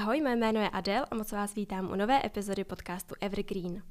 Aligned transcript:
Ahoj, 0.00 0.20
mé 0.20 0.36
jméno 0.36 0.60
je 0.60 0.70
Adel 0.70 1.04
a 1.10 1.14
moc 1.14 1.32
vás 1.32 1.54
vítám 1.54 1.90
u 1.90 1.94
nové 1.94 2.26
epizody 2.26 2.64
podcastu 2.64 3.14
Evergreen. 3.20 3.82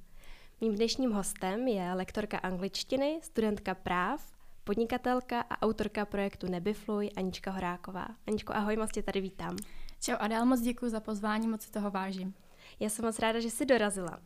Mým 0.62 0.76
dnešním 0.76 1.12
hostem 1.12 1.68
je 1.68 1.94
lektorka 1.94 2.38
angličtiny, 2.38 3.20
studentka 3.24 3.76
práv, 3.76 4.32
podnikatelka 4.64 5.42
a 5.42 5.62
autorka 5.62 6.06
projektu 6.06 6.48
Nebyfluj 6.48 7.10
Anička 7.18 7.52
Horáková. 7.52 8.08
Aničko, 8.28 8.54
ahoj, 8.54 8.78
moc 8.78 8.92
tě 8.92 9.04
tady 9.04 9.22
vítám. 9.22 9.56
Čau 10.02 10.16
Adel, 10.20 10.46
moc 10.46 10.62
děkuji 10.62 10.90
za 10.90 11.00
pozvání, 11.00 11.48
moc 11.48 11.62
si 11.62 11.72
toho 11.72 11.92
vážím. 11.92 12.34
Já 12.80 12.90
jsem 12.90 13.06
moc 13.06 13.20
ráda, 13.20 13.40
že 13.40 13.50
jsi 13.50 13.66
dorazila. 13.66 14.20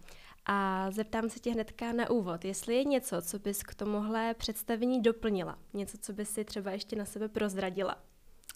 A 0.45 0.87
zeptám 0.91 1.29
se 1.29 1.39
tě 1.39 1.51
hnedka 1.51 1.91
na 1.91 2.09
úvod, 2.09 2.45
jestli 2.45 2.75
je 2.75 2.83
něco, 2.83 3.21
co 3.21 3.39
bys 3.39 3.63
k 3.63 3.75
tomuhle 3.75 4.33
představení 4.33 5.01
doplnila. 5.01 5.57
Něco, 5.73 5.97
co 5.97 6.13
bys 6.13 6.29
si 6.29 6.45
třeba 6.45 6.71
ještě 6.71 6.95
na 6.95 7.05
sebe 7.05 7.27
prozradila, 7.27 7.95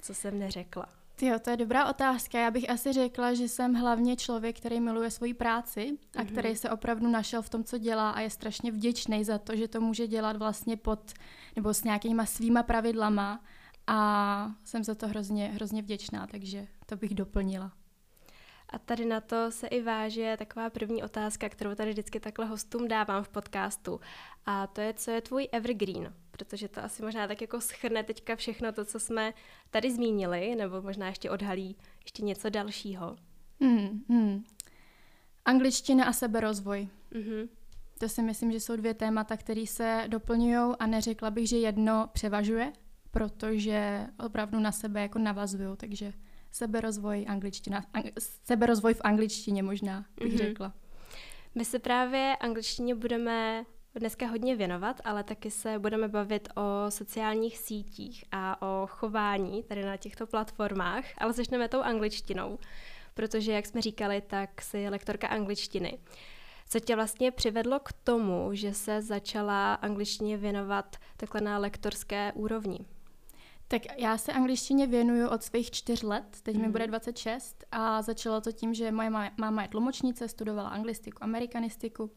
co 0.02 0.14
jsem 0.14 0.40
neřekla. 0.40 1.07
Jo, 1.22 1.40
to 1.40 1.50
je 1.50 1.58
dobrá 1.58 1.90
otázka. 1.90 2.40
Já 2.40 2.52
bych 2.52 2.70
asi 2.70 2.94
řekla, 2.94 3.34
že 3.34 3.48
jsem 3.48 3.74
hlavně 3.74 4.16
člověk, 4.16 4.58
který 4.58 4.80
miluje 4.80 5.12
svoji 5.12 5.34
práci 5.34 5.98
a 6.16 6.22
mm-hmm. 6.22 6.26
který 6.26 6.56
se 6.56 6.70
opravdu 6.70 7.08
našel 7.08 7.42
v 7.42 7.50
tom, 7.50 7.64
co 7.64 7.78
dělá 7.78 8.10
a 8.10 8.20
je 8.20 8.30
strašně 8.30 8.72
vděčný 8.72 9.24
za 9.24 9.38
to, 9.38 9.56
že 9.56 9.68
to 9.68 9.82
může 9.82 10.08
dělat 10.08 10.38
vlastně 10.38 10.78
pod 10.78 11.14
nebo 11.56 11.74
s 11.74 11.84
nějakýma 11.84 12.26
svýma 12.26 12.64
pravidlama 12.64 13.44
a 13.88 14.52
jsem 14.64 14.84
za 14.84 14.96
to 14.96 15.08
hrozně, 15.08 15.48
hrozně 15.48 15.82
vděčná, 15.82 16.28
takže 16.28 16.68
to 16.86 16.96
bych 16.96 17.16
doplnila. 17.16 17.72
A 18.70 18.80
tady 18.80 19.06
na 19.06 19.22
to 19.22 19.52
se 19.52 19.68
i 19.68 19.82
váže 19.82 20.36
taková 20.40 20.70
první 20.70 21.04
otázka, 21.04 21.50
kterou 21.50 21.76
tady 21.76 21.92
vždycky 21.92 22.20
takhle 22.20 22.46
hostům 22.46 22.88
dávám 22.88 23.24
v 23.24 23.30
podcastu. 23.30 24.00
A 24.46 24.68
to 24.68 24.82
je, 24.82 24.94
co 24.94 25.12
je 25.12 25.22
tvůj 25.22 25.48
evergreen? 25.52 26.14
Protože 26.32 26.68
to 26.68 26.84
asi 26.84 27.04
možná 27.04 27.28
tak 27.28 27.42
jako 27.42 27.62
schrne 27.62 28.04
teďka 28.04 28.36
všechno 28.36 28.72
to, 28.72 28.86
co 28.86 29.00
jsme 29.00 29.34
tady 29.70 29.92
zmínili, 29.92 30.56
nebo 30.56 30.82
možná 30.82 31.08
ještě 31.08 31.30
odhalí 31.30 31.76
ještě 32.04 32.24
něco 32.24 32.50
dalšího. 32.50 33.18
Hmm, 33.62 34.04
hmm. 34.10 34.44
Angličtina 35.46 36.06
a 36.06 36.14
seberozvoj. 36.14 36.90
Mm-hmm. 37.12 37.50
To 38.00 38.10
si 38.10 38.22
myslím, 38.22 38.52
že 38.52 38.60
jsou 38.60 38.76
dvě 38.76 38.94
témata, 38.94 39.38
které 39.38 39.68
se 39.68 40.04
doplňují 40.08 40.76
a 40.80 40.88
neřekla 40.88 41.32
bych, 41.32 41.50
že 41.50 41.58
jedno 41.58 42.10
převažuje, 42.14 42.74
protože 43.12 44.08
opravdu 44.26 44.60
na 44.60 44.72
sebe 44.72 45.02
jako 45.02 45.20
navazují, 45.20 45.78
takže 45.78 46.14
seberozvoj, 46.58 47.26
angličtina, 47.28 47.86
ang, 47.94 48.06
seberozvoj 48.44 48.94
v 48.94 49.02
angličtině 49.04 49.64
možná, 49.64 50.06
bych 50.20 50.34
mm-hmm. 50.34 50.38
řekla. 50.38 50.74
My 51.56 51.66
se 51.66 51.80
právě 51.80 52.36
angličtině 52.40 52.96
budeme 52.96 53.66
dneska 53.96 54.28
hodně 54.28 54.56
věnovat, 54.56 55.02
ale 55.04 55.24
taky 55.24 55.52
se 55.52 55.80
budeme 55.80 56.08
bavit 56.08 56.50
o 56.56 56.92
sociálních 56.92 57.58
sítích 57.58 58.26
a 58.32 58.62
o 58.62 58.88
chování 58.88 59.64
tady 59.64 59.84
na 59.86 59.98
těchto 59.98 60.28
platformách, 60.28 61.04
ale 61.18 61.34
začneme 61.34 61.68
tou 61.68 61.82
angličtinou, 61.82 62.60
protože, 63.14 63.52
jak 63.52 63.66
jsme 63.66 63.82
říkali, 63.82 64.22
tak 64.22 64.62
jsi 64.62 64.90
lektorka 64.90 65.28
angličtiny. 65.28 66.00
Co 66.70 66.80
tě 66.80 66.96
vlastně 66.96 67.32
přivedlo 67.32 67.80
k 67.80 67.94
tomu, 67.94 68.50
že 68.54 68.74
se 68.74 69.02
začala 69.02 69.74
angličtině 69.74 70.38
věnovat 70.38 70.96
takhle 71.18 71.42
na 71.42 71.58
lektorské 71.58 72.32
úrovni? 72.36 72.80
Tak 73.68 73.82
já 73.98 74.18
se 74.18 74.34
angličtině 74.34 74.88
věnuju 74.88 75.28
od 75.28 75.44
svých 75.44 75.72
čtyř 75.72 76.04
let, 76.04 76.38
teď 76.44 76.56
mm. 76.56 76.62
mi 76.62 76.68
mhm. 76.68 76.72
bude 76.72 76.88
26 76.88 77.66
a 77.72 78.02
začalo 78.02 78.42
to 78.42 78.52
tím, 78.52 78.74
že 78.74 78.92
moje 78.92 79.10
máma 79.38 79.62
je 79.62 79.68
tlumočnice, 79.68 80.28
studovala 80.28 80.70
anglistiku, 80.70 81.24
amerikanistiku 81.24 82.12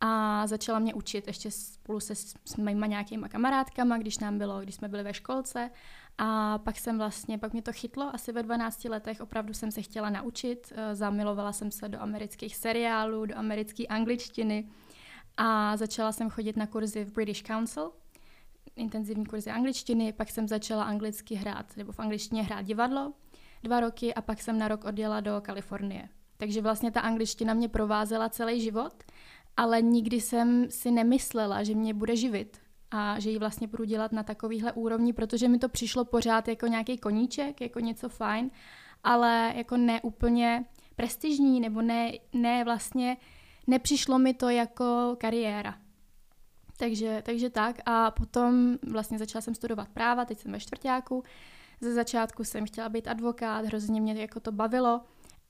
a 0.00 0.46
začala 0.46 0.78
mě 0.78 0.94
učit 0.94 1.26
ještě 1.26 1.50
spolu 1.50 2.00
se 2.00 2.14
s, 2.14 2.56
mýma 2.56 2.86
nějakýma 2.86 3.28
kamarádkama, 3.28 3.98
když 3.98 4.18
nám 4.18 4.38
bylo, 4.38 4.60
když 4.60 4.74
jsme 4.74 4.88
byli 4.88 5.02
ve 5.02 5.14
školce 5.14 5.70
a 6.18 6.58
pak 6.58 6.78
jsem 6.78 6.98
vlastně, 6.98 7.38
pak 7.38 7.52
mě 7.52 7.62
to 7.62 7.72
chytlo, 7.72 8.10
asi 8.14 8.32
ve 8.32 8.42
12 8.42 8.84
letech 8.84 9.20
opravdu 9.20 9.54
jsem 9.54 9.70
se 9.70 9.82
chtěla 9.82 10.10
naučit, 10.10 10.72
eh, 10.76 10.94
zamilovala 10.94 11.52
jsem 11.52 11.70
se 11.70 11.88
do 11.88 12.02
amerických 12.02 12.56
seriálů, 12.56 13.26
do 13.26 13.38
americké 13.38 13.86
angličtiny 13.86 14.68
a 15.36 15.76
začala 15.76 16.12
jsem 16.12 16.30
chodit 16.30 16.56
na 16.56 16.66
kurzy 16.66 17.04
v 17.04 17.12
British 17.12 17.42
Council, 17.42 17.92
intenzivní 18.76 19.26
kurzy 19.26 19.50
angličtiny, 19.50 20.12
pak 20.12 20.30
jsem 20.30 20.48
začala 20.48 20.84
anglicky 20.84 21.34
hrát, 21.34 21.76
nebo 21.76 21.92
v 21.92 22.00
angličtině 22.00 22.42
hrát 22.42 22.62
divadlo 22.62 23.12
dva 23.62 23.80
roky 23.80 24.14
a 24.14 24.22
pak 24.22 24.42
jsem 24.42 24.58
na 24.58 24.68
rok 24.68 24.84
odjela 24.84 25.20
do 25.20 25.40
Kalifornie. 25.42 26.08
Takže 26.36 26.60
vlastně 26.60 26.90
ta 26.90 27.00
angličtina 27.00 27.54
mě 27.54 27.68
provázela 27.68 28.28
celý 28.28 28.60
život, 28.60 29.04
ale 29.56 29.82
nikdy 29.82 30.20
jsem 30.20 30.70
si 30.70 30.90
nemyslela, 30.90 31.62
že 31.62 31.74
mě 31.74 31.94
bude 31.94 32.16
živit 32.16 32.58
a 32.90 33.20
že 33.20 33.30
ji 33.30 33.38
vlastně 33.38 33.66
budu 33.66 33.84
dělat 33.84 34.12
na 34.12 34.22
takovýhle 34.22 34.72
úrovni, 34.72 35.12
protože 35.12 35.48
mi 35.48 35.58
to 35.58 35.68
přišlo 35.68 36.04
pořád 36.04 36.48
jako 36.48 36.66
nějaký 36.66 36.98
koníček, 36.98 37.60
jako 37.60 37.80
něco 37.80 38.08
fajn, 38.08 38.50
ale 39.04 39.52
jako 39.56 39.76
ne 39.76 40.00
úplně 40.00 40.64
prestižní, 40.96 41.60
nebo 41.60 41.82
ne, 41.82 42.12
ne 42.32 42.64
vlastně, 42.64 43.16
nepřišlo 43.66 44.18
mi 44.18 44.34
to 44.34 44.48
jako 44.48 45.16
kariéra. 45.20 45.83
Takže, 46.76 47.22
takže 47.24 47.50
tak 47.50 47.76
a 47.86 48.10
potom 48.10 48.78
vlastně 48.90 49.18
začala 49.18 49.42
jsem 49.42 49.54
studovat 49.54 49.88
práva, 49.88 50.24
teď 50.24 50.38
jsem 50.38 50.52
ve 50.52 50.60
čtvrtáku. 50.60 51.22
Ze 51.80 51.94
začátku 51.94 52.44
jsem 52.44 52.66
chtěla 52.66 52.88
být 52.88 53.08
advokát, 53.08 53.64
hrozně 53.64 54.00
mě 54.00 54.20
jako 54.20 54.40
to 54.40 54.52
bavilo, 54.52 55.00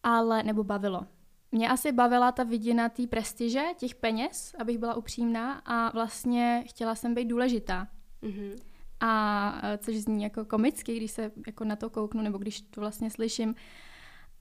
ale, 0.02 0.42
nebo 0.42 0.64
bavilo. 0.64 1.06
Mě 1.52 1.68
asi 1.68 1.92
bavila 1.92 2.32
ta 2.32 2.42
vidina 2.42 2.88
té 2.88 3.06
prestiže, 3.06 3.62
těch 3.76 3.94
peněz, 3.94 4.54
abych 4.58 4.78
byla 4.78 4.94
upřímná 4.94 5.52
a 5.52 5.90
vlastně 5.90 6.64
chtěla 6.66 6.94
jsem 6.94 7.14
být 7.14 7.24
důležitá. 7.24 7.88
Mm-hmm. 8.22 8.56
A 9.00 9.60
e, 9.62 9.78
což 9.78 9.96
zní 9.96 10.22
jako 10.22 10.44
komicky, 10.44 10.96
když 10.96 11.10
se 11.10 11.32
jako 11.46 11.64
na 11.64 11.76
to 11.76 11.90
kouknu, 11.90 12.22
nebo 12.22 12.38
když 12.38 12.60
to 12.60 12.80
vlastně 12.80 13.10
slyším. 13.10 13.54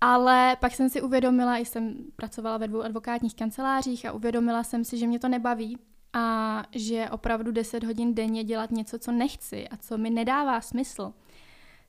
Ale 0.01 0.57
pak 0.59 0.72
jsem 0.75 0.89
si 0.89 1.01
uvědomila, 1.01 1.57
jsem 1.57 1.95
pracovala 2.16 2.57
ve 2.57 2.67
dvou 2.67 2.81
advokátních 2.81 3.35
kancelářích 3.35 4.05
a 4.05 4.11
uvědomila 4.11 4.63
jsem 4.63 4.83
si, 4.83 4.97
že 4.97 5.07
mě 5.07 5.19
to 5.19 5.27
nebaví 5.27 5.77
a 6.13 6.63
že 6.72 7.09
opravdu 7.09 7.51
10 7.51 7.84
hodin 7.84 8.16
denně 8.16 8.44
dělat 8.44 8.72
něco, 8.72 9.00
co 9.00 9.12
nechci 9.12 9.68
a 9.69 9.78
co 9.78 9.97
mi 9.97 10.09
nedává 10.09 10.62
smysl, 10.62 11.13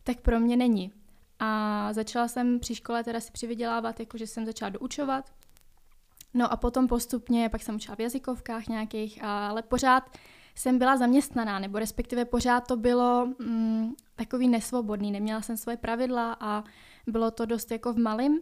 tak 0.05 0.21
pro 0.21 0.41
mě 0.41 0.57
není. 0.57 0.93
A 1.39 1.89
začala 1.93 2.29
jsem 2.29 2.61
při 2.61 2.75
škole 2.75 3.05
teda 3.05 3.21
si 3.21 3.33
přivydělávat, 3.33 4.01
jakože 4.01 4.27
jsem 4.27 4.47
začala 4.47 4.69
doučovat. 4.69 5.33
No 6.34 6.53
a 6.53 6.57
potom 6.57 6.89
postupně, 6.89 7.49
pak 7.49 7.63
jsem 7.63 7.75
učila 7.75 7.97
v 7.97 8.01
jazykovkách 8.01 8.67
nějakých, 8.67 9.25
ale 9.25 9.63
pořád 9.63 10.19
jsem 10.55 10.79
byla 10.79 10.97
zaměstnaná, 10.97 11.59
nebo 11.59 11.79
respektive 11.79 12.25
pořád 12.25 12.67
to 12.67 12.77
bylo 12.77 13.27
mm, 13.39 13.95
takový 14.17 14.49
nesvobodný, 14.49 15.13
neměla 15.13 15.43
jsem 15.43 15.57
svoje 15.57 15.77
pravidla 15.77 16.37
a 16.41 16.65
bylo 17.07 17.31
to 17.31 17.47
dost 17.47 17.71
jako 17.71 17.93
v 17.93 17.99
malém. 17.99 18.41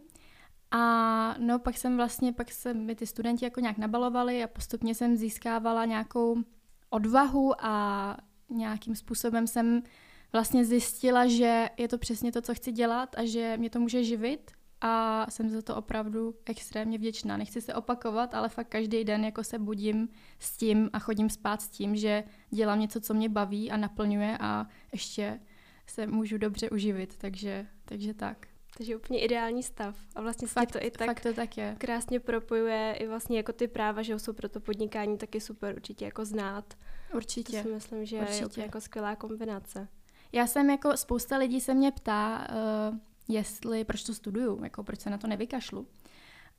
A 0.75 1.35
no 1.39 1.59
pak 1.59 1.77
jsem 1.77 1.97
vlastně, 1.97 2.33
pak 2.33 2.51
se 2.51 2.73
mi 2.73 2.95
ty 2.95 3.05
studenti 3.07 3.45
jako 3.45 3.59
nějak 3.59 3.77
nabalovali 3.77 4.43
a 4.43 4.47
postupně 4.47 4.95
jsem 4.95 5.15
získávala 5.15 5.85
nějakou 5.85 6.43
odvahu 6.89 7.53
a 7.59 8.17
nějakým 8.49 8.95
způsobem 8.95 9.47
jsem 9.47 9.83
vlastně 10.31 10.65
zjistila, 10.65 11.27
že 11.27 11.69
je 11.77 11.87
to 11.87 11.97
přesně 11.97 12.31
to, 12.31 12.41
co 12.41 12.53
chci 12.55 12.71
dělat 12.71 13.15
a 13.17 13.25
že 13.25 13.57
mě 13.57 13.69
to 13.69 13.79
může 13.79 14.03
živit 14.03 14.51
a 14.81 15.25
jsem 15.29 15.49
za 15.49 15.61
to 15.61 15.75
opravdu 15.75 16.35
extrémně 16.45 16.97
vděčná. 16.97 17.37
Nechci 17.37 17.61
se 17.61 17.73
opakovat, 17.73 18.33
ale 18.33 18.49
fakt 18.49 18.67
každý 18.67 19.03
den 19.03 19.25
jako 19.25 19.43
se 19.43 19.59
budím 19.59 20.09
s 20.39 20.57
tím 20.57 20.89
a 20.93 20.99
chodím 20.99 21.29
spát 21.29 21.61
s 21.61 21.69
tím, 21.69 21.95
že 21.95 22.23
dělám 22.49 22.79
něco, 22.79 23.01
co 23.01 23.13
mě 23.13 23.29
baví 23.29 23.71
a 23.71 23.77
naplňuje 23.77 24.37
a 24.39 24.67
ještě 24.91 25.39
se 25.87 26.07
můžu 26.07 26.37
dobře 26.37 26.69
uživit, 26.69 27.17
takže, 27.17 27.67
takže 27.85 28.13
tak. 28.13 28.52
Takže 28.77 28.95
úplně 28.95 29.19
ideální 29.19 29.63
stav. 29.63 29.95
A 30.15 30.21
vlastně 30.21 30.47
fakt, 30.47 30.71
to 30.71 30.83
i 30.83 30.91
tak, 30.91 31.07
fakt 31.07 31.19
to 31.19 31.33
tak 31.33 31.57
je. 31.57 31.75
krásně 31.77 32.19
propojuje 32.19 32.95
i 32.99 33.07
vlastně 33.07 33.37
jako 33.37 33.53
ty 33.53 33.67
práva, 33.67 34.01
že 34.01 34.19
jsou 34.19 34.33
pro 34.33 34.49
to 34.49 34.59
podnikání 34.59 35.17
taky 35.17 35.41
super 35.41 35.75
určitě 35.75 36.05
jako 36.05 36.25
znát. 36.25 36.73
Určitě. 37.15 37.57
To 37.57 37.67
si 37.67 37.73
myslím, 37.73 38.05
že 38.05 38.19
určitě. 38.19 38.61
je 38.61 38.65
jako 38.65 38.81
skvělá 38.81 39.15
kombinace. 39.15 39.87
Já 40.31 40.47
jsem 40.47 40.69
jako, 40.69 40.97
spousta 40.97 41.37
lidí 41.37 41.61
se 41.61 41.73
mě 41.73 41.91
ptá, 41.91 42.47
uh, 42.91 42.97
jestli, 43.27 43.83
proč 43.83 44.03
to 44.03 44.13
studuju, 44.13 44.63
jako 44.63 44.83
proč 44.83 44.99
se 44.99 45.09
na 45.09 45.17
to 45.17 45.27
nevykašlu. 45.27 45.87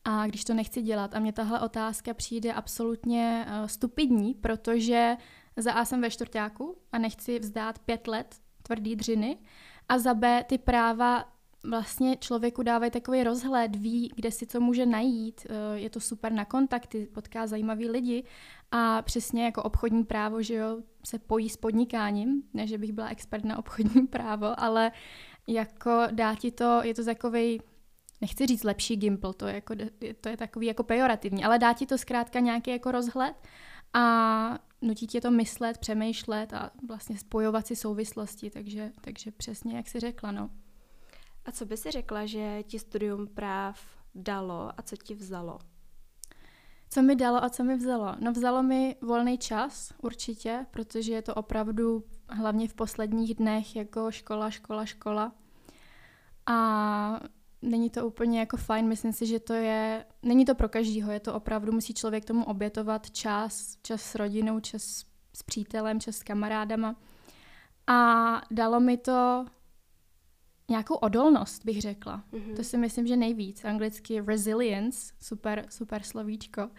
A 0.04 0.26
když 0.26 0.44
to 0.44 0.54
nechci 0.54 0.82
dělat. 0.82 1.14
A 1.14 1.18
mě 1.18 1.32
tahle 1.32 1.60
otázka 1.60 2.14
přijde 2.14 2.52
absolutně 2.52 3.46
uh, 3.48 3.66
stupidní, 3.66 4.34
protože 4.34 5.16
za 5.56 5.72
A 5.72 5.84
jsem 5.84 6.00
ve 6.00 6.10
čtvrtáku 6.10 6.76
a 6.92 6.98
nechci 6.98 7.38
vzdát 7.38 7.78
pět 7.78 8.06
let 8.06 8.36
tvrdý 8.62 8.96
dřiny 8.96 9.38
a 9.88 9.98
za 9.98 10.14
B 10.14 10.44
ty 10.48 10.58
práva 10.58 11.33
vlastně 11.64 12.16
člověku 12.16 12.62
dávají 12.62 12.90
takový 12.90 13.24
rozhled, 13.24 13.76
ví, 13.76 14.12
kde 14.16 14.30
si 14.30 14.46
co 14.46 14.60
může 14.60 14.86
najít, 14.86 15.46
eh, 15.50 15.78
je 15.78 15.90
to 15.90 16.00
super 16.00 16.32
na 16.32 16.44
kontakty, 16.44 17.06
potká 17.06 17.46
zajímavý 17.46 17.90
lidi 17.90 18.24
a 18.70 19.02
přesně 19.02 19.44
jako 19.44 19.62
obchodní 19.62 20.04
právo, 20.04 20.42
že 20.42 20.54
jo, 20.54 20.78
se 21.04 21.18
pojí 21.18 21.48
s 21.48 21.56
podnikáním, 21.56 22.42
ne, 22.54 22.66
že 22.66 22.78
bych 22.78 22.92
byla 22.92 23.08
expert 23.08 23.44
na 23.44 23.58
obchodní 23.58 24.06
právo, 24.06 24.60
ale 24.60 24.92
jako 25.46 26.02
dá 26.10 26.34
ti 26.34 26.50
to, 26.50 26.80
je 26.82 26.94
to 26.94 27.04
takový 27.04 27.60
nechci 28.20 28.46
říct 28.46 28.64
lepší 28.64 28.96
gimpl, 28.96 29.32
to 29.32 29.46
je, 29.46 29.54
jako, 29.54 29.74
to 30.20 30.28
je 30.28 30.36
takový 30.36 30.66
jako 30.66 30.82
pejorativní, 30.82 31.44
ale 31.44 31.58
dá 31.58 31.72
ti 31.72 31.86
to 31.86 31.98
zkrátka 31.98 32.40
nějaký 32.40 32.70
jako 32.70 32.90
rozhled 32.90 33.34
a 33.94 34.58
nutí 34.82 35.06
tě 35.06 35.20
to 35.20 35.30
myslet, 35.30 35.78
přemýšlet 35.78 36.52
a 36.52 36.70
vlastně 36.88 37.18
spojovat 37.18 37.66
si 37.66 37.76
souvislosti, 37.76 38.50
takže, 38.50 38.92
takže 39.00 39.30
přesně 39.30 39.76
jak 39.76 39.88
si 39.88 40.00
řekla, 40.00 40.32
no. 40.32 40.50
A 41.44 41.52
co 41.52 41.66
by 41.66 41.76
si 41.76 41.90
řekla, 41.90 42.26
že 42.26 42.62
ti 42.62 42.78
studium 42.78 43.26
práv 43.26 43.80
dalo 44.14 44.70
a 44.76 44.82
co 44.82 44.96
ti 44.96 45.14
vzalo? 45.14 45.58
Co 46.90 47.02
mi 47.02 47.16
dalo 47.16 47.44
a 47.44 47.50
co 47.50 47.64
mi 47.64 47.76
vzalo? 47.76 48.16
No 48.20 48.32
vzalo 48.32 48.62
mi 48.62 48.96
volný 49.00 49.38
čas 49.38 49.92
určitě, 50.02 50.66
protože 50.70 51.12
je 51.12 51.22
to 51.22 51.34
opravdu 51.34 52.04
hlavně 52.28 52.68
v 52.68 52.74
posledních 52.74 53.34
dnech 53.34 53.76
jako 53.76 54.10
škola, 54.10 54.50
škola, 54.50 54.84
škola. 54.84 55.32
A 56.46 57.20
není 57.62 57.90
to 57.90 58.06
úplně 58.06 58.40
jako 58.40 58.56
fajn, 58.56 58.88
myslím 58.88 59.12
si, 59.12 59.26
že 59.26 59.40
to 59.40 59.52
je, 59.52 60.04
není 60.22 60.44
to 60.44 60.54
pro 60.54 60.68
každýho, 60.68 61.12
je 61.12 61.20
to 61.20 61.34
opravdu, 61.34 61.72
musí 61.72 61.94
člověk 61.94 62.24
tomu 62.24 62.44
obětovat 62.44 63.10
čas, 63.10 63.76
čas 63.82 64.02
s 64.02 64.14
rodinou, 64.14 64.60
čas 64.60 65.04
s 65.36 65.42
přítelem, 65.42 66.00
čas 66.00 66.16
s 66.16 66.22
kamarádama. 66.22 66.96
A 67.86 68.40
dalo 68.50 68.80
mi 68.80 68.96
to 68.96 69.46
nějakou 70.70 70.94
odolnost, 70.94 71.64
bych 71.64 71.80
řekla. 71.80 72.24
Mm-hmm. 72.32 72.56
To 72.56 72.64
si 72.64 72.78
myslím, 72.78 73.06
že 73.06 73.16
nejvíc. 73.16 73.64
Anglicky 73.64 74.20
resilience, 74.20 75.14
super, 75.20 75.66
super 75.68 76.02
slovíčko. 76.02 76.70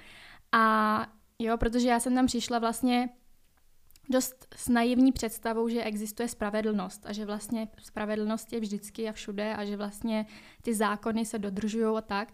A 0.52 1.08
jo, 1.40 1.58
protože 1.58 1.88
já 1.88 2.00
jsem 2.00 2.16
tam 2.16 2.26
přišla 2.26 2.60
vlastně 2.60 3.10
dost 4.10 4.48
s 4.56 4.70
naivní 4.70 5.12
představou, 5.12 5.68
že 5.70 5.84
existuje 5.84 6.28
spravedlnost 6.28 7.06
a 7.06 7.14
že 7.14 7.26
vlastně 7.26 7.68
spravedlnost 7.82 8.54
je 8.54 8.60
vždycky 8.60 9.10
a 9.10 9.12
všude 9.12 9.56
a 9.56 9.66
že 9.66 9.78
vlastně 9.78 10.26
ty 10.62 10.74
zákony 10.74 11.26
se 11.26 11.40
dodržují 11.40 11.98
a 11.98 12.02
tak. 12.02 12.34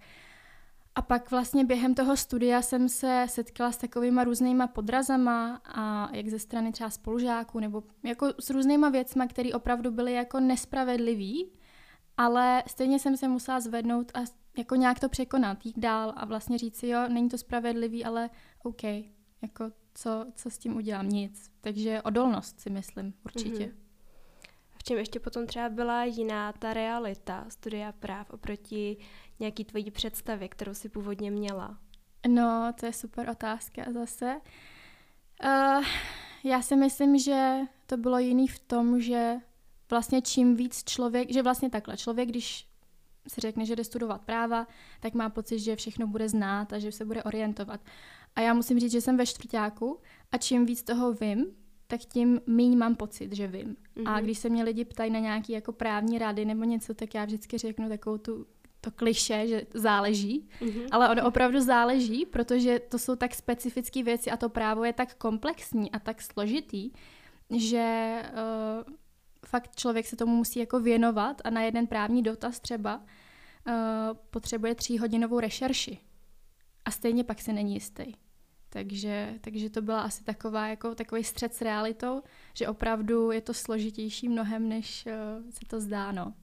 A 0.96 1.02
pak 1.02 1.32
vlastně 1.32 1.66
během 1.66 1.96
toho 1.96 2.18
studia 2.18 2.62
jsem 2.62 2.90
se 2.90 3.26
setkala 3.30 3.72
s 3.72 3.78
takovýma 3.78 4.24
různýma 4.24 4.68
podrazama 4.68 5.62
a 5.66 6.16
jak 6.16 6.30
ze 6.30 6.40
strany 6.40 6.72
třeba 6.72 6.90
spolužáků 6.90 7.60
nebo 7.60 7.84
jako 8.04 8.28
s 8.40 8.50
různýma 8.50 8.90
věcma, 8.90 9.28
které 9.28 9.50
opravdu 9.54 9.92
byly 9.92 10.14
jako 10.14 10.40
nespravedlivý, 10.40 11.52
ale 12.18 12.64
stejně 12.68 13.00
jsem 13.00 13.18
se 13.18 13.28
musela 13.28 13.60
zvednout 13.60 14.12
a 14.14 14.20
jako 14.58 14.76
nějak 14.76 15.00
to 15.00 15.10
překonat, 15.10 15.66
jít 15.66 15.80
dál 15.80 16.14
a 16.16 16.26
vlastně 16.26 16.58
říct 16.58 16.76
si, 16.76 16.88
jo, 16.88 17.08
není 17.08 17.30
to 17.30 17.38
spravedlivý, 17.38 18.06
ale 18.06 18.30
OK, 18.64 18.84
jako 19.42 19.72
co, 19.94 20.26
co 20.36 20.50
s 20.50 20.58
tím 20.58 20.76
udělám? 20.76 21.10
Nic. 21.10 21.52
Takže 21.62 22.02
odolnost 22.02 22.60
si 22.60 22.70
myslím, 22.70 23.14
určitě. 23.26 23.66
Mm-hmm. 23.66 23.76
V 24.78 24.84
čem 24.84 24.98
ještě 24.98 25.20
potom 25.20 25.48
třeba 25.48 25.70
byla 25.70 26.04
jiná 26.04 26.54
ta 26.54 26.74
realita 26.74 27.46
studia 27.50 27.92
práv 27.92 28.30
oproti 28.30 28.98
nějaký 29.42 29.66
tvojí 29.66 29.92
představě, 29.92 30.48
kterou 30.48 30.74
si 30.74 30.90
původně 30.90 31.32
měla? 31.32 31.78
No, 32.28 32.74
to 32.80 32.86
je 32.86 32.94
super 32.94 33.30
otázka 33.30 33.84
zase. 33.94 34.42
Uh, 35.44 35.86
já 36.44 36.62
si 36.62 36.76
myslím, 36.76 37.18
že 37.18 37.60
to 37.86 37.98
bylo 37.98 38.20
jiný 38.20 38.48
v 38.48 38.60
tom, 38.60 39.02
že 39.02 39.36
vlastně 39.90 40.22
čím 40.22 40.56
víc 40.56 40.84
člověk, 40.84 41.34
že 41.34 41.44
vlastně 41.44 41.70
takhle, 41.70 41.98
člověk, 41.98 42.30
když 42.30 42.68
si 43.28 43.42
řekne, 43.42 43.66
že 43.66 43.76
jde 43.76 43.84
studovat 43.84 44.22
práva, 44.22 44.68
tak 45.00 45.14
má 45.14 45.30
pocit, 45.30 45.60
že 45.60 45.76
všechno 45.76 46.08
bude 46.08 46.30
znát 46.30 46.74
a 46.74 46.80
že 46.80 46.92
se 46.92 47.06
bude 47.06 47.24
orientovat. 47.24 47.82
A 48.36 48.42
já 48.42 48.54
musím 48.54 48.80
říct, 48.80 48.92
že 48.92 49.02
jsem 49.02 49.18
ve 49.18 49.26
čtvrtáku 49.26 50.00
a 50.32 50.38
čím 50.38 50.66
víc 50.66 50.84
toho 50.84 51.14
vím, 51.14 51.46
tak 51.88 52.00
tím 52.00 52.42
míň 52.48 52.78
mám 52.78 52.96
pocit, 52.96 53.36
že 53.36 53.48
vím. 53.48 53.76
Mm-hmm. 53.96 54.10
A 54.10 54.12
mhm. 54.12 54.24
když 54.24 54.38
se 54.38 54.50
mě 54.50 54.64
lidi 54.64 54.86
ptají 54.86 55.12
na 55.12 55.20
nějaké 55.20 55.54
jako 55.54 55.72
právní 55.72 56.18
rady 56.18 56.46
nebo 56.46 56.64
něco, 56.64 56.94
tak 56.94 57.16
já 57.16 57.26
vždycky 57.26 57.58
řeknu 57.58 57.90
takovou 57.90 58.18
tu 58.18 58.46
to 58.82 58.92
kliše, 58.92 59.48
že 59.48 59.62
záleží, 59.74 60.50
mm-hmm. 60.62 60.88
ale 60.92 61.10
ono 61.10 61.28
opravdu 61.28 61.62
záleží, 61.62 62.26
protože 62.26 62.80
to 62.80 63.00
jsou 63.00 63.16
tak 63.16 63.36
specifické 63.36 64.04
věci 64.04 64.32
a 64.32 64.38
to 64.38 64.50
právo 64.50 64.84
je 64.84 64.94
tak 64.94 65.16
komplexní 65.16 65.92
a 65.92 66.00
tak 66.00 66.22
složitý, 66.22 66.92
že 67.50 68.22
uh, 68.32 68.94
fakt 69.46 69.76
člověk 69.76 70.06
se 70.06 70.16
tomu 70.16 70.36
musí 70.36 70.60
jako 70.60 70.80
věnovat 70.80 71.42
a 71.44 71.50
na 71.50 71.62
jeden 71.62 71.88
právní 71.88 72.24
dotaz 72.24 72.60
třeba 72.60 72.98
uh, 72.98 73.74
potřebuje 74.30 74.76
tříhodinovou 74.76 75.40
rešerši. 75.40 75.98
A 76.86 76.92
stejně 76.92 77.24
pak 77.24 77.42
se 77.42 77.54
není 77.54 77.74
jistý. 77.74 78.04
Takže, 78.70 79.34
takže 79.42 79.70
to 79.70 79.82
byla 79.82 80.02
asi 80.02 80.24
taková, 80.24 80.68
jako, 80.68 80.96
takový 80.96 81.24
střed 81.24 81.54
s 81.54 81.62
realitou, 81.62 82.22
že 82.54 82.68
opravdu 82.68 83.32
je 83.32 83.42
to 83.42 83.54
složitější 83.54 84.30
mnohem, 84.30 84.70
než 84.70 85.06
uh, 85.06 85.50
se 85.50 85.60
to 85.68 85.80
zdá. 85.80 86.12
No. 86.12 86.34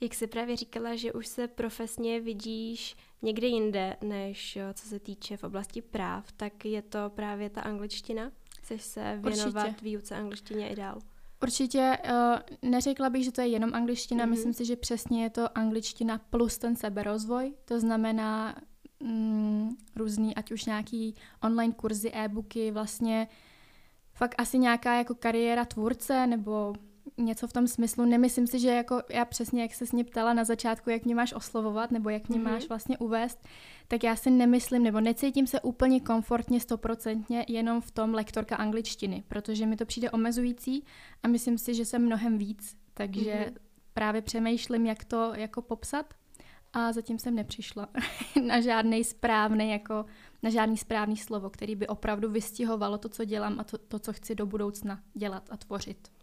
Jak 0.00 0.14
jsi 0.14 0.26
právě 0.26 0.56
říkala, 0.56 0.96
že 0.96 1.12
už 1.12 1.26
se 1.26 1.48
profesně 1.48 2.20
vidíš 2.20 2.96
někde 3.22 3.46
jinde, 3.46 3.96
než 4.02 4.56
uh, 4.56 4.72
co 4.72 4.88
se 4.88 4.98
týče 4.98 5.36
v 5.36 5.44
oblasti 5.44 5.82
práv, 5.82 6.32
tak 6.32 6.64
je 6.64 6.82
to 6.82 6.98
právě 7.14 7.50
ta 7.50 7.60
angličtina? 7.60 8.30
Chceš 8.62 8.82
se 8.82 9.20
věnovat 9.22 9.64
Určitě. 9.64 9.84
výuce 9.84 10.16
angličtině 10.16 10.68
i 10.68 10.76
dál? 10.76 10.98
Určitě 11.42 11.98
uh, 12.04 12.70
neřekla 12.70 13.10
bych, 13.10 13.24
že 13.24 13.32
to 13.32 13.40
je 13.40 13.46
jenom 13.46 13.74
angličtina, 13.74 14.24
mm-hmm. 14.24 14.30
myslím 14.30 14.52
si, 14.52 14.64
že 14.64 14.76
přesně 14.76 15.22
je 15.22 15.30
to 15.30 15.58
angličtina 15.58 16.18
plus 16.30 16.58
ten 16.58 16.76
seberozvoj, 16.76 17.54
to 17.64 17.80
znamená 17.80 18.56
mm, 19.00 19.76
různý, 19.96 20.34
ať 20.34 20.52
už 20.52 20.64
nějaký 20.64 21.14
online 21.42 21.72
kurzy, 21.72 22.12
e-booky, 22.14 22.70
vlastně 22.70 23.28
fakt 24.14 24.34
asi 24.38 24.58
nějaká 24.58 24.94
jako 24.94 25.14
kariéra 25.14 25.64
tvůrce 25.64 26.26
nebo 26.26 26.74
něco 27.16 27.46
v 27.46 27.52
tom 27.52 27.66
smyslu. 27.66 28.04
Nemyslím 28.04 28.46
si, 28.46 28.58
že 28.58 28.68
jako 28.68 29.02
já 29.10 29.24
přesně, 29.24 29.62
jak 29.62 29.74
se 29.74 29.86
s 29.86 29.92
mě 29.92 30.04
ptala 30.04 30.32
na 30.32 30.44
začátku, 30.44 30.90
jak 30.90 31.04
mě 31.04 31.14
máš 31.14 31.32
oslovovat 31.32 31.90
nebo 31.90 32.10
jak 32.10 32.28
mě 32.28 32.38
mm-hmm. 32.38 32.52
máš 32.52 32.68
vlastně 32.68 32.98
uvést, 32.98 33.48
tak 33.88 34.04
já 34.04 34.16
si 34.16 34.30
nemyslím 34.30 34.82
nebo 34.82 35.00
necítím 35.00 35.46
se 35.46 35.60
úplně 35.60 36.00
komfortně 36.00 36.60
stoprocentně 36.60 37.44
jenom 37.48 37.80
v 37.80 37.90
tom 37.90 38.14
lektorka 38.14 38.56
angličtiny, 38.56 39.24
protože 39.28 39.66
mi 39.66 39.76
to 39.76 39.86
přijde 39.86 40.10
omezující 40.10 40.84
a 41.22 41.28
myslím 41.28 41.58
si, 41.58 41.74
že 41.74 41.84
jsem 41.84 42.06
mnohem 42.06 42.38
víc, 42.38 42.76
takže 42.94 43.32
mm-hmm. 43.32 43.58
právě 43.94 44.22
přemýšlím, 44.22 44.86
jak 44.86 45.04
to 45.04 45.32
jako 45.34 45.62
popsat 45.62 46.14
a 46.72 46.92
zatím 46.92 47.18
jsem 47.18 47.34
nepřišla 47.34 47.88
na 48.46 48.60
žádný 48.60 49.04
správný, 49.04 49.70
jako 49.70 50.04
na 50.42 50.50
žádný 50.50 50.76
správný 50.76 51.16
slovo, 51.16 51.50
který 51.50 51.76
by 51.76 51.86
opravdu 51.86 52.30
vystihovalo 52.30 52.98
to, 52.98 53.08
co 53.08 53.24
dělám 53.24 53.60
a 53.60 53.64
to, 53.64 53.78
to, 53.78 53.98
co 53.98 54.12
chci 54.12 54.34
do 54.34 54.46
budoucna 54.46 55.00
dělat 55.14 55.48
a 55.50 55.56
tvořit. 55.56 56.13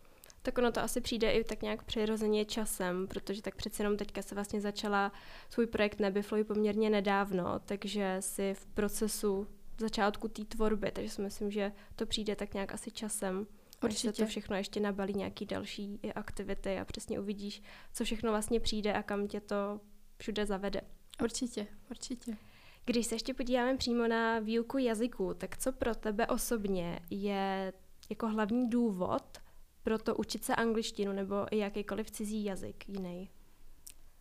Tak 0.41 0.57
ono 0.57 0.71
to 0.71 0.81
asi 0.81 1.01
přijde 1.01 1.31
i 1.31 1.43
tak 1.43 1.61
nějak 1.61 1.83
přirozeně 1.83 2.45
časem, 2.45 3.07
protože 3.07 3.41
tak 3.41 3.55
přeci 3.55 3.81
jenom 3.81 3.97
teďka 3.97 4.21
se 4.21 4.35
vlastně 4.35 4.61
začala 4.61 5.11
svůj 5.49 5.67
projekt 5.67 5.99
Nebyflow 5.99 6.43
poměrně 6.43 6.89
nedávno, 6.89 7.59
takže 7.65 8.17
si 8.19 8.53
v 8.53 8.65
procesu 8.65 9.47
začátku 9.77 10.27
té 10.27 10.45
tvorby, 10.45 10.91
takže 10.91 11.09
si 11.09 11.21
myslím, 11.21 11.51
že 11.51 11.71
to 11.95 12.05
přijde 12.05 12.35
tak 12.35 12.53
nějak 12.53 12.73
asi 12.73 12.91
časem. 12.91 13.47
Určitě. 13.83 14.09
Až 14.09 14.15
se 14.15 14.23
to 14.23 14.27
všechno 14.27 14.55
ještě 14.55 14.79
nabalí 14.79 15.13
nějaký 15.13 15.45
další 15.45 15.99
aktivity 16.15 16.79
a 16.79 16.85
přesně 16.85 17.19
uvidíš, 17.19 17.61
co 17.93 18.03
všechno 18.03 18.31
vlastně 18.31 18.59
přijde 18.59 18.93
a 18.93 19.03
kam 19.03 19.27
tě 19.27 19.41
to 19.41 19.79
všude 20.17 20.45
zavede. 20.45 20.81
Určitě, 21.23 21.67
určitě. 21.89 22.37
Když 22.85 23.07
se 23.07 23.15
ještě 23.15 23.33
podíváme 23.33 23.77
přímo 23.77 24.07
na 24.07 24.39
výuku 24.39 24.77
jazyku, 24.77 25.33
tak 25.33 25.57
co 25.57 25.71
pro 25.71 25.95
tebe 25.95 26.27
osobně 26.27 26.99
je 27.09 27.73
jako 28.09 28.27
hlavní 28.27 28.69
důvod 28.69 29.37
pro 29.83 29.97
to 29.97 30.15
učit 30.15 30.43
se 30.43 30.55
angličtinu 30.55 31.11
nebo 31.11 31.35
i 31.51 31.57
jakýkoliv 31.57 32.11
cizí 32.11 32.43
jazyk 32.43 32.89
jiný? 32.89 33.29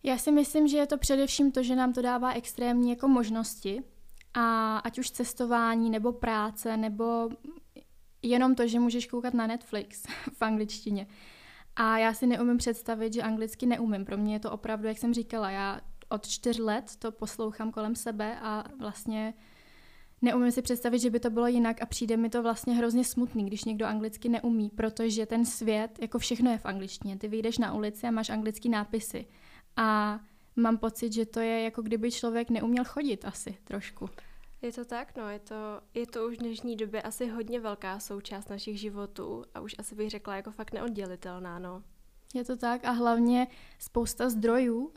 Já 0.03 0.17
si 0.17 0.31
myslím, 0.31 0.67
že 0.67 0.77
je 0.77 0.87
to 0.87 0.97
především 0.97 1.51
to, 1.51 1.63
že 1.63 1.75
nám 1.75 1.93
to 1.93 2.01
dává 2.01 2.33
extrémní 2.33 2.89
jako 2.89 3.07
možnosti 3.07 3.83
a 4.33 4.77
ať 4.77 4.99
už 4.99 5.11
cestování 5.11 5.89
nebo 5.89 6.13
práce 6.13 6.77
nebo 6.77 7.29
jenom 8.21 8.55
to, 8.55 8.67
že 8.67 8.79
můžeš 8.79 9.07
koukat 9.07 9.33
na 9.33 9.47
Netflix 9.47 10.03
v 10.33 10.41
angličtině. 10.41 11.07
A 11.75 11.97
já 11.97 12.13
si 12.13 12.27
neumím 12.27 12.57
představit, 12.57 13.13
že 13.13 13.21
anglicky 13.21 13.65
neumím. 13.65 14.05
Pro 14.05 14.17
mě 14.17 14.35
je 14.35 14.39
to 14.39 14.51
opravdu, 14.51 14.87
jak 14.87 14.97
jsem 14.97 15.13
říkala, 15.13 15.49
já 15.49 15.81
od 16.09 16.27
čtyř 16.27 16.57
let 16.57 16.95
to 16.99 17.11
poslouchám 17.11 17.71
kolem 17.71 17.95
sebe 17.95 18.39
a 18.41 18.63
vlastně 18.79 19.33
neumím 20.21 20.51
si 20.51 20.61
představit, 20.61 20.99
že 20.99 21.09
by 21.09 21.19
to 21.19 21.29
bylo 21.29 21.47
jinak 21.47 21.81
a 21.81 21.85
přijde 21.85 22.17
mi 22.17 22.29
to 22.29 22.43
vlastně 22.43 22.73
hrozně 22.73 23.05
smutný, 23.05 23.45
když 23.45 23.63
někdo 23.63 23.85
anglicky 23.85 24.29
neumí, 24.29 24.69
protože 24.69 25.25
ten 25.25 25.45
svět, 25.45 25.99
jako 26.01 26.19
všechno 26.19 26.51
je 26.51 26.57
v 26.57 26.65
angličtině. 26.65 27.17
Ty 27.17 27.27
vyjdeš 27.27 27.57
na 27.57 27.73
ulici 27.73 28.07
a 28.07 28.11
máš 28.11 28.29
anglický 28.29 28.69
nápisy. 28.69 29.25
A 29.77 30.19
mám 30.55 30.77
pocit, 30.77 31.13
že 31.13 31.25
to 31.25 31.39
je 31.39 31.61
jako 31.61 31.81
kdyby 31.81 32.11
člověk 32.11 32.49
neuměl 32.49 32.83
chodit 32.83 33.25
asi 33.25 33.57
trošku. 33.63 34.09
Je 34.61 34.71
to 34.71 34.85
tak, 34.85 35.17
no, 35.17 35.29
je 35.29 35.39
to, 35.39 35.55
je 35.93 36.07
to 36.07 36.27
už 36.27 36.37
v 36.37 36.39
dnešní 36.39 36.75
době 36.75 37.01
asi 37.01 37.27
hodně 37.27 37.59
velká 37.59 37.99
součást 37.99 38.49
našich 38.49 38.79
životů 38.79 39.43
a 39.53 39.59
už 39.59 39.75
asi 39.77 39.95
bych 39.95 40.09
řekla 40.09 40.35
jako 40.35 40.51
fakt 40.51 40.73
neoddělitelná, 40.73 41.59
no. 41.59 41.83
Je 42.33 42.43
to 42.43 42.57
tak 42.57 42.85
a 42.85 42.91
hlavně 42.91 43.47
spousta 43.79 44.29
zdrojů 44.29 44.79
uh, 44.79 44.93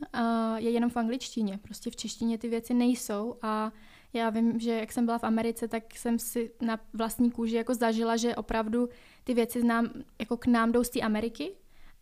je 0.56 0.70
jenom 0.70 0.90
v 0.90 0.96
angličtině. 0.96 1.58
Prostě 1.62 1.90
v 1.90 1.96
češtině 1.96 2.38
ty 2.38 2.48
věci 2.48 2.74
nejsou 2.74 3.36
a 3.42 3.72
já 4.18 4.30
vím, 4.30 4.60
že 4.60 4.72
jak 4.72 4.92
jsem 4.92 5.06
byla 5.06 5.18
v 5.18 5.24
Americe, 5.24 5.68
tak 5.68 5.94
jsem 5.94 6.18
si 6.18 6.50
na 6.60 6.80
vlastní 6.92 7.30
kůži 7.30 7.56
jako 7.56 7.74
zažila, 7.74 8.16
že 8.16 8.36
opravdu 8.36 8.88
ty 9.24 9.34
věci 9.34 9.60
znám, 9.60 9.90
jako 10.18 10.36
k 10.36 10.46
nám 10.46 10.72
jdou 10.72 10.84
z 10.84 10.90
té 10.90 11.00
Ameriky 11.00 11.52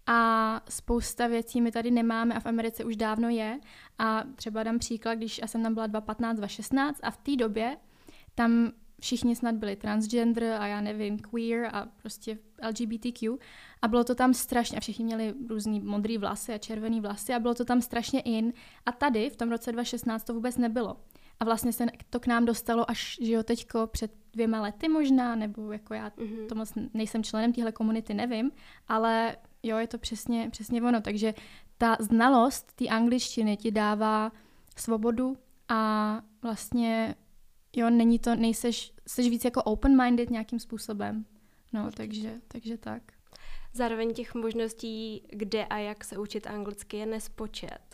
a 0.06 0.60
spousta 0.68 1.26
věcí 1.26 1.60
my 1.60 1.72
tady 1.72 1.90
nemáme 1.90 2.34
a 2.34 2.40
v 2.40 2.46
Americe 2.46 2.84
už 2.84 2.96
dávno 2.96 3.28
je. 3.28 3.60
A 3.98 4.24
třeba 4.36 4.62
dám 4.62 4.78
příklad, 4.78 5.14
když 5.14 5.38
já 5.38 5.46
jsem 5.46 5.62
tam 5.62 5.74
byla 5.74 5.86
2015, 5.86 6.36
2016 6.36 7.00
a 7.02 7.10
v 7.10 7.16
té 7.16 7.36
době 7.36 7.76
tam 8.34 8.72
všichni 9.00 9.36
snad 9.36 9.54
byli 9.54 9.76
transgender 9.76 10.44
a 10.44 10.66
já 10.66 10.80
nevím, 10.80 11.18
queer 11.18 11.70
a 11.72 11.86
prostě 11.96 12.38
LGBTQ 12.68 13.36
a 13.82 13.88
bylo 13.88 14.04
to 14.04 14.14
tam 14.14 14.34
strašně, 14.34 14.76
a 14.76 14.80
všichni 14.80 15.04
měli 15.04 15.34
různý 15.48 15.80
modrý 15.80 16.18
vlasy 16.18 16.52
a 16.52 16.58
červený 16.58 17.00
vlasy 17.00 17.34
a 17.34 17.38
bylo 17.38 17.54
to 17.54 17.64
tam 17.64 17.80
strašně 17.80 18.20
in 18.20 18.52
a 18.86 18.92
tady 18.92 19.30
v 19.30 19.36
tom 19.36 19.50
roce 19.50 19.72
2016 19.72 20.24
to 20.24 20.34
vůbec 20.34 20.56
nebylo. 20.56 20.96
A 21.40 21.44
vlastně 21.44 21.72
se 21.72 21.86
to 22.10 22.20
k 22.20 22.26
nám 22.26 22.44
dostalo 22.44 22.90
až, 22.90 23.18
že 23.20 23.32
jo, 23.32 23.42
teďko 23.42 23.86
před 23.86 24.12
dvěma 24.32 24.60
lety 24.60 24.88
možná, 24.88 25.34
nebo 25.34 25.72
jako 25.72 25.94
já 25.94 26.08
mm-hmm. 26.08 26.46
to 26.46 26.54
moc 26.54 26.72
nejsem 26.94 27.24
členem 27.24 27.52
téhle 27.52 27.72
komunity, 27.72 28.14
nevím, 28.14 28.50
ale 28.88 29.36
jo, 29.62 29.78
je 29.78 29.86
to 29.86 29.98
přesně, 29.98 30.48
přesně 30.50 30.82
ono. 30.82 31.00
Takže 31.00 31.34
ta 31.78 31.96
znalost 32.00 32.72
té 32.72 32.88
angličtiny 32.88 33.56
ti 33.56 33.70
dává 33.70 34.32
svobodu 34.76 35.36
a 35.68 36.22
vlastně 36.42 37.14
jo, 37.76 37.90
není 37.90 38.18
to, 38.18 38.34
nejseš, 38.34 38.92
jsi 39.06 39.30
víc 39.30 39.44
jako 39.44 39.62
open-minded 39.62 40.30
nějakým 40.30 40.58
způsobem. 40.58 41.24
No, 41.72 41.90
takže, 41.96 42.40
takže 42.48 42.78
tak. 42.78 43.02
Zároveň 43.72 44.14
těch 44.14 44.34
možností, 44.34 45.22
kde 45.28 45.64
a 45.64 45.78
jak 45.78 46.04
se 46.04 46.18
učit 46.18 46.46
anglicky, 46.46 46.96
je 46.96 47.06
nespočet. 47.06 47.91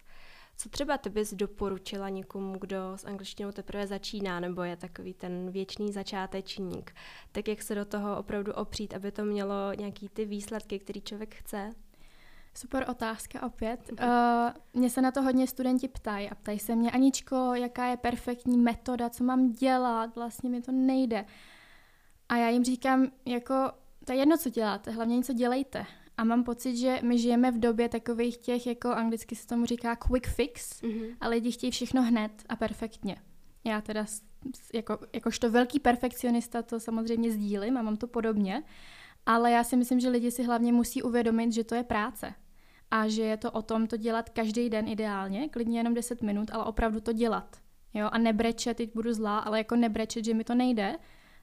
Co 0.61 0.69
třeba 0.69 0.99
ty 0.99 1.11
bys 1.11 1.35
doporučila 1.35 2.09
někomu, 2.09 2.59
kdo 2.59 2.93
s 2.97 3.05
angličtinou 3.05 3.53
teprve 3.53 3.87
začíná, 3.87 4.41
nebo 4.41 4.63
je 4.63 4.77
takový 4.77 5.15
ten 5.15 5.51
věčný 5.51 5.93
začátečník? 5.93 6.95
Tak 7.33 7.49
jak 7.49 7.63
se 7.63 7.75
do 7.75 7.85
toho 7.85 8.19
opravdu 8.19 8.53
opřít, 8.53 8.95
aby 8.95 9.13
to 9.13 9.25
mělo 9.25 9.73
nějaký 9.79 10.09
ty 10.09 10.25
výsledky, 10.25 10.79
který 10.79 11.01
člověk 11.01 11.35
chce? 11.35 11.71
Super 12.55 12.87
otázka 12.91 13.43
opět. 13.43 13.91
Uh, 13.93 14.09
mě 14.75 14.91
se 14.91 15.03
na 15.03 15.11
to 15.11 15.23
hodně 15.23 15.47
studenti 15.47 15.89
ptají 15.89 16.31
a 16.31 16.35
ptají 16.35 16.59
se 16.59 16.77
mě, 16.77 16.91
Aničko, 16.91 17.55
jaká 17.55 17.87
je 17.87 17.97
perfektní 17.97 18.59
metoda, 18.59 19.11
co 19.11 19.25
mám 19.25 19.53
dělat, 19.53 20.17
vlastně 20.17 20.51
mi 20.51 20.63
to 20.63 20.73
nejde. 20.73 21.25
A 22.29 22.37
já 22.37 22.49
jim 22.49 22.65
říkám, 22.65 23.07
jako, 23.27 23.55
to 24.05 24.13
je 24.13 24.19
jedno, 24.19 24.37
co 24.37 24.51
děláte, 24.51 24.91
hlavně 24.91 25.17
něco 25.17 25.33
dělejte. 25.33 25.87
A 26.19 26.25
mám 26.25 26.45
pocit, 26.45 26.77
že 26.77 26.99
my 27.03 27.19
žijeme 27.19 27.51
v 27.51 27.59
době 27.59 27.89
takových 27.89 28.37
těch, 28.37 28.67
jako 28.67 28.89
anglicky 28.89 29.37
se 29.37 29.47
tomu 29.47 29.67
říká 29.67 29.97
quick 29.97 30.27
fix, 30.27 30.83
mm-hmm. 30.83 31.17
a 31.21 31.29
lidi 31.29 31.53
chtějí 31.53 31.71
všechno 31.71 32.03
hned 32.03 32.33
a 32.49 32.57
perfektně. 32.57 33.17
Já 33.65 33.81
teda 33.81 34.07
jako, 34.75 34.99
jakožto 35.13 35.51
velký 35.51 35.81
perfekcionista 35.81 36.63
to 36.63 36.81
samozřejmě 36.81 37.31
sdílím 37.33 37.77
a 37.77 37.83
mám 37.83 37.97
to 37.97 38.07
podobně, 38.07 38.63
ale 39.27 39.51
já 39.51 39.65
si 39.65 39.77
myslím, 39.77 40.01
že 40.01 40.09
lidi 40.09 40.31
si 40.31 40.43
hlavně 40.43 40.73
musí 40.73 41.03
uvědomit, 41.03 41.53
že 41.53 41.65
to 41.65 41.75
je 41.75 41.83
práce 41.83 42.35
a 42.91 43.09
že 43.09 43.23
je 43.23 43.37
to 43.37 43.51
o 43.51 43.63
tom 43.63 43.87
to 43.87 43.97
dělat 43.97 44.31
každý 44.31 44.71
den 44.71 44.89
ideálně, 44.89 45.49
klidně 45.49 45.79
jenom 45.79 45.95
10 45.95 46.23
minut, 46.23 46.51
ale 46.53 46.65
opravdu 46.65 47.01
to 47.01 47.13
dělat. 47.13 47.57
Jo? 47.95 48.09
A 48.13 48.19
nebrečet, 48.19 48.77
teď 48.77 48.95
budu 48.95 49.13
zlá, 49.13 49.39
ale 49.39 49.59
jako 49.59 49.77
nebrečet, 49.77 50.25
že 50.25 50.35
mi 50.35 50.45
to 50.45 50.55
nejde, 50.55 50.97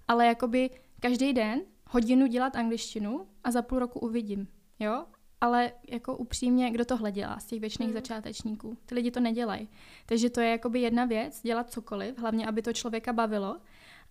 ale 0.08 0.28
jakoby 0.28 0.70
každý 1.00 1.34
den 1.34 1.62
hodinu 1.90 2.28
dělat 2.28 2.56
angličtinu 2.56 3.28
a 3.44 3.52
za 3.52 3.62
půl 3.62 3.80
roku 3.80 4.00
uvidím. 4.00 4.48
Jo? 4.80 5.06
Ale 5.42 5.72
jako 5.88 6.18
upřímně, 6.18 6.72
kdo 6.72 6.86
tohle 6.86 7.12
dělá 7.12 7.40
z 7.40 7.46
těch 7.46 7.60
věčných 7.60 7.88
mm. 7.88 7.94
začátečníků? 7.94 8.78
Ty 8.86 8.96
lidi 8.96 9.12
to 9.12 9.20
nedělají. 9.20 9.70
Takže 10.06 10.30
to 10.30 10.42
je 10.42 10.50
jakoby 10.50 10.82
jedna 10.82 11.06
věc, 11.06 11.42
dělat 11.42 11.72
cokoliv, 11.72 12.20
hlavně, 12.20 12.48
aby 12.48 12.62
to 12.62 12.74
člověka 12.74 13.14
bavilo. 13.14 13.58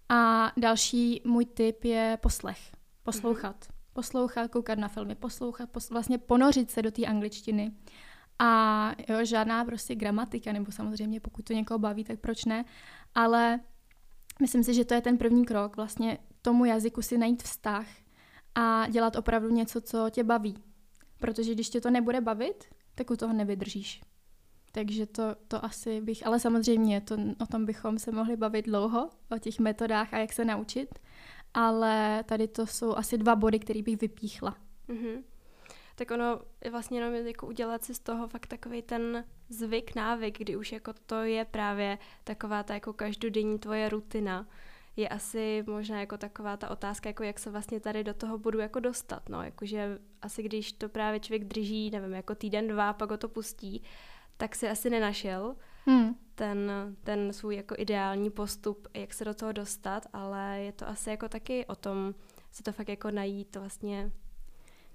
A 0.08 0.52
další 0.56 1.22
můj 1.24 1.44
tip 1.44 1.84
je 1.84 2.18
poslech. 2.22 2.58
Poslouchat. 3.02 3.56
Mm 3.68 3.74
poslouchat, 3.94 4.50
koukat 4.50 4.78
na 4.78 4.88
filmy, 4.88 5.14
poslouchat, 5.14 5.70
pos, 5.70 5.90
vlastně 5.90 6.18
ponořit 6.18 6.70
se 6.70 6.82
do 6.82 6.90
té 6.90 7.06
angličtiny. 7.06 7.72
A 8.38 8.92
jo, 9.08 9.24
žádná 9.24 9.64
prostě 9.64 9.94
gramatika, 9.94 10.52
nebo 10.52 10.72
samozřejmě 10.72 11.20
pokud 11.20 11.44
to 11.44 11.52
někoho 11.52 11.78
baví, 11.78 12.04
tak 12.04 12.20
proč 12.20 12.44
ne, 12.44 12.64
ale 13.14 13.60
myslím 14.40 14.64
si, 14.64 14.74
že 14.74 14.84
to 14.84 14.94
je 14.94 15.00
ten 15.00 15.18
první 15.18 15.44
krok, 15.44 15.76
vlastně 15.76 16.18
tomu 16.42 16.64
jazyku 16.64 17.02
si 17.02 17.18
najít 17.18 17.42
vztah 17.42 17.86
a 18.54 18.88
dělat 18.88 19.16
opravdu 19.16 19.50
něco, 19.50 19.80
co 19.80 20.10
tě 20.10 20.24
baví. 20.24 20.64
Protože 21.18 21.54
když 21.54 21.68
tě 21.68 21.80
to 21.80 21.90
nebude 21.90 22.20
bavit, 22.20 22.64
tak 22.94 23.10
u 23.10 23.16
toho 23.16 23.32
nevydržíš. 23.32 24.00
Takže 24.72 25.06
to, 25.06 25.22
to 25.48 25.64
asi 25.64 26.00
bych, 26.00 26.26
ale 26.26 26.40
samozřejmě 26.40 27.00
to, 27.00 27.16
o 27.40 27.46
tom 27.46 27.64
bychom 27.64 27.98
se 27.98 28.12
mohli 28.12 28.36
bavit 28.36 28.64
dlouho, 28.64 29.10
o 29.30 29.38
těch 29.38 29.58
metodách 29.58 30.14
a 30.14 30.18
jak 30.18 30.32
se 30.32 30.44
naučit 30.44 30.98
ale 31.54 32.24
tady 32.24 32.48
to 32.48 32.66
jsou 32.66 32.96
asi 32.96 33.18
dva 33.18 33.36
body, 33.36 33.58
které 33.58 33.82
bych 33.82 34.00
vypíchla. 34.00 34.56
Mm-hmm. 34.88 35.22
Tak 35.94 36.10
ono 36.10 36.40
je 36.64 36.70
vlastně 36.70 36.98
jenom 36.98 37.26
jako 37.26 37.46
udělat 37.46 37.84
si 37.84 37.94
z 37.94 37.98
toho 37.98 38.28
fakt 38.28 38.46
takový 38.46 38.82
ten 38.82 39.24
zvyk, 39.48 39.94
návyk, 39.94 40.38
kdy 40.38 40.56
už 40.56 40.72
jako 40.72 40.92
to 41.06 41.22
je 41.22 41.44
právě 41.44 41.98
taková 42.24 42.62
ta 42.62 42.74
jako 42.74 42.92
každodenní 42.92 43.58
tvoje 43.58 43.88
rutina. 43.88 44.46
Je 44.96 45.08
asi 45.08 45.64
možná 45.66 46.00
jako 46.00 46.16
taková 46.16 46.56
ta 46.56 46.70
otázka, 46.70 47.08
jako 47.08 47.22
jak 47.22 47.38
se 47.38 47.50
vlastně 47.50 47.80
tady 47.80 48.04
do 48.04 48.14
toho 48.14 48.38
budu 48.38 48.58
jako 48.58 48.80
dostat, 48.80 49.28
no, 49.28 49.42
jakože 49.42 49.98
asi 50.22 50.42
když 50.42 50.72
to 50.72 50.88
právě 50.88 51.20
člověk 51.20 51.44
drží, 51.44 51.90
nevím, 51.90 52.12
jako 52.12 52.34
týden, 52.34 52.68
dva, 52.68 52.92
pak 52.92 53.10
ho 53.10 53.16
to 53.16 53.28
pustí, 53.28 53.82
tak 54.36 54.54
si 54.54 54.68
asi 54.68 54.90
nenašel 54.90 55.56
hmm. 55.86 56.14
ten, 56.34 56.72
ten 57.04 57.32
svůj 57.32 57.56
jako 57.56 57.74
ideální 57.78 58.30
postup, 58.30 58.88
jak 58.94 59.14
se 59.14 59.24
do 59.24 59.34
toho 59.34 59.52
dostat, 59.52 60.06
ale 60.12 60.60
je 60.60 60.72
to 60.72 60.88
asi 60.88 61.10
jako 61.10 61.28
taky 61.28 61.66
o 61.66 61.74
tom 61.74 62.14
si 62.50 62.62
to 62.62 62.72
fakt 62.72 62.88
jako 62.88 63.10
najít 63.10 63.56
vlastně 63.56 64.12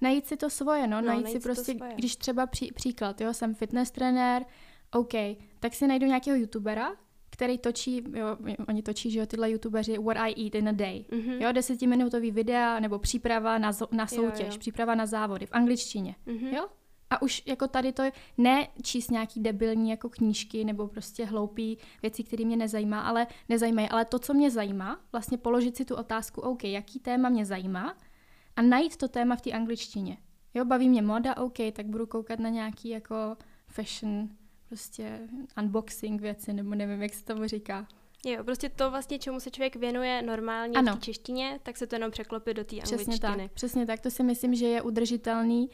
Najít 0.01 0.25
si 0.25 0.37
to 0.37 0.49
svoje, 0.49 0.87
no, 0.87 1.01
no 1.01 1.07
najít, 1.07 1.23
najít 1.23 1.41
si 1.41 1.43
prostě, 1.43 1.75
svoje. 1.77 1.93
když 1.95 2.15
třeba 2.15 2.47
pří, 2.47 2.71
příklad, 2.71 3.21
jo, 3.21 3.33
jsem 3.33 3.55
fitness 3.55 3.91
trenér, 3.91 4.45
OK, 4.91 5.13
tak 5.59 5.73
si 5.73 5.87
najdu 5.87 6.05
nějakého 6.05 6.37
youtubera, 6.37 6.95
který 7.39 7.57
točí, 7.57 8.03
jo, 8.13 8.37
oni 8.67 8.81
točí, 8.81 9.11
že 9.11 9.19
jo, 9.19 9.25
tyhle 9.25 9.51
youtubeři 9.51 9.97
What 9.97 10.17
I 10.17 10.43
Eat 10.43 10.55
in 10.55 10.69
a 10.69 10.71
Day. 10.71 11.05
Mm-hmm. 11.09 11.41
Jo, 11.41 11.51
desetiminutový 11.51 12.31
videa 12.31 12.79
nebo 12.79 12.99
příprava 12.99 13.57
na, 13.57 13.71
na 13.91 14.07
soutěž, 14.07 14.47
jo, 14.47 14.53
jo. 14.53 14.59
příprava 14.59 14.95
na 14.95 15.05
závody 15.05 15.45
v 15.45 15.49
angličtině. 15.51 16.15
Mm-hmm. 16.27 16.55
Jo, 16.55 16.67
a 17.09 17.21
už 17.21 17.43
jako 17.45 17.67
tady 17.67 17.91
to 17.91 18.03
ne 18.37 18.67
číst 18.81 19.11
nějaký 19.11 19.39
debilní 19.39 19.89
jako 19.89 20.09
knížky 20.09 20.63
nebo 20.63 20.87
prostě 20.87 21.25
hloupý 21.25 21.77
věci, 22.01 22.23
které 22.23 22.45
mě 22.45 22.57
nezajímá, 22.57 23.01
ale 23.01 23.27
nezajímají, 23.49 23.89
ale 23.89 24.05
to, 24.05 24.19
co 24.19 24.33
mě 24.33 24.51
zajímá, 24.51 24.99
vlastně 25.11 25.37
položit 25.37 25.77
si 25.77 25.85
tu 25.85 25.95
otázku, 25.95 26.41
OK, 26.41 26.63
jaký 26.63 26.99
téma 26.99 27.29
mě 27.29 27.45
zajímá 27.45 27.97
a 28.55 28.61
najít 28.61 28.97
to 28.97 29.07
téma 29.07 29.35
v 29.35 29.41
té 29.41 29.51
angličtině. 29.51 30.17
Jo, 30.53 30.65
baví 30.65 30.89
mě 30.89 31.01
moda, 31.01 31.37
OK, 31.37 31.57
tak 31.73 31.85
budu 31.85 32.07
koukat 32.07 32.39
na 32.39 32.49
nějaký 32.49 32.89
jako 32.89 33.15
fashion, 33.67 34.29
prostě 34.69 35.19
unboxing 35.57 36.21
věci, 36.21 36.53
nebo 36.53 36.75
nevím, 36.75 37.01
jak 37.01 37.13
se 37.13 37.25
tomu 37.25 37.47
říká. 37.47 37.87
Jo, 38.25 38.43
prostě 38.43 38.69
to 38.69 38.91
vlastně, 38.91 39.19
čemu 39.19 39.39
se 39.39 39.51
člověk 39.51 39.75
věnuje 39.75 40.21
normálně 40.21 40.77
ano. 40.77 40.91
v 40.91 40.95
té 40.95 41.01
češtině, 41.05 41.59
tak 41.63 41.77
se 41.77 41.87
to 41.87 41.95
jenom 41.95 42.11
překlopí 42.11 42.53
do 42.53 42.63
té 42.63 42.75
angličtiny. 42.75 42.97
Přesně 42.97 43.19
tak, 43.19 43.51
přesně 43.51 43.85
tak, 43.85 43.99
to 43.99 44.11
si 44.11 44.23
myslím, 44.23 44.55
že 44.55 44.67
je 44.67 44.81
udržitelný 44.81 45.69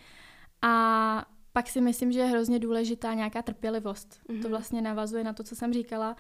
a 0.61 1.25
pak 1.53 1.69
si 1.69 1.81
myslím, 1.81 2.11
že 2.11 2.19
je 2.19 2.25
hrozně 2.25 2.59
důležitá 2.59 3.13
nějaká 3.13 3.41
trpělivost. 3.41 4.09
Mm-hmm. 4.09 4.41
To 4.41 4.47
mhm. 4.47 4.49
vlastně 4.49 4.81
navazuje 4.81 5.23
na 5.23 5.33
to, 5.33 5.43
co 5.43 5.55
jsem 5.55 5.73
říkala. 5.73 6.15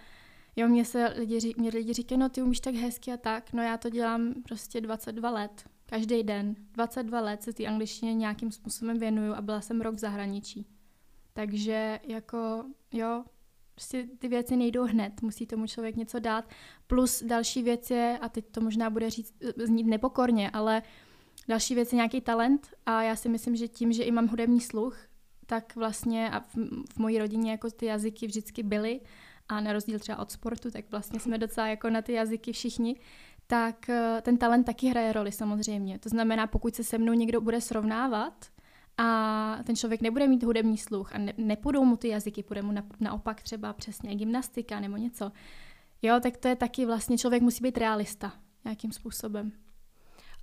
Jo, 0.55 0.67
mě 0.67 0.85
se 0.85 1.13
lidi, 1.17 1.53
mě 1.57 1.69
lidi 1.69 1.93
říkají, 1.93 2.19
no 2.19 2.29
ty 2.29 2.41
umíš 2.41 2.59
tak 2.59 2.75
hezky 2.75 3.11
a 3.11 3.17
tak. 3.17 3.53
No 3.53 3.63
já 3.63 3.77
to 3.77 3.89
dělám 3.89 4.33
prostě 4.43 4.81
22 4.81 5.29
let. 5.29 5.63
Každý 5.85 6.23
den. 6.23 6.55
22 6.73 7.21
let 7.21 7.43
se 7.43 7.53
té 7.53 7.65
angličtině 7.65 8.13
nějakým 8.13 8.51
způsobem 8.51 8.99
věnuju 8.99 9.33
a 9.33 9.41
byla 9.41 9.61
jsem 9.61 9.81
rok 9.81 9.95
v 9.95 9.99
zahraničí. 9.99 10.65
Takže 11.35 11.99
jako, 12.03 12.65
jo, 12.91 13.23
prostě 13.75 14.07
ty 14.19 14.27
věci 14.27 14.55
nejdou 14.55 14.83
hned, 14.83 15.21
musí 15.21 15.47
tomu 15.47 15.67
člověk 15.67 15.95
něco 15.95 16.19
dát. 16.19 16.49
Plus 16.87 17.23
další 17.23 17.63
věc 17.63 17.91
je, 17.91 18.19
a 18.21 18.29
teď 18.29 18.45
to 18.51 18.61
možná 18.61 18.89
bude 18.89 19.09
říct, 19.09 19.33
znít 19.57 19.87
nepokorně, 19.87 20.49
ale 20.49 20.81
Další 21.47 21.75
věc 21.75 21.93
je 21.93 21.95
nějaký 21.95 22.21
talent 22.21 22.67
a 22.85 23.01
já 23.01 23.15
si 23.15 23.29
myslím, 23.29 23.55
že 23.55 23.67
tím, 23.67 23.93
že 23.93 24.03
i 24.03 24.11
mám 24.11 24.27
hudební 24.27 24.61
sluch, 24.61 24.97
tak 25.45 25.75
vlastně 25.75 26.29
a 26.29 26.39
v, 26.39 26.55
v 26.93 26.97
mojí 26.97 27.17
rodině 27.17 27.51
jako 27.51 27.69
ty 27.69 27.85
jazyky 27.85 28.27
vždycky 28.27 28.63
byly 28.63 29.01
a 29.49 29.61
na 29.61 29.73
rozdíl 29.73 29.99
třeba 29.99 30.17
od 30.17 30.31
sportu, 30.31 30.71
tak 30.71 30.85
vlastně 30.91 31.19
jsme 31.19 31.37
docela 31.37 31.67
jako 31.67 31.89
na 31.89 32.01
ty 32.01 32.13
jazyky 32.13 32.53
všichni, 32.53 32.99
tak 33.47 33.89
eh, 33.89 34.21
ten 34.21 34.37
talent 34.37 34.65
taky 34.65 34.87
hraje 34.87 35.13
roli 35.13 35.31
samozřejmě. 35.31 35.99
To 35.99 36.09
znamená, 36.09 36.47
pokud 36.47 36.75
se 36.75 36.83
se 36.83 36.97
mnou 36.97 37.13
někdo 37.13 37.41
bude 37.41 37.61
srovnávat 37.61 38.45
a 38.97 39.59
ten 39.63 39.75
člověk 39.75 40.01
nebude 40.01 40.27
mít 40.27 40.43
hudební 40.43 40.77
sluch 40.77 41.15
a 41.15 41.17
ne, 41.17 41.33
nepůjdou 41.37 41.85
mu 41.85 41.97
ty 41.97 42.07
jazyky, 42.07 42.43
půjde 42.43 42.61
mu 42.61 42.71
na, 42.71 42.83
naopak 42.99 43.41
třeba 43.41 43.73
přesně 43.73 44.15
gymnastika 44.15 44.79
nebo 44.79 44.97
něco, 44.97 45.31
jo, 46.01 46.19
tak 46.19 46.37
to 46.37 46.47
je 46.47 46.55
taky 46.55 46.85
vlastně, 46.85 47.17
člověk 47.17 47.43
musí 47.43 47.63
být 47.63 47.77
realista 47.77 48.33
nějakým 48.65 48.91
způsobem. 48.91 49.51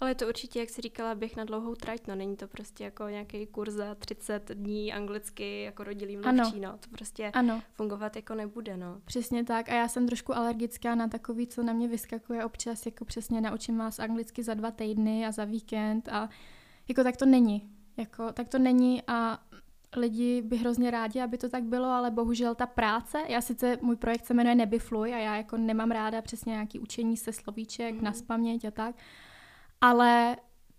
Ale 0.00 0.10
je 0.10 0.14
to 0.14 0.28
určitě, 0.28 0.60
jak 0.60 0.70
jsi 0.70 0.82
říkala, 0.82 1.14
běh 1.14 1.36
na 1.36 1.44
dlouhou 1.44 1.74
trať, 1.74 2.06
no 2.06 2.14
není 2.14 2.36
to 2.36 2.48
prostě 2.48 2.84
jako 2.84 3.08
nějaký 3.08 3.46
kurz 3.46 3.74
za 3.74 3.94
30 3.94 4.50
dní 4.50 4.92
anglicky 4.92 5.62
jako 5.62 5.84
rodilý 5.84 6.16
mluvčí, 6.16 6.60
no 6.60 6.78
to 6.80 6.88
prostě 6.90 7.30
ano. 7.30 7.62
fungovat 7.72 8.16
jako 8.16 8.34
nebude, 8.34 8.76
no. 8.76 9.00
Přesně 9.04 9.44
tak 9.44 9.68
a 9.68 9.74
já 9.74 9.88
jsem 9.88 10.06
trošku 10.06 10.36
alergická 10.36 10.94
na 10.94 11.08
takový, 11.08 11.46
co 11.46 11.62
na 11.62 11.72
mě 11.72 11.88
vyskakuje 11.88 12.44
občas, 12.44 12.86
jako 12.86 13.04
přesně 13.04 13.40
naučím 13.40 13.78
vás 13.78 13.98
anglicky 13.98 14.42
za 14.42 14.54
dva 14.54 14.70
týdny 14.70 15.26
a 15.26 15.32
za 15.32 15.44
víkend 15.44 16.08
a 16.08 16.28
jako 16.88 17.04
tak 17.04 17.16
to 17.16 17.26
není, 17.26 17.70
jako 18.02 18.32
tak 18.32 18.48
to 18.48 18.58
není 18.58 19.02
a 19.06 19.38
lidi 19.96 20.42
by 20.42 20.56
hrozně 20.56 20.90
rádi, 20.90 21.20
aby 21.20 21.38
to 21.38 21.48
tak 21.48 21.64
bylo, 21.64 21.88
ale 21.88 22.10
bohužel 22.10 22.54
ta 22.54 22.66
práce, 22.66 23.22
já 23.28 23.40
sice, 23.40 23.78
můj 23.82 23.96
projekt 23.96 24.26
se 24.26 24.34
jmenuje 24.34 24.54
Nebifluj 24.54 25.14
a 25.14 25.18
já 25.18 25.36
jako 25.36 25.56
nemám 25.56 25.90
ráda 25.90 26.22
přesně 26.22 26.50
nějaký 26.50 26.78
učení 26.78 27.16
se 27.16 27.32
slovíček 27.32 27.94
mm. 27.94 28.04
na 28.04 28.12
spaměť 28.12 28.64
a 28.64 28.70
tak, 28.70 28.96
ale 29.80 30.36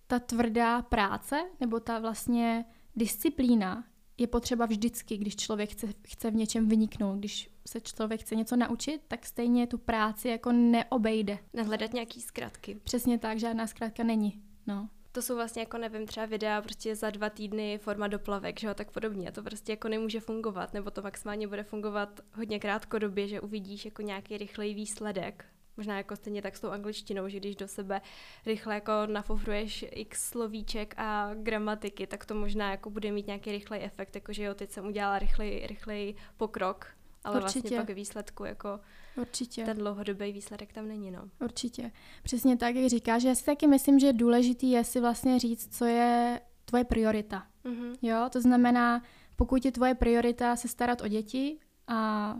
ta 0.08 0.20
tvrdá 0.20 0.82
práce, 0.82 1.44
nebo 1.60 1.80
ta 1.80 2.00
vlastně 2.00 2.66
disciplína 2.96 3.84
je 4.18 4.28
potřeba 4.28 4.66
vždycky, 4.66 5.18
když 5.18 5.36
člověk 5.36 5.72
chce, 5.72 5.88
chce 6.08 6.32
v 6.32 6.36
něčem 6.36 6.68
vyniknout, 6.68 7.20
když 7.20 7.50
se 7.68 7.82
člověk 7.82 8.22
chce 8.22 8.36
něco 8.36 8.56
naučit, 8.56 9.02
tak 9.08 9.26
stejně 9.26 9.68
tu 9.68 9.78
práci 9.78 10.28
jako 10.28 10.52
neobejde. 10.52 11.40
Nehledat 11.54 11.94
nějaký 11.94 12.22
zkratky. 12.22 12.80
Přesně 12.84 13.18
tak, 13.18 13.40
žádná 13.40 13.68
zkratka 13.68 14.04
není. 14.04 14.42
No. 14.68 14.90
To 15.16 15.22
jsou 15.22 15.36
vlastně 15.36 15.62
jako, 15.62 15.78
nevím, 15.78 16.06
třeba 16.08 16.26
videa 16.26 16.62
prostě 16.62 16.96
za 16.96 17.10
dva 17.10 17.30
týdny 17.30 17.78
forma 17.78 18.08
doplavek, 18.08 18.60
že 18.60 18.68
jo, 18.68 18.74
tak 18.74 18.92
podobně. 18.92 19.32
To 19.32 19.44
prostě 19.44 19.72
jako 19.72 19.88
nemůže 19.88 20.20
fungovat, 20.20 20.74
nebo 20.74 20.92
to 20.92 21.02
maximálně 21.02 21.48
bude 21.48 21.64
fungovat 21.64 22.20
hodně 22.36 22.60
krátkodobě, 22.60 23.28
že 23.28 23.42
uvidíš 23.42 23.86
jako 23.86 24.02
nějaký 24.02 24.38
rychlej 24.38 24.74
výsledek. 24.74 25.46
Možná 25.78 25.98
jako 25.98 26.16
stejně 26.16 26.42
tak 26.42 26.58
s 26.58 26.60
tou 26.60 26.70
angličtinou, 26.70 27.30
že 27.30 27.40
když 27.40 27.56
do 27.56 27.68
sebe 27.68 28.02
rychle 28.46 28.76
jako 28.76 28.92
nafofruješ 29.06 29.86
x 29.92 30.30
slovíček 30.30 30.94
a 30.98 31.32
gramatiky, 31.34 32.08
tak 32.08 32.26
to 32.26 32.36
možná 32.36 32.72
jako 32.72 32.90
bude 32.90 33.12
mít 33.12 33.28
nějaký 33.28 33.52
rychlej 33.52 33.84
efekt, 33.84 34.16
jakože 34.16 34.44
jo, 34.44 34.54
teď 34.54 34.72
jsem 34.72 34.88
udělala 34.88 35.20
rychlej, 35.20 35.68
rychlej 35.68 36.16
pokrok, 36.38 36.88
ale 37.24 37.40
vlastně 37.40 37.60
Určitě. 37.60 37.76
vlastně 37.76 37.96
pak 37.96 37.96
výsledku 37.96 38.46
jako 38.46 38.80
Určitě. 39.18 39.64
ten 39.64 39.78
dlouhodobý 39.78 40.32
výsledek 40.32 40.74
tam 40.74 40.88
není, 40.88 41.12
no. 41.12 41.30
Určitě. 41.42 41.92
Přesně 42.24 42.58
tak, 42.58 42.76
jak 42.76 42.90
říkáš. 42.90 43.24
Já 43.24 43.36
si 43.36 43.46
taky 43.46 43.68
myslím, 43.68 44.00
že 44.00 44.14
důležitý 44.14 44.72
je 44.72 44.84
si 44.84 45.00
vlastně 45.00 45.40
říct, 45.40 45.78
co 45.78 45.86
je 45.86 46.42
tvoje 46.66 46.84
priorita. 46.84 47.48
Mm-hmm. 47.66 47.96
Jo, 48.02 48.30
to 48.32 48.42
znamená, 48.42 49.02
pokud 49.36 49.66
je 49.66 49.72
tvoje 49.72 49.96
priorita 49.96 50.56
se 50.56 50.68
starat 50.68 51.02
o 51.02 51.08
děti 51.08 51.58
a 51.88 52.36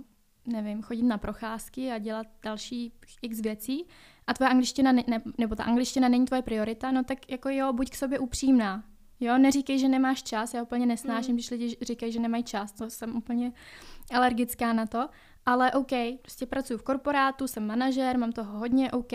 nevím, 0.48 0.82
chodit 0.82 1.04
na 1.04 1.18
procházky 1.18 1.92
a 1.92 1.98
dělat 1.98 2.28
další 2.44 2.94
x 3.22 3.40
věcí 3.40 3.88
a 4.28 4.34
tvoje 4.34 4.50
angličtina, 4.50 4.92
ne, 4.92 5.04
ne, 5.08 5.22
nebo 5.38 5.56
ta 5.56 5.64
angličtina 5.64 6.10
není 6.10 6.26
tvoje 6.26 6.42
priorita, 6.42 6.92
no 6.92 7.04
tak 7.04 7.32
jako 7.32 7.50
jo, 7.50 7.74
buď 7.74 7.90
k 7.90 7.96
sobě 7.96 8.20
upřímná. 8.20 8.84
Jo, 9.20 9.38
neříkej, 9.38 9.80
že 9.80 9.88
nemáš 9.88 10.24
čas, 10.24 10.54
já 10.54 10.64
úplně 10.64 10.86
nesnáším, 10.86 11.32
mm. 11.32 11.36
když 11.36 11.52
lidi 11.52 11.78
říkají, 11.82 12.12
že 12.12 12.20
nemají 12.20 12.44
čas, 12.44 12.72
to 12.72 12.90
jsem 12.90 13.16
úplně 13.16 13.52
alergická 14.12 14.74
na 14.74 14.86
to, 14.86 15.10
ale 15.46 15.72
OK, 15.72 15.92
prostě 16.22 16.46
pracuji 16.46 16.78
v 16.78 16.84
korporátu, 16.84 17.48
jsem 17.48 17.68
manažer, 17.68 18.18
mám 18.18 18.32
toho 18.32 18.60
hodně, 18.60 18.92
OK, 18.92 19.12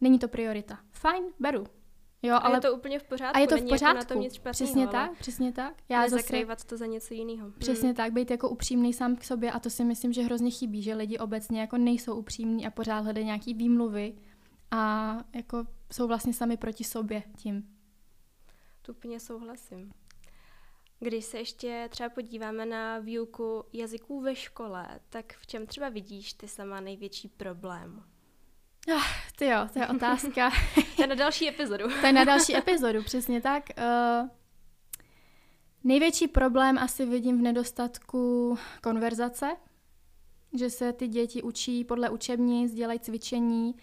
není 0.00 0.18
to 0.18 0.28
priorita. 0.28 0.78
Fajn, 0.90 1.24
beru. 1.38 1.64
Jo, 2.22 2.38
ale 2.42 2.52
a 2.52 2.56
je 2.56 2.60
to 2.60 2.74
úplně 2.74 2.98
v 2.98 3.04
pořádku. 3.04 3.36
A 3.36 3.40
je 3.40 3.46
to 3.46 3.56
v 3.56 3.68
pořádku. 3.68 3.84
Jako 3.84 3.98
na 3.98 4.04
tom 4.04 4.20
nic 4.20 4.34
špatného, 4.34 4.52
přesně 4.52 4.86
tak, 4.86 5.18
přesně 5.18 5.52
tak. 5.52 5.74
Já 5.88 6.08
zase, 6.08 6.46
to 6.66 6.76
za 6.76 6.86
něco 6.86 7.14
jiného. 7.14 7.50
Přesně 7.58 7.88
hmm. 7.88 7.96
tak, 7.96 8.12
být 8.12 8.30
jako 8.30 8.48
upřímný 8.48 8.92
sám 8.92 9.16
k 9.16 9.24
sobě 9.24 9.52
a 9.52 9.58
to 9.58 9.70
si 9.70 9.84
myslím, 9.84 10.12
že 10.12 10.22
hrozně 10.22 10.50
chybí, 10.50 10.82
že 10.82 10.94
lidi 10.94 11.18
obecně 11.18 11.60
jako 11.60 11.78
nejsou 11.78 12.14
upřímní 12.14 12.66
a 12.66 12.70
pořád 12.70 13.00
hledají 13.00 13.26
nějaký 13.26 13.54
výmluvy 13.54 14.14
a 14.70 15.16
jako 15.34 15.66
jsou 15.92 16.06
vlastně 16.06 16.32
sami 16.32 16.56
proti 16.56 16.84
sobě 16.84 17.22
tím. 17.36 17.68
To 18.82 18.92
úplně 18.92 19.20
souhlasím. 19.20 19.92
Když 21.00 21.24
se 21.24 21.38
ještě 21.38 21.88
třeba 21.90 22.08
podíváme 22.08 22.66
na 22.66 22.98
výuku 22.98 23.64
jazyků 23.72 24.20
ve 24.20 24.34
škole, 24.36 24.86
tak 25.08 25.32
v 25.32 25.46
čem 25.46 25.66
třeba 25.66 25.88
vidíš 25.88 26.32
ty 26.32 26.48
sama 26.48 26.80
největší 26.80 27.28
problém? 27.28 28.04
Ah, 28.96 29.02
ty 29.38 29.46
jo, 29.46 29.68
to 29.72 29.78
je 29.78 29.88
otázka. 29.96 30.50
to 30.96 31.02
je 31.02 31.06
na 31.06 31.14
další 31.14 31.48
epizodu. 31.48 31.84
to 32.00 32.06
je 32.06 32.12
na 32.12 32.24
další 32.24 32.56
epizodu, 32.56 33.02
přesně 33.02 33.40
tak. 33.40 33.64
Uh, 33.78 34.28
největší 35.84 36.28
problém 36.28 36.78
asi 36.78 37.06
vidím 37.06 37.38
v 37.38 37.42
nedostatku 37.42 38.58
konverzace, 38.82 39.56
že 40.58 40.70
se 40.70 40.92
ty 40.92 41.08
děti 41.08 41.42
učí 41.42 41.84
podle 41.84 42.10
učebnic, 42.10 42.74
dělají 42.74 43.00
cvičení 43.00 43.74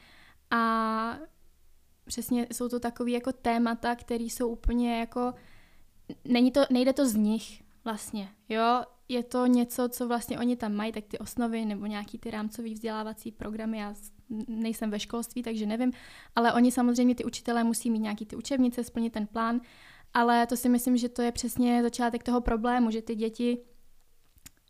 a 0.51 1.17
přesně 2.05 2.47
jsou 2.51 2.69
to 2.69 2.79
takové 2.79 3.11
jako 3.11 3.31
témata, 3.31 3.95
které 3.95 4.23
jsou 4.23 4.47
úplně 4.47 4.99
jako, 4.99 5.33
není 6.25 6.51
to, 6.51 6.61
nejde 6.69 6.93
to 6.93 7.07
z 7.07 7.15
nich 7.15 7.63
vlastně, 7.85 8.29
jo, 8.49 8.83
je 9.09 9.23
to 9.23 9.45
něco, 9.45 9.89
co 9.89 10.07
vlastně 10.07 10.39
oni 10.39 10.55
tam 10.55 10.73
mají, 10.73 10.91
tak 10.91 11.05
ty 11.05 11.19
osnovy 11.19 11.65
nebo 11.65 11.85
nějaký 11.85 12.17
ty 12.17 12.31
rámcový 12.31 12.73
vzdělávací 12.73 13.31
programy, 13.31 13.77
já 13.77 13.93
nejsem 14.47 14.91
ve 14.91 14.99
školství, 14.99 15.43
takže 15.43 15.65
nevím, 15.65 15.91
ale 16.35 16.53
oni 16.53 16.71
samozřejmě, 16.71 17.15
ty 17.15 17.25
učitelé 17.25 17.63
musí 17.63 17.91
mít 17.91 17.99
nějaký 17.99 18.25
ty 18.25 18.35
učebnice, 18.35 18.83
splnit 18.83 19.13
ten 19.13 19.27
plán, 19.27 19.61
ale 20.13 20.47
to 20.47 20.57
si 20.57 20.69
myslím, 20.69 20.97
že 20.97 21.09
to 21.09 21.21
je 21.21 21.31
přesně 21.31 21.83
začátek 21.83 22.23
toho 22.23 22.41
problému, 22.41 22.91
že 22.91 23.01
ty 23.01 23.15
děti 23.15 23.57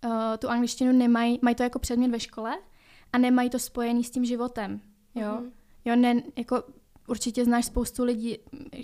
uh, 0.06 0.12
tu 0.40 0.50
angličtinu 0.50 0.92
nemají, 0.92 1.40
mají 1.42 1.56
to 1.56 1.64
jako 1.64 1.80
předmět 1.80 2.12
ve 2.12 2.20
škole 2.20 2.58
a 3.14 3.18
nemají 3.18 3.50
to 3.50 3.60
spojený 3.60 4.04
s 4.04 4.10
tím 4.10 4.26
životem, 4.26 4.82
jo. 5.16 5.28
Mm-hmm. 5.28 5.52
Jo, 5.86 5.96
ne, 5.96 6.24
jako 6.38 6.64
určitě 7.08 7.46
znáš 7.46 7.66
spoustu 7.66 8.04
lidí, 8.04 8.38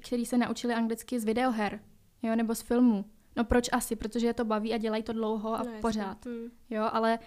kteří 0.05 0.25
se 0.25 0.37
naučili 0.37 0.73
anglicky 0.73 1.19
z 1.19 1.25
videoher, 1.25 1.79
jo, 2.23 2.35
nebo 2.35 2.55
z 2.55 2.61
filmů. 2.61 3.05
No 3.35 3.43
proč 3.43 3.69
asi? 3.71 3.95
Protože 3.95 4.27
je 4.27 4.33
to 4.33 4.45
baví 4.45 4.73
a 4.73 4.77
dělají 4.77 5.03
to 5.03 5.13
dlouho 5.13 5.53
a 5.53 5.63
no, 5.63 5.71
pořád. 5.81 6.25
Hmm. 6.25 6.51
Jo, 6.69 6.89
ale 6.91 7.19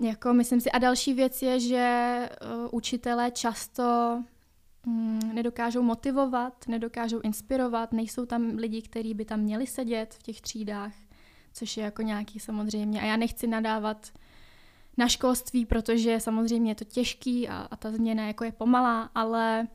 jako 0.00 0.32
myslím 0.32 0.60
si, 0.60 0.70
a 0.70 0.78
další 0.78 1.14
věc 1.14 1.42
je, 1.42 1.60
že 1.60 2.28
uh, 2.42 2.68
učitelé 2.72 3.30
často 3.30 3.82
um, 4.86 5.18
nedokážou 5.34 5.82
motivovat, 5.82 6.68
nedokážou 6.68 7.20
inspirovat, 7.20 7.92
nejsou 7.92 8.26
tam 8.26 8.56
lidi, 8.56 8.82
kteří 8.82 9.14
by 9.14 9.24
tam 9.24 9.40
měli 9.40 9.66
sedět 9.66 10.14
v 10.14 10.22
těch 10.22 10.40
třídách, 10.40 10.92
což 11.52 11.76
je 11.76 11.84
jako 11.84 12.02
nějaký 12.02 12.40
samozřejmě. 12.40 13.00
A 13.00 13.04
já 13.04 13.16
nechci 13.16 13.46
nadávat 13.46 14.12
na 14.96 15.08
školství, 15.08 15.66
protože 15.66 16.20
samozřejmě 16.20 16.70
je 16.70 16.74
to 16.74 16.84
těžký 16.84 17.48
a, 17.48 17.68
a 17.70 17.76
ta 17.76 17.90
změna 17.90 18.26
jako 18.26 18.44
je 18.44 18.52
pomalá, 18.52 19.10
ale 19.14 19.68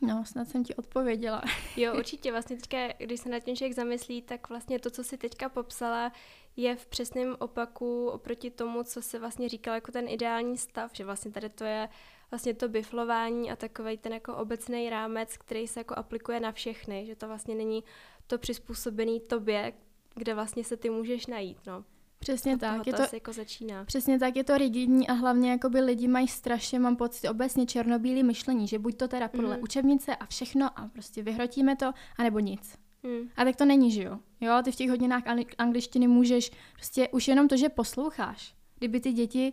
No, 0.00 0.24
snad 0.24 0.48
jsem 0.48 0.64
ti 0.64 0.74
odpověděla. 0.74 1.42
jo, 1.76 1.94
určitě. 1.98 2.32
Vlastně 2.32 2.56
teďka, 2.56 2.78
když 2.98 3.20
se 3.20 3.28
na 3.28 3.40
tím 3.40 3.56
člověk 3.56 3.74
zamyslí, 3.74 4.22
tak 4.22 4.48
vlastně 4.48 4.78
to, 4.78 4.90
co 4.90 5.04
si 5.04 5.18
teďka 5.18 5.48
popsala, 5.48 6.12
je 6.56 6.76
v 6.76 6.86
přesném 6.86 7.36
opaku 7.38 8.08
oproti 8.08 8.50
tomu, 8.50 8.82
co 8.82 9.02
se 9.02 9.18
vlastně 9.18 9.48
říkal 9.48 9.74
jako 9.74 9.92
ten 9.92 10.08
ideální 10.08 10.58
stav, 10.58 10.90
že 10.94 11.04
vlastně 11.04 11.30
tady 11.30 11.48
to 11.48 11.64
je 11.64 11.88
vlastně 12.30 12.54
to 12.54 12.68
biflování 12.68 13.50
a 13.50 13.56
takový 13.56 13.98
ten 13.98 14.12
jako 14.12 14.36
obecný 14.36 14.90
rámec, 14.90 15.36
který 15.36 15.68
se 15.68 15.80
jako 15.80 15.94
aplikuje 15.94 16.40
na 16.40 16.52
všechny, 16.52 17.06
že 17.06 17.16
to 17.16 17.28
vlastně 17.28 17.54
není 17.54 17.84
to 18.26 18.38
přizpůsobený 18.38 19.20
tobě, 19.20 19.72
kde 20.14 20.34
vlastně 20.34 20.64
se 20.64 20.76
ty 20.76 20.90
můžeš 20.90 21.26
najít, 21.26 21.58
no. 21.66 21.84
Přesně 22.18 22.54
a 22.54 22.56
tak. 22.56 22.86
Je 22.86 22.92
to, 22.92 23.02
jako 23.12 23.32
začíná. 23.32 23.84
Přesně 23.84 24.18
tak, 24.18 24.36
je 24.36 24.44
to 24.44 24.58
rigidní 24.58 25.08
a 25.08 25.12
hlavně 25.12 25.50
jakoby 25.50 25.80
lidi 25.80 26.08
mají 26.08 26.28
strašně, 26.28 26.78
mám 26.78 26.96
pocit, 26.96 27.28
obecně 27.28 27.66
černobílý 27.66 28.22
myšlení, 28.22 28.68
že 28.68 28.78
buď 28.78 28.96
to 28.96 29.08
teda 29.08 29.28
podle 29.28 29.56
mm. 29.56 29.62
učebnice 29.62 30.16
a 30.16 30.26
všechno 30.26 30.78
a 30.78 30.88
prostě 30.88 31.22
vyhrotíme 31.22 31.76
to, 31.76 31.92
anebo 32.16 32.38
nic. 32.38 32.78
Mm. 33.02 33.28
A 33.36 33.44
tak 33.44 33.56
to 33.56 33.64
není, 33.64 33.90
že 33.90 34.02
jo? 34.02 34.18
Jo, 34.40 34.52
ty 34.64 34.72
v 34.72 34.76
těch 34.76 34.90
hodinách 34.90 35.22
angličtiny 35.58 36.08
můžeš, 36.08 36.50
prostě 36.72 37.08
už 37.08 37.28
jenom 37.28 37.48
to, 37.48 37.56
že 37.56 37.68
posloucháš. 37.68 38.54
Kdyby 38.78 39.00
ty 39.00 39.12
děti, 39.12 39.52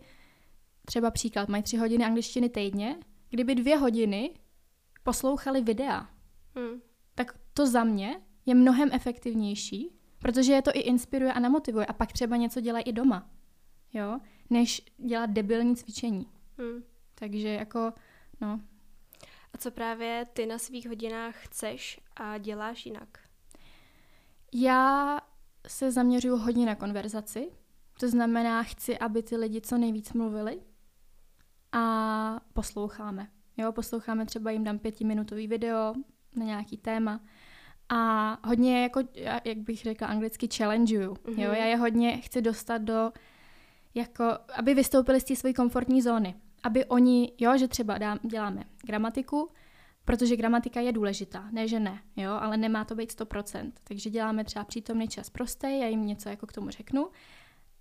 třeba 0.85 1.11
příklad, 1.11 1.49
mají 1.49 1.63
tři 1.63 1.77
hodiny 1.77 2.05
angličtiny 2.05 2.49
týdně, 2.49 2.95
kdyby 3.29 3.55
dvě 3.55 3.77
hodiny 3.77 4.31
poslouchali 5.03 5.61
videa, 5.61 6.09
mm. 6.55 6.81
tak 7.15 7.37
to 7.53 7.67
za 7.67 7.83
mě 7.83 8.21
je 8.45 8.55
mnohem 8.55 8.89
efektivnější, 8.91 9.94
Protože 10.25 10.53
je 10.53 10.61
to 10.61 10.71
i 10.73 10.79
inspiruje 10.79 11.33
a 11.33 11.39
namotivuje 11.39 11.85
a 11.85 11.93
pak 11.93 12.11
třeba 12.11 12.35
něco 12.35 12.61
dělají 12.61 12.85
i 12.85 12.93
doma, 12.93 13.29
jo, 13.93 14.19
než 14.49 14.81
dělat 14.97 15.29
debilní 15.29 15.75
cvičení. 15.75 16.27
Hmm. 16.57 16.83
Takže 17.15 17.49
jako, 17.49 17.93
no. 18.41 18.61
A 19.53 19.57
co 19.57 19.71
právě 19.71 20.25
ty 20.33 20.45
na 20.45 20.57
svých 20.57 20.87
hodinách 20.87 21.35
chceš 21.35 21.99
a 22.15 22.37
děláš 22.37 22.85
jinak? 22.85 23.19
Já 24.53 25.19
se 25.67 25.91
zaměřuju 25.91 26.37
hodně 26.37 26.65
na 26.65 26.75
konverzaci, 26.75 27.51
to 27.99 28.09
znamená, 28.09 28.63
chci, 28.63 28.99
aby 28.99 29.23
ty 29.23 29.37
lidi 29.37 29.61
co 29.61 29.77
nejvíc 29.77 30.13
mluvili 30.13 30.61
a 31.71 32.39
posloucháme. 32.53 33.27
Jo, 33.57 33.71
posloucháme 33.71 34.25
třeba 34.25 34.51
jim 34.51 34.63
dám 34.63 34.79
pětiminutový 34.79 35.47
video 35.47 35.93
na 36.35 36.45
nějaký 36.45 36.77
téma 36.77 37.21
a 37.89 38.37
hodně, 38.47 38.83
jako, 38.83 39.01
jak 39.43 39.57
bych 39.57 39.81
řekla 39.81 40.07
anglicky, 40.07 40.47
challengeuju. 40.57 41.13
Mm-hmm. 41.13 41.41
Jo? 41.41 41.51
Já 41.51 41.65
je 41.65 41.75
hodně 41.75 42.17
chci 42.17 42.41
dostat 42.41 42.81
do, 42.81 43.11
jako, 43.95 44.23
aby 44.55 44.73
vystoupili 44.73 45.21
z 45.21 45.23
té 45.23 45.35
své 45.35 45.53
komfortní 45.53 46.01
zóny. 46.01 46.35
Aby 46.63 46.85
oni, 46.85 47.31
jo, 47.39 47.57
že 47.57 47.67
třeba 47.67 47.97
dám, 47.97 48.19
děláme 48.23 48.63
gramatiku, 48.85 49.49
protože 50.05 50.35
gramatika 50.35 50.79
je 50.79 50.91
důležitá, 50.91 51.49
ne, 51.51 51.67
že 51.67 51.79
ne, 51.79 51.99
jo, 52.15 52.31
ale 52.31 52.57
nemá 52.57 52.85
to 52.85 52.95
být 52.95 53.19
100%. 53.19 53.71
Takže 53.83 54.09
děláme 54.09 54.43
třeba 54.43 54.65
přítomný 54.65 55.07
čas 55.07 55.29
prostý, 55.29 55.79
já 55.79 55.87
jim 55.87 56.05
něco 56.05 56.29
jako 56.29 56.47
k 56.47 56.53
tomu 56.53 56.69
řeknu. 56.69 57.09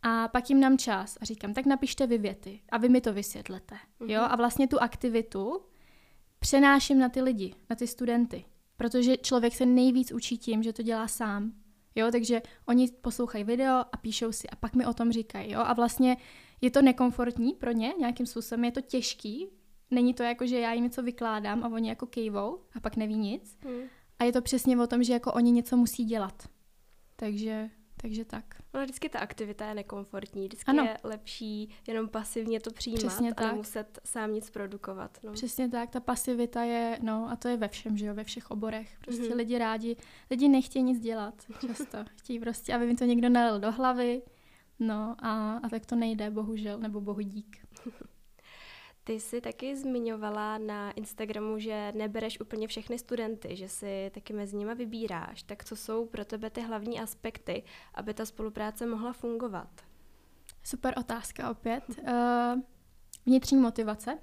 A 0.02 0.28
pak 0.28 0.50
jim 0.50 0.60
dám 0.60 0.78
čas 0.78 1.18
a 1.20 1.24
říkám, 1.24 1.54
tak 1.54 1.66
napište 1.66 2.06
vy 2.06 2.18
věty 2.18 2.60
a 2.68 2.78
vy 2.78 2.88
mi 2.88 3.00
to 3.00 3.12
vysvětlete. 3.12 3.74
Mm-hmm. 3.74 4.10
Jo, 4.10 4.22
a 4.22 4.36
vlastně 4.36 4.68
tu 4.68 4.82
aktivitu 4.82 5.60
přenáším 6.38 6.98
na 6.98 7.08
ty 7.08 7.22
lidi, 7.22 7.54
na 7.70 7.76
ty 7.76 7.86
studenty. 7.86 8.44
Protože 8.76 9.16
člověk 9.16 9.54
se 9.54 9.66
nejvíc 9.66 10.12
učí 10.12 10.38
tím, 10.38 10.62
že 10.62 10.72
to 10.72 10.82
dělá 10.82 11.08
sám. 11.08 11.52
Jo, 11.94 12.08
takže 12.12 12.42
oni 12.66 12.88
poslouchají 13.00 13.44
video 13.44 13.84
a 13.92 13.96
píšou 14.00 14.32
si 14.32 14.48
a 14.48 14.56
pak 14.56 14.74
mi 14.74 14.86
o 14.86 14.94
tom 14.94 15.12
říkají, 15.12 15.52
jo. 15.52 15.60
A 15.60 15.72
vlastně 15.72 16.16
je 16.60 16.70
to 16.70 16.82
nekomfortní 16.82 17.52
pro 17.52 17.72
ně 17.72 17.94
nějakým 17.98 18.26
způsobem, 18.26 18.64
je 18.64 18.72
to 18.72 18.80
těžký. 18.80 19.48
Není 19.90 20.14
to 20.14 20.22
jako, 20.22 20.46
že 20.46 20.58
já 20.58 20.72
jim 20.72 20.84
něco 20.84 21.02
vykládám 21.02 21.64
a 21.64 21.68
oni 21.68 21.88
jako 21.88 22.06
kejvou 22.06 22.58
a 22.74 22.80
pak 22.80 22.96
neví 22.96 23.14
nic. 23.14 23.58
Hmm. 23.60 23.82
A 24.18 24.24
je 24.24 24.32
to 24.32 24.42
přesně 24.42 24.78
o 24.78 24.86
tom, 24.86 25.02
že 25.02 25.12
jako 25.12 25.32
oni 25.32 25.50
něco 25.50 25.76
musí 25.76 26.04
dělat. 26.04 26.48
Takže 27.16 27.70
takže 28.04 28.24
tak. 28.24 28.44
No 28.74 28.82
vždycky 28.82 29.08
ta 29.08 29.18
aktivita 29.18 29.68
je 29.68 29.74
nekomfortní, 29.74 30.44
vždycky 30.46 30.70
ano. 30.70 30.84
je 30.84 30.96
lepší 31.04 31.68
jenom 31.86 32.08
pasivně 32.08 32.60
to 32.60 32.70
přijímat 32.70 32.98
Přesně 32.98 33.30
a 33.30 33.34
tak. 33.34 33.52
nemuset 33.52 33.98
sám 34.04 34.32
nic 34.34 34.50
produkovat. 34.50 35.18
No. 35.22 35.32
Přesně 35.32 35.68
tak, 35.68 35.90
ta 35.90 36.00
pasivita 36.00 36.62
je, 36.62 36.98
no 37.02 37.30
a 37.30 37.36
to 37.36 37.48
je 37.48 37.56
ve 37.56 37.68
všem, 37.68 37.96
že 37.96 38.06
jo, 38.06 38.14
ve 38.14 38.24
všech 38.24 38.50
oborech. 38.50 38.98
Prostě 39.04 39.22
mm-hmm. 39.22 39.36
lidi 39.36 39.58
rádi, 39.58 39.96
lidi 40.30 40.48
nechtějí 40.48 40.82
nic 40.82 41.00
dělat 41.00 41.34
často. 41.66 41.98
Chtějí 42.16 42.40
prostě, 42.40 42.74
aby 42.74 42.86
mi 42.86 42.94
to 42.94 43.04
někdo 43.04 43.28
nalil 43.28 43.60
do 43.60 43.72
hlavy, 43.72 44.22
no 44.78 45.16
a, 45.18 45.56
a 45.56 45.68
tak 45.68 45.86
to 45.86 45.96
nejde, 45.96 46.30
bohužel, 46.30 46.78
nebo 46.78 47.00
bohu 47.00 47.20
dík. 47.20 47.66
Ty 49.06 49.20
jsi 49.20 49.40
taky 49.40 49.76
zmiňovala 49.76 50.58
na 50.58 50.90
Instagramu, 50.90 51.58
že 51.58 51.92
nebereš 51.96 52.40
úplně 52.40 52.68
všechny 52.68 52.98
studenty, 52.98 53.56
že 53.56 53.68
si 53.68 54.10
taky 54.14 54.32
mezi 54.32 54.56
nimi 54.56 54.74
vybíráš. 54.74 55.42
Tak 55.42 55.64
co 55.64 55.76
jsou 55.76 56.06
pro 56.06 56.24
tebe 56.24 56.50
ty 56.50 56.60
hlavní 56.60 57.00
aspekty, 57.00 57.62
aby 57.94 58.14
ta 58.14 58.26
spolupráce 58.26 58.86
mohla 58.86 59.12
fungovat? 59.12 59.68
Super 60.62 60.94
otázka 60.98 61.50
opět. 61.50 61.84
Uh, 61.88 62.60
vnitřní 63.26 63.58
motivace. 63.58 64.18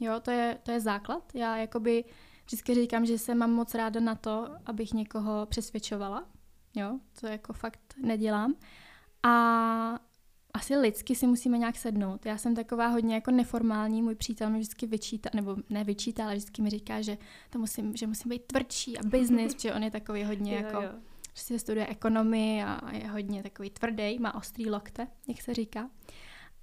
Jo, 0.00 0.20
to 0.20 0.30
je, 0.30 0.58
to 0.62 0.70
je 0.70 0.80
základ. 0.80 1.34
Já 1.34 1.56
jakoby 1.56 2.04
vždycky 2.44 2.74
říkám, 2.74 3.06
že 3.06 3.18
se 3.18 3.34
mám 3.34 3.50
moc 3.50 3.74
ráda 3.74 4.00
na 4.00 4.14
to, 4.14 4.48
abych 4.66 4.92
někoho 4.92 5.46
přesvědčovala. 5.46 6.28
Jo, 6.74 6.98
to 7.20 7.26
jako 7.26 7.52
fakt 7.52 7.94
nedělám. 8.02 8.54
A 9.22 9.98
asi 10.54 10.76
lidsky 10.76 11.14
si 11.14 11.26
musíme 11.26 11.58
nějak 11.58 11.76
sednout. 11.76 12.26
Já 12.26 12.38
jsem 12.38 12.54
taková 12.54 12.86
hodně 12.86 13.14
jako 13.14 13.30
neformální, 13.30 14.02
můj 14.02 14.14
přítel 14.14 14.50
mi 14.50 14.58
vždycky 14.58 14.86
vyčítá, 14.86 15.30
nebo 15.34 15.56
ne 15.70 15.84
vyčítá, 15.84 16.24
ale 16.24 16.34
vždycky 16.34 16.62
mi 16.62 16.70
říká, 16.70 17.00
že, 17.00 17.18
to 17.50 17.58
musím, 17.58 17.96
že 17.96 18.06
musím 18.06 18.28
být 18.28 18.42
tvrdší 18.46 18.98
a 18.98 19.02
business, 19.02 19.54
protože 19.54 19.74
on 19.74 19.82
je 19.82 19.90
takový 19.90 20.24
hodně 20.24 20.52
jo, 20.52 20.62
jako, 20.62 20.82
jo. 20.82 20.90
prostě 21.32 21.58
studuje 21.58 21.86
ekonomii 21.86 22.62
a 22.62 22.92
je 22.92 23.08
hodně 23.08 23.42
takový 23.42 23.70
tvrdý, 23.70 24.18
má 24.18 24.34
ostrý 24.34 24.70
lokte, 24.70 25.06
jak 25.28 25.42
se 25.42 25.54
říká. 25.54 25.90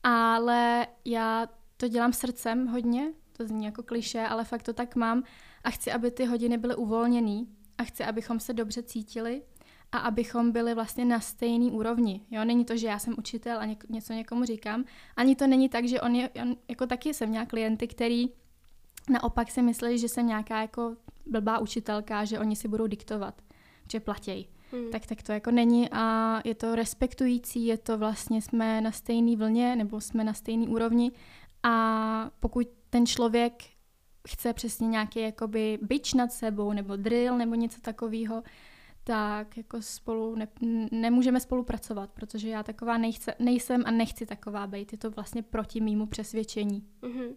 Ale 0.04 0.88
já 1.06 1.48
to 1.78 1.88
dělám 1.88 2.14
srdcem 2.14 2.68
hodně, 2.68 3.14
to 3.38 3.48
zní 3.48 3.66
jako 3.66 3.84
kliše, 3.84 4.22
ale 4.22 4.44
fakt 4.44 4.64
to 4.64 4.74
tak 4.74 4.96
mám 4.96 5.24
a 5.64 5.70
chci, 5.70 5.92
aby 5.92 6.12
ty 6.12 6.26
hodiny 6.26 6.58
byly 6.58 6.76
uvolněný 6.76 7.48
a 7.78 7.84
chci, 7.84 8.04
abychom 8.04 8.40
se 8.40 8.54
dobře 8.54 8.84
cítili 8.84 9.42
a 9.92 9.98
abychom 9.98 10.52
byli 10.52 10.76
vlastně 10.76 11.06
na 11.06 11.20
stejný 11.20 11.72
úrovni. 11.72 12.22
Jo, 12.32 12.46
není 12.46 12.66
to, 12.66 12.78
že 12.78 12.88
já 12.88 13.00
jsem 13.00 13.16
učitel 13.18 13.60
a 13.60 13.66
něk- 13.66 13.86
něco 13.90 14.14
někomu 14.14 14.46
říkám, 14.46 14.86
ani 15.16 15.36
to 15.36 15.48
není 15.48 15.70
tak, 15.70 15.88
že 15.88 16.02
on 16.02 16.16
je, 16.16 16.30
on, 16.30 16.56
jako 16.70 16.88
taky 16.88 17.14
jsem 17.14 17.30
měla 17.30 17.46
klienty, 17.46 17.88
který 17.88 18.30
naopak 19.10 19.52
si 19.52 19.62
myslí, 19.62 19.98
že 19.98 20.10
jsem 20.10 20.28
nějaká 20.28 20.62
jako 20.62 20.96
blbá 21.26 21.60
učitelka, 21.60 22.26
že 22.26 22.40
oni 22.40 22.56
si 22.56 22.68
budou 22.68 22.88
diktovat, 22.88 23.42
že 23.92 24.00
platěj. 24.00 24.46
Hmm. 24.72 24.92
Tak, 24.92 25.06
tak 25.06 25.24
to 25.24 25.32
jako 25.32 25.52
není 25.52 25.90
a 25.92 26.42
je 26.46 26.56
to 26.56 26.76
respektující, 26.76 27.66
je 27.66 27.78
to 27.78 27.98
vlastně 27.98 28.42
jsme 28.42 28.82
na 28.82 28.92
stejné 28.92 29.36
vlně 29.36 29.76
nebo 29.76 30.02
jsme 30.02 30.24
na 30.24 30.34
stejné 30.34 30.68
úrovni 30.68 31.12
a 31.64 32.32
pokud 32.40 32.68
ten 32.90 33.06
člověk 33.06 33.64
chce 34.28 34.54
přesně 34.54 34.88
nějaký 34.88 35.20
jakoby 35.20 35.80
byč 35.82 36.14
nad 36.14 36.34
sebou 36.34 36.74
nebo 36.74 36.96
drill 36.96 37.38
nebo 37.38 37.56
něco 37.56 37.82
takového, 37.82 38.44
tak 39.04 39.58
jako 39.58 39.82
spolu 39.82 40.36
ne, 40.36 40.48
nemůžeme 40.92 41.40
spolupracovat, 41.40 42.12
protože 42.12 42.50
já 42.50 42.64
taková 42.64 42.98
nejchce, 42.98 43.36
nejsem 43.40 43.84
a 43.86 43.92
nechci 43.92 44.26
taková 44.26 44.68
být. 44.68 44.92
Je 44.92 44.98
to 44.98 45.12
vlastně 45.12 45.44
proti 45.44 45.82
mýmu 45.82 46.06
přesvědčení. 46.06 46.88
Mm-hmm. 47.02 47.36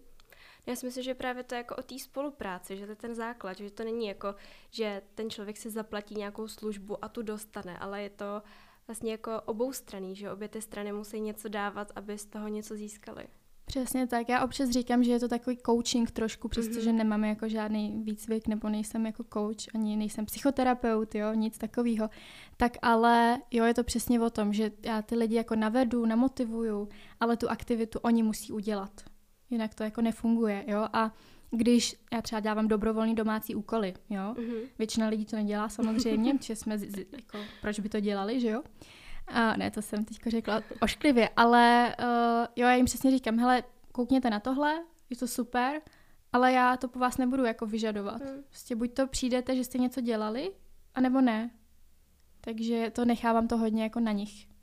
Já 0.67 0.75
si 0.75 0.85
myslím, 0.85 1.03
že 1.03 1.15
právě 1.15 1.43
to 1.43 1.55
je 1.55 1.57
jako 1.57 1.75
o 1.75 1.81
té 1.81 1.99
spolupráci, 1.99 2.77
že 2.77 2.85
to 2.85 2.91
je 2.91 2.95
ten 2.95 3.15
základ, 3.15 3.57
že 3.57 3.71
to 3.71 3.83
není 3.83 4.07
jako, 4.07 4.35
že 4.71 5.01
ten 5.15 5.29
člověk 5.29 5.57
si 5.57 5.69
zaplatí 5.69 6.15
nějakou 6.15 6.47
službu 6.47 7.05
a 7.05 7.09
tu 7.09 7.21
dostane, 7.21 7.77
ale 7.77 8.03
je 8.03 8.09
to 8.09 8.41
vlastně 8.87 9.11
jako 9.11 9.41
oboustranný, 9.41 10.15
že 10.15 10.31
obě 10.31 10.47
ty 10.47 10.61
strany 10.61 10.91
musí 10.91 11.19
něco 11.19 11.49
dávat, 11.49 11.91
aby 11.95 12.17
z 12.17 12.25
toho 12.25 12.47
něco 12.47 12.75
získali. 12.75 13.27
Přesně 13.65 14.07
tak. 14.07 14.29
Já 14.29 14.45
občas 14.45 14.69
říkám, 14.69 15.03
že 15.03 15.11
je 15.11 15.19
to 15.19 15.27
takový 15.27 15.57
coaching 15.65 16.11
trošku, 16.11 16.47
přestože 16.47 16.89
mm-hmm. 16.89 16.95
nemám 16.95 17.23
jako 17.23 17.49
žádný 17.49 18.01
výcvik 18.03 18.47
nebo 18.47 18.69
nejsem 18.69 19.05
jako 19.05 19.23
coach, 19.33 19.75
ani 19.75 19.95
nejsem 19.97 20.25
psychoterapeut, 20.25 21.15
jo, 21.15 21.33
nic 21.33 21.57
takového. 21.57 22.09
Tak 22.57 22.77
ale 22.81 23.37
jo, 23.51 23.65
je 23.65 23.73
to 23.73 23.83
přesně 23.83 24.19
o 24.19 24.29
tom, 24.29 24.53
že 24.53 24.71
já 24.85 25.01
ty 25.01 25.15
lidi 25.15 25.35
jako 25.35 25.55
navedu, 25.55 26.05
namotivuju, 26.05 26.89
ale 27.19 27.37
tu 27.37 27.49
aktivitu 27.49 27.99
oni 27.99 28.23
musí 28.23 28.53
udělat. 28.53 28.91
Jinak 29.49 29.73
to 29.73 29.83
jako 29.83 30.01
nefunguje, 30.01 30.63
jo. 30.67 30.87
A 30.93 31.13
když 31.51 31.95
já 32.13 32.21
třeba 32.21 32.39
dávám 32.39 32.67
dobrovolný 32.67 33.15
domácí 33.15 33.55
úkoly, 33.55 33.93
jo, 34.09 34.33
mm-hmm. 34.33 34.59
většina 34.77 35.07
lidí 35.07 35.25
to 35.25 35.35
nedělá 35.35 35.69
samozřejmě, 35.69 36.33
že 36.41 36.55
jsme, 36.55 36.77
z, 36.77 36.91
z, 36.91 36.97
jako, 36.97 37.37
proč 37.61 37.79
by 37.79 37.89
to 37.89 37.99
dělali, 37.99 38.39
že 38.39 38.49
jo. 38.49 38.63
A 39.27 39.57
ne, 39.57 39.71
to 39.71 39.81
jsem 39.81 40.05
teď 40.05 40.17
řekla 40.27 40.61
ošklivě, 40.81 41.29
ale 41.37 41.95
uh, 41.99 42.05
jo, 42.55 42.67
já 42.67 42.73
jim 42.73 42.85
přesně 42.85 43.11
říkám, 43.11 43.39
hele, 43.39 43.63
koukněte 43.91 44.29
na 44.29 44.39
tohle, 44.39 44.83
je 45.09 45.17
to 45.17 45.27
super, 45.27 45.81
ale 46.33 46.51
já 46.51 46.77
to 46.77 46.87
po 46.87 46.99
vás 46.99 47.17
nebudu 47.17 47.45
jako 47.45 47.65
vyžadovat. 47.65 48.21
Hmm. 48.21 48.43
Prostě 48.49 48.75
buď 48.75 48.93
to 48.93 49.07
přijdete, 49.07 49.55
že 49.55 49.63
jste 49.63 49.77
něco 49.77 50.01
dělali, 50.01 50.51
anebo 50.95 51.21
ne. 51.21 51.49
Takže 52.41 52.91
to 52.95 53.05
nechávám 53.05 53.47
to 53.47 53.57
hodně 53.57 53.83
jako 53.83 53.99
na 53.99 54.11
nich. 54.11 54.54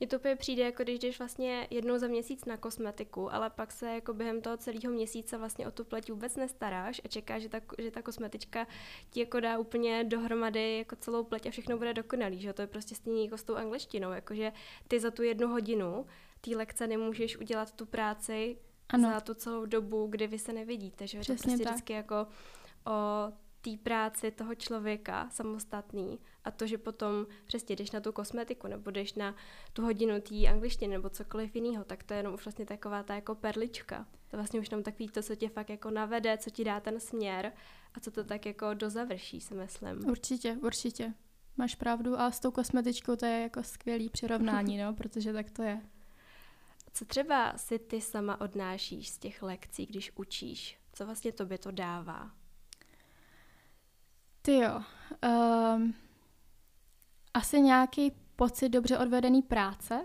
Mně 0.00 0.06
to 0.06 0.16
úplně 0.16 0.36
přijde, 0.36 0.62
jako 0.62 0.82
když 0.82 0.98
jdeš 0.98 1.18
vlastně 1.18 1.66
jednou 1.70 1.98
za 1.98 2.06
měsíc 2.06 2.44
na 2.44 2.56
kosmetiku, 2.56 3.34
ale 3.34 3.50
pak 3.50 3.72
se 3.72 3.94
jako 3.94 4.14
během 4.14 4.40
toho 4.40 4.56
celého 4.56 4.92
měsíce 4.92 5.38
vlastně 5.38 5.68
o 5.68 5.70
tu 5.70 5.84
pleť 5.84 6.10
vůbec 6.10 6.36
nestaráš 6.36 7.00
a 7.04 7.08
čekáš, 7.08 7.42
že 7.42 7.48
ta, 7.48 7.60
že 7.78 7.90
ta 7.90 8.02
kosmetička 8.02 8.66
ti 9.10 9.20
jako 9.20 9.40
dá 9.40 9.58
úplně 9.58 10.04
dohromady 10.04 10.78
jako 10.78 10.96
celou 10.96 11.24
pleť 11.24 11.46
a 11.46 11.50
všechno 11.50 11.78
bude 11.78 11.94
dokonalý, 11.94 12.40
že 12.40 12.52
to 12.52 12.62
je 12.62 12.66
prostě 12.66 12.94
stejně 12.94 13.24
jako 13.24 13.38
s 13.38 13.42
tou 13.42 13.54
angličtinou, 13.54 14.10
jakože 14.10 14.52
ty 14.88 15.00
za 15.00 15.10
tu 15.10 15.22
jednu 15.22 15.48
hodinu 15.48 16.06
té 16.40 16.56
lekce 16.56 16.86
nemůžeš 16.86 17.36
udělat 17.36 17.72
tu 17.72 17.86
práci 17.86 18.56
ano. 18.88 19.10
za 19.10 19.20
tu 19.20 19.34
celou 19.34 19.66
dobu, 19.66 20.06
kdy 20.06 20.26
vy 20.26 20.38
se 20.38 20.52
nevidíte, 20.52 21.06
že 21.06 21.20
Přesně 21.20 21.36
to 21.36 21.42
prostě 21.42 21.64
tak. 21.64 21.72
vždycky 21.72 21.92
jako 21.92 22.26
o 22.86 23.32
té 23.60 23.70
práci 23.82 24.30
toho 24.30 24.54
člověka 24.54 25.28
samostatný 25.30 26.18
a 26.44 26.50
to, 26.50 26.66
že 26.66 26.78
potom 26.78 27.26
přesně 27.44 27.76
jdeš 27.76 27.90
na 27.90 28.00
tu 28.00 28.12
kosmetiku 28.12 28.66
nebo 28.66 28.90
jdeš 28.90 29.14
na 29.14 29.34
tu 29.72 29.82
hodinu 29.82 30.20
té 30.20 30.46
angličtiny 30.46 30.92
nebo 30.92 31.08
cokoliv 31.08 31.54
jiného, 31.56 31.84
tak 31.84 32.02
to 32.02 32.14
je 32.14 32.18
jenom 32.18 32.34
už 32.34 32.44
vlastně 32.44 32.66
taková 32.66 33.02
ta 33.02 33.14
jako 33.14 33.34
perlička. 33.34 34.06
To 34.30 34.36
vlastně 34.36 34.60
už 34.60 34.70
jenom 34.70 34.82
takový 34.82 35.08
to, 35.08 35.22
co 35.22 35.36
tě 35.36 35.48
fakt 35.48 35.70
jako 35.70 35.90
navede, 35.90 36.38
co 36.38 36.50
ti 36.50 36.64
dá 36.64 36.80
ten 36.80 37.00
směr 37.00 37.52
a 37.94 38.00
co 38.00 38.10
to 38.10 38.24
tak 38.24 38.46
jako 38.46 38.74
dozavrší, 38.74 39.40
si 39.40 39.54
myslím. 39.54 40.08
Určitě, 40.10 40.56
určitě. 40.62 41.14
Máš 41.56 41.74
pravdu 41.74 42.20
a 42.20 42.30
s 42.30 42.40
tou 42.40 42.50
kosmetičkou 42.50 43.16
to 43.16 43.26
je 43.26 43.40
jako 43.40 43.62
skvělý 43.62 44.08
přirovnání, 44.08 44.78
no, 44.78 44.94
protože 44.96 45.32
tak 45.32 45.50
to 45.50 45.62
je. 45.62 45.80
Co 46.92 47.04
třeba 47.04 47.58
si 47.58 47.78
ty 47.78 48.00
sama 48.00 48.40
odnášíš 48.40 49.08
z 49.08 49.18
těch 49.18 49.42
lekcí, 49.42 49.86
když 49.86 50.12
učíš? 50.16 50.78
Co 50.92 51.06
vlastně 51.06 51.32
tobě 51.32 51.58
to 51.58 51.70
dává? 51.70 52.30
Ty 54.42 54.54
jo. 54.54 54.82
Um, 55.76 55.94
asi 57.38 57.60
nějaký 57.60 58.12
pocit 58.36 58.68
dobře 58.68 58.98
odvedený 58.98 59.42
práce 59.42 60.00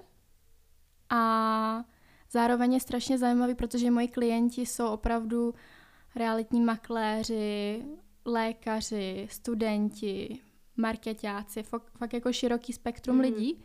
a 1.10 1.84
zároveň 2.32 2.74
je 2.74 2.80
strašně 2.80 3.18
zajímavý, 3.18 3.56
protože 3.56 3.92
moji 3.92 4.08
klienti 4.08 4.66
jsou 4.66 4.88
opravdu 4.88 5.54
realitní 6.16 6.62
makléři, 6.62 7.84
lékaři, 8.26 9.28
studenti, 9.32 10.40
marketáci, 10.78 11.64
fakt, 11.64 11.92
fakt 11.98 12.14
jako 12.14 12.34
široký 12.34 12.74
spektrum 12.74 13.16
mm. 13.16 13.22
lidí. 13.22 13.64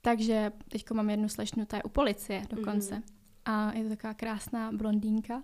Takže 0.00 0.52
teď 0.68 0.90
mám 0.90 1.10
jednu 1.10 1.28
slečnu, 1.28 1.64
ta 1.66 1.76
je 1.76 1.82
u 1.82 1.88
policie 1.88 2.42
dokonce. 2.50 2.94
Mm. 2.94 3.02
A 3.44 3.72
je 3.72 3.82
to 3.82 3.88
taková 3.88 4.14
krásná 4.14 4.72
blondýnka 4.72 5.42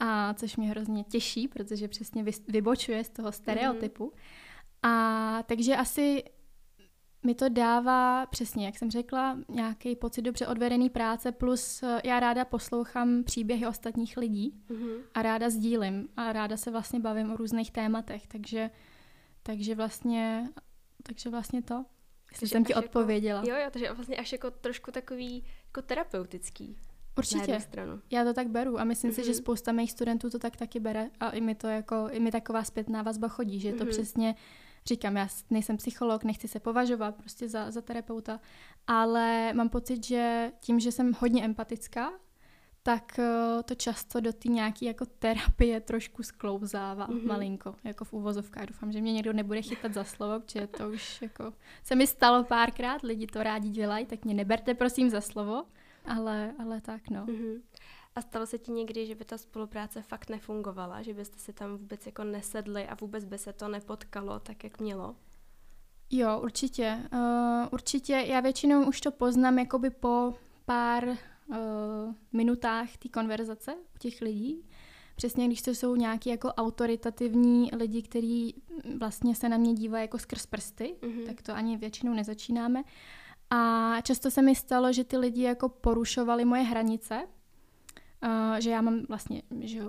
a 0.00 0.34
což 0.34 0.56
mě 0.56 0.68
hrozně 0.68 1.04
těší, 1.04 1.48
protože 1.48 1.88
přesně 1.88 2.24
vybočuje 2.48 3.04
z 3.04 3.08
toho 3.08 3.32
stereotypu. 3.32 4.04
Mm. 4.04 4.10
A 4.82 5.42
takže 5.42 5.76
asi 5.76 6.24
mi 7.22 7.34
to 7.34 7.48
dává 7.48 8.26
přesně, 8.26 8.66
jak 8.66 8.78
jsem 8.78 8.90
řekla, 8.90 9.38
nějaký 9.48 9.96
pocit 9.96 10.22
dobře 10.22 10.46
odvedený 10.46 10.90
práce, 10.90 11.32
plus 11.32 11.82
eh, 11.82 12.00
já 12.04 12.20
ráda 12.20 12.44
poslouchám 12.44 13.24
příběhy 13.24 13.66
ostatních 13.66 14.16
lidí 14.16 14.54
mm-hmm. 14.70 15.00
a 15.14 15.22
ráda 15.22 15.50
sdílím 15.50 16.08
a 16.16 16.32
ráda 16.32 16.56
se 16.56 16.70
vlastně 16.70 17.00
bavím 17.00 17.32
o 17.32 17.36
různých 17.36 17.70
tématech, 17.70 18.26
takže, 18.26 18.70
takže 19.42 19.74
vlastně, 19.74 20.48
takže 21.02 21.30
vlastně 21.30 21.62
to, 21.62 21.84
jestli 22.30 22.48
jsem 22.48 22.64
ti 22.64 22.72
jako- 22.72 22.86
odpověděla. 22.86 23.40
Jako, 23.40 23.50
jo, 23.50 23.56
jo, 23.64 23.70
takže 23.70 23.92
vlastně 23.92 24.16
až 24.16 24.32
jako 24.32 24.50
trošku 24.50 24.90
takový 24.90 25.44
jako 25.66 25.82
terapeutický. 25.82 26.78
Určitě. 27.18 27.60
stranu. 27.60 28.00
Já 28.10 28.24
to 28.24 28.34
tak 28.34 28.48
beru 28.48 28.80
a 28.80 28.84
myslím 28.84 29.10
mm-hmm. 29.10 29.14
si, 29.14 29.24
že 29.24 29.30
mhm. 29.30 29.38
spousta 29.38 29.72
mých 29.72 29.92
studentů 29.92 30.30
to 30.30 30.38
tak 30.38 30.56
taky 30.56 30.80
bere 30.80 31.10
a 31.20 31.30
i 31.30 31.40
mi 31.40 31.54
to 31.54 31.66
jako, 31.66 32.08
i 32.10 32.20
mi 32.20 32.30
taková 32.30 32.64
zpětná 32.64 33.02
vazba 33.02 33.28
chodí, 33.28 33.60
že 33.60 33.68
je 33.68 33.74
to 33.74 33.84
mm-hmm. 33.84 33.88
přesně 33.88 34.34
Říkám, 34.88 35.16
já 35.16 35.28
nejsem 35.50 35.76
psycholog, 35.76 36.24
nechci 36.24 36.48
se 36.48 36.60
považovat 36.60 37.14
prostě 37.14 37.48
za, 37.48 37.70
za 37.70 37.80
terapeuta, 37.80 38.40
ale 38.86 39.52
mám 39.52 39.68
pocit, 39.68 40.04
že 40.04 40.52
tím, 40.60 40.80
že 40.80 40.92
jsem 40.92 41.12
hodně 41.18 41.44
empatická, 41.44 42.12
tak 42.82 43.18
uh, 43.18 43.62
to 43.62 43.74
často 43.74 44.20
do 44.20 44.32
té 44.32 44.48
nějaké 44.48 44.86
jako 44.86 45.06
terapie 45.06 45.80
trošku 45.80 46.22
sklouzává 46.22 47.08
mm-hmm. 47.08 47.26
malinko, 47.26 47.74
jako 47.84 48.04
v 48.04 48.12
uvozovkách. 48.12 48.66
Doufám, 48.66 48.92
že 48.92 49.00
mě 49.00 49.12
někdo 49.12 49.32
nebude 49.32 49.62
chytat 49.62 49.94
za 49.94 50.04
slovo, 50.04 50.40
protože 50.40 50.66
to 50.66 50.90
už 50.90 51.22
jako 51.22 51.52
se 51.82 51.94
mi 51.94 52.06
stalo 52.06 52.44
párkrát, 52.44 53.02
lidi 53.02 53.26
to 53.26 53.42
rádi 53.42 53.68
dělají, 53.68 54.06
tak 54.06 54.24
mě 54.24 54.34
neberte 54.34 54.74
prosím 54.74 55.10
za 55.10 55.20
slovo, 55.20 55.64
ale, 56.04 56.54
ale 56.58 56.80
tak 56.80 57.10
no. 57.10 57.26
Mm-hmm. 57.26 57.60
A 58.18 58.20
stalo 58.20 58.46
se 58.46 58.58
ti 58.58 58.72
někdy, 58.72 59.06
že 59.06 59.14
by 59.14 59.24
ta 59.24 59.38
spolupráce 59.38 60.02
fakt 60.02 60.30
nefungovala, 60.30 61.02
že 61.02 61.14
byste 61.14 61.38
si 61.38 61.52
tam 61.52 61.76
vůbec 61.76 62.06
jako 62.06 62.24
nesedli 62.24 62.86
a 62.86 62.94
vůbec 62.94 63.24
by 63.24 63.38
se 63.38 63.52
to 63.52 63.68
nepotkalo 63.68 64.40
tak, 64.40 64.64
jak 64.64 64.80
mělo? 64.80 65.16
Jo, 66.10 66.40
určitě. 66.42 66.98
Uh, 67.12 67.68
určitě. 67.70 68.12
Já 68.12 68.40
většinou 68.40 68.88
už 68.88 69.00
to 69.00 69.10
poznám 69.10 69.58
jakoby 69.58 69.90
po 69.90 70.34
pár 70.64 71.08
uh, 71.08 71.56
minutách 72.32 72.96
té 72.96 73.08
konverzace 73.08 73.74
u 73.74 73.98
těch 73.98 74.20
lidí. 74.20 74.64
Přesně 75.16 75.46
když 75.46 75.62
to 75.62 75.70
jsou 75.70 75.96
nějaký 75.96 76.30
jako 76.30 76.48
autoritativní 76.48 77.70
lidi, 77.76 78.02
kteří 78.02 78.62
vlastně 78.98 79.34
se 79.34 79.48
na 79.48 79.56
mě 79.56 79.72
dívají 79.74 80.04
jako 80.04 80.18
skrz 80.18 80.46
prsty, 80.46 80.96
mm-hmm. 81.00 81.26
tak 81.26 81.42
to 81.42 81.52
ani 81.52 81.76
většinou 81.76 82.14
nezačínáme. 82.14 82.82
A 83.50 83.94
často 84.00 84.30
se 84.30 84.42
mi 84.42 84.54
stalo, 84.54 84.92
že 84.92 85.04
ty 85.04 85.16
lidi 85.16 85.42
jako 85.42 85.68
porušovali 85.68 86.44
moje 86.44 86.62
hranice, 86.62 87.26
uh, 88.22 88.56
že 88.58 88.70
já 88.70 88.82
mám 88.82 89.02
vlastně 89.08 89.42
že 89.60 89.82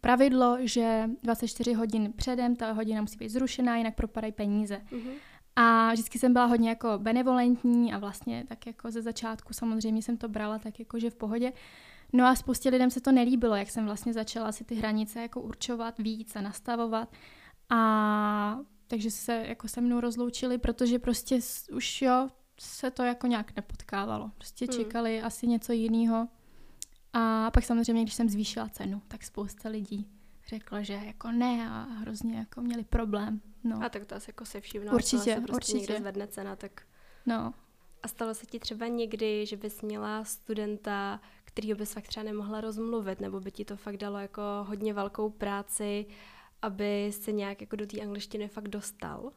pravidlo, 0.00 0.58
že 0.60 1.10
24 1.22 1.72
hodin 1.72 2.12
předem 2.16 2.56
ta 2.56 2.72
hodina 2.72 3.00
musí 3.00 3.16
být 3.16 3.28
zrušená, 3.28 3.76
jinak 3.76 3.94
propadají 3.94 4.32
peníze. 4.32 4.80
Mm-hmm. 4.90 5.12
A 5.56 5.92
vždycky 5.92 6.18
jsem 6.18 6.32
byla 6.32 6.44
hodně 6.44 6.68
jako 6.68 6.88
benevolentní 6.98 7.92
a 7.92 7.98
vlastně 7.98 8.44
tak 8.48 8.66
jako 8.66 8.90
ze 8.90 9.02
začátku 9.02 9.52
samozřejmě 9.52 10.02
jsem 10.02 10.16
to 10.16 10.28
brala 10.28 10.58
tak 10.58 10.78
jako, 10.78 10.98
že 10.98 11.10
v 11.10 11.14
pohodě. 11.14 11.52
No 12.12 12.26
a 12.26 12.34
spoustě 12.34 12.68
lidem 12.68 12.90
se 12.90 13.00
to 13.00 13.12
nelíbilo, 13.12 13.56
jak 13.56 13.70
jsem 13.70 13.84
vlastně 13.84 14.12
začala 14.12 14.52
si 14.52 14.64
ty 14.64 14.74
hranice 14.74 15.20
jako 15.22 15.40
určovat 15.40 15.98
víc 15.98 16.36
a 16.36 16.40
nastavovat. 16.40 17.12
A 17.70 18.58
takže 18.86 19.10
se 19.10 19.44
jako 19.48 19.68
se 19.68 19.80
mnou 19.80 20.00
rozloučili, 20.00 20.58
protože 20.58 20.98
prostě 20.98 21.38
už 21.72 22.02
jo, 22.02 22.28
se 22.60 22.90
to 22.90 23.02
jako 23.02 23.26
nějak 23.26 23.56
nepotkávalo. 23.56 24.30
Prostě 24.38 24.66
hmm. 24.70 24.78
čekali 24.78 25.22
asi 25.22 25.46
něco 25.46 25.72
jiného. 25.72 26.28
A 27.16 27.50
pak 27.50 27.64
samozřejmě, 27.64 28.02
když 28.02 28.14
jsem 28.14 28.28
zvýšila 28.28 28.68
cenu, 28.68 29.02
tak 29.08 29.24
spousta 29.24 29.68
lidí 29.68 30.08
řekla, 30.48 30.82
že 30.82 30.92
jako 30.92 31.32
ne 31.32 31.68
a 31.70 31.82
hrozně 31.82 32.36
jako 32.38 32.60
měli 32.60 32.84
problém. 32.84 33.40
No. 33.64 33.82
A 33.84 33.88
tak 33.88 34.06
to 34.06 34.14
asi 34.14 34.30
jako 34.30 34.44
se 34.44 34.60
vším, 34.60 34.84
no, 34.84 34.92
určitě, 34.92 35.34
se 35.34 35.40
prostě 35.40 35.52
určitě. 35.52 35.78
někde 35.78 35.98
zvedne 35.98 36.26
cena, 36.26 36.56
tak... 36.56 36.82
No. 37.26 37.54
A 38.02 38.08
stalo 38.08 38.34
se 38.34 38.46
ti 38.46 38.58
třeba 38.58 38.86
někdy, 38.86 39.46
že 39.46 39.56
bys 39.56 39.82
měla 39.82 40.24
studenta, 40.24 41.20
kterýho 41.44 41.78
bys 41.78 41.92
fakt 41.92 42.06
třeba 42.06 42.24
nemohla 42.24 42.60
rozmluvit, 42.60 43.20
nebo 43.20 43.40
by 43.40 43.50
ti 43.50 43.64
to 43.64 43.76
fakt 43.76 43.96
dalo 43.96 44.18
jako 44.18 44.42
hodně 44.62 44.94
velkou 44.94 45.30
práci, 45.30 46.06
aby 46.62 47.12
se 47.12 47.32
nějak 47.32 47.60
jako 47.60 47.76
do 47.76 47.86
té 47.86 48.00
angličtiny 48.00 48.48
fakt 48.48 48.68
dostal? 48.68 49.32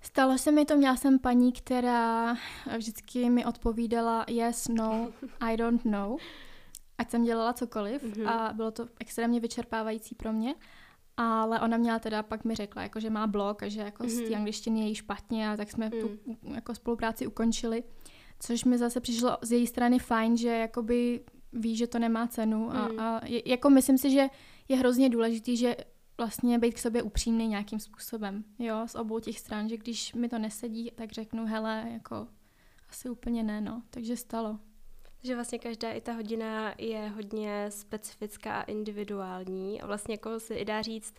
Stalo 0.00 0.38
se 0.38 0.52
mi 0.52 0.64
to, 0.64 0.76
měla 0.76 0.96
jsem 0.96 1.18
paní, 1.18 1.52
která 1.52 2.36
vždycky 2.76 3.30
mi 3.30 3.44
odpovídala 3.44 4.24
yes, 4.28 4.68
no, 4.68 5.12
I 5.40 5.56
don't 5.56 5.84
know 5.84 6.18
ať 6.98 7.10
jsem 7.10 7.24
dělala 7.24 7.52
cokoliv 7.52 8.02
mm-hmm. 8.02 8.28
a 8.28 8.52
bylo 8.52 8.70
to 8.70 8.86
extrémně 9.00 9.40
vyčerpávající 9.40 10.14
pro 10.14 10.32
mě. 10.32 10.54
Ale 11.16 11.60
ona 11.60 11.76
měla 11.76 11.98
teda, 11.98 12.22
pak 12.22 12.44
mi 12.44 12.54
řekla, 12.54 12.82
jako, 12.82 13.00
že 13.00 13.10
má 13.10 13.26
blog 13.26 13.62
a 13.62 13.68
že 13.68 13.80
jako 13.80 14.02
mm-hmm. 14.02 14.08
z 14.08 14.20
té 14.20 14.28
mhm. 14.28 14.34
angličtiny 14.34 14.80
je 14.80 14.86
jí 14.86 14.94
špatně 14.94 15.50
a 15.50 15.56
tak 15.56 15.70
jsme 15.70 15.86
mm. 15.86 16.00
tu 16.00 16.18
jako 16.54 16.74
spolupráci 16.74 17.26
ukončili. 17.26 17.84
Což 18.40 18.64
mi 18.64 18.78
zase 18.78 19.00
přišlo 19.00 19.38
z 19.42 19.52
její 19.52 19.66
strany 19.66 19.98
fajn, 19.98 20.36
že 20.36 20.48
jakoby 20.48 21.24
ví, 21.52 21.76
že 21.76 21.86
to 21.86 21.98
nemá 21.98 22.26
cenu 22.26 22.70
a, 22.76 22.88
mm. 22.88 23.00
a 23.00 23.20
je, 23.24 23.50
jako 23.50 23.70
myslím 23.70 23.98
si, 23.98 24.10
že 24.10 24.28
je 24.68 24.76
hrozně 24.76 25.08
důležitý, 25.08 25.56
že 25.56 25.76
vlastně 26.18 26.58
být 26.58 26.74
k 26.74 26.78
sobě 26.78 27.02
upřímný 27.02 27.48
nějakým 27.48 27.80
způsobem, 27.80 28.44
jo, 28.58 28.82
z 28.86 28.94
obou 28.94 29.20
těch 29.20 29.38
stran, 29.38 29.68
že 29.68 29.76
když 29.76 30.14
mi 30.14 30.28
to 30.28 30.38
nesedí, 30.38 30.90
tak 30.94 31.12
řeknu, 31.12 31.46
hele, 31.46 31.88
jako 31.92 32.28
asi 32.90 33.10
úplně 33.10 33.42
ne, 33.42 33.60
no, 33.60 33.82
takže 33.90 34.16
stalo. 34.16 34.58
Že 35.24 35.34
vlastně 35.34 35.58
každá 35.58 35.90
i 35.90 36.00
ta 36.00 36.12
hodina 36.12 36.74
je 36.78 37.08
hodně 37.08 37.66
specifická 37.70 38.60
a 38.60 38.62
individuální. 38.62 39.82
A 39.82 39.86
vlastně 39.86 40.14
jako 40.14 40.40
se 40.40 40.54
i 40.54 40.64
dá 40.64 40.82
říct, 40.82 41.14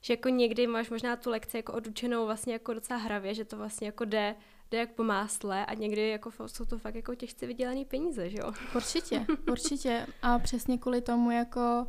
že 0.00 0.12
jako 0.12 0.28
někdy 0.28 0.66
máš 0.66 0.90
možná 0.90 1.16
tu 1.16 1.30
lekci 1.30 1.56
jako 1.56 1.72
odučenou 1.72 2.26
vlastně 2.26 2.52
jako 2.52 2.74
docela 2.74 2.98
hravě, 2.98 3.34
že 3.34 3.44
to 3.44 3.56
vlastně 3.56 3.86
jako 3.86 4.04
jde, 4.04 4.34
jde 4.70 4.78
jak 4.78 4.90
po 4.90 5.04
másle 5.04 5.66
a 5.66 5.74
někdy 5.74 6.08
jako 6.08 6.30
jsou 6.46 6.64
to 6.64 6.78
fakt 6.78 6.94
jako 6.94 7.14
těžce 7.14 7.46
vydělané 7.46 7.84
peníze, 7.84 8.30
že 8.30 8.38
jo? 8.38 8.52
Určitě, 8.74 9.26
určitě. 9.50 10.06
A 10.22 10.38
přesně 10.38 10.78
kvůli 10.78 11.00
tomu 11.00 11.30
jako 11.30 11.86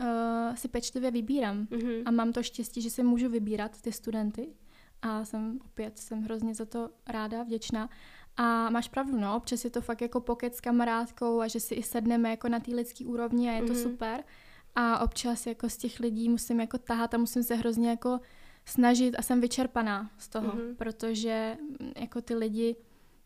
uh, 0.00 0.54
si 0.54 0.68
pečlivě 0.68 1.10
vybírám. 1.10 1.66
Mm-hmm. 1.66 2.02
a 2.06 2.10
mám 2.10 2.32
to 2.32 2.42
štěstí, 2.42 2.82
že 2.82 2.90
si 2.90 3.02
můžu 3.02 3.28
vybírat 3.28 3.82
ty 3.82 3.92
studenty. 3.92 4.48
A 5.02 5.24
jsem 5.24 5.58
opět 5.64 5.98
jsem 5.98 6.22
hrozně 6.22 6.54
za 6.54 6.64
to 6.64 6.90
ráda, 7.06 7.42
vděčná 7.42 7.88
a 8.36 8.70
máš 8.70 8.88
pravdu, 8.88 9.20
no, 9.20 9.36
občas 9.36 9.64
je 9.64 9.70
to 9.70 9.80
fakt 9.80 10.00
jako 10.00 10.20
pokec 10.20 10.56
s 10.56 10.60
kamarádkou 10.60 11.40
a 11.40 11.48
že 11.48 11.60
si 11.60 11.74
i 11.74 11.82
sedneme 11.82 12.30
jako 12.30 12.48
na 12.48 12.60
té 12.60 12.74
lidské 12.74 13.06
úrovni 13.06 13.50
a 13.50 13.52
je 13.52 13.62
to 13.62 13.72
mm-hmm. 13.72 13.82
super. 13.82 14.24
A 14.74 14.98
občas 14.98 15.46
jako 15.46 15.68
z 15.68 15.76
těch 15.76 16.00
lidí 16.00 16.28
musím 16.28 16.60
jako 16.60 16.78
tahat 16.78 17.14
a 17.14 17.18
musím 17.18 17.42
se 17.42 17.54
hrozně 17.54 17.90
jako 17.90 18.20
snažit 18.64 19.14
a 19.14 19.22
jsem 19.22 19.40
vyčerpaná 19.40 20.10
z 20.18 20.28
toho, 20.28 20.52
mm-hmm. 20.52 20.76
protože 20.76 21.56
mm, 21.60 21.92
jako 21.96 22.20
ty 22.20 22.34
lidi 22.34 22.76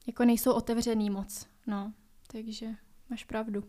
jako 0.07 0.25
nejsou 0.25 0.53
otevřený 0.53 1.11
moc, 1.11 1.47
no, 1.67 1.93
takže 2.33 2.75
máš 3.11 3.25
pravdu. 3.25 3.65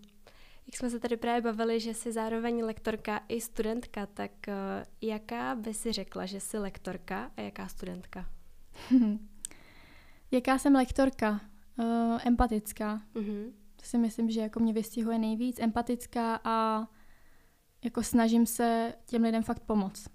Jak 0.67 0.75
jsme 0.77 0.89
se 0.89 0.99
tady 0.99 1.17
právě 1.17 1.41
bavili, 1.41 1.79
že 1.79 1.93
jsi 1.93 2.11
zároveň 2.11 2.63
lektorka 2.63 3.21
i 3.27 3.41
studentka, 3.41 4.05
tak 4.05 4.31
uh, 4.47 4.53
jaká 5.01 5.55
by 5.55 5.73
si 5.73 5.91
řekla, 5.91 6.25
že 6.25 6.39
jsi 6.39 6.57
lektorka 6.57 7.31
a 7.37 7.41
jaká 7.41 7.67
studentka? 7.67 8.25
Jaká 10.31 10.57
jsem 10.57 10.75
lektorka? 10.75 11.41
Uh, 11.79 12.19
empatická. 12.25 13.01
Mm-hmm. 13.15 13.51
To 13.75 13.85
si 13.85 13.97
myslím, 13.97 14.29
že 14.29 14.41
jako 14.41 14.59
mě 14.59 14.73
vystihuje 14.73 15.19
nejvíc. 15.19 15.59
Empatická 15.59 16.39
a 16.43 16.87
jako 17.83 18.03
snažím 18.03 18.45
se 18.45 18.93
těm 19.05 19.23
lidem 19.23 19.43
fakt 19.43 19.59
pomoct. 19.59 20.07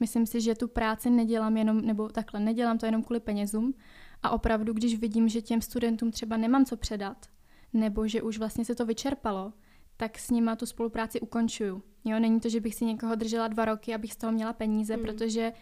Myslím 0.00 0.26
si, 0.26 0.40
že 0.40 0.54
tu 0.54 0.68
práci 0.68 1.10
nedělám 1.10 1.56
jenom, 1.56 1.80
nebo 1.80 2.08
takhle, 2.08 2.40
nedělám 2.40 2.78
to 2.78 2.86
jenom 2.86 3.02
kvůli 3.02 3.20
penězům 3.20 3.74
a 4.22 4.30
opravdu, 4.30 4.72
když 4.72 4.98
vidím, 4.98 5.28
že 5.28 5.42
těm 5.42 5.60
studentům 5.60 6.10
třeba 6.10 6.36
nemám 6.36 6.64
co 6.64 6.76
předat, 6.76 7.26
nebo 7.72 8.08
že 8.08 8.22
už 8.22 8.38
vlastně 8.38 8.64
se 8.64 8.74
to 8.74 8.86
vyčerpalo, 8.86 9.52
tak 9.96 10.18
s 10.18 10.30
nima 10.30 10.56
tu 10.56 10.66
spolupráci 10.66 11.20
ukončuju. 11.20 11.82
Jo, 12.04 12.18
není 12.18 12.40
to, 12.40 12.48
že 12.48 12.60
bych 12.60 12.74
si 12.74 12.84
někoho 12.84 13.14
držela 13.14 13.48
dva 13.48 13.64
roky, 13.64 13.94
abych 13.94 14.12
z 14.12 14.16
toho 14.16 14.32
měla 14.32 14.52
peníze, 14.52 14.96
mm. 14.96 15.02
protože 15.02 15.52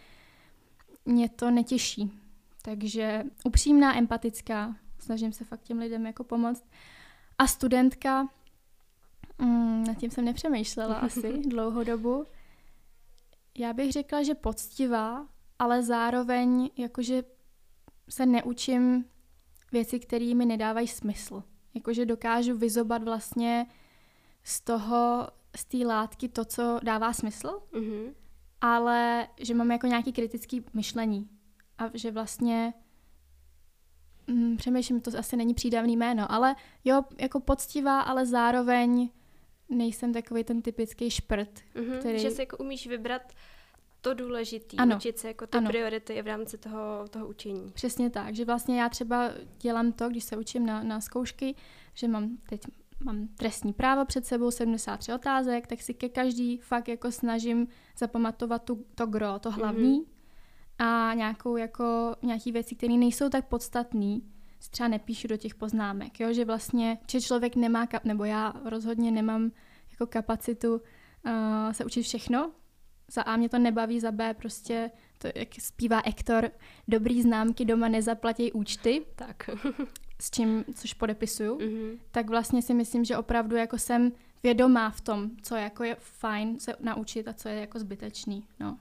mě 1.05 1.29
to 1.29 1.51
netěší. 1.51 2.13
Takže 2.65 3.25
upřímná, 3.45 3.99
empatická, 3.99 4.77
snažím 4.99 5.33
se 5.33 5.45
fakt 5.45 5.63
těm 5.63 5.79
lidem 5.79 6.07
jako 6.07 6.25
pomoct. 6.25 6.65
A 7.39 7.47
studentka, 7.47 8.29
mm, 9.39 9.85
nad 9.85 9.95
tím 9.95 10.11
jsem 10.11 10.25
nepřemýšlela 10.25 10.95
asi 10.95 11.39
dlouhou 11.39 11.85
dobu. 11.85 12.27
Já 13.59 13.73
bych 13.73 13.93
řekla, 13.93 14.23
že 14.23 14.35
poctivá, 14.35 15.29
ale 15.59 15.83
zároveň 15.83 16.71
jakože 16.77 17.25
se 18.09 18.27
neučím 18.27 19.05
věci, 19.73 20.01
které 20.01 20.35
mi 20.35 20.47
nedávají 20.47 20.89
smysl. 20.89 21.43
Jakože 21.75 22.07
dokážu 22.07 22.57
vyzobat 22.59 23.03
vlastně 23.03 23.67
z 24.45 24.61
toho, 24.61 25.29
z 25.57 25.65
té 25.65 25.79
látky 25.79 26.29
to, 26.29 26.45
co 26.45 26.81
dává 26.83 27.13
smysl, 27.13 27.61
mm-hmm. 27.73 28.15
ale 28.61 29.29
že 29.41 29.55
mám 29.55 29.71
jako 29.71 29.87
nějaký 29.87 30.13
kritický 30.13 30.65
myšlení 30.75 31.34
a 31.79 31.91
že 31.95 32.11
vlastně 32.11 32.75
hm, 34.31 34.57
přemýšlím, 34.57 35.01
to 35.01 35.19
asi 35.19 35.37
není 35.37 35.55
přídavný 35.55 35.97
jméno, 35.97 36.33
ale 36.33 36.57
jo, 36.85 37.03
jako 37.19 37.41
poctivá, 37.41 38.01
ale 38.01 38.27
zároveň 38.27 39.11
nejsem 39.69 40.13
takový 40.13 40.45
ten 40.45 40.63
typický 40.63 41.11
šprt, 41.11 41.61
mm-hmm, 41.75 41.99
který... 41.99 42.19
Že 42.19 42.31
si 42.31 42.43
jako 42.43 42.57
umíš 42.57 42.87
vybrat 42.87 43.23
to 44.01 44.15
důležité, 44.15 44.77
ano. 44.77 44.97
učit 44.97 45.19
se 45.19 45.29
jako 45.29 45.47
ty 45.47 45.59
ano. 45.59 45.69
priority 45.69 46.23
v 46.23 46.27
rámci 46.27 46.59
toho, 46.59 47.09
toho 47.11 47.27
učení. 47.27 47.71
Přesně 47.75 48.11
tak, 48.11 48.35
že 48.35 48.45
vlastně 48.45 48.81
já 48.81 48.89
třeba 48.89 49.31
dělám 49.61 49.93
to, 49.93 50.09
když 50.09 50.25
se 50.25 50.37
učím 50.37 50.67
na, 50.67 50.83
na 50.83 51.01
zkoušky, 51.01 51.55
že 51.95 52.09
mám 52.09 52.37
teď 52.49 52.61
mám 53.05 53.29
trestní 53.29 53.73
právo 53.73 54.05
před 54.05 54.27
sebou, 54.27 54.51
73 54.51 55.13
otázek, 55.13 55.67
tak 55.67 55.83
si 55.83 55.95
ke 55.95 56.09
každý 56.09 56.59
fakt 56.59 56.89
jako 56.89 57.13
snažím 57.13 57.69
zapamatovat 57.99 58.63
tu, 58.63 58.85
to 58.95 59.07
gro, 59.07 59.39
to 59.39 59.51
hlavní, 59.51 60.01
mm-hmm 60.01 60.14
a 60.79 61.15
nějakou 61.15 61.57
jako, 61.57 62.17
nějaký 62.23 62.53
věci, 62.53 62.75
které 62.75 62.95
nejsou 62.95 63.29
tak 63.29 63.49
podstatné, 63.49 64.21
třeba 64.71 64.89
nepíšu 64.89 65.29
do 65.29 65.37
těch 65.37 65.55
poznámek, 65.55 66.21
jo? 66.21 66.33
že 66.33 66.45
vlastně, 66.45 66.99
že 67.11 67.21
člověk 67.21 67.57
nemá, 67.57 67.87
kap, 67.87 68.05
nebo 68.05 68.25
já 68.25 68.53
rozhodně 68.65 69.11
nemám 69.11 69.51
jako 69.91 70.07
kapacitu 70.07 70.75
uh, 70.75 71.73
se 71.73 71.85
učit 71.85 72.03
všechno, 72.03 72.53
za 73.13 73.23
A 73.23 73.37
mě 73.37 73.49
to 73.49 73.59
nebaví, 73.59 74.01
za 74.01 74.13
B 74.13 74.35
prostě 74.35 74.91
to 75.19 75.29
jak 75.35 75.49
zpívá 75.59 76.03
Ektor, 76.05 76.51
dobrý 76.89 77.23
známky 77.23 77.65
doma 77.65 77.89
nezaplatí 77.89 78.53
účty. 78.53 79.07
Tak. 79.17 79.51
s 80.21 80.31
čím, 80.31 80.65
což 80.75 80.95
podepisuju, 80.95 81.59
mm-hmm. 81.59 81.99
tak 82.11 82.31
vlastně 82.31 82.63
si 82.63 82.75
myslím, 82.75 83.05
že 83.05 83.17
opravdu 83.17 83.57
jako 83.57 83.79
jsem 83.79 84.13
vědomá 84.43 84.91
v 84.91 85.01
tom, 85.01 85.31
co 85.43 85.57
jako 85.57 85.85
je 85.85 85.97
fajn 86.01 86.61
se 86.61 86.77
naučit 86.81 87.29
a 87.29 87.33
co 87.33 87.49
je 87.49 87.61
jako 87.61 87.79
zbytečný, 87.79 88.45
no. 88.61 88.79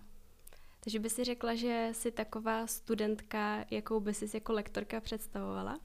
Takže 0.83 0.99
by 0.99 1.09
si 1.09 1.23
řekla, 1.23 1.55
že 1.55 1.89
jsi 1.91 2.11
taková 2.11 2.67
studentka, 2.67 3.65
jakou 3.71 3.99
by 3.99 4.13
si 4.13 4.29
jako 4.33 4.53
lektorka 4.53 5.01
představovala? 5.01 5.79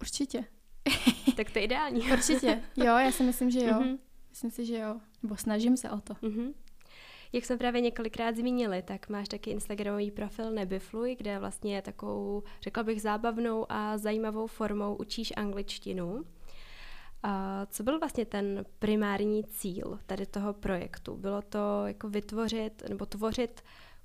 Určitě. 0.00 0.44
tak 1.36 1.50
to 1.50 1.58
je 1.58 1.64
ideální. 1.64 2.00
Určitě. 2.12 2.62
Jo, 2.76 2.96
já 2.96 3.12
si 3.12 3.22
myslím, 3.22 3.50
že 3.50 3.60
jo. 3.60 3.74
Mm-hmm. 3.74 3.98
Myslím 4.30 4.50
si, 4.50 4.64
že 4.64 4.78
jo. 4.78 5.00
Nebo 5.22 5.36
snažím 5.36 5.76
se 5.76 5.90
o 5.90 6.00
to. 6.00 6.14
Mm-hmm. 6.14 6.52
Jak 7.32 7.44
jsme 7.44 7.56
právě 7.56 7.80
několikrát 7.80 8.36
zmínili, 8.36 8.82
tak 8.82 9.08
máš 9.08 9.28
taky 9.28 9.50
Instagramový 9.50 10.10
profil 10.10 10.50
Nebifluj, 10.50 11.16
kde 11.16 11.38
vlastně 11.38 11.82
takovou, 11.82 12.42
řekla 12.62 12.82
bych, 12.82 13.02
zábavnou 13.02 13.66
a 13.72 13.98
zajímavou 13.98 14.46
formou 14.46 14.94
učíš 14.94 15.32
angličtinu. 15.36 16.24
A 17.22 17.66
co 17.66 17.82
byl 17.82 17.98
vlastně 17.98 18.24
ten 18.24 18.64
primární 18.78 19.44
cíl 19.44 19.98
tady 20.06 20.26
toho 20.26 20.52
projektu? 20.52 21.16
Bylo 21.16 21.42
to 21.42 21.86
jako 21.86 22.08
vytvořit 22.08 22.82
nebo 22.88 23.06
tvořit 23.06 23.62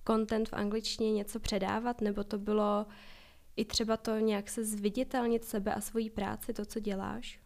content 0.08 0.50
v 0.50 0.54
angličtině, 0.54 1.12
něco 1.12 1.40
předávat, 1.40 2.02
nebo 2.02 2.24
to 2.24 2.38
bylo 2.38 2.86
i 3.56 3.66
třeba 3.66 3.98
to 3.98 4.20
nějak 4.20 4.50
se 4.50 4.64
zviditelnit 4.64 5.46
sebe 5.46 5.74
a 5.74 5.82
svoji 5.82 6.10
práci, 6.10 6.54
to, 6.54 6.66
co 6.66 6.80
děláš? 6.80 7.40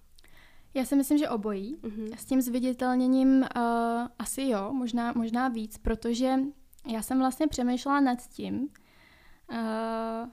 Já 0.74 0.86
si 0.86 0.96
myslím, 0.96 1.18
že 1.18 1.30
obojí. 1.30 1.78
Mm-hmm. 1.78 2.16
S 2.18 2.26
tím 2.26 2.42
zviditelněním 2.42 3.30
uh, 3.30 3.46
asi 4.20 4.44
jo, 4.44 4.74
možná, 4.74 5.14
možná 5.16 5.48
víc, 5.48 5.78
protože 5.78 6.36
já 6.92 7.02
jsem 7.02 7.20
vlastně 7.20 7.48
přemýšlela 7.48 8.00
nad 8.00 8.28
tím, 8.28 8.70
uh, 9.52 10.30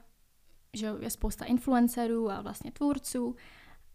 že 0.73 0.93
je 0.99 1.09
spousta 1.09 1.45
influencerů 1.45 2.31
a 2.31 2.41
vlastně 2.41 2.71
tvůrců 2.71 3.35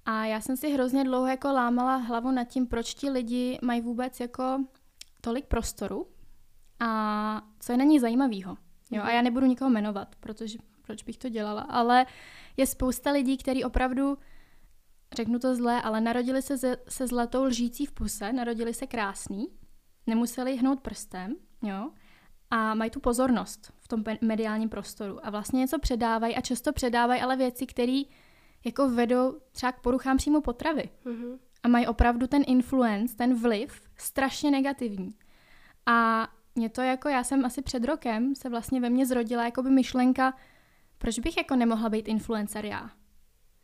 a 0.06 0.24
já 0.24 0.40
jsem 0.40 0.56
si 0.56 0.72
hrozně 0.72 1.04
dlouho 1.04 1.26
jako 1.26 1.52
lámala 1.52 1.96
hlavu 1.96 2.30
nad 2.30 2.44
tím, 2.44 2.66
proč 2.66 2.94
ti 2.94 3.10
lidi 3.10 3.58
mají 3.62 3.80
vůbec 3.80 4.20
jako 4.20 4.64
tolik 5.20 5.46
prostoru 5.46 6.06
a 6.80 7.42
co 7.60 7.72
je 7.72 7.78
na 7.78 7.84
ní 7.84 8.00
zajímavého. 8.00 8.56
Jo, 8.90 9.02
a 9.02 9.10
já 9.10 9.22
nebudu 9.22 9.46
nikoho 9.46 9.70
jmenovat, 9.70 10.16
protože 10.20 10.58
proč 10.82 11.02
bych 11.02 11.18
to 11.18 11.28
dělala, 11.28 11.60
ale 11.62 12.06
je 12.56 12.66
spousta 12.66 13.10
lidí, 13.10 13.36
kteří 13.36 13.64
opravdu 13.64 14.18
řeknu 15.14 15.38
to 15.38 15.56
zlé, 15.56 15.82
ale 15.82 16.00
narodili 16.00 16.42
se 16.42 16.58
se, 16.58 16.76
se 16.88 17.06
zlatou 17.06 17.44
lžící 17.44 17.86
v 17.86 17.92
puse, 17.92 18.32
narodili 18.32 18.74
se 18.74 18.86
krásný, 18.86 19.48
nemuseli 20.06 20.56
hnout 20.56 20.80
prstem, 20.80 21.36
jo, 21.62 21.90
a 22.50 22.74
mají 22.74 22.90
tu 22.90 23.00
pozornost 23.00 23.72
v 23.80 23.88
tom 23.88 24.04
mediálním 24.20 24.68
prostoru 24.68 25.26
a 25.26 25.30
vlastně 25.30 25.58
něco 25.58 25.78
předávají 25.78 26.36
a 26.36 26.40
často 26.40 26.72
předávají 26.72 27.20
ale 27.20 27.36
věci, 27.36 27.66
které 27.66 28.02
jako 28.64 28.90
vedou 28.90 29.38
třeba 29.52 29.72
k 29.72 29.80
poruchám 29.80 30.16
přímo 30.16 30.40
potravy. 30.40 30.88
Mm-hmm. 31.06 31.38
A 31.62 31.68
mají 31.68 31.86
opravdu 31.86 32.26
ten 32.26 32.42
influence, 32.46 33.16
ten 33.16 33.34
vliv 33.34 33.82
strašně 33.96 34.50
negativní. 34.50 35.14
A 35.86 36.28
mě 36.54 36.68
to 36.68 36.80
jako, 36.80 37.08
já 37.08 37.24
jsem 37.24 37.44
asi 37.44 37.62
před 37.62 37.84
rokem 37.84 38.34
se 38.34 38.48
vlastně 38.48 38.80
ve 38.80 38.90
mně 38.90 39.06
zrodila 39.06 39.44
jako 39.44 39.62
by 39.62 39.70
myšlenka, 39.70 40.34
proč 40.98 41.18
bych 41.18 41.36
jako 41.36 41.56
nemohla 41.56 41.88
být 41.88 42.08
influencer 42.08 42.64
já? 42.64 42.90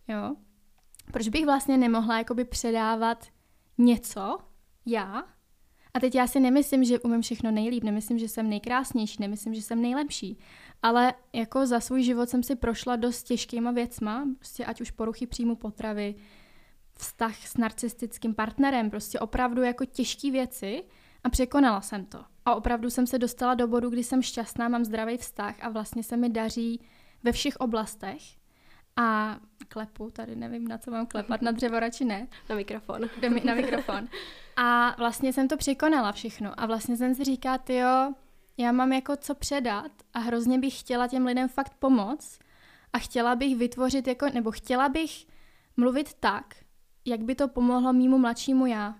Jo? 0.09 0.37
proč 1.11 1.29
bych 1.29 1.45
vlastně 1.45 1.77
nemohla 1.77 2.19
jakoby 2.19 2.45
předávat 2.45 3.27
něco, 3.79 4.39
já, 4.87 5.25
a 5.95 6.01
teď 6.01 6.15
já 6.15 6.27
si 6.27 6.41
nemyslím, 6.41 6.85
že 6.85 6.99
umím 6.99 7.23
všechno 7.23 7.51
nejlíp, 7.51 7.85
nemyslím, 7.85 8.19
že 8.19 8.29
jsem 8.29 8.51
nejkrásnější, 8.51 9.17
nemyslím, 9.21 9.55
že 9.55 9.63
jsem 9.63 9.83
nejlepší, 9.83 10.39
ale 10.83 11.15
jako 11.33 11.67
za 11.67 11.81
svůj 11.81 12.03
život 12.03 12.29
jsem 12.29 12.43
si 12.43 12.57
prošla 12.57 12.97
dost 12.97 13.23
těžkýma 13.23 13.71
věcma, 13.71 14.25
prostě 14.37 14.65
ať 14.65 14.81
už 14.81 14.91
poruchy 14.91 15.27
příjmu 15.27 15.57
potravy, 15.57 16.15
vztah 16.99 17.47
s 17.47 17.57
narcistickým 17.57 18.35
partnerem, 18.35 18.91
prostě 18.91 19.19
opravdu 19.19 19.63
jako 19.63 19.85
těžké 19.85 20.31
věci 20.31 20.85
a 21.25 21.31
překonala 21.31 21.81
jsem 21.81 22.05
to. 22.05 22.25
A 22.45 22.55
opravdu 22.55 22.91
jsem 22.91 23.07
se 23.07 23.19
dostala 23.19 23.55
do 23.55 23.69
bodu, 23.69 23.91
kdy 23.91 24.05
jsem 24.05 24.23
šťastná, 24.23 24.69
mám 24.69 24.85
zdravý 24.85 25.17
vztah 25.17 25.55
a 25.61 25.69
vlastně 25.69 26.03
se 26.03 26.17
mi 26.17 26.29
daří 26.29 26.81
ve 27.23 27.33
všech 27.33 27.57
oblastech 27.57 28.23
a 28.97 29.39
klepu, 29.69 30.11
tady 30.11 30.37
nevím, 30.37 30.69
na 30.69 30.79
co 30.79 30.91
mám 30.91 31.07
klepat, 31.07 31.43
na 31.43 31.51
dřevo 31.51 31.81
radši 31.81 32.05
ne. 32.05 32.29
Na 32.49 32.57
mikrofon. 32.57 33.01
mi, 33.29 33.43
na 33.45 33.55
mikrofon. 33.55 34.09
A 34.57 34.95
vlastně 34.99 35.33
jsem 35.33 35.49
to 35.49 35.57
překonala 35.57 36.13
všechno 36.13 36.61
a 36.61 36.67
vlastně 36.67 36.97
jsem 36.97 37.15
si 37.15 37.25
říká, 37.25 37.59
jo, 37.69 38.15
já 38.61 38.73
mám 38.73 38.93
jako 38.93 39.17
co 39.17 39.35
předat 39.35 39.93
a 40.15 40.19
hrozně 40.19 40.59
bych 40.59 40.81
chtěla 40.81 41.09
těm 41.09 41.27
lidem 41.27 41.49
fakt 41.49 41.75
pomoct 41.79 42.39
a 42.93 42.99
chtěla 42.99 43.37
bych 43.37 43.57
vytvořit 43.57 44.07
jako, 44.07 44.27
nebo 44.35 44.51
chtěla 44.51 44.89
bych 44.89 45.27
mluvit 45.77 46.15
tak, 46.15 46.55
jak 47.05 47.21
by 47.21 47.35
to 47.35 47.49
pomohlo 47.49 47.93
mýmu 47.93 48.19
mladšímu 48.19 48.67
já. 48.67 48.95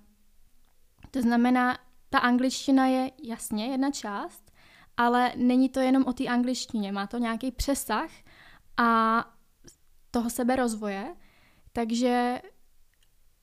To 1.11 1.23
znamená, 1.23 1.79
ta 2.11 2.19
angličtina 2.19 2.87
je 2.87 3.11
jasně 3.23 3.67
jedna 3.67 3.91
část, 3.91 4.53
ale 4.97 5.33
není 5.37 5.69
to 5.69 5.81
jenom 5.81 6.05
o 6.07 6.13
té 6.13 6.27
angličtině, 6.27 6.93
má 6.93 7.07
to 7.07 7.19
nějaký 7.19 7.51
přesah 7.53 8.11
a 8.77 9.25
toho 10.11 10.31
seberozvoje, 10.31 11.17
takže 11.73 12.41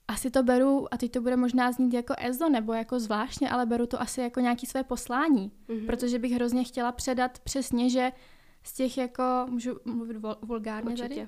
asi 0.08 0.32
to 0.32 0.44
beru, 0.44 0.94
a 0.94 0.98
teď 0.98 1.12
to 1.12 1.22
bude 1.22 1.36
možná 1.36 1.72
znít 1.72 1.94
jako 1.94 2.14
EZO 2.18 2.50
nebo 2.50 2.74
jako 2.74 3.00
zvláštně, 3.00 3.50
ale 3.50 3.66
beru 3.66 3.88
to 3.88 4.02
asi 4.02 4.22
jako 4.22 4.40
nějaké 4.40 4.68
své 4.68 4.84
poslání, 4.84 5.52
mm-hmm. 5.70 5.86
protože 5.86 6.20
bych 6.20 6.32
hrozně 6.32 6.64
chtěla 6.64 6.92
předat 6.92 7.40
přesně, 7.40 7.90
že 7.90 8.12
z 8.64 8.74
těch 8.74 8.98
jako, 8.98 9.24
můžu 9.50 9.80
mluvit 9.86 10.18
vul, 10.18 10.36
vulgárně 10.42 10.92
Určitě. 10.92 11.08
tady? 11.10 11.28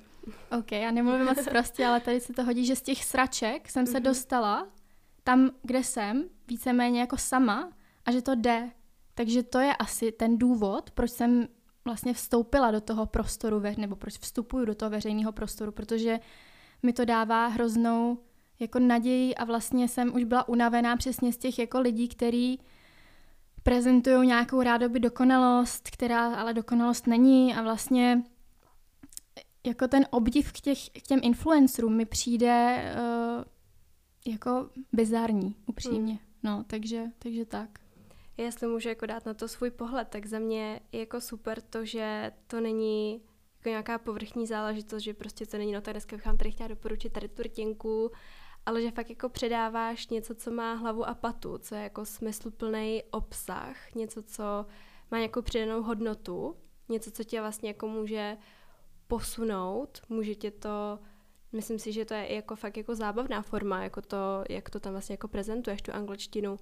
OK, 0.60 0.72
já 0.72 0.92
nemluvím 0.92 1.26
moc 1.26 1.48
prostě, 1.50 1.86
ale 1.86 2.00
tady 2.00 2.22
se 2.22 2.34
to 2.34 2.44
hodí, 2.44 2.65
že 2.65 2.76
z 2.76 2.82
těch 2.82 3.04
sraček 3.06 3.70
jsem 3.70 3.86
mm-hmm. 3.86 3.92
se 3.92 3.98
mhm. 3.98 4.04
dostala 4.04 4.68
tam, 5.24 5.50
kde 5.63 5.84
jsem, 5.84 6.24
víceméně 6.48 7.00
jako 7.00 7.18
sama 7.18 7.72
a 8.06 8.12
že 8.12 8.22
to 8.22 8.36
jde. 8.36 8.72
Takže 9.15 9.44
to 9.44 9.60
je 9.60 9.76
asi 9.76 10.12
ten 10.12 10.38
důvod, 10.38 10.92
proč 10.92 11.12
jsem 11.12 11.48
vlastně 11.86 12.13
vstoupila 12.13 12.72
do 12.72 12.82
toho 12.82 13.06
prostoru, 13.06 13.62
nebo 13.78 13.96
proč 13.96 14.18
vstupuju 14.18 14.65
do 14.65 14.76
toho 14.76 14.89
veřejného 14.89 15.32
prostoru, 15.32 15.72
protože 15.72 16.20
mi 16.84 16.94
to 16.94 17.06
dává 17.06 17.48
hroznou 17.48 18.18
jako 18.60 18.80
naději 18.80 19.36
a 19.36 19.45
vlastně 19.45 19.88
jsem 19.88 20.15
už 20.15 20.24
byla 20.24 20.50
unavená 20.50 20.98
přesně 20.98 21.34
z 21.34 21.38
těch 21.38 21.60
jako 21.60 21.80
lidí, 21.80 22.08
kteří 22.08 22.60
prezentují 23.63 24.28
nějakou 24.28 24.62
rádoby 24.62 25.00
dokonalost, 25.00 25.89
která 25.89 26.36
ale 26.36 26.54
dokonalost 26.54 27.08
není 27.08 27.56
a 27.56 27.62
vlastně 27.62 28.24
jako 29.65 29.88
ten 29.88 30.06
obdiv 30.10 30.52
k, 30.52 30.62
těch, 30.62 30.89
k 30.89 31.02
těm 31.02 31.19
influencerům 31.24 31.95
mi 31.95 32.06
přijde 32.06 32.84
uh, 32.95 33.43
jako 34.34 34.69
bizarní, 34.93 35.56
upřímně. 35.65 36.13
Hmm. 36.13 36.22
No, 36.43 36.63
takže, 36.67 37.06
takže 37.19 37.45
tak 37.45 37.80
jestli 38.43 38.67
můžu 38.67 38.89
jako 38.89 39.06
dát 39.06 39.26
na 39.26 39.34
to 39.34 39.48
svůj 39.48 39.72
pohled, 39.72 40.08
tak 40.08 40.26
za 40.26 40.39
mě 40.39 40.80
je 40.91 41.00
jako 41.00 41.22
super 41.22 41.62
to, 41.62 41.86
že 41.86 42.32
to 42.48 42.62
není 42.62 43.22
jako 43.58 43.69
nějaká 43.69 43.98
povrchní 43.98 44.48
záležitost, 44.48 45.04
že 45.04 45.13
prostě 45.13 45.45
to 45.45 45.58
není, 45.58 45.72
no 45.72 45.82
tak 45.82 45.93
dneska 45.93 46.15
bych 46.15 46.26
vám 46.26 46.38
tady 46.38 46.52
chtěla 46.52 46.67
doporučit 46.67 47.13
tady 47.13 47.28
tu 47.28 47.43
rtěnku, 47.43 48.12
ale 48.65 48.82
že 48.82 48.91
fakt 48.91 49.10
jako 49.10 49.30
předáváš 49.30 50.08
něco, 50.08 50.36
co 50.36 50.52
má 50.52 50.74
hlavu 50.74 51.08
a 51.08 51.13
patu, 51.13 51.58
co 51.58 51.76
je 51.76 51.82
jako 51.84 52.06
smysluplný 52.06 53.04
obsah, 53.12 53.95
něco, 53.95 54.24
co 54.24 54.65
má 55.12 55.17
nějakou 55.17 55.41
přidanou 55.41 55.82
hodnotu, 55.82 56.56
něco, 56.89 57.12
co 57.12 57.24
tě 57.24 57.41
vlastně 57.41 57.69
jako 57.69 57.88
může 57.88 58.38
posunout, 59.08 60.02
může 60.10 60.36
tě 60.36 60.52
to, 60.52 61.00
myslím 61.52 61.80
si, 61.80 61.91
že 61.91 62.06
to 62.06 62.13
je 62.13 62.36
jako 62.36 62.56
fakt 62.56 62.78
jako 62.78 62.95
zábavná 62.95 63.41
forma, 63.41 63.84
jako 63.84 64.02
to, 64.02 64.43
jak 64.50 64.69
to 64.69 64.80
tam 64.80 64.91
vlastně 64.91 65.13
jako 65.13 65.28
prezentuješ, 65.28 65.82
tu 65.82 65.93
angličtinu, 65.93 66.58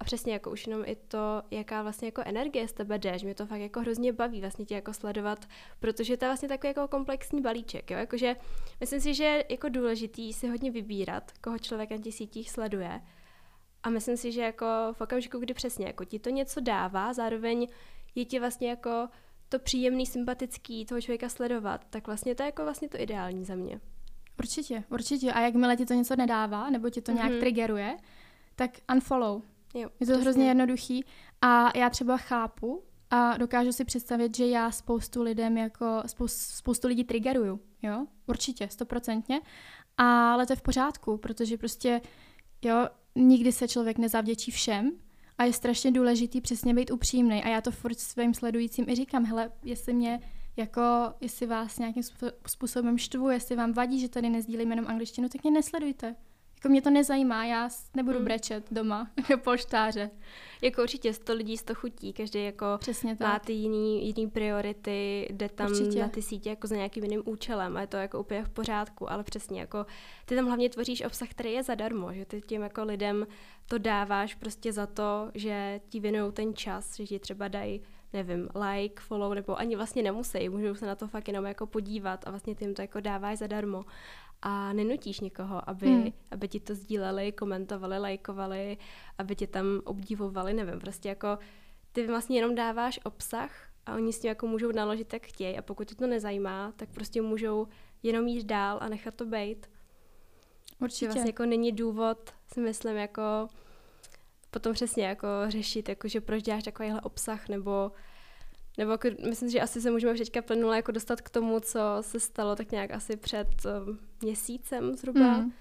a 0.00 0.04
přesně 0.04 0.32
jako 0.32 0.50
už 0.50 0.66
jenom 0.66 0.82
i 0.86 0.96
to, 0.96 1.42
jaká 1.50 1.82
vlastně 1.82 2.08
jako 2.08 2.22
energie 2.24 2.68
z 2.68 2.72
tebe 2.72 2.98
jde, 2.98 3.18
že 3.18 3.26
mě 3.26 3.34
to 3.34 3.46
fakt 3.46 3.60
jako 3.60 3.80
hrozně 3.80 4.12
baví 4.12 4.40
vlastně 4.40 4.64
tě 4.64 4.74
jako 4.74 4.92
sledovat, 4.92 5.46
protože 5.80 6.16
to 6.16 6.24
je 6.24 6.28
vlastně 6.28 6.48
takový 6.48 6.68
jako 6.68 6.88
komplexní 6.88 7.40
balíček, 7.40 7.90
jo, 7.90 7.98
jakože 7.98 8.36
myslím 8.80 9.00
si, 9.00 9.14
že 9.14 9.24
je 9.24 9.44
jako 9.48 9.68
důležitý 9.68 10.32
si 10.32 10.48
hodně 10.48 10.70
vybírat, 10.70 11.32
koho 11.40 11.58
člověk 11.58 11.90
na 11.90 11.98
těch 11.98 12.14
sítích 12.14 12.50
sleduje 12.50 13.00
a 13.82 13.90
myslím 13.90 14.16
si, 14.16 14.32
že 14.32 14.40
jako 14.40 14.66
v 14.92 15.00
okamžiku, 15.00 15.38
kdy 15.38 15.54
přesně 15.54 15.86
jako 15.86 16.04
ti 16.04 16.18
to 16.18 16.30
něco 16.30 16.60
dává, 16.60 17.12
zároveň 17.12 17.66
je 18.14 18.24
ti 18.24 18.38
vlastně 18.38 18.68
jako 18.68 19.08
to 19.48 19.58
příjemný, 19.58 20.06
sympatický 20.06 20.86
toho 20.86 21.00
člověka 21.00 21.28
sledovat, 21.28 21.84
tak 21.90 22.06
vlastně 22.06 22.34
to 22.34 22.42
je 22.42 22.46
jako 22.46 22.62
vlastně 22.62 22.88
to 22.88 23.00
ideální 23.00 23.44
za 23.44 23.54
mě. 23.54 23.80
Určitě, 24.38 24.84
určitě. 24.90 25.32
A 25.32 25.40
jakmile 25.40 25.76
ti 25.76 25.86
to 25.86 25.94
něco 25.94 26.16
nedává, 26.16 26.70
nebo 26.70 26.90
ti 26.90 27.00
to 27.00 27.12
nějak 27.12 27.32
mm-hmm. 27.32 27.40
triggeruje, 27.40 27.96
tak 28.56 28.70
unfollow. 28.92 29.42
Jo, 29.74 29.88
je 30.00 30.06
to 30.06 30.18
hrozně 30.18 30.48
jednoduchý 30.48 31.04
a 31.40 31.78
já 31.78 31.90
třeba 31.90 32.16
chápu 32.16 32.82
a 33.10 33.36
dokážu 33.36 33.72
si 33.72 33.84
představit, 33.84 34.36
že 34.36 34.46
já 34.46 34.70
spoustu 34.70 35.22
lidem 35.22 35.58
jako 35.58 36.02
spoustu, 36.06 36.56
spoustu 36.56 36.88
lidí 36.88 37.04
triggeruju, 37.04 37.60
jo, 37.82 38.06
určitě, 38.26 38.68
stoprocentně, 38.68 39.40
ale 39.96 40.46
to 40.46 40.52
je 40.52 40.56
v 40.56 40.62
pořádku, 40.62 41.16
protože 41.16 41.58
prostě, 41.58 42.00
jo, 42.62 42.88
nikdy 43.14 43.52
se 43.52 43.68
člověk 43.68 43.98
nezavděčí 43.98 44.50
všem 44.50 44.90
A 45.38 45.44
je 45.44 45.52
strašně 45.52 45.92
důležitý 45.92 46.40
přesně 46.40 46.74
být 46.74 46.90
upřímný. 46.90 47.44
A 47.44 47.48
já 47.48 47.60
to 47.60 47.70
furt 47.70 47.98
svým 47.98 48.34
sledujícím 48.34 48.88
i 48.88 48.94
říkám, 48.94 49.24
hele, 49.24 49.52
jestli 49.64 49.92
mě 49.92 50.20
jako, 50.56 50.82
jestli 51.20 51.46
vás 51.46 51.78
nějakým 51.78 52.02
způsobem 52.46 52.98
štvu, 52.98 53.30
jestli 53.30 53.56
vám 53.56 53.72
vadí, 53.72 54.00
že 54.00 54.08
tady 54.08 54.28
nezdílím 54.28 54.70
jenom 54.70 54.86
angličtinu, 54.86 55.28
tak 55.28 55.42
mě 55.42 55.52
nesledujte. 55.52 56.16
Jako 56.60 56.68
mě 56.68 56.82
to 56.82 56.90
nezajímá, 56.90 57.44
já 57.44 57.68
nebudu 57.94 58.16
hmm. 58.16 58.24
brečet 58.24 58.66
doma 58.70 59.10
jako 59.30 59.42
polštáře. 59.42 60.10
Jako 60.62 60.82
určitě 60.82 61.12
sto 61.12 61.34
lidí 61.34 61.56
sto 61.56 61.74
chutí, 61.74 62.12
každý 62.12 62.44
jako 62.44 62.66
Přesně 62.78 63.16
tak. 63.16 63.28
má 63.28 63.38
ty 63.38 63.52
jiný, 63.52 64.06
jiný 64.06 64.30
priority, 64.30 65.28
jde 65.30 65.48
tam 65.48 65.70
určitě. 65.70 66.00
na 66.00 66.08
ty 66.08 66.22
sítě 66.22 66.50
jako 66.50 66.66
za 66.66 66.76
nějakým 66.76 67.04
jiným 67.04 67.22
účelem 67.24 67.76
a 67.76 67.80
je 67.80 67.86
to 67.86 67.96
jako 67.96 68.20
úplně 68.20 68.44
v 68.44 68.48
pořádku, 68.48 69.10
ale 69.10 69.24
přesně 69.24 69.60
jako 69.60 69.86
ty 70.24 70.36
tam 70.36 70.46
hlavně 70.46 70.70
tvoříš 70.70 71.02
obsah, 71.02 71.28
který 71.28 71.52
je 71.52 71.62
zadarmo, 71.62 72.12
že 72.12 72.24
ty 72.24 72.40
tím 72.40 72.62
jako 72.62 72.84
lidem 72.84 73.26
to 73.68 73.78
dáváš 73.78 74.34
prostě 74.34 74.72
za 74.72 74.86
to, 74.86 75.30
že 75.34 75.80
ti 75.88 76.00
věnují 76.00 76.32
ten 76.32 76.54
čas, 76.54 76.96
že 76.96 77.06
ti 77.06 77.18
třeba 77.18 77.48
dají 77.48 77.82
nevím, 78.12 78.48
like, 78.54 79.02
follow, 79.02 79.34
nebo 79.34 79.58
ani 79.58 79.76
vlastně 79.76 80.02
nemusí, 80.02 80.48
můžou 80.48 80.74
se 80.74 80.86
na 80.86 80.94
to 80.94 81.08
fakt 81.08 81.28
jenom 81.28 81.46
jako 81.46 81.66
podívat 81.66 82.26
a 82.26 82.30
vlastně 82.30 82.54
jim 82.60 82.74
to 82.74 82.82
jako 82.82 83.00
dáváš 83.00 83.38
zadarmo 83.38 83.84
a 84.42 84.72
nenutíš 84.72 85.20
někoho, 85.20 85.70
aby, 85.70 85.86
hmm. 85.86 86.12
aby 86.30 86.48
ti 86.48 86.60
to 86.60 86.74
sdíleli, 86.74 87.32
komentovali, 87.32 87.98
lajkovali, 87.98 88.78
aby 89.18 89.36
tě 89.36 89.46
tam 89.46 89.66
obdivovali, 89.84 90.54
nevím, 90.54 90.80
prostě 90.80 91.08
jako 91.08 91.38
ty 91.92 92.06
vlastně 92.06 92.38
jenom 92.38 92.54
dáváš 92.54 93.00
obsah 93.04 93.50
a 93.86 93.94
oni 93.94 94.12
s 94.12 94.20
tím 94.20 94.28
jako 94.28 94.46
můžou 94.46 94.72
naložit, 94.72 95.12
jak 95.12 95.26
chtějí 95.26 95.58
a 95.58 95.62
pokud 95.62 95.88
tě 95.88 95.94
to 95.94 96.06
nezajímá, 96.06 96.72
tak 96.76 96.88
prostě 96.88 97.22
můžou 97.22 97.68
jenom 98.02 98.26
jít 98.26 98.46
dál 98.46 98.78
a 98.80 98.88
nechat 98.88 99.14
to 99.14 99.26
být. 99.26 99.66
Určitě. 100.80 101.06
Vlastně 101.06 101.28
jako 101.28 101.46
není 101.46 101.72
důvod, 101.72 102.30
si 102.52 102.60
myslím, 102.60 102.96
jako 102.96 103.22
potom 104.50 104.72
přesně 104.72 105.06
jako 105.06 105.28
řešit, 105.48 105.88
jako 105.88 106.08
že 106.08 106.20
proč 106.20 106.42
děláš 106.42 106.62
takovýhle 106.62 107.00
obsah, 107.00 107.48
nebo 107.48 107.92
nebo 108.78 108.90
jako, 108.90 109.08
myslím, 109.28 109.50
že 109.50 109.60
asi 109.60 109.80
se 109.80 109.90
můžeme 109.90 110.18
teďka 110.18 110.42
plnule 110.42 110.76
jako 110.76 110.92
dostat 110.92 111.20
k 111.20 111.30
tomu, 111.30 111.60
co 111.60 111.80
se 112.00 112.20
stalo 112.20 112.56
tak 112.56 112.70
nějak 112.72 112.90
asi 112.90 113.16
před 113.16 113.48
uh, 113.64 113.96
měsícem 114.22 114.96
zhruba. 114.96 115.38
Mm. 115.38 115.52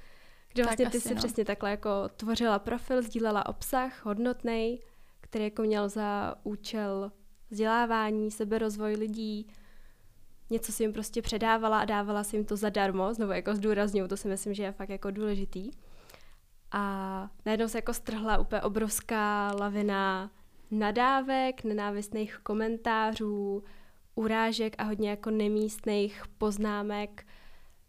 Kde 0.54 0.64
vlastně 0.64 0.86
tak 0.86 0.92
ty 0.92 1.02
si 1.02 1.10
no. 1.10 1.16
přesně 1.16 1.46
takhle 1.46 1.72
jako 1.72 2.10
tvořila 2.16 2.60
profil, 2.60 3.02
sdílela 3.02 3.46
obsah 3.46 4.06
hodnotný, 4.06 4.80
který 5.22 5.44
jako 5.44 5.62
měl 5.62 5.90
za 5.90 6.36
účel 6.44 7.12
vzdělávání, 7.50 8.32
seberozvoj 8.32 8.94
lidí, 8.94 9.48
něco 10.50 10.72
si 10.72 10.84
jim 10.84 10.94
prostě 10.94 11.22
předávala 11.22 11.80
a 11.80 11.86
dávala 11.86 12.24
si 12.24 12.36
jim 12.36 12.46
to 12.46 12.56
zadarmo, 12.56 13.14
znovu 13.14 13.32
jako 13.32 13.56
zdůrazňuju, 13.56 14.08
to 14.08 14.18
si 14.18 14.28
myslím, 14.28 14.54
že 14.54 14.64
je 14.64 14.72
fakt 14.72 14.90
jako 14.90 15.12
důležitý. 15.12 15.72
A 16.72 17.30
najednou 17.46 17.68
se 17.68 17.78
jako 17.78 17.94
strhla 17.94 18.38
úplně 18.38 18.62
obrovská 18.62 19.52
lavina 19.60 20.32
nadávek, 20.72 21.64
nenávistných 21.64 22.40
komentářů, 22.44 23.64
urážek 24.16 24.76
a 24.78 24.84
hodně 24.84 25.10
jako 25.10 25.30
nemístných 25.30 26.24
poznámek, 26.38 27.28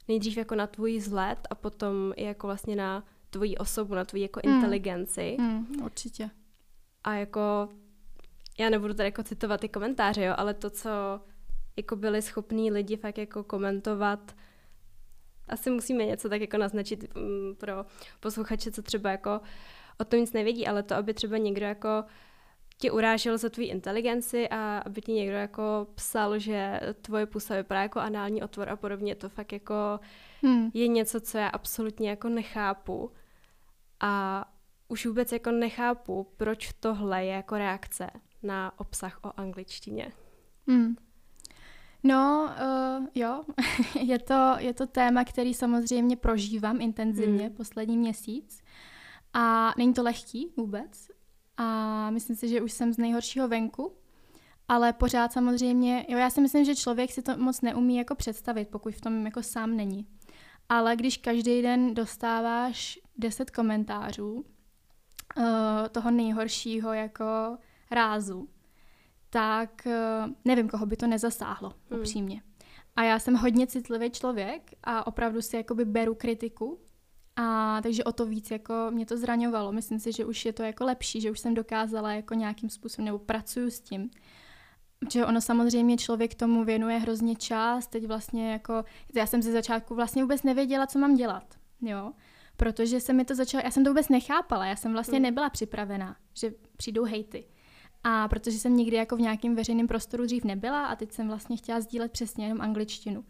nejdřív 0.09 0.37
jako 0.37 0.55
na 0.55 0.66
tvůj 0.66 0.99
vzhled 0.99 1.39
a 1.51 1.55
potom 1.55 2.12
i 2.16 2.24
jako 2.24 2.47
vlastně 2.47 2.76
na 2.76 3.05
tvoji 3.31 3.57
osobu, 3.57 3.95
na 3.95 4.05
tvoji 4.05 4.22
jako 4.22 4.41
mm. 4.47 4.55
inteligenci. 4.55 5.37
Mm, 5.41 5.66
určitě. 5.85 6.31
A 7.05 7.14
jako, 7.14 7.68
já 8.59 8.70
nebudu 8.70 8.95
tady 8.95 9.07
jako 9.07 9.22
citovat 9.22 9.61
ty 9.61 9.68
komentáře, 9.68 10.24
jo, 10.24 10.35
ale 10.37 10.55
to, 10.55 10.70
co 10.70 10.91
jako 11.76 11.97
byli 11.97 12.22
schopní 12.22 12.70
lidi 12.70 12.97
fakt 12.97 13.18
jako 13.18 13.45
komentovat, 13.45 14.37
asi 15.49 15.70
musíme 15.70 16.05
něco 16.05 16.28
tak 16.28 16.41
jako 16.41 16.59
naznačit 16.59 17.05
um, 17.16 17.57
pro 17.57 17.85
posluchače, 18.20 18.70
co 18.70 18.83
třeba 18.83 19.11
jako 19.11 19.41
o 19.99 20.05
tom 20.05 20.20
nic 20.20 20.33
nevědí, 20.33 20.66
ale 20.66 20.83
to, 20.83 20.95
aby 20.95 21.14
třeba 21.14 21.37
někdo 21.37 21.66
jako 21.66 22.05
tě 22.81 22.91
urážel 22.91 23.39
za 23.39 23.49
tvůj 23.49 23.66
inteligenci 23.66 24.49
a 24.49 24.78
aby 24.78 25.01
ti 25.01 25.12
někdo 25.12 25.37
jako 25.37 25.87
psal, 25.95 26.39
že 26.39 26.81
tvoje 27.03 27.26
pusa 27.26 27.57
vypadá 27.57 27.83
jako 27.83 28.01
anální 28.01 28.43
otvor 28.43 28.68
a 28.68 28.76
podobně, 28.76 29.14
to 29.14 29.28
fakt 29.28 29.53
jako 29.53 30.01
hmm. 30.43 30.70
je 30.74 30.89
něco, 30.89 31.20
co 31.20 31.39
já 31.39 31.49
absolutně 31.49 32.11
jako 32.11 32.28
nechápu. 32.28 33.11
A 34.01 34.45
už 34.89 35.07
vůbec 35.07 35.33
jako 35.33 35.51
nechápu, 35.51 36.26
proč 36.37 36.72
tohle 36.72 37.24
je 37.24 37.33
jako 37.33 37.59
reakce 37.59 38.11
na 38.43 38.81
obsah 38.81 39.18
o 39.22 39.41
angličtině. 39.41 40.12
Hmm. 40.68 40.97
No, 42.03 42.51
uh, 42.99 43.07
jo, 43.14 43.43
je 44.03 44.18
to, 44.18 44.55
je 44.59 44.74
to 44.74 44.87
téma, 44.87 45.24
který 45.24 45.55
samozřejmě 45.55 46.16
prožívám 46.16 46.81
intenzivně 46.81 47.47
hmm. 47.47 47.57
poslední 47.57 47.99
měsíc. 47.99 48.62
A 49.33 49.74
není 49.78 49.95
to 49.95 50.03
lehký 50.03 50.53
vůbec 50.57 51.09
a 51.61 52.11
myslím 52.11 52.36
si, 52.36 52.48
že 52.48 52.62
už 52.62 52.72
jsem 52.72 52.92
z 52.92 52.98
nejhoršího 52.98 53.48
venku, 53.48 53.92
ale 54.68 54.92
pořád 54.92 55.32
samozřejmě, 55.32 56.06
jo, 56.08 56.18
já 56.18 56.30
si 56.30 56.40
myslím, 56.40 56.64
že 56.64 56.74
člověk 56.74 57.12
si 57.12 57.22
to 57.22 57.36
moc 57.36 57.61
neumí 57.61 57.96
jako 57.96 58.14
představit, 58.14 58.68
pokud 58.68 58.94
v 58.94 59.00
tom 59.00 59.26
jako 59.26 59.42
sám 59.42 59.76
není. 59.76 60.06
Ale 60.68 60.96
když 60.96 61.16
každý 61.16 61.62
den 61.62 61.94
dostáváš 61.94 62.98
10 63.18 63.50
komentářů 63.50 64.32
uh, 64.34 64.44
toho 65.90 66.11
nejhoršího 66.11 66.92
jako 66.92 67.24
rázu, 67.90 68.48
tak 69.30 69.86
uh, 69.86 70.32
nevím, 70.44 70.68
koho 70.68 70.86
by 70.86 70.96
to 70.96 71.06
nezasáhlo, 71.06 71.74
hmm. 71.90 72.00
upřímně. 72.00 72.42
A 72.96 73.02
já 73.02 73.18
jsem 73.18 73.34
hodně 73.34 73.66
citlivý 73.66 74.11
člověk 74.11 74.70
a 74.84 75.06
opravdu 75.06 75.42
si 75.42 75.56
jakoby 75.56 75.84
beru 75.84 76.14
kritiku 76.14 76.80
a 77.37 77.81
takže 77.83 78.05
o 78.05 78.12
to 78.12 78.26
víc 78.26 78.51
jako 78.51 78.74
mě 78.91 79.07
to 79.07 79.16
zraňovalo. 79.16 79.72
Myslím 79.72 79.99
si, 79.99 80.12
že 80.12 80.24
už 80.24 80.45
je 80.45 80.53
to 80.53 80.62
jako 80.62 80.85
lepší, 80.85 81.20
že 81.20 81.31
už 81.31 81.41
jsem 81.41 81.55
dokázala 81.55 82.12
jako 82.12 82.35
nějakým 82.35 82.70
způsobem, 82.70 83.05
nebo 83.05 83.18
pracuju 83.18 83.70
s 83.70 83.81
tím. 83.81 84.11
Že 85.12 85.26
ono 85.26 85.41
samozřejmě 85.41 85.97
člověk 85.97 86.35
tomu 86.35 86.64
věnuje 86.64 86.99
hrozně 86.99 87.37
čas, 87.37 87.87
teď 87.87 88.07
vlastně 88.07 88.53
jako, 88.53 88.85
já 89.14 89.26
jsem 89.26 89.43
ze 89.43 89.53
začátku 89.53 89.95
vlastně 89.95 90.22
vůbec 90.22 90.43
nevěděla, 90.43 90.87
co 90.87 90.99
mám 90.99 91.14
dělat, 91.14 91.55
jo. 91.81 92.12
Protože 92.57 93.01
se 93.01 93.12
mi 93.12 93.24
to 93.24 93.35
začalo, 93.35 93.62
já 93.64 93.70
jsem 93.70 93.85
to 93.85 93.91
vůbec 93.91 94.09
nechápala, 94.09 94.66
já 94.66 94.76
jsem 94.76 94.93
vlastně 94.93 95.16
hmm. 95.16 95.22
nebyla 95.22 95.51
připravená, 95.51 96.16
že 96.35 96.53
přijdou 96.76 97.05
hejty. 97.05 97.45
A 98.05 98.28
protože 98.28 98.59
jsem 98.59 98.76
nikdy 98.76 98.97
jako 98.97 99.16
v 99.16 99.20
nějakém 99.20 99.55
veřejném 99.55 99.87
prostoru 99.87 100.24
dřív 100.24 100.45
nebyla 100.45 100.87
a 100.87 100.97
teď 100.97 101.12
jsem 101.12 101.28
vlastně 101.28 101.57
chtěla 101.57 101.81
sdílet 101.81 102.12
přesně 102.12 102.45
jenom 102.45 102.61
angličtinu. 102.61 103.24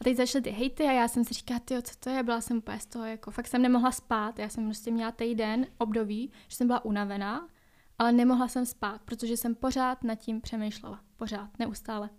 A 0.00 0.04
teď 0.04 0.16
začaly 0.16 0.42
ty 0.42 0.50
hejty 0.50 0.84
a 0.84 0.92
já 0.92 1.08
jsem 1.08 1.24
si 1.24 1.34
říkala, 1.34 1.60
ty, 1.60 1.82
co 1.82 1.94
to 1.96 2.10
je, 2.10 2.22
byla 2.22 2.40
jsem 2.40 2.56
úplně 2.56 2.80
z 2.80 2.86
toho, 2.86 3.04
jako 3.04 3.30
fakt 3.30 3.48
jsem 3.48 3.62
nemohla 3.62 3.92
spát, 3.92 4.38
já 4.38 4.48
jsem 4.48 4.64
prostě 4.64 4.90
měla 4.90 5.12
týden 5.12 5.66
období, 5.78 6.32
že 6.48 6.56
jsem 6.56 6.66
byla 6.66 6.84
unavená, 6.84 7.48
ale 7.98 8.12
nemohla 8.12 8.48
jsem 8.48 8.66
spát, 8.66 9.02
protože 9.04 9.36
jsem 9.36 9.54
pořád 9.54 10.04
nad 10.04 10.14
tím 10.14 10.40
přemýšlela, 10.40 11.00
pořád, 11.16 11.58
neustále. 11.58 12.10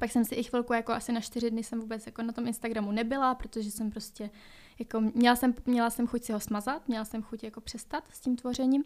Pak 0.00 0.10
jsem 0.10 0.24
si 0.24 0.34
i 0.34 0.42
chvilku, 0.42 0.72
jako 0.72 0.92
asi 0.92 1.12
na 1.12 1.20
čtyři 1.20 1.50
dny 1.50 1.64
jsem 1.64 1.80
vůbec 1.80 2.06
jako 2.06 2.22
na 2.22 2.32
tom 2.32 2.46
Instagramu 2.46 2.92
nebyla, 2.92 3.34
protože 3.34 3.70
jsem 3.70 3.90
prostě, 3.90 4.30
jako 4.78 5.00
měla 5.00 5.36
jsem, 5.36 5.54
měla 5.66 5.90
jsem 5.90 6.06
chuť 6.06 6.22
si 6.22 6.32
ho 6.32 6.40
smazat, 6.40 6.88
měla 6.88 7.04
jsem 7.04 7.22
chuť 7.22 7.44
jako 7.44 7.60
přestat 7.60 8.04
s 8.12 8.20
tím 8.20 8.36
tvořením, 8.36 8.84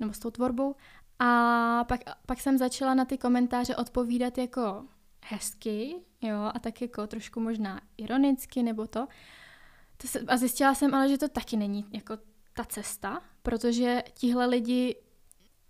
nebo 0.00 0.12
s 0.12 0.18
tou 0.18 0.30
tvorbou. 0.30 0.74
A 1.18 1.84
pak, 1.88 2.00
pak 2.26 2.40
jsem 2.40 2.58
začala 2.58 2.94
na 2.94 3.04
ty 3.04 3.18
komentáře 3.18 3.76
odpovídat 3.76 4.38
jako 4.38 4.84
hezky, 5.24 5.94
jo, 6.22 6.50
a 6.54 6.58
tak 6.58 6.82
jako 6.82 7.06
trošku 7.06 7.40
možná 7.40 7.80
ironicky 7.96 8.62
nebo 8.62 8.86
to. 8.86 9.08
to 9.96 10.08
se, 10.08 10.20
a 10.20 10.36
zjistila 10.36 10.74
jsem 10.74 10.94
ale, 10.94 11.08
že 11.08 11.18
to 11.18 11.28
taky 11.28 11.56
není 11.56 11.86
jako 11.92 12.18
ta 12.54 12.64
cesta, 12.64 13.22
protože 13.42 14.02
tihle 14.14 14.46
lidi 14.46 14.96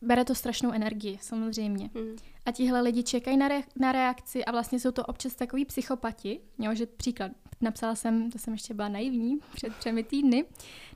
bere 0.03 0.25
to 0.25 0.35
strašnou 0.35 0.73
energii, 0.73 1.19
samozřejmě. 1.21 1.91
Hmm. 1.95 2.17
A 2.47 2.53
tihle 2.53 2.81
lidi 2.81 3.03
čekají 3.03 3.37
na, 3.37 3.49
re- 3.49 3.63
na 3.77 3.93
reakci 3.93 4.45
a 4.45 4.51
vlastně 4.51 4.81
jsou 4.81 4.91
to 4.91 5.05
občas 5.05 5.35
takový 5.35 5.65
psychopati, 5.65 6.41
jo, 6.59 6.75
že 6.75 6.87
příklad, 6.87 7.33
napsala 7.61 7.95
jsem, 7.95 8.31
to 8.31 8.39
jsem 8.39 8.53
ještě 8.53 8.75
byla 8.75 8.89
naivní, 8.89 9.39
před 9.55 9.77
třemi 9.77 10.05
týdny, 10.05 10.45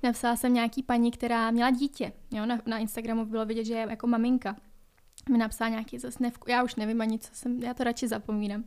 napsala 0.03 0.37
jsem 0.37 0.55
nějaký 0.55 0.83
paní, 0.83 1.11
která 1.11 1.51
měla 1.51 1.71
dítě, 1.71 2.13
jo, 2.31 2.47
na, 2.47 2.59
na 2.67 2.79
Instagramu 2.79 3.25
bylo 3.25 3.47
vidět, 3.47 3.65
že 3.65 3.75
je 3.75 3.87
jako 3.91 4.07
maminka 4.07 4.57
mi 5.29 5.39
napsala 5.39 5.69
nějaký 5.69 5.99
zase 5.99 6.31
já 6.49 6.65
už 6.65 6.75
nevím 6.75 7.01
ani, 7.01 7.19
co 7.19 7.35
jsem, 7.35 7.63
já 7.63 7.75
to 7.75 7.85
radši 7.85 8.09
zapomínám. 8.09 8.65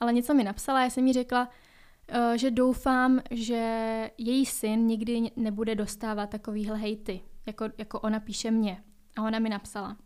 Ale 0.00 0.12
něco 0.12 0.34
mi 0.34 0.44
napsala, 0.44 0.82
já 0.82 0.90
jsem 0.90 1.06
jí 1.06 1.12
řekla, 1.12 1.48
uh, 1.48 2.34
že 2.34 2.50
doufám, 2.50 3.20
že 3.30 4.10
její 4.18 4.46
syn 4.46 4.86
nikdy 4.86 5.30
nebude 5.36 5.74
dostávat 5.74 6.30
takovýhle 6.30 6.78
hejty, 6.78 7.20
jako, 7.46 7.64
jako 7.78 8.00
ona 8.00 8.20
píše 8.20 8.50
mě. 8.50 8.84
A 9.16 9.22
ona 9.22 9.38
mi 9.38 9.48
napsala. 9.48 9.96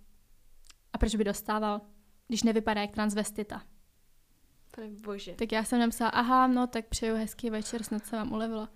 A 0.92 0.98
proč 0.98 1.14
by 1.14 1.24
dostával, 1.24 1.80
když 2.28 2.42
nevypadá 2.42 2.80
jak 2.80 2.90
transvestita? 2.90 3.62
Pane 4.76 4.88
bože. 4.88 5.34
Tak 5.34 5.52
já 5.52 5.64
jsem 5.64 5.80
napsala, 5.80 6.10
aha, 6.10 6.46
no 6.46 6.66
tak 6.66 6.86
přeju 6.86 7.14
hezký 7.14 7.50
večer, 7.50 7.82
snad 7.82 8.06
se 8.06 8.16
vám 8.16 8.32
ulevilo. 8.32 8.68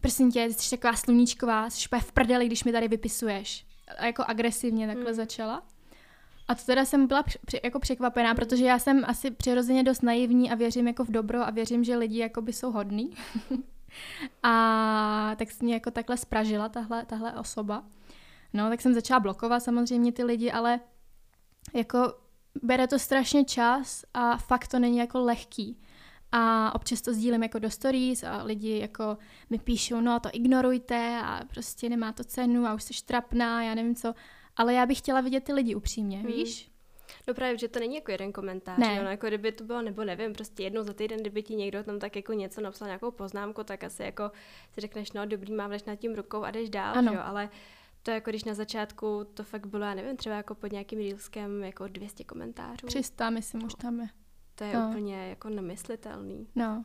Prosím 0.00 0.32
tě, 0.32 0.44
jsi 0.44 0.70
taková 0.70 0.96
sluníčková, 0.96 1.70
jsi 1.70 1.88
v 2.00 2.12
prdeli, 2.12 2.46
když 2.46 2.64
mi 2.64 2.72
tady 2.72 2.88
vypisuješ. 2.88 3.66
A 3.98 4.06
jako 4.06 4.24
agresivně 4.26 4.86
takhle 4.86 5.04
hmm. 5.04 5.14
začala. 5.14 5.62
A 6.50 6.54
to 6.54 6.62
teda 6.64 6.84
jsem 6.84 7.06
byla 7.06 7.22
při, 7.22 7.60
jako 7.64 7.78
překvapená, 7.78 8.34
protože 8.34 8.64
já 8.64 8.78
jsem 8.78 9.04
asi 9.06 9.30
přirozeně 9.30 9.82
dost 9.82 10.02
naivní 10.02 10.50
a 10.50 10.54
věřím 10.54 10.86
jako 10.86 11.04
v 11.04 11.10
dobro 11.10 11.46
a 11.46 11.50
věřím, 11.50 11.84
že 11.84 11.96
lidi 11.96 12.18
jako 12.18 12.42
by 12.42 12.52
jsou 12.52 12.72
hodní. 12.72 13.14
a 14.42 15.32
tak 15.38 15.48
mě 15.60 15.74
jako 15.74 15.90
takhle 15.90 16.16
spražila 16.16 16.68
tahle, 16.68 17.06
tahle 17.06 17.32
osoba. 17.32 17.84
No, 18.52 18.68
tak 18.68 18.80
jsem 18.80 18.94
začala 18.94 19.20
blokovat 19.20 19.60
samozřejmě 19.60 20.12
ty 20.12 20.24
lidi, 20.24 20.52
ale 20.52 20.80
jako 21.74 22.14
bere 22.62 22.86
to 22.86 22.98
strašně 22.98 23.44
čas 23.44 24.04
a 24.14 24.36
fakt 24.36 24.68
to 24.68 24.78
není 24.78 24.98
jako 24.98 25.20
lehký. 25.20 25.78
A 26.32 26.74
občas 26.74 27.00
to 27.00 27.14
sdílím 27.14 27.42
jako 27.42 27.58
do 27.58 27.70
stories 27.70 28.24
a 28.24 28.42
lidi 28.42 28.78
jako 28.78 29.18
mi 29.50 29.58
píšou, 29.58 30.00
no 30.00 30.20
to 30.20 30.28
ignorujte 30.32 31.20
a 31.24 31.40
prostě 31.48 31.88
nemá 31.88 32.12
to 32.12 32.24
cenu 32.24 32.66
a 32.66 32.74
už 32.74 32.82
jsi 32.82 33.04
trapná, 33.04 33.62
já 33.62 33.74
nevím 33.74 33.94
co. 33.94 34.14
Ale 34.60 34.74
já 34.74 34.86
bych 34.86 34.98
chtěla 34.98 35.20
vidět 35.20 35.44
ty 35.44 35.52
lidi 35.52 35.74
upřímně, 35.74 36.18
hmm. 36.18 36.26
víš? 36.26 36.70
No 37.28 37.34
právě, 37.34 37.58
že 37.58 37.68
to 37.68 37.78
není 37.78 37.94
jako 37.94 38.10
jeden 38.10 38.32
komentář, 38.32 38.78
Ne. 38.78 39.02
no, 39.04 39.10
jako 39.10 39.26
kdyby 39.26 39.52
to 39.52 39.64
bylo, 39.64 39.82
nebo 39.82 40.04
nevím, 40.04 40.32
prostě 40.32 40.62
jednou 40.62 40.82
za 40.82 40.92
týden, 40.92 41.20
kdyby 41.20 41.42
ti 41.42 41.54
někdo 41.54 41.84
tam 41.84 41.98
tak 41.98 42.16
jako 42.16 42.32
něco 42.32 42.60
napsal, 42.60 42.88
nějakou 42.88 43.10
poznámku, 43.10 43.64
tak 43.64 43.84
asi 43.84 44.02
jako 44.02 44.30
si 44.74 44.80
řekneš, 44.80 45.12
no 45.12 45.26
dobrý, 45.26 45.52
mávneš 45.52 45.84
nad 45.84 45.96
tím 45.96 46.14
rukou 46.14 46.42
a 46.42 46.50
jdeš 46.50 46.70
dál, 46.70 46.98
Ano. 46.98 47.12
jo, 47.12 47.20
ale 47.24 47.48
to 48.02 48.10
jako 48.10 48.30
když 48.30 48.44
na 48.44 48.54
začátku 48.54 49.26
to 49.34 49.42
fakt 49.44 49.66
bylo, 49.66 49.84
já 49.84 49.94
nevím, 49.94 50.16
třeba 50.16 50.36
jako 50.36 50.54
pod 50.54 50.72
nějakým 50.72 50.98
reelskem 50.98 51.62
jako 51.64 51.88
200 51.88 52.24
komentářů, 52.24 52.86
300, 52.86 53.30
myslím, 53.30 53.64
už 53.64 53.74
tam 53.74 54.00
je. 54.00 54.06
to 54.54 54.64
je 54.64 54.74
no. 54.74 54.88
úplně 54.88 55.28
jako 55.28 55.48
nemyslitelný. 55.48 56.46
No. 56.54 56.84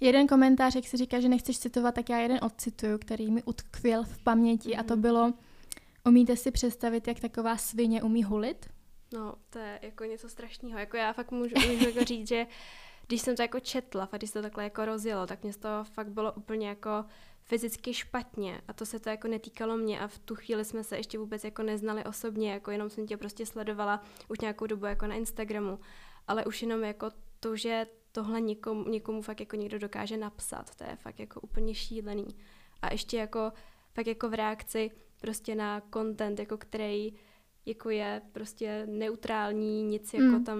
Jeden 0.00 0.26
komentář, 0.26 0.74
jak 0.74 0.84
si 0.86 0.96
říká, 0.96 1.20
že 1.20 1.28
nechceš 1.28 1.58
citovat, 1.58 1.94
tak 1.94 2.10
já 2.10 2.18
jeden 2.18 2.38
odcituju, 2.42 2.98
který 2.98 3.30
mi 3.30 3.42
utkvěl 3.42 4.04
v 4.04 4.18
paměti 4.18 4.68
mm-hmm. 4.70 4.80
a 4.80 4.82
to 4.82 4.94
Mhm. 4.94 5.02
bylo, 5.02 5.32
umíte 6.06 6.36
si 6.36 6.50
představit, 6.50 7.08
jak 7.08 7.20
taková 7.20 7.56
svině 7.56 8.02
umí 8.02 8.24
hulit? 8.24 8.66
No, 9.12 9.34
to 9.50 9.58
je 9.58 9.78
jako 9.82 10.04
něco 10.04 10.28
strašného. 10.28 10.78
Jako 10.78 10.96
já 10.96 11.12
fakt 11.12 11.30
můžu, 11.30 11.54
můžu 11.68 11.88
jako 11.88 12.04
říct, 12.04 12.28
že 12.28 12.46
když 13.06 13.22
jsem 13.22 13.36
to 13.36 13.42
jako 13.42 13.60
četla, 13.60 14.06
fakt 14.06 14.20
když 14.20 14.30
se 14.30 14.38
to 14.38 14.42
takhle 14.42 14.64
jako 14.64 14.84
rozjelo, 14.84 15.26
tak 15.26 15.42
mě 15.42 15.52
toho 15.52 15.84
fakt 15.84 16.08
bylo 16.08 16.32
úplně 16.32 16.68
jako 16.68 17.04
fyzicky 17.42 17.94
špatně 17.94 18.60
a 18.68 18.72
to 18.72 18.86
se 18.86 19.00
to 19.00 19.08
jako 19.08 19.28
netýkalo 19.28 19.76
mě 19.76 20.00
a 20.00 20.08
v 20.08 20.18
tu 20.18 20.34
chvíli 20.34 20.64
jsme 20.64 20.84
se 20.84 20.96
ještě 20.96 21.18
vůbec 21.18 21.44
jako 21.44 21.62
neznali 21.62 22.04
osobně, 22.04 22.52
jako 22.52 22.70
jenom 22.70 22.90
jsem 22.90 23.06
tě 23.06 23.16
prostě 23.16 23.46
sledovala 23.46 24.02
už 24.28 24.38
nějakou 24.38 24.66
dobu 24.66 24.86
jako 24.86 25.06
na 25.06 25.14
Instagramu, 25.14 25.78
ale 26.28 26.44
už 26.44 26.62
jenom 26.62 26.84
jako 26.84 27.10
to, 27.40 27.56
že 27.56 27.86
tohle 28.12 28.40
někomu, 28.40 28.88
někomu 28.88 29.22
fakt 29.22 29.40
jako 29.40 29.56
někdo 29.56 29.78
dokáže 29.78 30.16
napsat, 30.16 30.74
to 30.74 30.84
je 30.84 30.96
fakt 30.96 31.20
jako 31.20 31.40
úplně 31.40 31.74
šílený. 31.74 32.26
A 32.82 32.92
ještě 32.92 33.16
jako 33.16 33.52
fakt 33.94 34.06
jako 34.06 34.28
v 34.28 34.34
reakci 34.34 34.90
prostě 35.20 35.54
na 35.54 35.82
content, 35.92 36.38
jako 36.38 36.56
který 36.58 37.14
jako 37.66 37.90
je 37.90 38.22
prostě 38.32 38.86
neutrální, 38.86 39.82
nic 39.82 40.14
jako 40.14 40.24
Mm. 40.26 40.44
tam, 40.44 40.58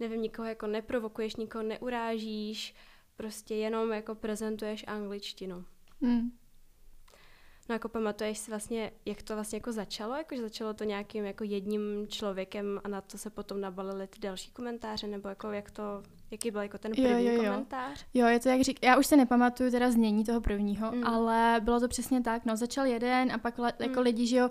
nevím, 0.00 0.22
nikoho 0.22 0.48
jako 0.48 0.66
neprovokuješ, 0.66 1.36
nikoho 1.36 1.62
neurážíš, 1.64 2.74
prostě 3.16 3.54
jenom 3.54 3.92
jako 3.92 4.14
prezentuješ 4.14 4.84
angličtinu. 4.86 5.64
Hmm. 6.02 6.30
No 7.68 7.72
jako 7.74 7.88
pamatuješ 7.88 8.38
si 8.38 8.50
vlastně, 8.50 8.92
jak 9.04 9.22
to 9.22 9.34
vlastně 9.34 9.56
jako 9.56 9.72
začalo? 9.72 10.14
Jako, 10.14 10.36
že 10.36 10.42
začalo 10.42 10.74
to 10.74 10.84
nějakým 10.84 11.24
jako 11.24 11.44
jedním 11.44 12.06
člověkem 12.08 12.80
a 12.84 12.88
na 12.88 13.00
to 13.00 13.18
se 13.18 13.30
potom 13.30 13.60
nabalily 13.60 14.06
ty 14.06 14.18
další 14.20 14.50
komentáře, 14.50 15.06
nebo 15.06 15.28
jako 15.28 15.52
jak 15.52 15.70
to, 15.70 16.02
jaký 16.30 16.50
byl 16.50 16.60
jako 16.60 16.78
ten 16.78 16.92
Jo, 16.96 17.08
první 17.08 17.26
jo, 17.26 17.32
jo. 17.32 17.38
komentář? 17.50 18.06
Jo, 18.14 18.26
je 18.26 18.40
to 18.40 18.48
jak 18.48 18.60
řík, 18.60 18.78
já 18.82 18.96
už 18.98 19.06
se 19.06 19.16
nepamatuju 19.16 19.70
teda 19.70 19.90
znění 19.90 20.24
toho 20.24 20.40
prvního, 20.40 20.90
Mm. 20.92 20.98
mm. 20.98 21.06
ale 21.06 21.60
bylo 21.64 21.80
to 21.80 21.88
přesně 21.88 22.20
tak, 22.20 22.44
no 22.44 22.56
začal 22.56 22.86
jeden 22.86 23.32
a 23.32 23.38
pak 23.38 23.58
le, 23.58 23.72
jako 23.78 23.92
Mm. 24.00 24.04
lidi, 24.04 24.26
že 24.26 24.36
jo, 24.36 24.50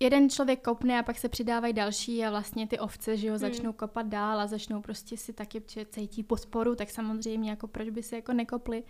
jeden 0.00 0.30
člověk 0.30 0.62
kopne 0.64 0.98
a 0.98 1.02
pak 1.02 1.18
se 1.18 1.28
přidávají 1.28 1.72
další 1.72 2.24
a 2.24 2.30
vlastně 2.30 2.66
ty 2.66 2.78
ovce, 2.78 3.16
že 3.16 3.26
jo, 3.28 3.38
začnou 3.38 3.72
kopat 3.72 4.06
dál 4.06 4.40
a 4.40 4.46
začnou 4.46 4.82
prostě 4.82 5.16
si 5.16 5.32
taky 5.32 5.62
že 5.70 5.84
cítí 5.86 6.22
podporu, 6.22 6.74
tak 6.74 6.90
samozřejmě 6.90 7.50
jako 7.50 7.66
proč 7.68 7.88
by 7.88 8.02
si 8.02 8.14
jako 8.14 8.32
nekopli. 8.32 8.82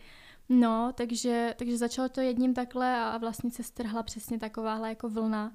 No, 0.53 0.93
takže, 0.95 1.55
takže 1.59 1.77
začalo 1.79 2.09
to 2.09 2.21
jedním 2.21 2.55
takhle 2.55 2.97
a 3.01 3.19
vlastně 3.19 3.51
se 3.51 3.63
strhla 3.63 4.03
přesně 4.03 4.39
takováhle 4.39 4.89
jako 4.89 5.09
vlna 5.09 5.53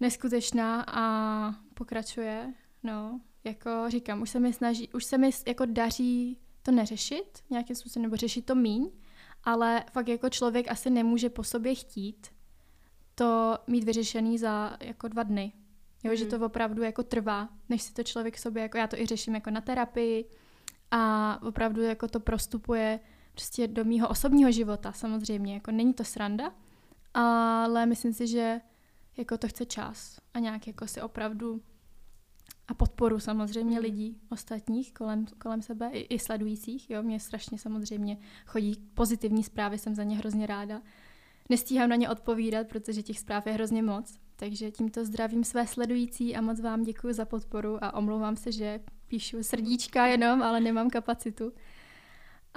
neskutečná 0.00 0.84
a 0.88 1.54
pokračuje, 1.74 2.54
no, 2.82 3.20
jako 3.44 3.70
říkám, 3.88 4.22
už 4.22 4.30
se 4.30 4.40
mi 4.40 4.52
snaží, 4.52 4.88
už 4.92 5.04
se 5.04 5.18
mi 5.18 5.30
jako 5.46 5.64
daří 5.66 6.38
to 6.62 6.70
neřešit 6.70 7.38
nějakým 7.50 7.76
způsobem, 7.76 8.02
nebo 8.02 8.16
řešit 8.16 8.46
to 8.46 8.54
míň, 8.54 8.90
ale 9.44 9.84
fakt 9.92 10.08
jako 10.08 10.28
člověk 10.28 10.70
asi 10.70 10.90
nemůže 10.90 11.30
po 11.30 11.44
sobě 11.44 11.74
chtít 11.74 12.26
to 13.14 13.58
mít 13.66 13.84
vyřešený 13.84 14.38
za 14.38 14.76
jako 14.80 15.08
dva 15.08 15.22
dny. 15.22 15.52
Jo, 16.04 16.14
že 16.16 16.24
Mhm. 16.24 16.38
to 16.38 16.46
opravdu 16.46 16.82
jako 16.82 17.02
trvá, 17.02 17.48
než 17.68 17.82
si 17.82 17.94
to 17.94 18.02
člověk 18.02 18.38
sobě, 18.38 18.62
jako 18.62 18.78
já 18.78 18.86
to 18.86 19.00
i 19.00 19.06
řeším 19.06 19.34
jako 19.34 19.50
na 19.50 19.60
terapii 19.60 20.24
a 20.90 21.38
opravdu 21.42 21.82
jako 21.82 22.08
to 22.08 22.20
prostupuje 22.20 23.00
prostě 23.38 23.68
do 23.68 23.84
mýho 23.84 24.08
osobního 24.08 24.52
života 24.52 24.92
samozřejmě, 24.92 25.54
jako 25.54 25.70
není 25.70 25.94
to 25.94 26.04
sranda, 26.04 26.52
ale 27.14 27.86
myslím 27.86 28.12
si, 28.12 28.26
že 28.26 28.60
jako 29.16 29.38
to 29.38 29.48
chce 29.48 29.66
čas 29.66 30.20
a 30.34 30.38
nějak 30.38 30.66
jako 30.66 30.86
si 30.86 31.02
opravdu 31.02 31.62
a 32.68 32.74
podporu 32.74 33.20
samozřejmě 33.20 33.74
Mhm. 33.74 33.82
lidí 33.82 34.20
ostatních 34.30 34.94
kolem, 34.94 35.26
kolem 35.26 35.62
sebe, 35.62 35.90
i, 35.92 36.14
i 36.14 36.18
sledujících, 36.18 36.90
jo, 36.90 37.02
mě 37.02 37.20
strašně 37.20 37.58
samozřejmě 37.58 38.18
chodí 38.46 38.76
pozitivní 38.94 39.44
zprávy, 39.44 39.78
jsem 39.78 39.94
za 39.94 40.02
ně 40.04 40.16
hrozně 40.16 40.46
ráda. 40.46 40.82
Nestíhám 41.48 41.88
na 41.88 41.96
ně 41.96 42.10
odpovídat, 42.10 42.68
protože 42.68 43.02
těch 43.02 43.18
zpráv 43.18 43.46
je 43.46 43.52
hrozně 43.52 43.82
moc, 43.82 44.18
takže 44.36 44.70
tímto 44.70 45.04
zdravím 45.04 45.44
své 45.44 45.66
sledující 45.66 46.36
a 46.36 46.40
moc 46.40 46.60
vám 46.60 46.82
děkuji 46.82 47.14
za 47.14 47.24
podporu 47.24 47.84
a 47.84 47.94
omlouvám 47.94 48.36
se, 48.36 48.52
že 48.52 48.80
píšu 49.08 49.42
srdíčka 49.42 50.06
jenom, 50.06 50.42
ale 50.42 50.60
nemám 50.60 50.90
kapacitu. 50.90 51.52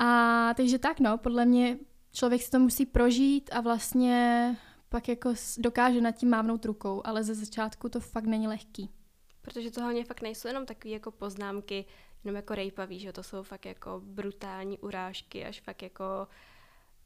A 0.04 0.54
takže 0.54 0.80
tak 0.80 1.00
no, 1.00 1.18
podle 1.18 1.46
mě 1.46 1.78
člověk 2.12 2.42
si 2.42 2.52
to 2.52 2.60
musí 2.60 2.86
prožít 2.86 3.50
a 3.54 3.62
vlastně 3.62 4.58
pak 4.90 5.08
jako 5.08 5.34
dokáže 5.58 6.02
nad 6.02 6.12
tím 6.12 6.30
mávnout 6.30 6.66
rukou, 6.66 7.02
ale 7.06 7.24
ze 7.24 7.36
začátku 7.36 7.90
to 7.90 8.00
fakt 8.00 8.26
není 8.26 8.48
lehký. 8.48 8.90
Protože 9.42 9.72
to 9.72 9.82
hlavně 9.82 10.06
fakt 10.06 10.22
nejsou 10.22 10.48
jenom 10.48 10.66
takové 10.66 10.94
jako 10.94 11.12
poznámky, 11.12 11.86
jenom 12.24 12.36
jako 12.36 12.56
rejpavý, 12.56 13.00
že 13.00 13.14
to 13.14 13.24
jsou 13.24 13.44
fakt 13.44 13.66
jako 13.66 14.02
brutální 14.04 14.80
urážky, 14.80 15.46
až 15.46 15.62
fakt 15.62 15.82
jako, 15.82 16.28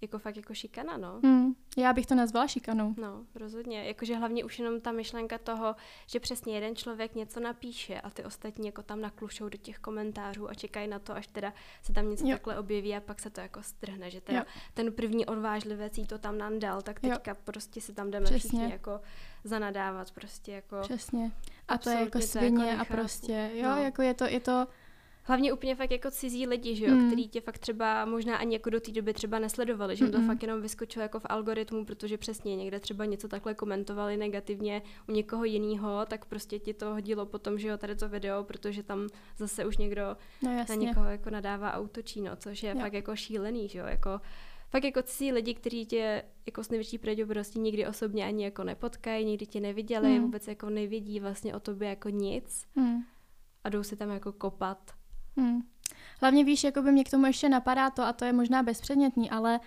jako 0.01 0.19
fakt 0.19 0.35
jako 0.37 0.53
šikana, 0.53 0.97
no. 0.97 1.19
Hmm, 1.23 1.55
já 1.77 1.93
bych 1.93 2.05
to 2.05 2.15
nazvala 2.15 2.47
šikanou. 2.47 2.93
No, 2.97 3.25
rozhodně. 3.35 3.83
Jakože 3.83 4.15
hlavně 4.15 4.43
už 4.43 4.59
jenom 4.59 4.81
ta 4.81 4.91
myšlenka 4.91 5.37
toho, 5.37 5.75
že 6.07 6.19
přesně 6.19 6.55
jeden 6.55 6.75
člověk 6.75 7.15
něco 7.15 7.39
napíše 7.39 8.01
a 8.01 8.09
ty 8.09 8.23
ostatní 8.23 8.65
jako 8.65 8.83
tam 8.83 9.01
naklušou 9.01 9.49
do 9.49 9.57
těch 9.57 9.79
komentářů 9.79 10.49
a 10.49 10.53
čekají 10.53 10.87
na 10.87 10.99
to, 10.99 11.15
až 11.15 11.27
teda 11.27 11.53
se 11.83 11.93
tam 11.93 12.09
něco 12.09 12.25
Jo. 12.25 12.31
takhle 12.31 12.59
objeví 12.59 12.95
a 12.95 13.01
pak 13.01 13.19
se 13.19 13.29
to 13.29 13.41
jako 13.41 13.63
strhne, 13.63 14.11
že 14.11 14.21
teda 14.21 14.39
Jo. 14.39 14.45
ten 14.73 14.91
první 14.93 15.25
odvážlivec 15.25 15.97
jí 15.97 16.05
to 16.07 16.17
tam 16.17 16.37
nandal, 16.37 16.81
tak 16.81 16.99
Jo. 17.03 17.09
teďka 17.09 17.35
prostě 17.35 17.81
si 17.81 17.93
tam 17.93 18.11
jdeme 18.11 18.25
Přesně. 18.25 18.39
všichni 18.39 18.71
jako 18.71 19.01
zanadávat 19.43 20.11
prostě 20.11 20.51
jako. 20.51 20.77
Přesně. 20.81 21.31
A 21.67 21.77
to 21.77 21.89
je 21.89 21.95
jako 21.95 22.17
jako 22.17 22.21
svině 22.21 22.63
a 22.63 22.71
nechápu. 22.71 22.93
prostě, 22.93 23.51
jo, 23.53 23.69
No. 23.69 23.83
jako 23.83 24.01
je 24.01 24.13
to, 24.13 24.23
je 24.25 24.39
to, 24.39 24.67
Hlavně 25.27 25.53
úplně 25.53 25.75
fakt 25.75 25.91
jako 25.91 26.11
cizí 26.11 26.47
lidi, 26.47 26.75
že 26.75 26.85
jo, 26.85 26.95
Mm. 26.95 27.07
který 27.07 27.27
tě 27.27 27.41
fakt 27.41 27.57
třeba 27.57 28.05
možná 28.05 28.37
ani 28.37 28.55
jako 28.55 28.69
do 28.69 28.79
té 28.79 28.91
doby 28.91 29.13
třeba 29.13 29.39
nesledovali, 29.39 29.95
že 29.95 30.05
jim 30.05 30.11
to 30.11 30.21
fakt 30.21 30.41
jenom 30.41 30.61
vyskočilo 30.61 31.03
jako 31.03 31.19
v 31.19 31.25
algoritmu, 31.29 31.85
protože 31.85 32.17
přesně 32.17 32.55
někde 32.55 32.79
třeba 32.79 33.05
něco 33.05 33.27
takhle 33.27 33.53
komentovali 33.53 34.17
negativně 34.17 34.81
u 35.09 35.11
někoho 35.11 35.43
jiného, 35.45 36.05
tak 36.05 36.25
prostě 36.25 36.59
ti 36.59 36.73
to 36.73 36.85
hodilo 36.93 37.25
potom, 37.25 37.59
že 37.59 37.67
jo, 37.67 37.77
tady 37.77 37.95
to 37.95 38.09
video, 38.09 38.43
protože 38.43 38.83
tam 38.83 39.07
zase 39.37 39.65
už 39.65 39.77
někdo 39.77 40.17
no 40.41 40.51
na 40.69 40.75
někoho 40.75 41.05
jako 41.05 41.29
nadává 41.29 41.69
a 41.69 41.79
útočí, 41.79 42.21
no, 42.21 42.35
což 42.35 42.63
je 42.63 42.69
Jo. 42.69 42.79
fakt 42.79 42.93
jako 42.93 43.15
šílený, 43.15 43.67
že 43.69 43.79
jo, 43.79 43.85
jako 43.85 44.21
fakt 44.69 44.83
jako 44.83 45.01
cizí 45.01 45.31
lidi, 45.31 45.53
kteří 45.53 45.85
tě 45.85 46.23
jako 46.45 46.63
s 46.63 46.69
největší 46.69 46.97
pravděpodobností 46.97 47.59
nikdy 47.59 47.87
osobně 47.87 48.25
ani 48.25 48.43
jako 48.43 48.63
nepotkají, 48.63 49.25
nikdy 49.25 49.45
tě 49.45 49.59
neviděli, 49.59 50.07
Mm. 50.19 50.21
vůbec 50.21 50.47
jako 50.47 50.69
nevědí 50.69 51.19
vlastně 51.19 51.55
o 51.55 51.59
tobě 51.59 51.89
jako 51.89 52.09
nic 52.09 52.65
Hmm. 52.75 53.03
a 53.63 53.69
jdou 53.69 53.83
si 53.83 53.95
tam 53.95 54.09
jako 54.09 54.31
kopat. 54.31 54.91
Hmm. 55.37 55.61
Hlavně 56.21 56.43
víš, 56.43 56.63
jako 56.63 56.81
by 56.81 56.91
mě 56.91 57.03
k 57.03 57.11
tomu 57.11 57.25
ještě 57.25 57.49
napadá 57.49 57.89
to, 57.89 58.03
a 58.03 58.13
to 58.13 58.25
je 58.25 58.33
možná 58.33 58.63
bezpředmětný, 58.63 59.29
ale 59.29 59.59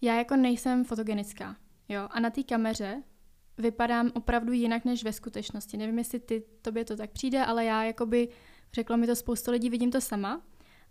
já 0.00 0.14
jako 0.14 0.36
nejsem 0.36 0.84
fotogenická, 0.84 1.56
jo, 1.88 2.08
a 2.10 2.20
na 2.20 2.30
té 2.30 2.42
kameře 2.42 3.02
vypadám 3.58 4.10
opravdu 4.14 4.52
jinak 4.52 4.84
než 4.84 5.04
ve 5.04 5.12
skutečnosti. 5.12 5.76
Nevím, 5.76 5.98
jestli 5.98 6.20
ty, 6.20 6.42
tobě 6.62 6.84
to 6.84 6.96
tak 6.96 7.10
přijde, 7.10 7.44
ale 7.44 7.64
já 7.64 7.82
jakoby, 7.82 8.28
řeklo 8.72 8.96
mi 8.96 9.06
to 9.06 9.16
spoustu 9.16 9.50
lidí, 9.50 9.70
vidím 9.70 9.90
to 9.90 10.00
sama 10.00 10.40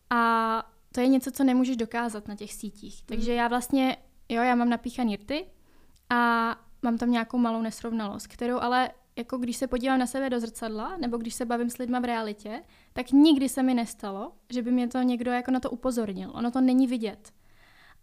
a 0.10 0.64
to 0.92 1.02
je 1.02 1.08
něco, 1.08 1.32
co 1.32 1.44
nemůžeš 1.44 1.78
dokázat 1.78 2.28
na 2.28 2.36
těch 2.36 2.54
sítích. 2.54 3.04
Takže 3.06 3.34
já 3.34 3.48
vlastně, 3.48 3.98
jo, 4.30 4.42
já 4.42 4.56
mám 4.56 4.70
napíchaný 4.70 5.16
rty 5.16 5.46
a 6.10 6.56
mám 6.82 6.98
tam 6.98 7.12
nějakou 7.12 7.38
malou 7.38 7.62
nesrovnalost, 7.62 8.28
kterou 8.28 8.60
ale 8.60 8.90
jako 9.20 9.38
když 9.38 9.58
se 9.58 9.68
podívám 9.68 10.00
na 10.00 10.08
sebe 10.08 10.30
do 10.30 10.40
zrcadla, 10.40 10.98
nebo 10.98 11.18
když 11.18 11.34
se 11.34 11.46
bavím 11.46 11.70
s 11.70 11.78
lidma 11.78 12.00
v 12.00 12.06
realitě, 12.06 12.64
tak 12.94 13.12
nikdy 13.12 13.50
se 13.50 13.64
mi 13.64 13.74
nestalo, 13.74 14.32
že 14.50 14.62
by 14.62 14.72
mě 14.72 14.88
to 14.88 15.02
někdo 15.02 15.32
jako 15.32 15.52
na 15.52 15.60
to 15.60 15.72
upozornil. 15.72 16.32
Ono 16.34 16.52
to 16.52 16.62
není 16.62 16.88
vidět. 16.88 17.34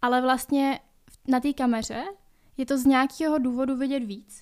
Ale 0.01 0.21
vlastně 0.21 0.79
na 1.27 1.39
té 1.39 1.53
kameře 1.53 2.03
je 2.57 2.65
to 2.65 2.77
z 2.77 2.85
nějakého 2.85 3.37
důvodu 3.37 3.75
vidět 3.75 3.99
víc. 3.99 4.41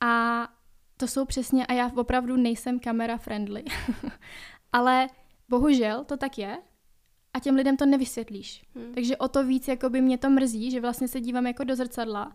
A 0.00 0.48
to 0.96 1.08
jsou 1.08 1.24
přesně, 1.24 1.66
a 1.66 1.72
já 1.72 1.92
opravdu 1.96 2.36
nejsem 2.36 2.78
kamera 2.80 3.16
friendly, 3.16 3.64
ale 4.72 5.08
bohužel 5.48 6.04
to 6.04 6.16
tak 6.16 6.38
je 6.38 6.58
a 7.34 7.40
těm 7.40 7.54
lidem 7.54 7.76
to 7.76 7.86
nevysvětlíš. 7.86 8.64
Hm. 8.74 8.92
Takže 8.94 9.16
o 9.16 9.28
to 9.28 9.44
víc 9.44 9.68
jako 9.68 9.90
by 9.90 10.00
mě 10.00 10.18
to 10.18 10.30
mrzí, 10.30 10.70
že 10.70 10.80
vlastně 10.80 11.08
se 11.08 11.20
dívám 11.20 11.46
jako 11.46 11.64
do 11.64 11.76
zrcadla 11.76 12.32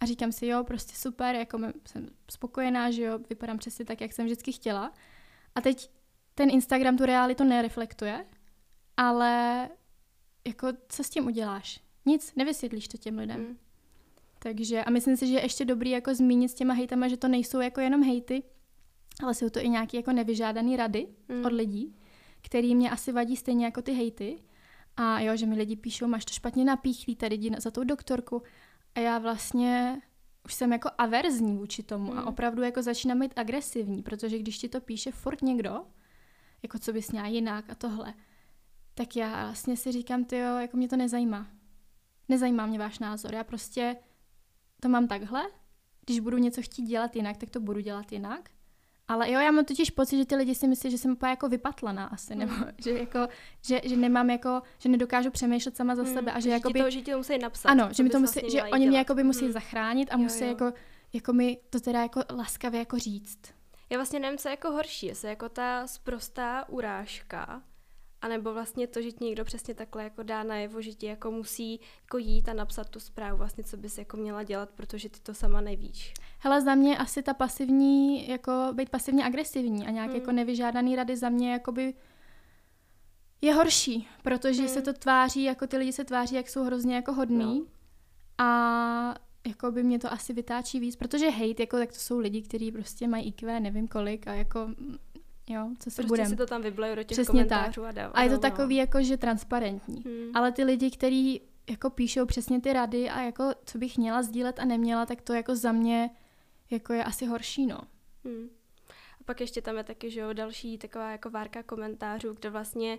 A 0.00 0.06
říkám 0.06 0.32
si, 0.32 0.46
jo, 0.46 0.64
prostě 0.64 0.96
super, 0.96 1.34
jako 1.34 1.58
jsem 1.86 2.08
spokojená, 2.30 2.90
že 2.90 3.02
jo, 3.02 3.18
vypadám 3.18 3.58
přesně 3.58 3.84
tak, 3.84 4.00
jak 4.00 4.12
jsem 4.12 4.26
vždycky 4.26 4.52
chtěla. 4.52 4.92
A 5.54 5.60
teď 5.60 5.90
ten 6.34 6.50
Instagram 6.50 6.96
tu 6.96 7.06
realitu 7.06 7.44
nereflektuje, 7.44 8.26
ale 8.96 9.68
jako 10.46 10.68
co 10.88 11.04
s 11.04 11.10
tím 11.10 11.26
uděláš? 11.26 11.80
Nic, 12.06 12.32
nevysvětlíš 12.36 12.88
to 12.88 12.96
těm 12.96 13.18
lidem. 13.18 13.40
Mm. 13.40 13.58
Takže 14.38 14.84
a 14.84 14.90
myslím 14.90 15.16
si, 15.16 15.26
že 15.26 15.34
je 15.34 15.42
ještě 15.42 15.64
dobrý 15.64 15.90
jako 15.90 16.14
zmínit 16.14 16.48
s 16.48 16.54
těma 16.54 16.74
hejtama, 16.74 17.08
že 17.08 17.16
to 17.16 17.28
nejsou 17.28 17.60
jako 17.60 17.80
jenom 17.80 18.02
hejty, 18.02 18.42
ale 19.22 19.34
jsou 19.34 19.48
to 19.48 19.60
i 19.60 19.68
nějaké 19.68 19.96
jako 19.96 20.12
nevyžádané 20.12 20.76
rady 20.76 21.06
mm. 21.28 21.46
od 21.46 21.52
lidí, 21.52 21.96
který 22.40 22.74
mě 22.74 22.90
asi 22.90 23.12
vadí 23.12 23.36
stejně 23.36 23.64
jako 23.64 23.82
ty 23.82 23.92
hejty. 23.92 24.38
A 24.96 25.20
jo, 25.20 25.36
že 25.36 25.46
mi 25.46 25.54
lidi 25.54 25.76
píšou, 25.76 26.06
máš 26.06 26.24
to 26.24 26.32
špatně 26.32 26.64
napíchlý, 26.64 27.16
tady 27.16 27.34
jdi 27.34 27.50
za 27.58 27.70
tou 27.70 27.84
doktorku. 27.84 28.42
A 28.94 29.00
já 29.00 29.18
vlastně 29.18 30.02
už 30.44 30.54
jsem 30.54 30.72
jako 30.72 30.90
averzní 30.98 31.56
vůči 31.56 31.82
tomu 31.82 32.12
mm. 32.12 32.18
a 32.18 32.26
opravdu 32.26 32.62
jako 32.62 32.82
začínám 32.82 33.20
být 33.20 33.32
agresivní, 33.36 34.02
protože 34.02 34.38
když 34.38 34.58
ti 34.58 34.68
to 34.68 34.80
píše 34.80 35.12
furt 35.12 35.42
někdo, 35.42 35.84
jako 36.62 36.78
co 36.78 36.92
bys 36.92 37.10
měla 37.10 37.26
jinak 37.26 37.70
a 37.70 37.74
tohle, 37.74 38.14
tak 38.94 39.16
já 39.16 39.44
vlastně 39.44 39.76
si 39.76 39.92
říkám, 39.92 40.24
ty 40.24 40.38
jo, 40.38 40.56
jako 40.56 40.76
mě 40.76 40.88
to 40.88 40.96
nezajímá. 40.96 41.50
Nezajímá 42.28 42.66
mě 42.66 42.78
váš 42.78 42.98
názor. 42.98 43.34
Já 43.34 43.44
prostě 43.44 43.96
to 44.80 44.88
mám 44.88 45.08
takhle, 45.08 45.42
když 46.06 46.20
budu 46.20 46.38
něco 46.38 46.62
chtít 46.62 46.82
dělat 46.82 47.16
jinak, 47.16 47.36
tak 47.36 47.50
to 47.50 47.60
budu 47.60 47.80
dělat 47.80 48.12
jinak. 48.12 48.50
Ale 49.08 49.30
jo, 49.30 49.40
já 49.40 49.50
mám 49.50 49.64
totiž 49.64 49.90
pocit, 49.90 50.18
že 50.18 50.24
ty 50.24 50.36
lidi 50.36 50.54
si 50.54 50.68
myslí, 50.68 50.90
že 50.90 50.98
jsem 50.98 51.12
úplně 51.12 51.30
jako 51.30 51.48
vypatlaná 51.48 52.06
asi, 52.06 52.34
nebo 52.34 52.52
mm. 52.52 52.64
že, 52.78 52.90
jako, 52.90 53.28
že, 53.66 53.80
že 53.84 53.96
nemám 53.96 54.30
jako, 54.30 54.62
že 54.78 54.88
nedokážu 54.88 55.30
přemýšlet 55.30 55.76
sama 55.76 55.96
za 55.96 56.02
mm. 56.02 56.14
sebe 56.14 56.32
a 56.32 56.40
že, 56.40 56.42
že 56.42 56.50
jakoby... 56.50 56.82
To, 56.82 56.90
že 56.90 57.00
ti 57.00 57.10
to 57.10 57.16
musí 57.16 57.38
napsat. 57.38 57.68
Ano, 57.68 57.88
že, 57.92 58.02
mi 58.02 58.10
to 58.10 58.20
musí, 58.20 58.40
vlastně 58.40 58.60
že 58.60 58.64
oni 58.64 58.88
mě 58.88 58.98
jakoby 58.98 59.24
musí 59.24 59.44
mm. 59.44 59.52
zachránit 59.52 60.08
a 60.10 60.14
jo, 60.14 60.18
musí 60.18 60.44
jo. 60.44 60.48
jako, 60.48 60.72
jako 61.12 61.32
mi 61.32 61.58
to 61.70 61.80
teda 61.80 62.02
jako 62.02 62.20
laskavě 62.36 62.78
jako 62.78 62.98
říct. 62.98 63.38
Já 63.90 63.98
vlastně 63.98 64.20
nevím, 64.20 64.38
co 64.38 64.48
je 64.48 64.50
jako 64.50 64.70
horší, 64.70 65.06
jestli 65.06 65.28
jako 65.28 65.48
ta 65.48 65.86
sprostá 65.86 66.68
urážka, 66.68 67.62
a 68.22 68.28
nebo 68.28 68.52
vlastně 68.52 68.86
to, 68.86 69.02
že 69.02 69.12
ti 69.12 69.24
někdo 69.24 69.44
přesně 69.44 69.74
takhle 69.74 70.04
jako 70.04 70.22
dá 70.22 70.42
najevo, 70.42 70.82
že 70.82 70.92
ti 70.92 71.06
jako 71.06 71.30
musí 71.30 71.80
jako 72.02 72.18
jít 72.18 72.48
a 72.48 72.52
napsat 72.52 72.88
tu 72.88 73.00
zprávu, 73.00 73.38
vlastně 73.38 73.64
co 73.64 73.76
bys 73.76 73.98
jako 73.98 74.16
měla 74.16 74.42
dělat, 74.42 74.70
protože 74.70 75.08
ty 75.08 75.20
to 75.20 75.34
sama 75.34 75.60
nevíš. 75.60 76.14
Hele, 76.38 76.62
za 76.62 76.74
mě 76.74 76.98
asi 76.98 77.22
ta 77.22 77.34
pasivní, 77.34 78.28
jako 78.28 78.52
být 78.72 78.90
pasivně 78.90 79.24
agresivní 79.24 79.86
a 79.86 79.90
nějak 79.90 80.08
hmm. 80.08 80.16
jako 80.16 80.32
nevyžádaný 80.32 80.96
rady 80.96 81.16
za 81.16 81.28
mě 81.28 81.52
jakoby 81.52 81.94
je 83.40 83.54
horší, 83.54 84.08
protože 84.22 84.62
hmm. 84.62 84.68
se 84.68 84.82
to 84.82 84.92
tváří, 84.92 85.42
jako 85.42 85.66
ty 85.66 85.76
lidi 85.76 85.92
se 85.92 86.04
tváří, 86.04 86.34
jak 86.34 86.48
jsou 86.48 86.64
hrozně 86.64 86.94
jako 86.94 87.12
hodný 87.12 87.60
no. 87.60 87.66
a 88.46 89.14
jako 89.46 89.70
by 89.70 89.82
mě 89.82 89.98
to 89.98 90.12
asi 90.12 90.32
vytáčí 90.32 90.80
víc, 90.80 90.96
protože 90.96 91.30
hate, 91.30 91.62
jako 91.62 91.76
tak 91.76 91.92
to 91.92 91.98
jsou 91.98 92.18
lidi, 92.18 92.42
kteří 92.42 92.72
prostě 92.72 93.08
mají 93.08 93.28
IQ, 93.28 93.60
nevím 93.60 93.88
kolik 93.88 94.28
a 94.28 94.34
jako 94.34 94.70
jo, 95.50 95.70
co 95.78 95.90
se 95.90 96.02
prostě 96.02 96.26
si 96.26 96.36
to 96.36 96.46
tam 96.46 96.62
vyblejí 96.62 96.96
do 96.96 97.02
těch 97.02 97.16
Přesně 97.16 97.32
komentářů 97.32 97.80
tak. 97.80 97.88
a 97.88 97.92
dál. 97.92 98.10
A 98.14 98.22
je 98.22 98.28
to 98.28 98.34
no. 98.34 98.40
takový 98.40 98.76
jako, 98.76 99.02
že 99.02 99.16
transparentní. 99.16 100.02
Hmm. 100.06 100.30
Ale 100.34 100.52
ty 100.52 100.64
lidi, 100.64 100.90
kteří 100.90 101.40
jako 101.70 101.90
píšou 101.90 102.26
přesně 102.26 102.60
ty 102.60 102.72
rady 102.72 103.10
a 103.10 103.20
jako 103.20 103.52
co 103.64 103.78
bych 103.78 103.98
měla 103.98 104.22
sdílet 104.22 104.58
a 104.58 104.64
neměla, 104.64 105.06
tak 105.06 105.20
to 105.22 105.32
jako 105.32 105.56
za 105.56 105.72
mě 105.72 106.10
jako 106.70 106.92
je 106.92 107.04
asi 107.04 107.26
horší, 107.26 107.66
no. 107.66 107.80
Hmm. 108.24 108.48
A 109.20 109.24
pak 109.24 109.40
ještě 109.40 109.62
tam 109.62 109.76
je 109.76 109.84
taky, 109.84 110.10
že 110.10 110.20
jo, 110.20 110.32
další 110.32 110.78
taková 110.78 111.10
jako 111.10 111.30
várka 111.30 111.62
komentářů, 111.62 112.32
kde 112.32 112.50
vlastně 112.50 112.98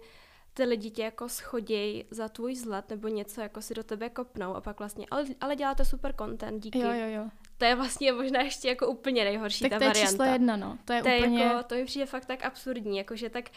ty 0.54 0.64
lidi 0.64 0.92
tě 0.92 1.04
jako 1.04 1.30
schoděj 1.30 2.06
za 2.12 2.30
tvůj 2.30 2.56
zlat 2.56 2.90
nebo 2.90 3.08
něco 3.08 3.42
jako 3.42 3.62
si 3.62 3.74
do 3.74 3.84
tebe 3.84 4.10
kopnou 4.10 4.56
a 4.56 4.62
pak 4.62 4.80
vlastně, 4.80 5.06
ale, 5.12 5.26
ale 5.42 5.56
děláte 5.56 5.86
super 5.86 6.14
content, 6.20 6.64
díky. 6.64 6.80
Jo, 6.80 6.92
jo, 6.92 7.08
jo. 7.08 7.30
To 7.60 7.66
je 7.66 7.76
vlastně 7.76 8.12
možná 8.12 8.42
ještě 8.42 8.68
jako 8.68 8.88
úplně 8.88 9.24
nejhorší 9.24 9.62
tak 9.62 9.72
ta 9.72 9.78
to 9.78 9.84
je 9.84 9.88
varianta. 9.88 10.12
číslo 10.12 10.26
jedna, 10.26 10.56
no. 10.56 10.78
To 10.86 10.94
je, 10.94 11.02
to 11.02 11.10
je 11.10 11.18
úplně... 11.18 11.44
Jako, 11.44 11.64
to 11.64 11.76
mi 11.76 11.86
přijde 11.86 12.06
fakt 12.06 12.26
tak 12.26 12.46
absurdní, 12.46 12.98
jakože 12.98 13.30
tak 13.30 13.50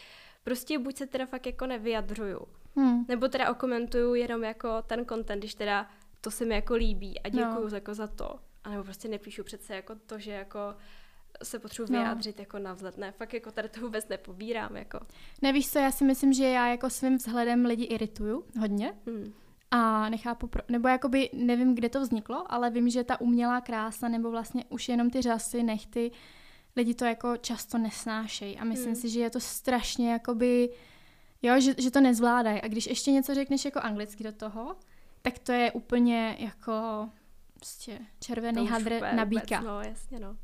prostě 0.45 0.79
buď 0.79 0.97
se 0.97 1.07
teda 1.07 1.27
fakt 1.27 1.47
jako 1.47 1.67
nevyjadřuju, 1.67 2.47
hmm. 2.77 3.05
nebo 3.09 3.29
teda 3.29 3.51
okomentuju 3.51 4.15
jenom 4.15 4.45
jako 4.45 4.83
ten 4.83 5.07
content, 5.07 5.41
když 5.41 5.55
teda 5.55 5.91
to 6.21 6.31
se 6.31 6.45
mi 6.45 6.55
jako 6.55 6.75
líbí 6.75 7.21
a 7.21 7.29
děkuju 7.29 7.69
no. 7.69 7.75
jako 7.77 7.95
za 7.95 8.07
to. 8.07 8.39
A 8.65 8.71
nebo 8.71 8.85
prostě 8.85 9.09
nepíšu 9.09 9.45
přece 9.45 9.75
jako 9.75 9.95
to, 10.07 10.19
že 10.19 10.31
jako 10.31 10.59
se 11.43 11.59
potřebuji 11.59 11.93
no. 11.93 11.99
vyjádřit 11.99 12.39
jako 12.39 12.59
na 12.59 12.73
vzhled. 12.75 12.99
Ne, 12.99 13.13
fakt 13.13 13.35
jako 13.35 13.51
tady 13.51 13.69
to 13.69 13.81
vůbec 13.81 14.09
nepobírám. 14.09 14.77
Jako. 14.77 15.01
Nevíš 15.43 15.71
co, 15.71 15.79
já 15.79 15.91
si 15.91 16.05
myslím, 16.05 16.33
že 16.33 16.45
já 16.45 16.69
jako 16.69 16.91
svým 16.91 17.17
vzhledem 17.17 17.65
lidi 17.65 17.85
irituju 17.85 18.45
hodně. 18.61 18.95
Hmm. 19.07 19.35
A 19.75 20.09
nechápu, 20.09 20.47
pro, 20.47 20.63
nebo 20.69 20.89
jakoby 20.89 21.31
nevím, 21.33 21.75
kde 21.75 21.89
to 21.89 22.01
vzniklo, 22.01 22.53
ale 22.53 22.71
vím, 22.71 22.91
že 22.91 23.05
ta 23.05 23.21
umělá 23.21 23.61
krása, 23.61 24.09
nebo 24.09 24.31
vlastně 24.31 24.65
už 24.69 24.89
jenom 24.89 25.11
ty 25.11 25.23
řasy, 25.23 25.63
nechty, 25.63 26.11
lidi 26.77 26.95
to 26.95 27.05
jako 27.05 27.37
často 27.37 27.79
nesnášejí. 27.79 28.59
A 28.59 28.65
myslím 28.65 28.93
hmm. 28.93 29.01
si, 29.01 29.09
že 29.09 29.21
je 29.21 29.31
to 29.31 29.41
strašně 29.41 30.13
jakoby, 30.13 30.71
jo, 31.43 31.61
že, 31.61 31.75
že 31.79 31.91
to 31.91 32.01
nezvládají. 32.01 32.61
A 32.61 32.69
když 32.69 32.87
ještě 32.87 33.13
něco 33.13 33.35
řekneš 33.35 33.65
jako 33.65 33.81
anglicky 33.81 34.25
do 34.25 34.33
toho, 34.33 34.77
tak 35.23 35.39
to 35.39 35.53
je 35.53 35.73
úplně 35.73 36.37
jako 36.39 37.09
prostě 37.55 37.99
červený 38.21 38.69
hadr 38.69 39.01
na 39.15 39.25
bíka. 39.25 39.61
no, 39.61 39.81
jasně, 39.81 40.19
no. 40.19 40.37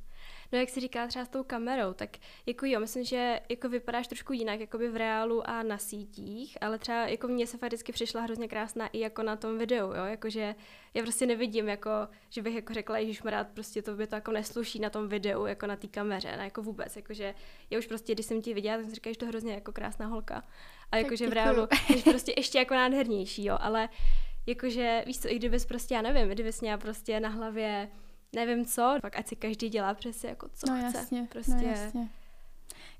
No 0.52 0.58
jak 0.58 0.68
si 0.68 0.80
říká 0.80 1.06
třeba 1.06 1.24
s 1.24 1.28
tou 1.28 1.42
kamerou, 1.42 1.92
tak 1.92 2.10
jako 2.46 2.66
jo, 2.66 2.80
myslím, 2.80 3.04
že 3.04 3.40
jako 3.48 3.68
vypadáš 3.68 4.08
trošku 4.08 4.32
jinak, 4.32 4.60
jako 4.60 4.78
by 4.78 4.88
v 4.88 4.96
reálu 4.96 5.50
a 5.50 5.62
na 5.62 5.78
sítích, 5.78 6.58
ale 6.60 6.78
třeba 6.78 7.06
jako 7.06 7.28
mně 7.28 7.46
se 7.46 7.58
fakt 7.58 7.70
vždycky 7.70 7.92
přišla 7.92 8.20
hrozně 8.20 8.48
krásná 8.48 8.86
i 8.86 8.98
jako 8.98 9.22
na 9.22 9.36
tom 9.36 9.58
videu, 9.58 9.86
jo, 9.86 10.04
jakože 10.04 10.54
já 10.94 11.02
prostě 11.02 11.26
nevidím, 11.26 11.68
jako, 11.68 11.90
že 12.30 12.42
bych 12.42 12.54
jako 12.54 12.74
řekla, 12.74 12.96
že 13.02 13.20
rád 13.24 13.48
prostě 13.48 13.82
to 13.82 13.94
by 13.94 14.06
to 14.06 14.14
jako 14.14 14.32
nesluší 14.32 14.78
na 14.78 14.90
tom 14.90 15.08
videu, 15.08 15.46
jako 15.46 15.66
na 15.66 15.76
té 15.76 15.86
kameře, 15.86 16.36
ne, 16.36 16.44
jako 16.44 16.62
vůbec, 16.62 16.96
jakože 16.96 17.34
já 17.70 17.78
už 17.78 17.86
prostě, 17.86 18.14
když 18.14 18.26
jsem 18.26 18.42
ti 18.42 18.54
viděla, 18.54 18.76
tak 18.76 18.84
jsem 18.84 18.94
říkala, 18.94 19.12
že 19.12 19.18
to 19.18 19.26
hrozně 19.26 19.52
jako 19.54 19.72
krásná 19.72 20.06
holka. 20.06 20.44
A 20.92 20.96
jakože 20.96 21.28
v 21.28 21.32
reálu 21.32 21.68
je 21.96 22.02
prostě 22.02 22.34
ještě 22.36 22.58
jako 22.58 22.74
nádhernější, 22.74 23.44
jo, 23.44 23.58
ale 23.60 23.88
jakože 24.46 25.02
víš 25.06 25.18
co, 25.18 25.32
i 25.32 25.36
kdybys 25.36 25.66
prostě, 25.66 25.94
já 25.94 26.02
nevím, 26.02 26.28
kdybys 26.28 26.60
měla 26.60 26.78
prostě 26.78 27.20
na 27.20 27.28
hlavě 27.28 27.88
nevím 28.32 28.66
co, 28.66 28.94
pak 29.02 29.16
ať 29.16 29.28
si 29.28 29.36
každý 29.36 29.68
dělá 29.68 29.94
přesně 29.94 30.28
jako 30.28 30.48
co 30.48 30.66
no, 30.72 30.88
chce. 30.88 30.98
Jasně, 30.98 31.28
prostě. 31.30 31.52
No, 31.52 31.62
jasně. 31.62 32.08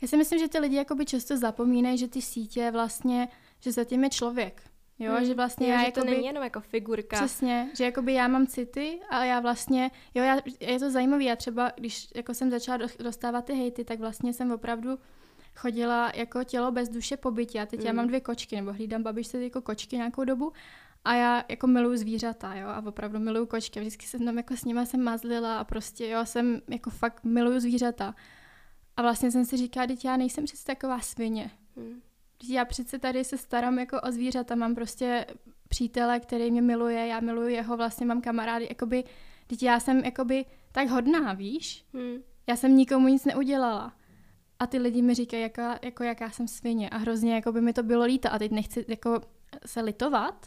Já 0.02 0.08
si 0.08 0.16
myslím, 0.16 0.38
že 0.38 0.48
ty 0.48 0.58
lidi 0.58 0.76
jakoby 0.76 1.06
často 1.06 1.36
zapomínají, 1.36 1.98
že 1.98 2.08
ty 2.08 2.22
sítě 2.22 2.70
vlastně, 2.70 3.28
že 3.60 3.72
zatím 3.72 4.04
je 4.04 4.10
člověk. 4.10 4.62
Jo, 4.98 5.12
hmm. 5.12 5.24
že 5.24 5.34
vlastně 5.34 5.66
jo, 5.66 5.72
já 5.72 5.80
že 5.80 5.86
jakoby, 5.86 6.06
to 6.06 6.10
není 6.10 6.26
jenom 6.26 6.44
jako 6.44 6.60
figurka. 6.60 7.16
Přesně, 7.16 7.70
že 7.74 7.84
jakoby 7.84 8.12
já 8.14 8.28
mám 8.28 8.46
city, 8.46 9.00
ale 9.10 9.26
já 9.26 9.40
vlastně, 9.40 9.90
jo, 10.14 10.24
já, 10.24 10.36
je 10.60 10.78
to 10.78 10.90
zajímavé, 10.90 11.24
já 11.24 11.36
třeba, 11.36 11.72
když 11.76 12.08
jako 12.14 12.34
jsem 12.34 12.50
začala 12.50 12.78
dostávat 12.98 13.44
ty 13.44 13.54
hejty, 13.54 13.84
tak 13.84 13.98
vlastně 13.98 14.32
jsem 14.32 14.52
opravdu 14.52 14.98
chodila 15.56 16.12
jako 16.14 16.44
tělo 16.44 16.72
bez 16.72 16.88
duše 16.88 17.16
po 17.16 17.30
bytě 17.30 17.60
a 17.60 17.66
teď 17.66 17.80
hmm. 17.80 17.86
já 17.86 17.92
mám 17.92 18.06
dvě 18.06 18.20
kočky, 18.20 18.56
nebo 18.56 18.72
hlídám 18.72 19.02
babičce 19.02 19.42
jako 19.44 19.60
kočky 19.60 19.96
nějakou 19.96 20.24
dobu 20.24 20.52
a 21.04 21.14
já 21.14 21.44
jako 21.48 21.66
miluju 21.66 21.96
zvířata, 21.96 22.54
jo, 22.54 22.68
a 22.68 22.82
opravdu 22.86 23.18
miluju 23.18 23.46
kočky. 23.46 23.80
Vždycky 23.80 24.06
jsem 24.06 24.24
tam 24.24 24.36
jako 24.36 24.56
s 24.56 24.64
nima 24.64 24.84
jsem 24.84 25.02
mazlila 25.02 25.58
a 25.58 25.64
prostě, 25.64 26.08
jo, 26.08 26.26
jsem 26.26 26.62
jako 26.68 26.90
fakt 26.90 27.24
miluju 27.24 27.60
zvířata. 27.60 28.14
A 28.96 29.02
vlastně 29.02 29.30
jsem 29.30 29.44
si 29.44 29.56
říkala, 29.56 29.86
teď 29.86 30.04
já 30.04 30.16
nejsem 30.16 30.44
přece 30.44 30.64
taková 30.64 31.00
svině. 31.00 31.50
Hmm. 31.76 32.00
Já 32.48 32.64
přece 32.64 32.98
tady 32.98 33.24
se 33.24 33.38
starám 33.38 33.78
jako 33.78 34.00
o 34.00 34.12
zvířata, 34.12 34.54
mám 34.54 34.74
prostě 34.74 35.26
přítele, 35.68 36.20
který 36.20 36.50
mě 36.50 36.62
miluje, 36.62 37.06
já 37.06 37.20
miluju 37.20 37.48
jeho, 37.48 37.76
vlastně 37.76 38.06
mám 38.06 38.20
kamarády, 38.20 38.66
jakoby, 38.68 39.04
teď 39.46 39.62
já 39.62 39.80
jsem 39.80 40.04
jakoby 40.04 40.44
tak 40.72 40.88
hodná, 40.88 41.32
víš? 41.32 41.84
Hmm. 41.94 42.22
Já 42.46 42.56
jsem 42.56 42.76
nikomu 42.76 43.08
nic 43.08 43.24
neudělala. 43.24 43.92
A 44.58 44.66
ty 44.66 44.78
lidi 44.78 45.02
mi 45.02 45.14
říkají, 45.14 45.42
jaká, 45.42 45.78
jako 45.82 46.04
jaká 46.04 46.30
jsem 46.30 46.48
svině 46.48 46.90
a 46.90 46.96
hrozně 46.96 47.34
jako 47.34 47.52
by 47.52 47.60
mi 47.60 47.72
to 47.72 47.82
bylo 47.82 48.04
líto 48.04 48.32
a 48.32 48.38
teď 48.38 48.50
nechci 48.52 48.84
jako 48.88 49.20
se 49.66 49.80
litovat, 49.80 50.46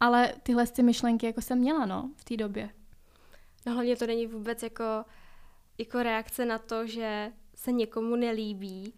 ale 0.00 0.34
tyhle 0.42 0.66
ty 0.66 0.82
myšlenky 0.82 1.26
jako 1.26 1.40
jsem 1.40 1.58
měla, 1.58 1.86
no, 1.86 2.10
v 2.16 2.24
té 2.24 2.36
době. 2.36 2.70
No 3.66 3.72
hlavně 3.72 3.96
to 3.96 4.06
není 4.06 4.26
vůbec 4.26 4.62
jako, 4.62 5.04
jako 5.78 6.02
reakce 6.02 6.44
na 6.44 6.58
to, 6.58 6.86
že 6.86 7.32
se 7.54 7.72
někomu 7.72 8.16
nelíbí, 8.16 8.94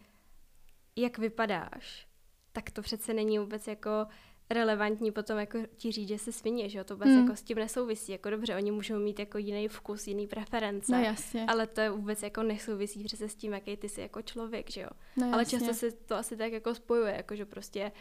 jak 0.96 1.18
vypadáš. 1.18 2.07
Tak 2.53 2.70
to 2.70 2.82
přece 2.82 3.14
není 3.14 3.38
vůbec 3.38 3.66
jako 3.66 4.07
relevantní 4.50 5.12
potom 5.12 5.38
jako 5.38 5.59
ti 5.76 5.92
říct, 5.92 6.09
že 6.09 6.18
se 6.18 6.32
svině, 6.32 6.68
že 6.68 6.78
jo, 6.78 6.84
to 6.84 6.94
vůbec 6.94 7.09
mm. 7.09 7.18
jako 7.18 7.36
s 7.36 7.42
tím 7.42 7.59
nesouvisí, 7.59 8.12
jako 8.12 8.30
dobře, 8.30 8.57
oni 8.57 8.70
můžou 8.70 8.98
mít 8.98 9.18
jako 9.18 9.38
jiný 9.38 9.68
vkus, 9.68 10.07
jiný 10.07 10.26
preference, 10.26 10.92
no, 10.92 11.03
jasně. 11.03 11.46
ale 11.48 11.66
to 11.66 11.80
je 11.80 11.90
vůbec 11.90 12.22
jako 12.22 12.42
nesouvisí 12.42 13.05
přece 13.05 13.28
s 13.28 13.34
tím, 13.34 13.53
jaký 13.53 13.76
ty 13.76 13.88
jsi 13.88 14.00
jako 14.00 14.22
člověk, 14.22 14.70
že 14.70 14.80
jo. 14.80 14.88
No, 15.16 15.34
ale 15.34 15.46
často 15.46 15.74
se 15.74 15.92
to 15.92 16.14
asi 16.14 16.36
tak 16.36 16.53
jako 16.53 16.74
spojuje, 16.74 17.14
jako 17.16 17.36
že 17.36 17.44
prostě 17.44 17.92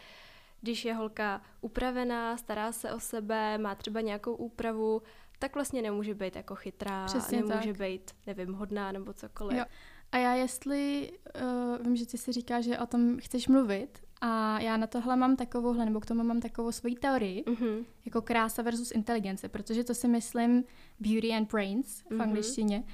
když 0.62 0.84
je 0.84 0.94
holka 0.94 1.42
upravená, 1.60 2.36
stará 2.36 2.72
se 2.72 2.92
o 2.92 3.00
sebe, 3.00 3.58
má 3.58 3.74
třeba 3.74 4.00
nějakou 4.00 4.34
úpravu, 4.34 5.02
tak 5.38 5.54
vlastně 5.54 5.82
nemůže 5.82 6.14
být 6.14 6.36
jako 6.36 6.54
chytrá, 6.54 7.04
Přesně 7.06 7.36
nemůže 7.42 7.72
tak. 7.72 7.80
být, 7.80 8.10
nevím, 8.26 8.54
hodná 8.54 8.92
nebo 8.92 9.12
cokoliv. 9.12 9.58
Jo. 9.58 9.64
A 10.12 10.16
já 10.16 10.34
jestli, 10.34 11.10
uh, 11.42 11.84
vím, 11.86 11.96
že 11.96 12.06
ty 12.06 12.18
si 12.18 12.32
říká, 12.32 12.60
že 12.60 12.78
o 12.78 12.86
tom 12.86 13.16
chceš 13.20 13.48
mluvit, 13.48 13.98
A 14.24 14.60
já 14.60 14.76
na 14.76 14.86
tohle 14.86 15.16
mám 15.16 15.36
takovouhle, 15.36 15.84
nebo 15.84 16.00
k 16.00 16.06
tomu 16.06 16.22
mám 16.24 16.40
takovou 16.40 16.72
svoji 16.72 16.94
teorii, 16.94 17.44
Mm-hmm. 17.46 17.84
jako 18.04 18.22
krása 18.22 18.62
versus 18.62 18.90
inteligence, 18.90 19.48
protože 19.48 19.84
to 19.84 19.94
si 19.94 20.08
myslím 20.08 20.64
beauty 21.00 21.32
and 21.32 21.52
brains 21.52 22.00
v 22.00 22.10
Mhm. 22.10 22.20
angličtině. 22.20 22.84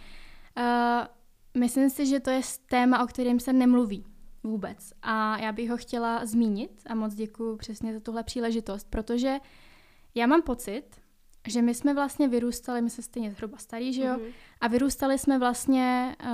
Uh, 0.59 1.61
myslím 1.61 1.91
si, 1.91 2.07
že 2.07 2.21
to 2.21 2.31
je 2.31 2.41
téma, 2.67 3.03
o 3.03 3.07
kterém 3.07 3.41
se 3.41 3.53
nemluví 3.53 4.05
vůbec. 4.43 4.93
A 5.03 5.39
já 5.39 5.53
bych 5.53 5.71
ho 5.71 5.77
chtěla 5.77 6.27
zmínit 6.27 6.83
a 6.87 6.95
moc 6.95 7.15
děkuji 7.15 7.57
přesně 7.57 7.95
za 7.95 8.01
tuhle 8.01 8.23
příležitost, 8.23 8.87
protože 8.91 9.37
já 10.15 10.27
mám 10.27 10.43
pocit, 10.43 10.85
že 11.49 11.63
my 11.63 11.75
jsme 11.75 11.95
vlastně 11.95 12.29
vyrůstali, 12.29 12.83
my 12.83 12.91
jsme 12.91 13.03
stejně 13.03 13.31
zhruba 13.31 13.59
starý, 13.59 13.93
že 13.93 14.03
jo, 14.05 14.13
Mhm. 14.19 14.27
a 14.61 14.69
vyrůstali 14.69 15.19
jsme 15.19 15.39
vlastně 15.39 16.17
uh, 16.25 16.31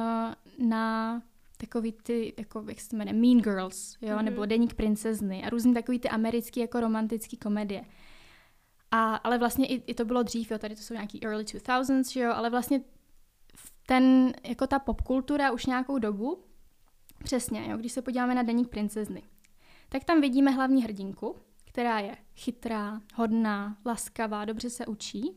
na 0.68 1.22
takový 1.56 1.92
ty, 1.92 2.34
jako, 2.38 2.64
jak 2.68 2.80
se 2.80 2.88
to 2.88 2.96
jmenuje, 2.96 3.12
Mean 3.20 3.38
Girls, 3.42 3.96
jo, 4.02 4.16
Mhm. 4.16 4.24
nebo 4.24 4.46
Deník 4.46 4.74
princezny 4.74 5.44
a 5.44 5.50
různý 5.50 5.74
takový 5.74 5.98
ty 5.98 6.08
americký 6.08 6.60
jako 6.60 6.80
romantický 6.80 7.36
komedie. 7.36 7.84
A, 8.90 9.14
ale 9.16 9.38
vlastně 9.38 9.66
i, 9.66 9.74
i 9.86 9.94
to 9.94 10.04
bylo 10.04 10.22
dřív, 10.22 10.50
jo, 10.50 10.58
tady 10.58 10.76
to 10.76 10.82
jsou 10.82 10.94
nějaký 10.94 11.24
early 11.24 11.44
2000s, 11.44 12.10
že 12.12 12.20
jo, 12.20 12.32
ale 12.34 12.50
vlastně 12.50 12.80
ten, 13.86 14.32
jako 14.44 14.66
ta 14.66 14.78
popkultura 14.78 15.50
už 15.52 15.66
nějakou 15.66 15.98
dobu, 15.98 16.44
přesně, 17.24 17.70
jo, 17.70 17.76
když 17.76 17.92
se 17.92 18.02
podíváme 18.02 18.34
na 18.34 18.42
Deník 18.42 18.68
princezny, 18.68 19.22
tak 19.88 20.04
tam 20.04 20.20
vidíme 20.20 20.50
hlavní 20.50 20.82
hrdinku, 20.84 21.36
která 21.64 21.98
je 21.98 22.16
chytrá, 22.36 23.00
hodná, 23.14 23.76
laskavá, 23.86 24.44
dobře 24.44 24.70
se 24.70 24.86
učí 24.86 25.36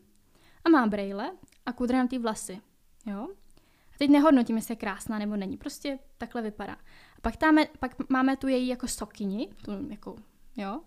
a 0.66 0.70
má 0.70 0.88
brejle 0.88 1.32
a 1.66 1.74
kudrnatý 1.74 2.18
vlasy, 2.18 2.62
jo. 3.06 3.28
A 3.94 3.98
teď 3.98 4.10
nehodnotím, 4.10 4.56
jestli 4.56 4.72
je 4.72 4.76
krásná 4.76 5.20
nebo 5.20 5.36
není, 5.36 5.58
prostě 5.58 6.00
takhle 6.18 6.42
vypadá. 6.42 6.74
A 6.74 7.22
pak, 7.22 7.38
táme, 7.38 7.66
pak 7.80 8.10
máme 8.10 8.38
tu 8.38 8.48
její 8.48 8.68
jako 8.68 8.88
sokyni, 8.88 9.50
tu 9.66 9.72
jako, 9.90 10.16
jo, 10.58 10.82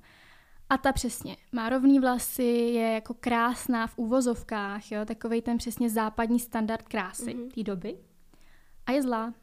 a 0.70 0.78
ta 0.78 0.92
přesně 0.92 1.36
má 1.52 1.68
rovný 1.68 2.00
vlasy, 2.00 2.42
je 2.44 2.92
jako 2.92 3.14
krásná 3.14 3.86
v 3.86 3.98
úvozovkách, 3.98 4.92
jo, 4.92 5.04
takový 5.04 5.42
ten 5.42 5.58
přesně 5.58 5.90
západní 5.90 6.40
standard 6.40 6.88
krásy 6.88 7.34
Mhm. 7.34 7.50
té 7.50 7.62
doby. 7.62 7.98
A 8.86 8.92
je 8.92 9.02
zlá, 9.02 9.34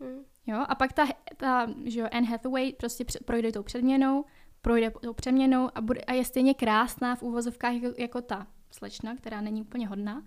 Mhm. 0.00 0.24
Jo. 0.46 0.64
A 0.68 0.74
pak 0.74 0.92
ta, 0.92 1.06
ta 1.36 1.66
že 1.84 2.00
jo, 2.00 2.08
Anne 2.12 2.26
Hathaway 2.26 2.72
prostě 2.72 3.04
projde 3.24 3.52
tou 3.52 3.62
předměnou, 3.62 4.24
projde 4.62 4.90
tou 4.90 5.12
přeměnou 5.12 5.70
a, 5.74 5.80
bude, 5.80 6.00
a 6.00 6.12
je 6.12 6.24
stejně 6.24 6.54
krásná 6.54 7.16
v 7.16 7.22
úvozovkách 7.22 7.74
jako, 7.74 8.00
jako 8.00 8.20
ta 8.20 8.46
slečna, 8.70 9.16
která 9.16 9.40
není 9.40 9.62
úplně 9.62 9.88
hodná. 9.88 10.22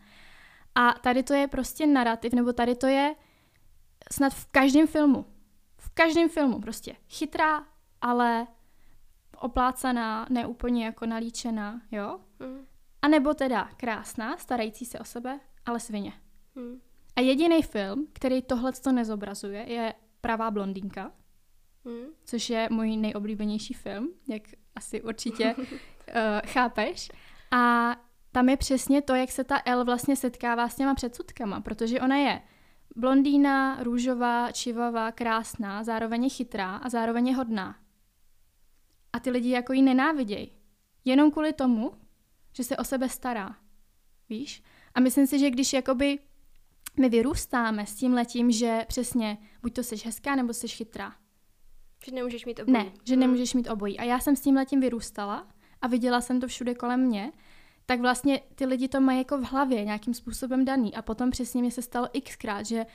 A 0.75 0.93
tady 0.93 1.23
to 1.23 1.33
je 1.33 1.47
prostě 1.47 1.87
narrativ, 1.87 2.33
nebo 2.33 2.53
tady 2.53 2.75
to 2.75 2.87
je 2.87 3.15
snad 4.11 4.33
v 4.33 4.45
každém 4.45 4.87
filmu. 4.87 5.25
V 5.77 5.89
každém 5.89 6.29
filmu 6.29 6.61
prostě. 6.61 6.95
Chytrá, 7.09 7.67
ale 8.01 8.47
oplácaná, 9.37 10.27
neúplně 10.29 10.85
jako 10.85 11.05
nalíčená, 11.05 11.81
jo? 11.91 12.19
Mhm. 12.39 12.65
A 13.01 13.07
nebo 13.07 13.33
teda 13.33 13.69
krásná, 13.77 14.37
starající 14.37 14.85
se 14.85 14.99
o 14.99 15.03
sebe, 15.03 15.39
ale 15.65 15.79
svině. 15.79 16.13
Mhm. 16.55 16.81
A 17.15 17.21
jediný 17.21 17.63
film, 17.63 18.07
který 18.13 18.41
tohle 18.41 18.71
to 18.71 18.91
nezobrazuje, 18.91 19.71
je 19.71 19.93
Pravá 20.25 20.51
blondýnka, 20.51 21.11
Mhm. 21.85 22.05
což 22.25 22.49
je 22.49 22.67
můj 22.71 22.97
nejoblíbenější 22.97 23.73
film, 23.73 24.09
jak 24.27 24.41
asi 24.75 25.01
určitě 25.01 25.55
uh, 25.55 25.63
chápeš. 26.45 27.09
A 27.51 27.95
tam 28.31 28.49
je 28.49 28.57
přesně 28.57 29.01
to, 29.01 29.15
jak 29.15 29.31
se 29.31 29.43
ta 29.43 29.61
L 29.65 29.85
vlastně 29.85 30.15
setkává 30.15 30.69
s 30.69 30.75
těma 30.75 30.95
předsudkama, 30.95 31.61
protože 31.61 32.01
ona 32.01 32.15
je 32.17 32.41
blondýna, 32.95 33.83
růžová, 33.83 34.51
čivavá, 34.51 35.11
krásná, 35.11 35.83
zároveň 35.83 36.23
je 36.23 36.29
chytrá 36.29 36.75
a 36.75 36.89
zároveň 36.89 37.27
je 37.27 37.35
hodná. 37.35 37.75
A 39.13 39.19
ty 39.19 39.29
lidi 39.29 39.49
jako 39.49 39.73
ji 39.73 39.81
nenávidějí. 39.81 40.51
Jenom 41.05 41.31
kvůli 41.31 41.53
tomu, 41.53 41.91
že 42.53 42.63
se 42.63 42.77
o 42.77 42.83
sebe 42.83 43.09
stará. 43.09 43.55
Víš? 44.29 44.63
A 44.95 44.99
myslím 44.99 45.27
si, 45.27 45.39
že 45.39 45.49
když 45.49 45.73
jakoby 45.73 46.19
my 46.99 47.09
vyrůstáme 47.09 47.85
s 47.85 47.95
tím 47.95 48.13
letím, 48.13 48.51
že 48.51 48.85
přesně 48.87 49.37
buď 49.61 49.73
to 49.73 49.83
jsi 49.83 49.95
hezká, 50.05 50.35
nebo 50.35 50.53
jsi 50.53 50.67
chytrá. 50.67 51.13
Že 52.05 52.11
nemůžeš 52.11 52.45
mít 52.45 52.59
obojí. 52.59 52.73
Ne, 52.73 52.91
že 53.03 53.13
Mhm. 53.15 53.19
nemůžeš 53.19 53.53
mít 53.53 53.69
obojí. 53.69 53.99
A 53.99 54.03
já 54.03 54.19
jsem 54.19 54.35
s 54.35 54.41
tím 54.41 54.55
letím 54.55 54.79
vyrůstala 54.79 55.47
a 55.81 55.87
viděla 55.87 56.21
jsem 56.21 56.39
to 56.41 56.47
všude 56.47 56.75
kolem 56.75 56.99
mě, 56.99 57.31
tak 57.85 57.99
vlastně 58.01 58.41
ty 58.55 58.65
lidi 58.65 58.87
to 58.87 59.01
mají 59.01 59.17
jako 59.17 59.37
v 59.37 59.43
hlavě 59.43 59.85
nějakým 59.85 60.13
způsobem 60.13 60.65
daný. 60.65 60.95
A 60.95 61.01
potom 61.01 61.31
přesně 61.31 61.61
mi 61.61 61.71
se 61.71 61.81
stalo 61.81 62.07
xkrát, 62.23 62.65
že 62.65 62.85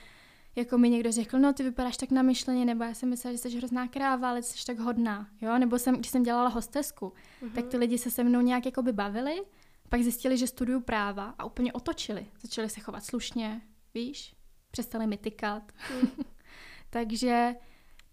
jako 0.57 0.79
mi 0.79 0.91
někdo 0.91 1.13
řekl, 1.13 1.39
no 1.39 1.53
ty 1.53 1.63
vypadáš 1.63 1.97
tak 1.97 2.11
namyšleně, 2.11 2.65
nebo 2.65 2.85
já 2.85 2.95
jsem 2.95 3.09
myslela, 3.09 3.33
že 3.33 3.39
jsi 3.39 3.57
hrozná 3.57 3.89
kráva, 3.89 4.31
ale 4.31 4.43
jsi 4.43 4.67
tak 4.67 4.79
hodná, 4.79 5.29
jo, 5.41 5.59
nebo 5.59 5.79
jsem, 5.79 5.95
když 5.95 6.11
jsem 6.11 6.23
dělala 6.23 6.49
hostesku, 6.49 7.13
Mhm. 7.43 7.51
tak 7.53 7.67
ty 7.67 7.77
lidi 7.77 7.99
se 7.99 8.11
se 8.11 8.25
mnou 8.25 8.41
nějak 8.41 8.67
jako 8.67 8.83
by 8.83 8.93
bavili, 8.93 9.43
pak 9.89 10.03
zjistili, 10.03 10.37
že 10.37 10.47
studuju 10.47 10.81
práva 10.81 11.35
a 11.39 11.45
úplně 11.45 11.73
otočili. 11.73 12.27
Začali 12.43 12.71
se 12.71 12.81
chovat 12.81 13.05
slušně, 13.05 13.61
víš, 13.95 14.37
přestali 14.71 15.07
mi 15.07 15.17
tykat. 15.17 15.73
Mhm. 16.03 16.11
Takže 16.91 17.55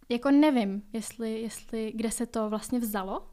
jako 0.09 0.31
nevím, 0.31 0.83
jestli, 0.93 1.41
jestli, 1.41 1.91
kde 1.95 2.11
se 2.11 2.25
to 2.25 2.49
vlastně 2.49 2.79
vzalo, 2.79 3.29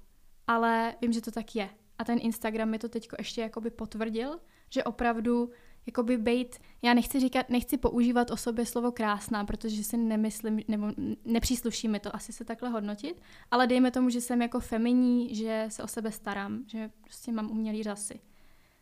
ale 0.46 0.94
vím, 1.02 1.12
že 1.12 1.20
to 1.20 1.30
tak 1.30 1.56
je. 1.56 1.70
A 1.98 2.04
ten 2.04 2.18
Instagram 2.22 2.70
mi 2.70 2.78
to 2.78 2.88
teď 2.88 3.08
ještě 3.18 3.40
jakoby 3.40 3.70
potvrdil, 3.70 4.40
že 4.70 4.84
opravdu 4.84 5.50
jakoby 5.86 6.18
bejt, 6.18 6.58
já 6.82 6.94
nechci 6.94 7.20
říkat, 7.20 7.50
nechci 7.50 7.76
používat 7.76 8.30
o 8.30 8.36
sobě 8.36 8.66
slovo 8.66 8.92
krásná, 8.92 9.44
protože 9.44 9.84
si 9.84 9.96
nemyslím, 9.96 10.60
nebo 10.68 10.92
nepřísluší 11.24 11.88
mi 11.88 12.00
to 12.00 12.16
asi 12.16 12.32
se 12.32 12.44
takhle 12.44 12.68
hodnotit, 12.68 13.22
ale 13.50 13.66
dejme 13.66 13.90
tomu, 13.90 14.10
že 14.10 14.20
jsem 14.20 14.42
jako 14.42 14.60
feminí, 14.60 15.34
že 15.34 15.66
se 15.68 15.82
o 15.82 15.88
sebe 15.88 16.12
starám, 16.12 16.64
že 16.66 16.90
prostě 17.00 17.32
mám 17.32 17.50
umělý 17.50 17.82
řasy. 17.82 18.20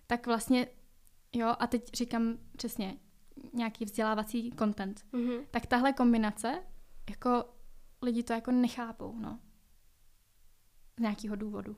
Tak 0.06 0.26
vlastně, 0.26 0.66
jo, 1.32 1.54
a 1.58 1.66
teď 1.66 1.90
říkám 1.94 2.38
přesně 2.56 2.96
nějaký 3.52 3.84
vzdělávací 3.84 4.52
content. 4.58 5.04
Mhm. 5.12 5.46
Tak 5.50 5.66
tahle 5.66 5.92
kombinace, 5.92 6.62
jako 7.10 7.44
lidi 8.02 8.22
to 8.22 8.32
jako 8.32 8.50
nechápou, 8.50 9.16
no. 9.18 9.38
Z 10.98 11.00
nějakého 11.00 11.36
důvodu. 11.36 11.76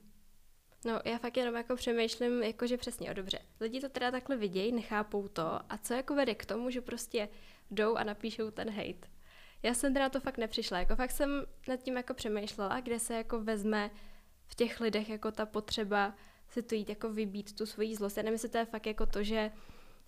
No, 0.85 1.01
já 1.05 1.19
fakt 1.19 1.37
jenom 1.37 1.55
jako 1.55 1.77
přemýšlím, 1.77 2.43
jakože 2.43 2.77
přesně, 2.77 3.11
o 3.11 3.15
dobře. 3.15 3.39
Lidi 3.61 3.81
to 3.81 3.89
teda 3.89 4.11
takhle 4.11 4.37
vidějí, 4.37 4.73
nechápou 4.73 5.29
to 5.29 5.43
a 5.73 5.79
co 5.83 5.95
jako 5.95 6.15
vede 6.15 6.35
k 6.35 6.47
tomu, 6.47 6.71
že 6.71 6.81
prostě 6.81 7.29
jdou 7.71 7.95
a 7.95 8.05
napíšou 8.05 8.51
ten 8.51 8.71
hate. 8.71 9.09
Já 9.63 9.75
jsem 9.75 9.95
teda 9.95 10.09
to 10.09 10.21
fakt 10.21 10.39
nepřišla, 10.39 10.79
jako 10.79 10.97
fakt 10.97 11.11
jsem 11.11 11.31
nad 11.69 11.77
tím 11.77 11.97
jako 11.97 12.15
přemýšlela, 12.15 12.81
kde 12.81 12.99
se 12.99 13.15
jako 13.15 13.41
vezme 13.41 13.91
v 14.47 14.55
těch 14.55 14.81
lidech 14.81 15.09
jako 15.09 15.33
ta 15.33 15.47
potřeba 15.47 16.15
si 16.49 16.63
to 16.63 16.75
jít 16.75 16.89
jako 16.89 17.13
vybít 17.13 17.57
tu 17.57 17.67
svoji 17.67 17.97
zlost. 17.97 18.17
Já 18.17 18.23
nevím, 18.23 18.35
jestli 18.35 18.49
to 18.49 18.59
je 18.59 18.65
fakt 18.65 18.87
jako 18.87 19.07
to, 19.07 19.23
že 19.23 19.51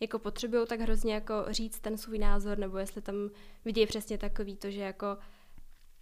jako 0.01 0.19
potřebují 0.19 0.67
tak 0.67 0.81
hrozně 0.81 1.15
jako 1.15 1.35
říct 1.49 1.81
ten 1.81 1.97
svůj 1.99 2.19
názor, 2.19 2.59
nebo 2.59 2.79
jestli 2.79 3.03
tam 3.03 3.15
vidějí 3.65 3.87
přesně 3.87 4.19
takový 4.19 4.57
to, 4.57 4.71
že 4.71 4.81
jako 4.81 5.07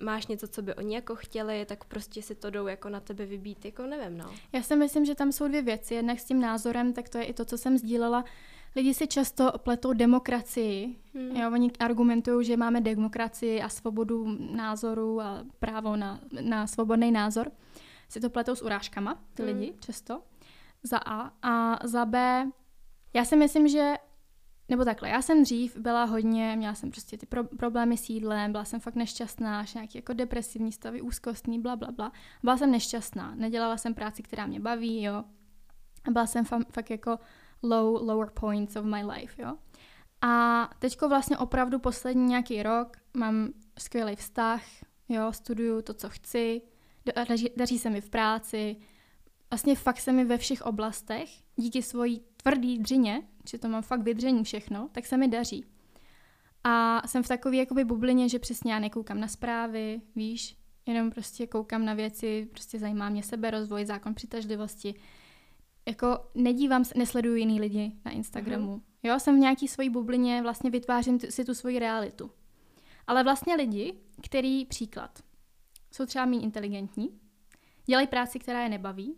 máš 0.02 0.26
něco, 0.26 0.48
co 0.48 0.62
by 0.62 0.74
oni 0.74 0.94
jako 0.94 1.16
chtěli, 1.16 1.64
tak 1.64 1.84
prostě 1.84 2.22
si 2.22 2.34
to 2.34 2.50
jdou 2.50 2.66
jako 2.66 2.88
na 2.88 3.00
tebe 3.00 3.26
vybít, 3.26 3.64
jako 3.64 3.86
nevím, 3.86 4.18
no. 4.18 4.34
Já 4.52 4.62
si 4.62 4.76
myslím, 4.76 5.04
že 5.04 5.14
tam 5.14 5.32
jsou 5.32 5.48
dvě 5.48 5.62
věci. 5.62 5.94
Jednak 5.94 6.20
s 6.20 6.24
tím 6.24 6.40
názorem, 6.40 6.92
tak 6.92 7.08
to 7.08 7.18
je 7.18 7.24
i 7.24 7.32
to, 7.32 7.44
co 7.44 7.58
jsem 7.58 7.78
sdílela. 7.78 8.24
Lidi 8.76 8.94
si 8.94 9.06
často 9.06 9.52
pletou 9.58 9.92
demokracii. 9.92 10.96
Hmm. 11.14 11.36
Jo, 11.36 11.50
oni 11.52 11.70
argumentují, 11.80 12.46
že 12.46 12.56
máme 12.56 12.80
demokracii 12.80 13.62
a 13.62 13.68
svobodu 13.68 14.38
názoru 14.54 15.20
a 15.20 15.44
právo 15.58 15.96
na, 15.96 16.20
na 16.40 16.66
svobodný 16.66 17.12
názor. 17.12 17.50
Si 18.08 18.20
to 18.20 18.30
pletou 18.30 18.54
s 18.54 18.62
urážkama, 18.62 19.22
ty 19.34 19.42
Hmm. 19.42 19.60
lidi 19.60 19.74
často. 19.80 20.22
Za 20.82 20.98
A. 20.98 21.32
A 21.42 21.78
za 21.86 22.04
B, 22.04 22.46
já 23.14 23.24
si 23.24 23.36
myslím, 23.36 23.68
že 23.68 23.94
nebo 24.68 24.84
takhle, 24.84 25.08
já 25.08 25.22
jsem 25.22 25.42
dřív 25.42 25.76
byla 25.76 26.04
hodně, 26.04 26.56
měla 26.56 26.74
jsem 26.74 26.90
prostě 26.90 27.18
ty 27.18 27.26
pro, 27.26 27.44
problémy 27.44 27.96
s 27.96 28.08
jídlem, 28.08 28.52
byla 28.52 28.64
jsem 28.64 28.80
fakt 28.80 28.94
nešťastná, 28.94 29.60
až 29.60 29.74
nějaký 29.74 29.98
jako 29.98 30.12
depresivní 30.12 30.72
stavy, 30.72 31.00
úzkostný, 31.00 31.60
bla, 31.60 31.76
bla, 31.76 31.90
bla. 31.90 32.12
Byla 32.42 32.56
jsem 32.56 32.70
nešťastná, 32.70 33.34
nedělala 33.34 33.76
jsem 33.76 33.94
práci, 33.94 34.22
která 34.22 34.46
mě 34.46 34.60
baví, 34.60 35.02
jo. 35.02 35.24
A 36.04 36.10
byla 36.10 36.26
jsem 36.26 36.44
fa- 36.44 36.64
fakt 36.72 36.90
jako 36.90 37.18
low, 37.62 38.08
lower 38.08 38.30
points 38.30 38.76
of 38.76 38.84
my 38.84 39.04
life, 39.04 39.42
jo. 39.42 39.56
A 40.20 40.70
teďko 40.78 41.08
vlastně 41.08 41.38
opravdu 41.38 41.78
poslední 41.78 42.26
nějaký 42.26 42.62
rok 42.62 42.96
mám 43.14 43.48
skvělý 43.78 44.16
vztah, 44.16 44.62
jo, 45.08 45.32
studuju 45.32 45.82
to, 45.82 45.94
co 45.94 46.08
chci, 46.08 46.62
daří, 47.28 47.50
daří 47.56 47.78
se 47.78 47.90
mi 47.90 48.00
v 48.00 48.10
práci, 48.10 48.76
vlastně 49.50 49.76
fakt 49.76 50.00
se 50.00 50.12
mi 50.12 50.24
ve 50.24 50.38
všech 50.38 50.62
oblastech, 50.62 51.30
díky 51.56 51.82
svojí 51.82 52.20
tvrdý 52.44 52.78
dřině, 52.78 53.22
že 53.50 53.58
to 53.58 53.68
mám 53.68 53.82
fakt 53.82 54.02
vydření 54.02 54.44
všechno, 54.44 54.88
tak 54.92 55.06
se 55.06 55.16
mi 55.16 55.28
daří. 55.28 55.64
A 56.64 57.02
jsem 57.08 57.22
v 57.22 57.28
takové 57.28 57.56
jakoby 57.56 57.84
bublině, 57.84 58.28
že 58.28 58.38
přesně 58.38 58.72
já 58.72 58.78
nekoukám 58.78 59.20
na 59.20 59.28
zprávy, 59.28 60.00
víš, 60.16 60.56
jenom 60.86 61.10
prostě 61.10 61.46
koukám 61.46 61.84
na 61.84 61.94
věci, 61.94 62.48
prostě 62.50 62.78
zajímá 62.78 63.08
mě 63.08 63.22
seberozvoj, 63.22 63.86
zákon 63.86 64.14
přitažlivosti. 64.14 64.94
Jako 65.86 66.30
nedívám 66.34 66.84
se, 66.84 66.98
nesleduju 66.98 67.34
jiný 67.34 67.60
lidi 67.60 67.92
na 68.04 68.10
Instagramu. 68.10 68.76
Mm-hmm. 68.76 68.82
Jo, 69.02 69.20
jsem 69.20 69.36
v 69.36 69.38
nějaký 69.38 69.68
svojí 69.68 69.90
bublině, 69.90 70.42
vlastně 70.42 70.70
vytvářím 70.70 71.18
t- 71.18 71.30
si 71.30 71.44
tu 71.44 71.54
svoji 71.54 71.78
realitu. 71.78 72.30
Ale 73.06 73.24
vlastně 73.24 73.54
lidi, 73.54 73.94
který 74.22 74.64
příklad, 74.64 75.22
jsou 75.92 76.06
třeba 76.06 76.24
méně 76.24 76.42
inteligentní, 76.42 77.20
dělají 77.86 78.06
práci, 78.06 78.38
která 78.38 78.62
je 78.62 78.68
nebaví, 78.68 79.16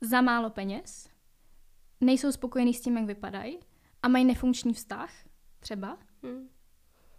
za 0.00 0.20
málo 0.20 0.50
peněz, 0.50 1.08
nejsou 2.00 2.32
spokojení 2.32 2.74
s 2.74 2.80
tím, 2.80 2.96
jak 2.96 3.06
vypadají 3.06 3.58
a 4.02 4.08
mají 4.08 4.24
nefunkční 4.24 4.72
vztah, 4.72 5.12
třeba, 5.60 5.98
hmm. 6.22 6.48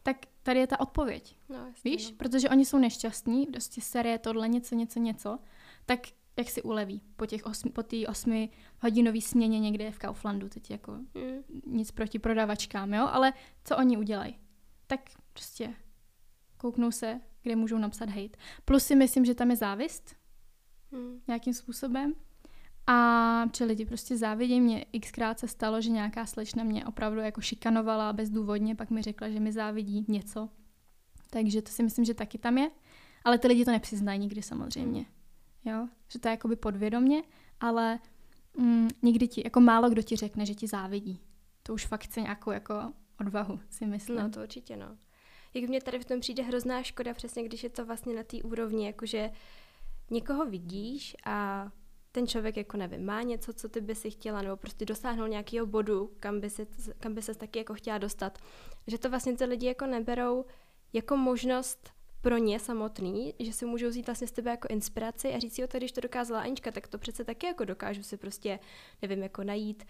tak 0.03 0.17
tady 0.43 0.59
je 0.59 0.67
ta 0.67 0.79
odpověď. 0.79 1.37
No, 1.49 1.55
jasně, 1.55 1.91
Víš? 1.91 2.11
No. 2.11 2.17
Protože 2.17 2.49
oni 2.49 2.65
jsou 2.65 2.77
nešťastní, 2.77 3.45
prostě 3.45 3.81
série 3.81 4.19
tohle, 4.19 4.47
něco, 4.47 4.75
něco, 4.75 4.99
něco, 4.99 5.39
tak 5.85 5.99
jak 6.37 6.49
si 6.49 6.61
uleví 6.61 7.01
po 7.15 7.25
těch 7.25 7.45
osmi, 7.45 7.71
po 7.71 7.83
té 7.83 8.07
osmi 8.07 8.49
hodinový 8.81 9.21
směně 9.21 9.59
někde 9.59 9.91
v 9.91 9.99
Kauflandu, 9.99 10.49
teď 10.49 10.71
jako 10.71 10.91
mm. 10.91 11.43
nic 11.65 11.91
proti 11.91 12.19
prodavačkám, 12.19 12.93
jo, 12.93 13.07
ale 13.11 13.33
co 13.63 13.77
oni 13.77 13.97
udělají? 13.97 14.39
Tak 14.87 14.99
prostě 15.33 15.73
kouknou 16.57 16.91
se, 16.91 17.21
kde 17.41 17.55
můžou 17.55 17.77
napsat 17.77 18.09
hate. 18.09 18.37
Plus 18.65 18.85
si 18.85 18.95
myslím, 18.95 19.25
že 19.25 19.35
tam 19.35 19.49
je 19.49 19.55
závist 19.55 20.15
mm. 20.91 21.21
nějakým 21.27 21.53
způsobem. 21.53 22.13
A 22.91 23.45
že 23.57 23.65
lidi 23.65 23.85
prostě 23.85 24.17
závidí. 24.17 24.61
Mě 24.61 24.85
xkrát 25.01 25.39
se 25.39 25.47
stalo, 25.47 25.81
že 25.81 25.89
nějaká 25.89 26.25
slečna 26.25 26.63
mě 26.63 26.85
opravdu 26.85 27.19
jako 27.19 27.41
šikanovala 27.41 28.13
bezdůvodně, 28.13 28.75
pak 28.75 28.89
mi 28.89 29.01
řekla, 29.01 29.29
že 29.29 29.39
mi 29.39 29.51
závidí 29.51 30.05
něco. 30.07 30.49
Takže 31.29 31.61
to 31.61 31.71
si 31.71 31.83
myslím, 31.83 32.05
že 32.05 32.13
taky 32.13 32.37
tam 32.37 32.57
je. 32.57 32.71
Ale 33.23 33.37
ty 33.37 33.47
lidi 33.47 33.65
to 33.65 33.71
nepřiznají 33.71 34.19
nikdy 34.19 34.41
samozřejmě. 34.41 35.05
Jo, 35.65 35.87
že 36.07 36.19
to 36.19 36.27
je 36.27 36.31
jakoby 36.31 36.55
podvědomně, 36.55 37.23
ale 37.59 37.99
mm, 38.57 38.87
nikdy 39.01 39.27
ti, 39.27 39.41
jako 39.45 39.59
málo 39.59 39.89
kdo 39.89 40.01
ti 40.01 40.15
řekne, 40.15 40.45
že 40.45 40.55
ti 40.55 40.67
závidí. 40.67 41.19
To 41.63 41.73
už 41.73 41.85
fakt 41.85 42.03
chce 42.03 42.21
nějakou 42.21 42.51
jako 42.51 42.93
odvahu, 43.19 43.59
si 43.69 43.85
myslím. 43.85 44.17
No 44.17 44.29
to 44.29 44.41
určitě, 44.41 44.77
no. 44.77 44.97
Jak 45.53 45.69
mě 45.69 45.81
tady 45.81 45.99
v 45.99 46.05
tom 46.05 46.19
přijde 46.19 46.43
hrozná 46.43 46.83
škoda, 46.83 47.13
přesně 47.13 47.43
když 47.43 47.63
je 47.63 47.69
to 47.69 47.85
vlastně 47.85 48.15
na 48.15 48.23
té 48.23 48.37
úrovni, 48.37 48.85
jakože 48.85 49.31
někoho 50.11 50.45
vidíš 50.45 51.15
a 51.25 51.67
ten 52.11 52.27
člověk, 52.27 52.57
jako 52.57 52.77
nevím, 52.77 53.05
má 53.05 53.21
něco, 53.21 53.53
co 53.53 53.69
ty 53.69 53.81
by 53.81 53.95
si 53.95 54.11
chtěla, 54.11 54.41
nebo 54.41 54.57
prostě 54.57 54.85
dosáhnout 54.85 55.27
nějakého 55.27 55.65
bodu, 55.65 56.11
kam 56.19 56.39
by, 56.39 56.49
si, 56.49 56.67
kam 56.99 57.13
by 57.13 57.21
se 57.21 57.35
taky 57.35 57.59
jako 57.59 57.73
chtěla 57.73 57.97
dostat. 57.97 58.37
Že 58.87 58.97
to 58.97 59.09
vlastně 59.09 59.37
ty 59.37 59.45
lidi 59.45 59.67
jako 59.67 59.85
neberou 59.85 60.45
jako 60.93 61.17
možnost 61.17 61.89
pro 62.21 62.37
ně 62.37 62.59
samotný, 62.59 63.33
že 63.39 63.53
si 63.53 63.65
můžou 63.65 63.87
vzít 63.87 64.05
vlastně 64.05 64.27
z 64.27 64.31
tebe 64.31 64.51
jako 64.51 64.67
inspiraci 64.71 65.33
a 65.33 65.39
říct 65.39 65.55
si, 65.55 65.61
jo, 65.61 65.67
když 65.71 65.91
to 65.91 66.01
dokázala 66.01 66.41
Anička, 66.41 66.71
tak 66.71 66.87
to 66.87 66.97
přece 66.97 67.23
taky 67.23 67.45
jako 67.45 67.65
dokážu 67.65 68.03
si 68.03 68.17
prostě, 68.17 68.59
nevím, 69.01 69.23
jako 69.23 69.43
najít 69.43 69.83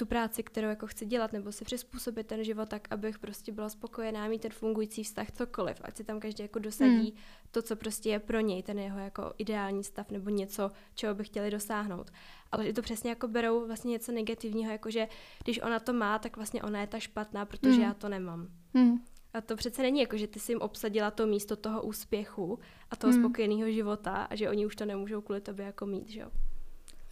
tu 0.00 0.06
práci, 0.06 0.42
kterou 0.42 0.68
jako 0.68 0.86
chci 0.86 1.06
dělat, 1.06 1.32
nebo 1.32 1.52
si 1.52 1.64
přizpůsobit 1.64 2.26
ten 2.26 2.44
život 2.44 2.68
tak, 2.68 2.88
abych 2.90 3.18
prostě 3.18 3.52
byla 3.52 3.68
spokojená, 3.68 4.28
mít 4.28 4.42
ten 4.42 4.50
fungující 4.50 5.04
vztah, 5.04 5.30
cokoliv, 5.30 5.76
ať 5.82 5.96
si 5.96 6.04
tam 6.04 6.20
každý 6.20 6.42
jako 6.42 6.58
dosadí 6.58 7.10
hmm. 7.10 7.18
to, 7.50 7.62
co 7.62 7.76
prostě 7.76 8.08
je 8.08 8.18
pro 8.18 8.40
něj, 8.40 8.62
ten 8.62 8.78
jeho 8.78 8.98
jako 8.98 9.32
ideální 9.38 9.84
stav, 9.84 10.10
nebo 10.10 10.30
něco, 10.30 10.70
čeho 10.94 11.14
by 11.14 11.24
chtěli 11.24 11.50
dosáhnout. 11.50 12.10
Ale 12.52 12.66
že 12.66 12.72
to 12.72 12.82
přesně 12.82 13.10
jako 13.10 13.28
berou 13.28 13.66
vlastně 13.66 13.90
něco 13.90 14.12
negativního, 14.12 14.72
jako 14.72 14.90
že 14.90 15.08
když 15.44 15.62
ona 15.62 15.80
to 15.80 15.92
má, 15.92 16.18
tak 16.18 16.36
vlastně 16.36 16.62
ona 16.62 16.80
je 16.80 16.86
ta 16.86 16.98
špatná, 16.98 17.46
protože 17.46 17.74
hmm. 17.74 17.82
já 17.82 17.94
to 17.94 18.08
nemám. 18.08 18.48
Hmm. 18.74 19.04
A 19.34 19.40
to 19.40 19.56
přece 19.56 19.82
není 19.82 20.00
jako, 20.00 20.16
že 20.16 20.26
ty 20.26 20.40
si 20.40 20.52
jim 20.52 20.60
obsadila 20.60 21.10
to 21.10 21.26
místo 21.26 21.56
toho 21.56 21.82
úspěchu 21.82 22.58
a 22.90 22.96
toho 22.96 23.12
hmm. 23.12 23.22
spokojeného 23.22 23.70
života 23.70 24.12
a 24.12 24.34
že 24.34 24.50
oni 24.50 24.66
už 24.66 24.76
to 24.76 24.84
nemůžou 24.84 25.20
kvůli 25.20 25.40
tobě 25.40 25.66
jako 25.66 25.86
mít, 25.86 26.08
že 26.08 26.20
jo? 26.20 26.30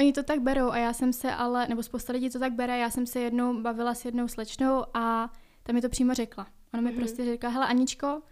Oni 0.01 0.13
to 0.13 0.23
tak 0.23 0.41
berou 0.41 0.71
a 0.71 0.79
já 0.79 0.93
jsem 0.93 1.13
se 1.13 1.33
ale, 1.33 1.69
nebo 1.69 1.83
spousta 1.83 2.13
lidí 2.13 2.31
to 2.31 2.39
tak 2.39 2.53
bere, 2.53 2.79
já 2.79 2.91
jsem 2.91 3.07
se 3.07 3.21
jednou 3.21 3.63
bavila 3.63 3.95
s 3.95 4.05
jednou 4.05 4.29
slečnou 4.29 4.85
a 4.95 5.33
tam 5.63 5.75
mi 5.75 5.81
to 5.81 5.89
přímo 5.89 6.15
řekla. 6.15 6.47
Ona 6.75 6.83
mi 6.83 6.91
mm-hmm. 6.91 6.97
prostě 6.97 7.25
řekla, 7.25 7.51
hele 7.51 7.67
Aničko, 7.67 8.23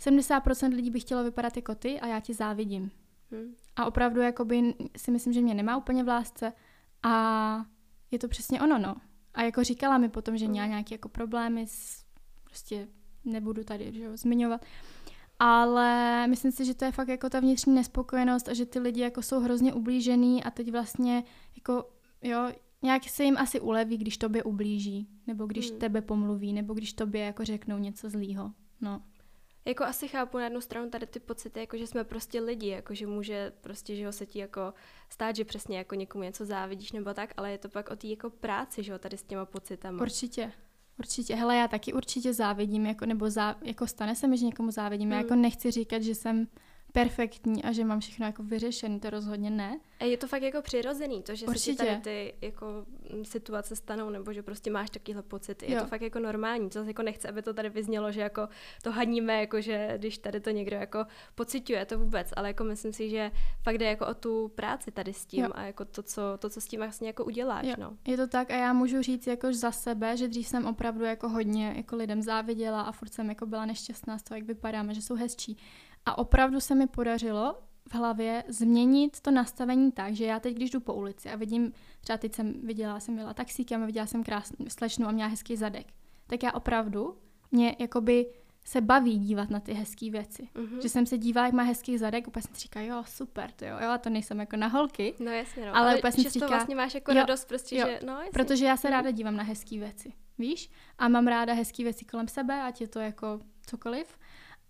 70% 0.00 0.74
lidí 0.74 0.90
by 0.90 1.00
chtělo 1.00 1.24
vypadat 1.24 1.56
jako 1.56 1.74
ty 1.74 2.00
a 2.00 2.06
já 2.06 2.20
ti 2.20 2.34
závidím. 2.34 2.90
Mm. 3.30 3.54
A 3.76 3.84
opravdu 3.84 4.20
jakoby 4.20 4.74
si 4.96 5.10
myslím, 5.10 5.32
že 5.32 5.40
mě 5.40 5.54
nemá 5.54 5.76
úplně 5.76 6.04
v 6.04 6.08
lásce 6.08 6.52
a 7.02 7.64
je 8.10 8.18
to 8.18 8.28
přesně 8.28 8.60
ono, 8.60 8.78
no. 8.78 8.96
A 9.34 9.42
jako 9.42 9.64
říkala 9.64 9.98
mi 9.98 10.08
potom, 10.08 10.36
že 10.36 10.48
měla 10.48 10.66
nějaké 10.66 10.94
jako 10.94 11.08
problémy 11.08 11.66
s 11.66 12.04
prostě 12.44 12.88
nebudu 13.24 13.64
tady 13.64 13.92
že 13.92 14.02
jo, 14.02 14.16
zmiňovat. 14.16 14.64
Ale 15.38 16.26
myslím 16.26 16.52
si, 16.52 16.64
že 16.64 16.74
to 16.74 16.84
je 16.84 16.92
fakt 16.92 17.08
jako 17.08 17.30
ta 17.30 17.40
vnitřní 17.40 17.74
nespokojenost 17.74 18.48
a 18.48 18.54
že 18.54 18.66
ty 18.66 18.78
lidi 18.78 19.00
jako 19.00 19.22
jsou 19.22 19.40
hrozně 19.40 19.74
ublížený 19.74 20.44
a 20.44 20.50
teď 20.50 20.72
vlastně 20.72 21.24
jako 21.56 21.88
jo, 22.22 22.52
nějak 22.82 23.04
se 23.04 23.24
jim 23.24 23.36
asi 23.36 23.60
uleví, 23.60 23.96
když 23.96 24.18
tobě 24.18 24.42
ublíží, 24.42 25.08
nebo 25.26 25.46
když 25.46 25.70
hmm. 25.70 25.78
tebe 25.78 26.00
pomluví, 26.00 26.52
nebo 26.52 26.74
když 26.74 26.92
tobě 26.92 27.20
jako 27.20 27.44
řeknou 27.44 27.78
něco 27.78 28.10
zlýho. 28.10 28.52
No. 28.80 29.02
Jako 29.64 29.84
asi 29.84 30.08
chápu 30.08 30.38
na 30.38 30.44
jednu 30.44 30.60
stranu 30.60 30.90
tady 30.90 31.06
ty 31.06 31.20
pocity, 31.20 31.60
jako 31.60 31.76
že 31.76 31.86
jsme 31.86 32.04
prostě 32.04 32.40
lidi, 32.40 32.68
jako 32.68 32.94
že 32.94 33.06
může 33.06 33.52
prostě, 33.60 33.96
že 33.96 34.06
ho 34.06 34.12
se 34.12 34.26
ti 34.26 34.38
jako 34.38 34.74
stát, 35.08 35.36
že 35.36 35.44
přesně 35.44 35.78
jako 35.78 35.94
někomu 35.94 36.24
něco 36.24 36.44
závidíš 36.44 36.92
nebo 36.92 37.14
tak, 37.14 37.34
ale 37.36 37.50
je 37.50 37.58
to 37.58 37.68
pak 37.68 37.90
o 37.90 37.96
té 37.96 38.06
jako 38.06 38.30
práci, 38.30 38.82
že 38.82 38.92
jo, 38.92 38.98
tady 38.98 39.16
s 39.16 39.22
těma 39.22 39.44
pocitama. 39.44 40.02
Určitě. 40.02 40.52
Určitě, 40.98 41.34
hele, 41.34 41.56
já 41.56 41.68
taky 41.68 41.92
určitě 41.92 42.32
závidím, 42.32 42.86
jako, 42.86 43.06
nebo 43.06 43.30
zá, 43.30 43.56
jako 43.62 43.86
stane 43.86 44.14
se 44.16 44.26
mi, 44.26 44.38
že 44.38 44.46
někomu 44.46 44.70
závidím. 44.70 45.08
Mm. 45.08 45.12
Já 45.12 45.18
jako 45.18 45.34
nechci 45.34 45.70
říkat, 45.70 46.02
že 46.02 46.14
jsem 46.14 46.46
perfektní 46.92 47.64
a 47.64 47.72
že 47.72 47.84
mám 47.84 48.00
všechno 48.00 48.26
jako 48.26 48.42
vyřešené, 48.42 49.00
to 49.00 49.10
rozhodně 49.10 49.50
ne. 49.50 49.80
A 50.00 50.04
je 50.04 50.16
to 50.16 50.26
fakt 50.26 50.42
jako 50.42 50.62
přirozený, 50.62 51.22
to, 51.22 51.34
že 51.34 51.46
Určitě. 51.46 51.64
se 51.64 51.72
ti 51.72 51.76
tady 51.76 52.00
ty 52.00 52.34
jako 52.42 52.66
mm, 53.14 53.24
situace 53.24 53.76
stanou, 53.76 54.10
nebo 54.10 54.32
že 54.32 54.42
prostě 54.42 54.70
máš 54.70 54.90
takovýhle 54.90 55.22
pocit. 55.22 55.62
Je 55.62 55.74
jo. 55.74 55.80
to 55.80 55.86
fakt 55.86 56.02
jako 56.02 56.18
normální, 56.18 56.70
to 56.70 56.84
jako 56.84 57.02
nechce, 57.02 57.28
aby 57.28 57.42
to 57.42 57.54
tady 57.54 57.70
vyznělo, 57.70 58.12
že 58.12 58.20
jako 58.20 58.48
to 58.82 58.92
hadíme, 58.92 59.40
jako 59.40 59.60
že 59.60 59.94
když 59.96 60.18
tady 60.18 60.40
to 60.40 60.50
někdo 60.50 60.76
jako 60.76 61.06
pociťuje, 61.34 61.86
to 61.86 61.98
vůbec, 61.98 62.32
ale 62.36 62.48
jako 62.48 62.64
myslím 62.64 62.92
si, 62.92 63.10
že 63.10 63.30
fakt 63.62 63.78
jde 63.78 63.86
jako 63.86 64.06
o 64.06 64.14
tu 64.14 64.48
práci 64.48 64.90
tady 64.90 65.12
s 65.12 65.26
tím 65.26 65.44
jo. 65.44 65.50
a 65.54 65.62
jako 65.62 65.84
to 65.84 66.02
co, 66.02 66.22
to, 66.38 66.50
co 66.50 66.60
s 66.60 66.66
tím 66.66 66.80
vlastně 66.80 67.06
jako 67.06 67.24
uděláš. 67.24 67.66
Jo. 67.66 67.74
No. 67.78 67.96
Je 68.06 68.16
to 68.16 68.26
tak 68.26 68.50
a 68.50 68.56
já 68.56 68.72
můžu 68.72 69.02
říct 69.02 69.26
jako 69.26 69.52
za 69.52 69.72
sebe, 69.72 70.16
že 70.16 70.28
dřív 70.28 70.46
jsem 70.46 70.66
opravdu 70.66 71.04
jako 71.04 71.28
hodně 71.28 71.74
jako 71.76 71.96
lidem 71.96 72.22
záviděla 72.22 72.80
a 72.82 72.92
furt 72.92 73.14
jsem 73.14 73.28
jako 73.28 73.46
byla 73.46 73.66
nešťastná 73.66 74.18
z 74.18 74.22
toho, 74.22 74.38
jak 74.38 74.46
vypadáme, 74.46 74.94
že 74.94 75.02
jsou 75.02 75.14
hezčí. 75.14 75.58
A 76.06 76.18
opravdu 76.18 76.60
se 76.60 76.74
mi 76.74 76.86
podařilo 76.86 77.58
v 77.88 77.94
hlavě 77.94 78.44
změnit 78.48 79.20
to 79.20 79.30
nastavení 79.30 79.92
tak, 79.92 80.14
že 80.14 80.24
já 80.24 80.40
teď, 80.40 80.54
když 80.54 80.70
jdu 80.70 80.80
po 80.80 80.94
ulici 80.94 81.30
a 81.30 81.36
vidím, 81.36 81.72
třeba 82.00 82.16
teď 82.16 82.34
jsem 82.34 82.54
viděla, 82.66 83.00
jsem 83.00 83.16
byla 83.16 83.34
taxíkem 83.34 83.82
a 83.82 83.86
viděla 83.86 84.06
jsem 84.06 84.24
krásnou 84.24 84.66
slečnu 84.68 85.08
a 85.08 85.12
měla 85.12 85.28
hezký 85.28 85.56
zadek, 85.56 85.86
tak 86.26 86.42
já 86.42 86.52
opravdu 86.52 87.18
mě 87.50 87.76
jakoby 87.78 88.26
se 88.64 88.80
baví 88.80 89.18
dívat 89.18 89.50
na 89.50 89.60
ty 89.60 89.72
hezké 89.72 90.10
věci. 90.10 90.48
Mm-hmm. 90.54 90.80
Že 90.82 90.88
jsem 90.88 91.06
se 91.06 91.18
dívala, 91.18 91.46
jak 91.46 91.54
má 91.54 91.62
hezký 91.62 91.98
zadek, 91.98 92.28
úplně 92.28 92.42
jsem 92.42 92.54
si 92.54 92.60
říká, 92.60 92.80
jo, 92.80 93.04
super, 93.06 93.50
to 93.50 93.64
jo, 93.64 93.76
jo, 93.82 93.88
a 93.88 93.98
to 93.98 94.10
nejsem 94.10 94.40
jako 94.40 94.56
na 94.56 94.66
holky. 94.66 95.14
No 95.18 95.30
jasně, 95.30 95.66
no. 95.66 95.76
Ale, 95.76 95.88
ale 95.88 95.98
úplně 95.98 96.12
jsem 96.12 96.24
si 96.24 96.30
říká, 96.30 96.46
vlastně 96.46 96.76
máš 96.76 96.94
jako 96.94 97.10
jo, 97.12 97.16
radost 97.16 97.44
prostě, 97.44 97.76
jo, 97.76 97.86
že, 97.86 98.00
no 98.06 98.12
jasně. 98.12 98.30
Protože 98.32 98.64
já 98.64 98.76
se 98.76 98.88
mm-hmm. 98.88 98.90
ráda 98.90 99.10
dívám 99.10 99.36
na 99.36 99.42
hezké 99.42 99.78
věci, 99.78 100.12
víš? 100.38 100.70
A 100.98 101.08
mám 101.08 101.26
ráda 101.26 101.52
hezké 101.52 101.82
věci 101.82 102.04
kolem 102.04 102.28
sebe, 102.28 102.62
ať 102.62 102.80
je 102.80 102.88
to 102.88 102.98
jako 102.98 103.40
cokoliv. 103.66 104.18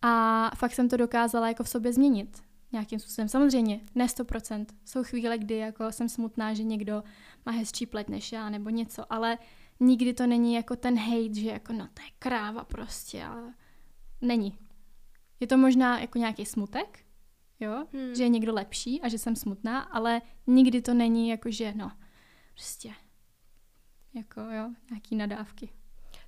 A 0.03 0.51
fakt 0.57 0.75
jsem 0.75 0.89
to 0.89 0.97
dokázala 0.97 1.49
jako 1.49 1.65
v 1.65 1.69
sobě 1.69 1.93
změnit 1.93 2.43
nějakým 2.73 2.99
způsobem. 2.99 3.29
Samozřejmě, 3.29 3.81
ne 3.95 4.07
100%. 4.07 4.67
Jsou 4.85 5.05
chvíle, 5.05 5.39
kdy 5.39 5.57
jako 5.57 5.93
jsem 5.93 6.09
smutná, 6.09 6.55
že 6.55 6.63
někdo 6.63 7.03
má 7.47 7.53
hezčí 7.53 7.87
pleť 7.87 8.09
než 8.09 8.33
já 8.33 8.51
nebo 8.51 8.71
něco, 8.71 9.13
ale 9.13 9.39
nikdy 9.81 10.15
to 10.15 10.27
není 10.27 10.55
jako 10.55 10.77
ten 10.77 10.99
hate, 10.99 11.35
že 11.35 11.51
jako 11.51 11.73
no 11.73 11.89
to 11.95 12.03
je 12.03 12.09
kráva 12.19 12.65
prostě, 12.65 13.25
ale 13.25 13.55
není. 14.21 14.59
Je 15.41 15.47
to 15.47 15.57
možná 15.57 16.01
jako 16.01 16.19
nějaký 16.19 16.47
smutek, 16.47 17.05
jo, 17.61 17.87
hmm. 17.93 18.15
že 18.15 18.23
je 18.23 18.29
někdo 18.29 18.55
lepší 18.55 19.01
a 19.03 19.09
že 19.09 19.19
jsem 19.19 19.37
smutná, 19.37 19.81
ale 19.81 20.23
nikdy 20.47 20.83
to 20.83 20.95
není 20.95 21.29
jako, 21.29 21.51
že 21.51 21.73
no, 21.77 21.93
prostě 22.55 22.95
jako 24.15 24.41
jo, 24.41 24.71
nějaký 24.91 25.17
nadávky. 25.17 25.69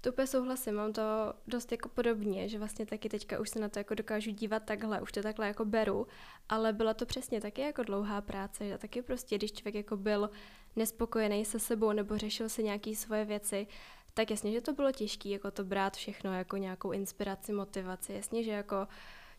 To 0.01 0.11
úplně 0.11 0.27
souhlasím, 0.27 0.75
mám 0.75 0.93
to 0.93 1.03
dost 1.47 1.73
jako 1.73 1.89
podobně, 1.89 2.49
že 2.49 2.59
vlastně 2.59 2.87
taky 2.87 3.09
teďka 3.09 3.41
už 3.41 3.51
se 3.51 3.59
na 3.59 3.69
to 3.69 3.79
jako 3.79 3.95
dokážu 3.95 4.31
dívat 4.31 4.63
takhle, 4.63 5.01
už 5.01 5.13
to 5.13 5.23
takhle 5.23 5.47
jako 5.47 5.65
beru, 5.65 6.07
ale 6.49 6.73
byla 6.73 6.95
to 6.95 7.07
přesně 7.07 7.41
taky 7.41 7.61
jako 7.61 7.83
dlouhá 7.83 8.21
práce, 8.21 8.69
že 8.69 8.79
taky 8.79 9.03
prostě, 9.03 9.37
když 9.37 9.53
člověk 9.53 9.75
jako 9.75 9.97
byl 9.97 10.31
nespokojený 10.77 11.45
se 11.45 11.59
sebou 11.59 11.93
nebo 11.93 12.19
řešil 12.19 12.49
si 12.49 12.65
nějaké 12.65 12.95
svoje 12.95 13.25
věci, 13.25 13.67
tak 14.15 14.31
jasně, 14.31 14.53
že 14.53 14.61
to 14.61 14.73
bylo 14.73 14.93
těžké, 14.93 15.29
jako 15.29 15.51
to 15.51 15.65
brát 15.65 15.97
všechno 15.97 16.35
jako 16.35 16.57
nějakou 16.57 16.93
inspiraci, 16.93 17.53
motivaci, 17.53 18.13
jasně, 18.13 18.45
že 18.45 18.51
jako 18.51 18.89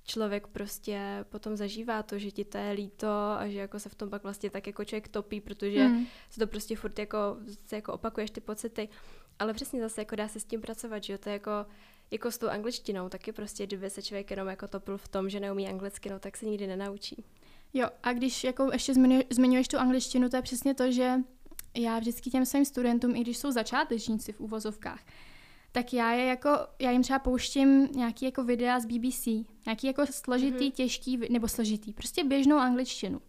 člověk 0.03 0.47
prostě 0.47 1.25
potom 1.29 1.55
zažívá 1.57 2.03
to, 2.03 2.19
že 2.19 2.31
ti 2.31 2.45
to 2.45 2.57
je 2.57 2.71
líto 2.71 3.07
a 3.37 3.47
že 3.47 3.59
jako 3.59 3.79
se 3.79 3.89
v 3.89 3.95
tom 3.95 4.09
pak 4.09 4.23
vlastně 4.23 4.49
tak 4.49 4.67
jako 4.67 4.85
člověk 4.85 5.07
topí, 5.07 5.41
protože 5.41 5.83
hmm. 5.83 6.05
se 6.29 6.39
to 6.39 6.47
prostě 6.47 6.75
furt 6.75 6.99
jako, 6.99 7.17
se 7.65 7.75
jako 7.75 7.93
opakuješ 7.93 8.31
ty 8.31 8.41
pocity. 8.41 8.89
Ale 9.39 9.53
přesně 9.53 9.81
zase 9.81 10.01
jako 10.01 10.15
dá 10.15 10.27
se 10.27 10.39
s 10.39 10.45
tím 10.45 10.61
pracovat, 10.61 11.03
že 11.03 11.13
jo, 11.13 11.19
to 11.19 11.29
je 11.29 11.33
jako, 11.33 11.51
jako 12.11 12.31
s 12.31 12.37
tou 12.37 12.47
angličtinou, 12.47 13.09
taky 13.09 13.31
prostě, 13.31 13.67
kdyby 13.67 13.89
se 13.89 14.01
člověk 14.01 14.31
jenom 14.31 14.47
jako 14.47 14.67
topil 14.67 14.97
v 14.97 15.07
tom, 15.07 15.29
že 15.29 15.39
neumí 15.39 15.67
anglicky, 15.67 16.09
no 16.09 16.19
tak 16.19 16.37
se 16.37 16.45
nikdy 16.45 16.67
nenaučí. 16.67 17.23
Jo, 17.73 17.87
a 18.03 18.13
když 18.13 18.43
jako 18.43 18.69
ještě 18.73 18.93
zmiňuješ 19.29 19.67
tu 19.67 19.77
angličtinu, 19.77 20.29
to 20.29 20.35
je 20.35 20.41
přesně 20.41 20.73
to, 20.73 20.91
že 20.91 21.13
já 21.75 21.99
vždycky 21.99 22.29
těm 22.29 22.45
svým 22.45 22.65
studentům, 22.65 23.15
i 23.15 23.19
když 23.19 23.37
jsou 23.37 23.51
začátečníci 23.51 24.31
v 24.31 24.39
úvozovkách, 24.39 25.01
tak 25.71 25.93
já 25.93 26.11
je 26.11 26.25
jako, 26.25 26.49
já 26.79 26.91
jim 26.91 27.03
třeba 27.03 27.19
pouštím 27.19 27.87
nějaký 27.95 28.25
jako 28.25 28.43
videa 28.43 28.79
z 28.79 28.85
BBC, 28.85 29.25
nějaký 29.65 29.87
jako 29.87 30.05
složitý, 30.05 30.69
mm-hmm. 30.69 30.73
těžký, 30.73 31.19
nebo 31.29 31.47
složitý, 31.47 31.93
prostě 31.93 32.23
běžnou 32.23 32.57
angličtinu. 32.57 33.21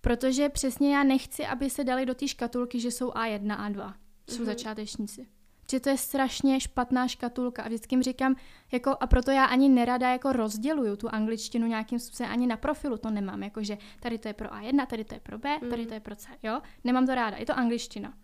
Protože 0.00 0.48
přesně 0.48 0.94
já 0.94 1.02
nechci, 1.04 1.46
aby 1.46 1.70
se 1.70 1.84
dali 1.84 2.06
do 2.06 2.14
té 2.14 2.28
škatulky, 2.28 2.80
že 2.80 2.90
jsou 2.90 3.10
A1, 3.10 3.70
A2. 3.70 3.94
Jsou 4.30 4.42
mm-hmm. 4.42 4.44
začátečníci. 4.44 5.26
Že 5.70 5.80
to 5.80 5.88
je 5.88 5.96
strašně 5.96 6.60
špatná 6.60 7.08
škatulka 7.08 7.62
a 7.62 7.66
vždycky 7.66 7.94
jim 7.94 8.02
říkám, 8.02 8.36
jako, 8.72 8.96
a 9.00 9.06
proto 9.06 9.30
já 9.30 9.44
ani 9.44 9.68
nerada 9.68 10.10
jako 10.10 10.32
rozděluju 10.32 10.96
tu 10.96 11.08
angličtinu 11.08 11.66
nějakým 11.66 11.98
způsobem, 11.98 12.32
ani 12.32 12.46
na 12.46 12.56
profilu 12.56 12.98
to 12.98 13.10
nemám, 13.10 13.42
jako 13.42 13.62
že 13.62 13.78
tady 14.00 14.18
to 14.18 14.28
je 14.28 14.34
pro 14.34 14.48
A1, 14.48 14.86
tady 14.86 15.04
to 15.04 15.14
je 15.14 15.20
pro 15.20 15.38
B, 15.38 15.58
tady 15.70 15.86
to 15.86 15.94
je 15.94 16.00
pro 16.00 16.16
C, 16.16 16.28
jo? 16.42 16.60
Nemám 16.84 17.06
to 17.06 17.14
ráda, 17.14 17.36
je 17.36 17.46
to 17.46 17.58
angličtina. 17.58 18.14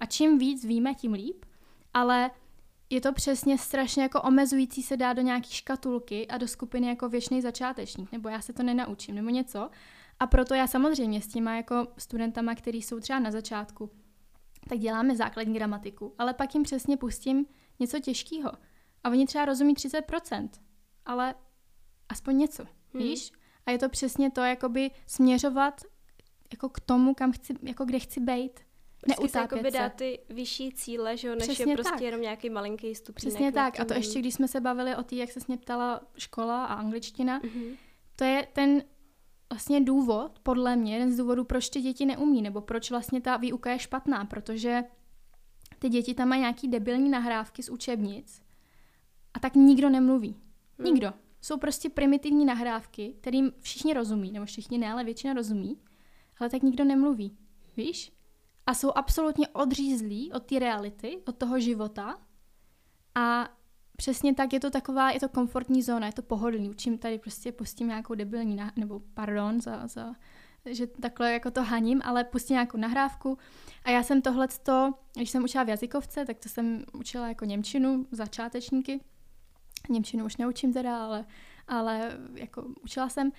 A 0.00 0.06
čím 0.06 0.38
víc 0.38 0.64
víme, 0.64 0.94
tím 0.94 1.12
líp, 1.12 1.44
ale 1.94 2.30
je 2.90 3.00
to 3.00 3.12
přesně 3.12 3.58
strašně 3.58 4.02
jako 4.02 4.22
omezující 4.22 4.82
se 4.82 4.96
dát 4.96 5.12
do 5.12 5.22
nějaký 5.22 5.52
škatulky 5.52 6.26
a 6.26 6.38
do 6.38 6.48
skupiny 6.48 6.88
jako 6.88 7.08
věčný 7.08 7.42
začátečník, 7.42 8.12
nebo 8.12 8.28
já 8.28 8.40
se 8.40 8.52
to 8.52 8.62
nenaučím, 8.62 9.14
nebo 9.14 9.28
něco. 9.28 9.70
A 10.20 10.26
proto 10.26 10.54
já 10.54 10.66
samozřejmě 10.66 11.22
s 11.22 11.26
těma 11.26 11.56
jako 11.56 11.86
studentama, 11.98 12.54
který 12.54 12.82
jsou 12.82 13.00
třeba 13.00 13.18
na 13.18 13.30
začátku, 13.30 13.90
tak 14.68 14.78
děláme 14.78 15.16
základní 15.16 15.54
gramatiku, 15.54 16.14
ale 16.18 16.34
pak 16.34 16.54
jim 16.54 16.62
přesně 16.62 16.96
pustím 16.96 17.46
něco 17.80 18.00
těžkého. 18.00 18.50
A 19.04 19.10
oni 19.10 19.26
třeba 19.26 19.44
rozumí 19.44 19.74
30%, 19.74 20.48
ale 21.06 21.34
aspoň 22.08 22.38
něco, 22.38 22.64
hmm. 22.64 23.02
víš? 23.02 23.32
A 23.66 23.70
je 23.70 23.78
to 23.78 23.88
přesně 23.88 24.30
to, 24.30 24.40
jakoby 24.40 24.90
směřovat 25.06 25.80
jako 26.52 26.68
k 26.68 26.80
tomu, 26.80 27.14
kam 27.14 27.32
chci, 27.32 27.54
jako 27.62 27.84
kde 27.84 27.98
chci 27.98 28.20
být. 28.20 28.60
Prostě 29.00 29.28
se 29.28 29.38
jakoby 29.38 29.70
dát 29.70 29.94
ty 29.94 30.18
vyšší 30.28 30.72
cíle, 30.72 31.16
že 31.16 31.28
jo, 31.28 31.34
než 31.34 31.48
Přesně 31.48 31.72
je 31.72 31.76
prostě 31.76 31.92
tak. 31.92 32.00
jenom 32.00 32.20
nějaký 32.20 32.50
malinký 32.50 32.94
stupínek. 32.94 33.34
Přesně 33.34 33.52
tak. 33.52 33.80
A 33.80 33.84
to 33.84 33.94
ještě, 33.94 34.18
když 34.18 34.34
jsme 34.34 34.48
se 34.48 34.60
bavili 34.60 34.96
o 34.96 35.02
té, 35.02 35.16
jak 35.16 35.30
se 35.30 35.40
mě 35.48 35.56
ptala 35.56 36.00
škola 36.18 36.64
a 36.64 36.74
angličtina, 36.74 37.40
mm-hmm. 37.40 37.76
to 38.16 38.24
je 38.24 38.48
ten 38.52 38.82
vlastně 39.50 39.80
důvod, 39.80 40.38
podle 40.42 40.76
mě, 40.76 40.94
jeden 40.94 41.12
z 41.12 41.16
důvodů, 41.16 41.44
proč 41.44 41.68
ty 41.68 41.80
děti 41.80 42.06
neumí, 42.06 42.42
nebo 42.42 42.60
proč 42.60 42.90
vlastně 42.90 43.20
ta 43.20 43.36
výuka 43.36 43.70
je 43.70 43.78
špatná, 43.78 44.24
protože 44.24 44.84
ty 45.78 45.88
děti 45.88 46.14
tam 46.14 46.28
mají 46.28 46.40
nějaký 46.40 46.68
debilní 46.68 47.08
nahrávky 47.08 47.62
z 47.62 47.68
učebnic 47.68 48.42
a 49.34 49.40
tak 49.40 49.54
nikdo 49.54 49.90
nemluví. 49.90 50.36
Hmm. 50.78 50.84
Nikdo. 50.84 51.12
Jsou 51.40 51.58
prostě 51.58 51.90
primitivní 51.90 52.44
nahrávky, 52.44 53.14
kterým 53.20 53.52
všichni 53.60 53.94
rozumí, 53.94 54.32
nebo 54.32 54.46
všichni 54.46 54.78
ne, 54.78 54.92
ale 54.92 55.04
většina 55.04 55.34
rozumí, 55.34 55.78
ale 56.38 56.50
tak 56.50 56.62
nikdo 56.62 56.84
nemluví. 56.84 57.36
Víš? 57.76 58.12
A 58.66 58.74
jsou 58.74 58.92
absolutně 58.94 59.48
odřízlí 59.48 60.32
od 60.32 60.42
té 60.46 60.58
reality, 60.58 61.18
od 61.26 61.36
toho 61.36 61.60
života 61.60 62.18
a 63.14 63.48
přesně 64.00 64.34
tak 64.34 64.52
je 64.52 64.60
to 64.60 64.70
taková, 64.70 65.10
je 65.10 65.20
to 65.20 65.28
komfortní 65.28 65.82
zóna, 65.82 66.06
je 66.06 66.12
to 66.12 66.22
pohodlný. 66.22 66.70
Učím 66.70 66.98
tady 66.98 67.18
prostě 67.18 67.52
pustím 67.52 67.88
nějakou 67.88 68.14
debilní, 68.14 68.56
na, 68.56 68.72
nebo 68.76 69.00
pardon 69.14 69.60
za, 69.60 69.86
za, 69.86 70.14
že 70.70 70.86
takhle 70.86 71.32
jako 71.32 71.50
to 71.50 71.62
haním, 71.62 72.02
ale 72.04 72.24
pustím 72.24 72.54
nějakou 72.54 72.78
nahrávku. 72.78 73.38
A 73.84 73.90
já 73.90 74.02
jsem 74.02 74.22
tohle, 74.22 74.48
když 75.16 75.30
jsem 75.30 75.44
učila 75.44 75.64
v 75.64 75.68
jazykovce, 75.68 76.24
tak 76.24 76.38
to 76.38 76.48
jsem 76.48 76.84
učila 76.92 77.28
jako 77.28 77.44
Němčinu, 77.44 78.06
začátečníky. 78.10 79.00
Němčinu 79.88 80.24
už 80.24 80.36
neučím 80.36 80.72
teda, 80.72 81.04
ale, 81.04 81.24
ale 81.68 82.18
jako 82.34 82.66
učila 82.84 83.08
jsem. 83.08 83.32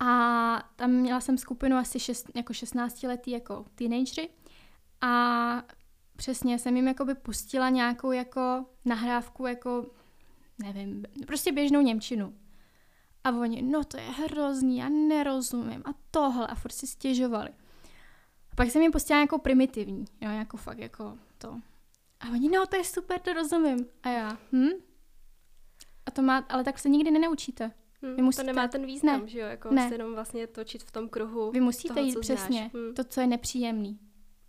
A 0.00 0.70
tam 0.76 0.90
měla 0.90 1.20
jsem 1.20 1.38
skupinu 1.38 1.76
asi 1.76 2.00
šest, 2.00 2.30
jako 2.34 2.52
16 2.52 3.02
letý 3.02 3.30
jako 3.30 3.64
teenagery. 3.74 4.28
A 5.00 5.62
Přesně, 6.22 6.58
jsem 6.58 6.76
jim 6.76 6.88
jakoby 6.88 7.14
pustila 7.14 7.68
nějakou 7.68 8.12
jako 8.12 8.64
nahrávku, 8.84 9.46
jako 9.46 9.86
nevím, 10.64 11.04
prostě 11.26 11.52
běžnou 11.52 11.80
Němčinu. 11.80 12.34
A 13.24 13.30
oni, 13.30 13.62
no 13.62 13.84
to 13.84 13.96
je 13.96 14.02
hrozný, 14.02 14.78
já 14.78 14.88
nerozumím 14.88 15.82
a 15.84 15.94
tohle 16.10 16.46
a 16.46 16.54
furt 16.54 16.72
si 16.72 16.86
stěžovali. 16.86 17.50
A 18.52 18.56
pak 18.56 18.70
jsem 18.70 18.82
jim 18.82 18.92
pustila 18.92 19.18
nějakou 19.18 19.38
primitivní, 19.38 20.04
jo, 20.20 20.30
jako 20.30 20.56
fakt 20.56 20.78
jako 20.78 21.18
to. 21.38 21.60
A 22.20 22.30
oni, 22.30 22.48
no 22.48 22.66
to 22.66 22.76
je 22.76 22.84
super, 22.84 23.20
to 23.20 23.32
rozumím. 23.32 23.86
A 24.02 24.08
já, 24.08 24.38
hm? 24.52 24.70
A 26.06 26.10
to 26.10 26.22
má, 26.22 26.38
ale 26.48 26.64
tak 26.64 26.78
se 26.78 26.88
nikdy 26.88 27.10
nenaučíte. 27.10 27.72
Hmm, 28.02 28.16
Vy 28.16 28.22
musíte, 28.22 28.42
to 28.42 28.46
nemá 28.46 28.68
ten 28.68 28.86
význam, 28.86 29.20
ne, 29.20 29.28
že 29.28 29.38
jo, 29.38 29.46
jako 29.46 29.70
ne. 29.70 29.88
se 29.88 29.94
jenom 29.94 30.14
vlastně 30.14 30.46
točit 30.46 30.82
v 30.82 30.90
tom 30.90 31.08
kruhu 31.08 31.50
Vy 31.50 31.60
musíte 31.60 31.94
toho, 31.94 32.06
jít 32.06 32.20
přesně 32.20 32.70
hmm. 32.74 32.94
to, 32.94 33.04
co 33.04 33.20
je 33.20 33.26
nepříjemný. 33.26 33.98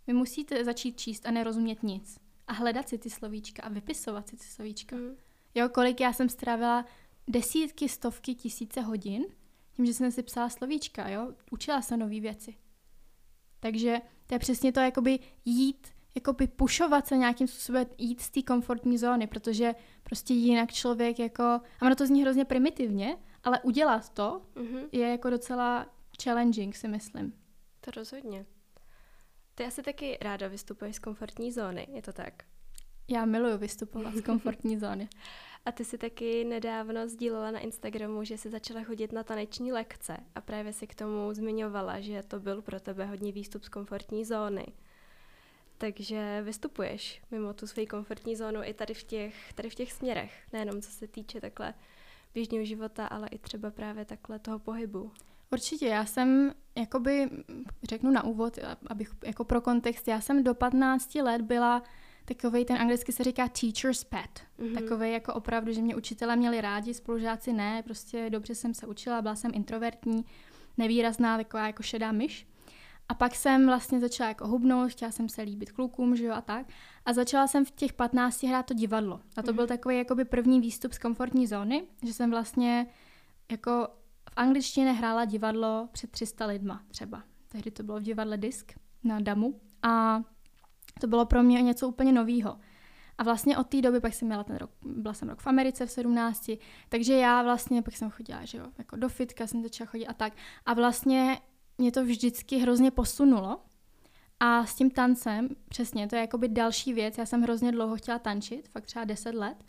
Vy 0.06 0.12
musíte 0.12 0.64
začít 0.64 1.00
číst 1.00 1.26
a 1.26 1.30
nerozumět 1.30 1.82
nic. 1.82 2.18
A 2.46 2.52
hledat 2.52 2.88
si 2.88 2.98
ty 2.98 3.10
slovíčka 3.10 3.62
a 3.62 3.68
vypisovat 3.68 4.28
si 4.28 4.36
ty 4.36 4.44
slovíčka. 4.44 4.96
Mm. 4.96 5.16
Jo, 5.54 5.68
kolik 5.68 6.00
já 6.00 6.12
jsem 6.12 6.28
strávila 6.28 6.84
desítky, 7.28 7.88
stovky, 7.88 8.34
tisíce 8.34 8.80
hodin 8.80 9.24
tím, 9.76 9.86
že 9.86 9.94
jsem 9.94 10.12
si 10.12 10.22
psala 10.22 10.48
slovíčka, 10.48 11.08
jo. 11.08 11.32
Učila 11.50 11.82
se 11.82 11.96
nové 11.96 12.20
věci. 12.20 12.54
Takže 13.60 14.00
to 14.26 14.34
je 14.34 14.38
přesně 14.38 14.72
to, 14.72 14.80
jakoby 14.80 15.18
jít, 15.44 15.88
jakoby 16.14 16.46
pušovat 16.46 17.06
se 17.06 17.16
nějakým 17.16 17.46
způsobem, 17.46 17.86
jít 17.98 18.20
z 18.20 18.30
té 18.30 18.42
komfortní 18.42 18.98
zóny, 18.98 19.26
protože 19.26 19.74
prostě 20.02 20.34
jinak 20.34 20.72
člověk 20.72 21.18
jako, 21.18 21.42
a 21.42 21.62
ono 21.82 21.94
to 21.94 22.06
zní 22.06 22.22
hrozně 22.22 22.44
primitivně, 22.44 23.16
ale 23.44 23.60
udělat 23.60 24.08
to 24.08 24.42
mm-hmm. 24.54 24.88
je 24.92 25.08
jako 25.08 25.30
docela 25.30 25.86
challenging, 26.22 26.76
si 26.76 26.88
myslím. 26.88 27.32
To 27.80 27.90
rozhodně. 27.90 28.46
Ty 29.54 29.64
asi 29.64 29.82
taky 29.82 30.18
ráda 30.20 30.48
vystupuješ 30.48 30.96
z 30.96 30.98
komfortní 30.98 31.52
zóny, 31.52 31.86
je 31.92 32.02
to 32.02 32.12
tak? 32.12 32.42
Já 33.08 33.24
miluji 33.24 33.58
vystupovat 33.58 34.14
z 34.14 34.22
komfortní 34.22 34.78
zóny. 34.80 35.08
A 35.64 35.72
ty 35.72 35.84
si 35.84 35.98
taky 35.98 36.44
nedávno 36.44 37.08
sdílela 37.08 37.50
na 37.50 37.58
Instagramu, 37.58 38.24
že 38.24 38.38
jsi 38.38 38.50
začala 38.50 38.82
chodit 38.82 39.12
na 39.12 39.24
taneční 39.24 39.72
lekce 39.72 40.16
a 40.34 40.40
právě 40.40 40.72
si 40.72 40.86
k 40.86 40.94
tomu 40.94 41.34
zmiňovala, 41.34 42.00
že 42.00 42.22
to 42.22 42.40
byl 42.40 42.62
pro 42.62 42.80
tebe 42.80 43.04
hodně 43.04 43.32
výstup 43.32 43.64
z 43.64 43.68
komfortní 43.68 44.24
zóny. 44.24 44.66
Takže 45.78 46.42
vystupuješ 46.42 47.22
mimo 47.30 47.54
tu 47.54 47.66
svoji 47.66 47.86
komfortní 47.86 48.36
zónu 48.36 48.60
i 48.64 48.74
tady 48.74 48.94
v 48.94 49.02
těch, 49.02 49.52
tady 49.52 49.70
v 49.70 49.74
těch 49.74 49.92
směrech, 49.92 50.32
nejenom 50.52 50.82
co 50.82 50.90
se 50.90 51.08
týče 51.08 51.40
takhle 51.40 51.74
běžného 52.34 52.64
života, 52.64 53.06
ale 53.06 53.28
i 53.28 53.38
třeba 53.38 53.70
právě 53.70 54.04
takhle 54.04 54.38
toho 54.38 54.58
pohybu. 54.58 55.12
Určitě, 55.52 55.86
já 55.86 56.06
jsem, 56.06 56.54
jakoby, 56.76 57.30
řeknu 57.82 58.10
na 58.10 58.24
úvod, 58.24 58.58
abych, 58.86 59.10
jako 59.24 59.44
pro 59.44 59.60
kontext, 59.60 60.08
já 60.08 60.20
jsem 60.20 60.44
do 60.44 60.54
15 60.54 61.14
let 61.14 61.42
byla 61.42 61.82
takový, 62.24 62.64
ten 62.64 62.76
anglicky 62.76 63.12
se 63.12 63.24
říká 63.24 63.48
teacher's 63.48 64.04
pet. 64.04 64.40
Mm-hmm. 64.58 64.74
Takový 64.74 65.12
jako 65.12 65.34
opravdu, 65.34 65.72
že 65.72 65.82
mě 65.82 65.96
učitelé 65.96 66.36
měli 66.36 66.60
rádi, 66.60 66.94
spolužáci 66.94 67.52
ne, 67.52 67.82
prostě 67.82 68.30
dobře 68.30 68.54
jsem 68.54 68.74
se 68.74 68.86
učila, 68.86 69.22
byla 69.22 69.34
jsem 69.34 69.50
introvertní, 69.54 70.24
nevýrazná, 70.78 71.36
taková 71.36 71.66
jako 71.66 71.82
šedá 71.82 72.12
myš. 72.12 72.46
A 73.08 73.14
pak 73.14 73.34
jsem 73.34 73.66
vlastně 73.66 74.00
začala 74.00 74.28
jako 74.28 74.48
hubnout, 74.48 74.90
chtěla 74.90 75.10
jsem 75.10 75.28
se 75.28 75.42
líbit 75.42 75.72
klukům, 75.72 76.16
že 76.16 76.24
jo, 76.24 76.32
a 76.32 76.40
tak. 76.40 76.66
A 77.06 77.12
začala 77.12 77.46
jsem 77.46 77.64
v 77.64 77.70
těch 77.70 77.92
15 77.92 78.42
hrát 78.42 78.66
to 78.66 78.74
divadlo. 78.74 79.20
A 79.36 79.42
to 79.42 79.52
mm-hmm. 79.52 79.54
byl 79.54 79.66
takový 79.66 79.98
jakoby 79.98 80.24
první 80.24 80.60
výstup 80.60 80.92
z 80.92 80.98
komfortní 80.98 81.46
zóny, 81.46 81.82
že 82.02 82.12
jsem 82.12 82.30
vlastně 82.30 82.86
jako 83.50 83.88
angličtině 84.36 84.92
hrála 84.92 85.24
divadlo 85.24 85.88
před 85.92 86.10
300 86.10 86.46
lidma 86.46 86.82
třeba. 86.88 87.22
Tehdy 87.48 87.70
to 87.70 87.82
bylo 87.82 88.00
v 88.00 88.02
divadle 88.02 88.36
Disk 88.36 88.72
na 89.04 89.20
Damu 89.20 89.60
a 89.82 90.22
to 91.00 91.06
bylo 91.06 91.26
pro 91.26 91.42
mě 91.42 91.62
něco 91.62 91.88
úplně 91.88 92.12
novýho. 92.12 92.58
A 93.18 93.22
vlastně 93.22 93.56
od 93.58 93.66
té 93.66 93.82
doby 93.82 94.00
pak 94.00 94.14
jsem 94.14 94.28
měla 94.28 94.44
ten 94.44 94.56
rok, 94.56 94.70
byla 94.82 95.14
jsem 95.14 95.28
rok 95.28 95.40
v 95.40 95.46
Americe 95.46 95.86
v 95.86 95.90
17, 95.90 96.50
takže 96.88 97.14
já 97.14 97.42
vlastně 97.42 97.82
pak 97.82 97.96
jsem 97.96 98.10
chodila, 98.10 98.44
že 98.44 98.58
jo, 98.58 98.66
jako 98.78 98.96
do 98.96 99.08
fitka 99.08 99.46
jsem 99.46 99.62
začala 99.62 99.90
chodit 99.90 100.06
a 100.06 100.12
tak. 100.12 100.32
A 100.66 100.74
vlastně 100.74 101.40
mě 101.78 101.92
to 101.92 102.04
vždycky 102.04 102.56
hrozně 102.56 102.90
posunulo. 102.90 103.60
A 104.40 104.66
s 104.66 104.74
tím 104.74 104.90
tancem, 104.90 105.48
přesně, 105.68 106.08
to 106.08 106.16
je 106.16 106.20
jakoby 106.20 106.48
další 106.48 106.92
věc. 106.92 107.18
Já 107.18 107.26
jsem 107.26 107.42
hrozně 107.42 107.72
dlouho 107.72 107.96
chtěla 107.96 108.18
tančit, 108.18 108.68
fakt 108.68 108.86
třeba 108.86 109.04
10 109.04 109.34
let. 109.34 109.64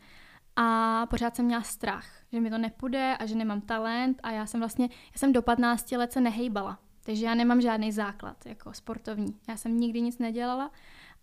A 0.56 1.06
pořád 1.10 1.36
jsem 1.36 1.46
měla 1.46 1.62
strach, 1.62 2.08
že 2.32 2.42
mi 2.42 2.50
to 2.50 2.58
nepůjde 2.58 3.18
a 3.20 3.26
že 3.26 3.36
nemám 3.36 3.62
talent 3.62 4.20
a 4.24 4.32
já 4.32 4.46
jsem 4.46 4.60
vlastně, 4.60 4.90
já 4.92 5.18
jsem 5.20 5.34
do 5.34 5.42
15 5.42 5.92
let 5.92 6.14
se 6.14 6.22
nehejbala. 6.22 6.80
Takže 7.04 7.26
já 7.26 7.36
nemám 7.36 7.62
žádný 7.62 7.92
základ 7.92 8.46
jako 8.46 8.74
sportovní. 8.74 9.40
Já 9.50 9.58
jsem 9.58 9.80
nikdy 9.80 10.02
nic 10.02 10.18
nedělala 10.18 10.72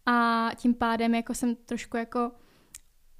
a 0.06 0.48
tím 0.56 0.74
pádem 0.74 1.14
jako 1.14 1.34
jsem 1.34 1.56
trošku 1.56 1.96
jako 1.96 2.32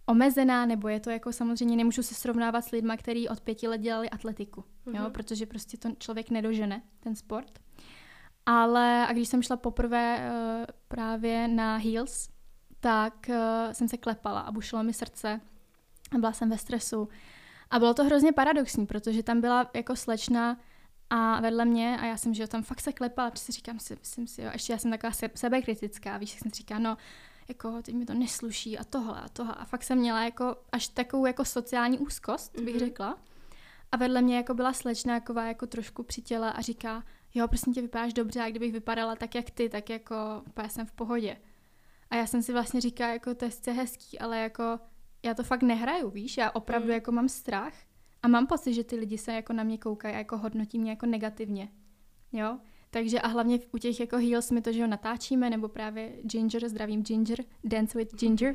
omezená, 0.06 0.66
nebo 0.66 0.88
je 0.88 1.00
to 1.00 1.10
jako 1.10 1.32
samozřejmě 1.32 1.76
nemůžu 1.76 2.02
se 2.02 2.14
srovnávat 2.14 2.64
s 2.64 2.70
lidmi, 2.70 2.92
kteří 2.96 3.28
od 3.28 3.40
pěti 3.40 3.68
let 3.68 3.78
dělali 3.78 4.10
atletiku, 4.10 4.60
mm-hmm. 4.60 4.96
jo, 4.96 5.02
mhm. 5.02 5.12
protože 5.12 5.46
prostě 5.46 5.76
to 5.76 5.88
člověk 5.98 6.30
nedožene, 6.30 6.82
ten 7.00 7.16
sport. 7.16 7.58
Ale 8.46 9.06
a 9.06 9.12
když 9.12 9.28
jsem 9.28 9.42
šla 9.42 9.56
poprvé 9.56 10.30
uh, 10.30 10.66
právě 10.88 11.48
na 11.48 11.76
heels, 11.76 12.28
tak 12.80 13.26
uh, 13.28 13.72
jsem 13.72 13.88
se 13.88 13.96
klepala 13.96 14.40
a 14.40 14.52
bušilo 14.52 14.82
mi 14.82 14.92
srdce 14.92 15.40
byla 16.20 16.32
jsem 16.32 16.50
ve 16.50 16.58
stresu. 16.58 17.08
A 17.70 17.78
bylo 17.78 17.94
to 17.94 18.04
hrozně 18.04 18.32
paradoxní, 18.32 18.86
protože 18.86 19.22
tam 19.22 19.40
byla 19.40 19.70
jako 19.74 19.96
slečna 19.96 20.56
a 21.10 21.40
vedle 21.40 21.64
mě 21.64 21.98
a 22.00 22.04
já 22.04 22.16
jsem, 22.16 22.34
že 22.34 22.46
tam 22.46 22.62
fakt 22.62 22.80
se 22.80 22.92
klepala, 22.92 23.30
protože 23.30 23.44
si 23.44 23.52
říkám 23.52 23.78
si, 23.78 23.96
myslím 24.00 24.26
si, 24.26 24.42
jo, 24.42 24.50
ještě 24.52 24.72
já 24.72 24.78
jsem 24.78 24.90
taková 24.90 25.12
sebekritická, 25.34 26.16
víš, 26.16 26.30
jak 26.30 26.42
jsem 26.42 26.50
si 26.50 26.56
říká, 26.56 26.78
no, 26.78 26.96
jako 27.48 27.82
teď 27.82 27.94
mi 27.94 28.06
to 28.06 28.14
nesluší 28.14 28.78
a 28.78 28.84
tohle 28.84 29.20
a 29.20 29.28
tohle. 29.28 29.54
A 29.54 29.64
fakt 29.64 29.82
jsem 29.82 29.98
měla 29.98 30.24
jako 30.24 30.56
až 30.72 30.88
takovou 30.88 31.26
jako 31.26 31.44
sociální 31.44 31.98
úzkost, 31.98 32.60
bych 32.60 32.76
mm-hmm. 32.76 32.78
řekla. 32.78 33.18
A 33.92 33.96
vedle 33.96 34.22
mě 34.22 34.36
jako 34.36 34.54
byla 34.54 34.72
slečna, 34.72 35.14
jaková 35.14 35.44
jako 35.44 35.66
trošku 35.66 36.02
přitěla 36.02 36.50
a 36.50 36.60
říká, 36.60 37.04
jo, 37.34 37.48
prostě 37.48 37.70
tě 37.70 37.82
vypadáš 37.82 38.12
dobře 38.12 38.40
a 38.40 38.50
kdybych 38.50 38.72
vypadala 38.72 39.16
tak, 39.16 39.34
jak 39.34 39.50
ty, 39.50 39.68
tak 39.68 39.90
jako 39.90 40.16
úplně 40.46 40.70
jsem 40.70 40.86
v 40.86 40.92
pohodě. 40.92 41.36
A 42.10 42.16
já 42.16 42.26
jsem 42.26 42.42
si 42.42 42.52
vlastně 42.52 42.80
říkala, 42.80 43.12
jako 43.12 43.34
to 43.34 43.44
je 43.44 43.72
hezký, 43.72 44.18
ale 44.18 44.38
jako 44.38 44.78
já 45.22 45.34
to 45.34 45.42
fakt 45.42 45.62
nehraju, 45.62 46.10
víš, 46.10 46.36
já 46.36 46.50
opravdu 46.50 46.88
mm. 46.88 46.94
jako 46.94 47.12
mám 47.12 47.28
strach 47.28 47.74
a 48.22 48.28
mám 48.28 48.46
pocit, 48.46 48.74
že 48.74 48.84
ty 48.84 48.96
lidi 48.96 49.18
se 49.18 49.32
jako 49.32 49.52
na 49.52 49.62
mě 49.62 49.78
koukají 49.78 50.14
a 50.14 50.18
jako 50.18 50.38
hodnotí 50.38 50.78
mě 50.78 50.90
jako 50.90 51.06
negativně, 51.06 51.68
jo. 52.32 52.58
Takže 52.90 53.20
a 53.20 53.28
hlavně 53.28 53.58
u 53.72 53.78
těch 53.78 54.00
jako 54.00 54.16
heels 54.16 54.50
my 54.50 54.62
to, 54.62 54.72
že 54.72 54.82
ho 54.82 54.86
natáčíme, 54.88 55.50
nebo 55.50 55.68
právě 55.68 56.12
Ginger, 56.22 56.68
zdravím 56.68 57.02
Ginger, 57.02 57.44
Dance 57.64 57.98
with 57.98 58.14
Ginger 58.14 58.54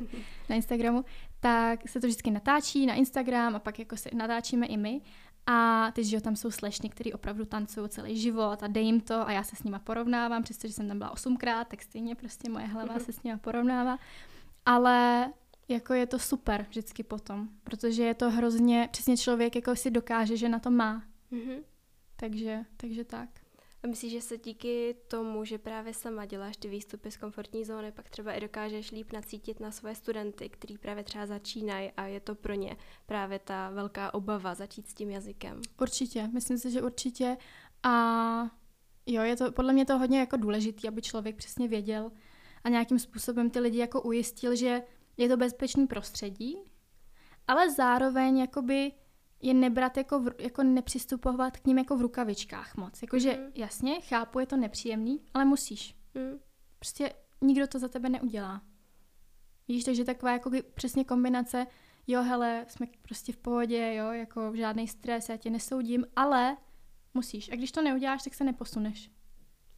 na 0.49 0.55
Instagramu, 0.55 1.05
tak 1.39 1.89
se 1.89 1.99
to 1.99 2.07
vždycky 2.07 2.32
natáčí 2.32 2.86
na 2.86 2.93
Instagram 2.93 3.55
a 3.55 3.59
pak 3.59 3.80
jako 3.80 3.97
se 3.97 4.09
natáčíme 4.13 4.65
i 4.65 4.78
my. 4.78 5.01
A 5.45 5.91
teď, 5.91 6.05
že 6.05 6.22
tam 6.22 6.36
jsou 6.36 6.51
slešny, 6.51 6.89
který 6.89 7.13
opravdu 7.13 7.45
tancují 7.45 7.89
celý 7.89 8.18
život 8.18 8.63
a 8.63 8.68
dej 8.68 8.86
jim 8.86 9.01
to 9.01 9.28
a 9.28 9.32
já 9.32 9.43
se 9.43 9.55
s 9.55 9.63
nima 9.63 9.80
porovnávám, 9.80 10.43
přestože 10.43 10.74
jsem 10.74 10.88
tam 10.88 10.97
byla 10.97 11.11
osmkrát, 11.11 11.68
tak 11.68 11.82
stejně 11.82 12.15
prostě 12.15 12.49
moje 12.49 12.65
hlava 12.65 12.99
se 12.99 13.11
s 13.11 13.24
nima 13.24 13.38
porovnává. 13.38 13.97
Ale 14.65 15.28
jako 15.68 15.93
je 15.93 16.05
to 16.05 16.20
super 16.20 16.65
vždycky 16.70 17.03
potom, 17.03 17.49
protože 17.63 18.03
je 18.03 18.13
to 18.13 18.32
hrozně, 18.32 18.89
přesně 18.91 19.18
člověk 19.18 19.55
jako 19.55 19.76
si 19.76 19.91
dokáže, 19.91 20.38
že 20.38 20.49
na 20.49 20.59
to 20.59 20.72
má. 20.72 21.03
Mm-hmm. 21.32 21.63
Takže, 22.15 22.65
takže 22.78 23.03
tak. 23.03 23.30
A 23.84 23.88
myslíš, 23.88 24.11
že 24.11 24.22
se 24.22 24.38
díky 24.38 24.95
tomu, 25.07 25.45
že 25.45 25.57
právě 25.57 25.93
sama 25.93 26.26
děláš 26.26 26.57
ty 26.57 26.68
výstupy 26.68 27.11
z 27.11 27.18
komfortní 27.18 27.65
zóny, 27.65 27.91
pak 27.91 28.09
třeba 28.09 28.34
i 28.34 28.39
dokážeš 28.39 28.91
líp 28.91 29.11
nacítit 29.11 29.59
na 29.59 29.72
svoje 29.72 29.95
studenty, 29.95 30.49
kteří 30.49 30.78
právě 30.78 31.03
třeba 31.03 31.26
začínají 31.26 31.91
a 31.97 32.05
je 32.05 32.20
to 32.20 32.36
pro 32.36 32.53
ně 32.53 32.78
právě 33.05 33.39
ta 33.39 33.70
velká 33.70 34.13
obava 34.13 34.55
začít 34.55 34.89
s 34.89 34.93
tím 34.93 35.09
jazykem? 35.09 35.61
Určitě, 35.82 36.28
myslím 36.28 36.57
si, 36.57 36.72
že 36.72 36.82
určitě. 36.82 37.38
A 37.84 38.51
jo, 39.05 39.24
je 39.24 39.36
to 39.36 39.51
podle 39.51 39.74
mě 39.74 39.86
to 39.86 39.97
hodně 39.97 40.20
jako 40.20 40.38
důležité, 40.38 40.88
aby 40.88 41.01
člověk 41.01 41.36
přesně 41.36 41.68
věděl 41.68 42.11
a 42.63 42.70
nějakým 42.70 42.99
způsobem 42.99 43.49
ty 43.49 43.59
lidi 43.59 43.78
jako 43.78 44.01
ujistil, 44.01 44.55
že 44.55 44.82
je 45.18 45.30
to 45.30 45.38
bezpečný 45.38 45.88
prostředí, 45.88 46.57
ale 47.47 47.72
zároveň 47.72 48.38
jakoby 48.38 48.91
je 49.41 49.53
nebrat 49.53 49.97
jako, 49.97 50.20
v, 50.20 50.32
jako 50.39 50.63
nepřistupovat 50.63 51.57
k 51.57 51.65
ním 51.65 51.78
jako 51.78 51.97
v 51.97 52.01
rukavičkách 52.01 52.76
moc. 52.78 53.01
Jakože 53.01 53.34
mm. 53.34 53.51
jasně, 53.55 54.01
chápu, 54.01 54.39
je 54.39 54.45
to 54.45 54.57
nepříjemný, 54.57 55.22
ale 55.34 55.45
musíš. 55.45 55.95
Mm. 56.13 56.39
Prostě 56.80 57.13
nikdo 57.41 57.68
to 57.68 57.80
za 57.80 57.88
tebe 57.88 58.09
neudělá. 58.09 58.61
Víš, 59.68 59.84
takže 59.84 60.05
taková 60.05 60.32
jako 60.32 60.51
přesně 60.74 61.03
kombinace, 61.03 61.68
jo, 62.07 62.24
hele, 62.24 62.65
jsme 62.68 62.88
prostě 63.01 63.34
v 63.34 63.38
pohodě, 63.38 63.93
jo, 63.95 64.11
jako 64.11 64.55
žádný 64.55 64.88
stres, 64.88 65.30
já 65.30 65.38
tě 65.38 65.49
nesoudím, 65.49 66.05
ale 66.15 66.57
musíš. 67.13 67.51
A 67.51 67.55
když 67.55 67.72
to 67.72 67.82
neuděláš, 67.82 68.24
tak 68.24 68.34
se 68.34 68.43
neposuneš. 68.43 69.11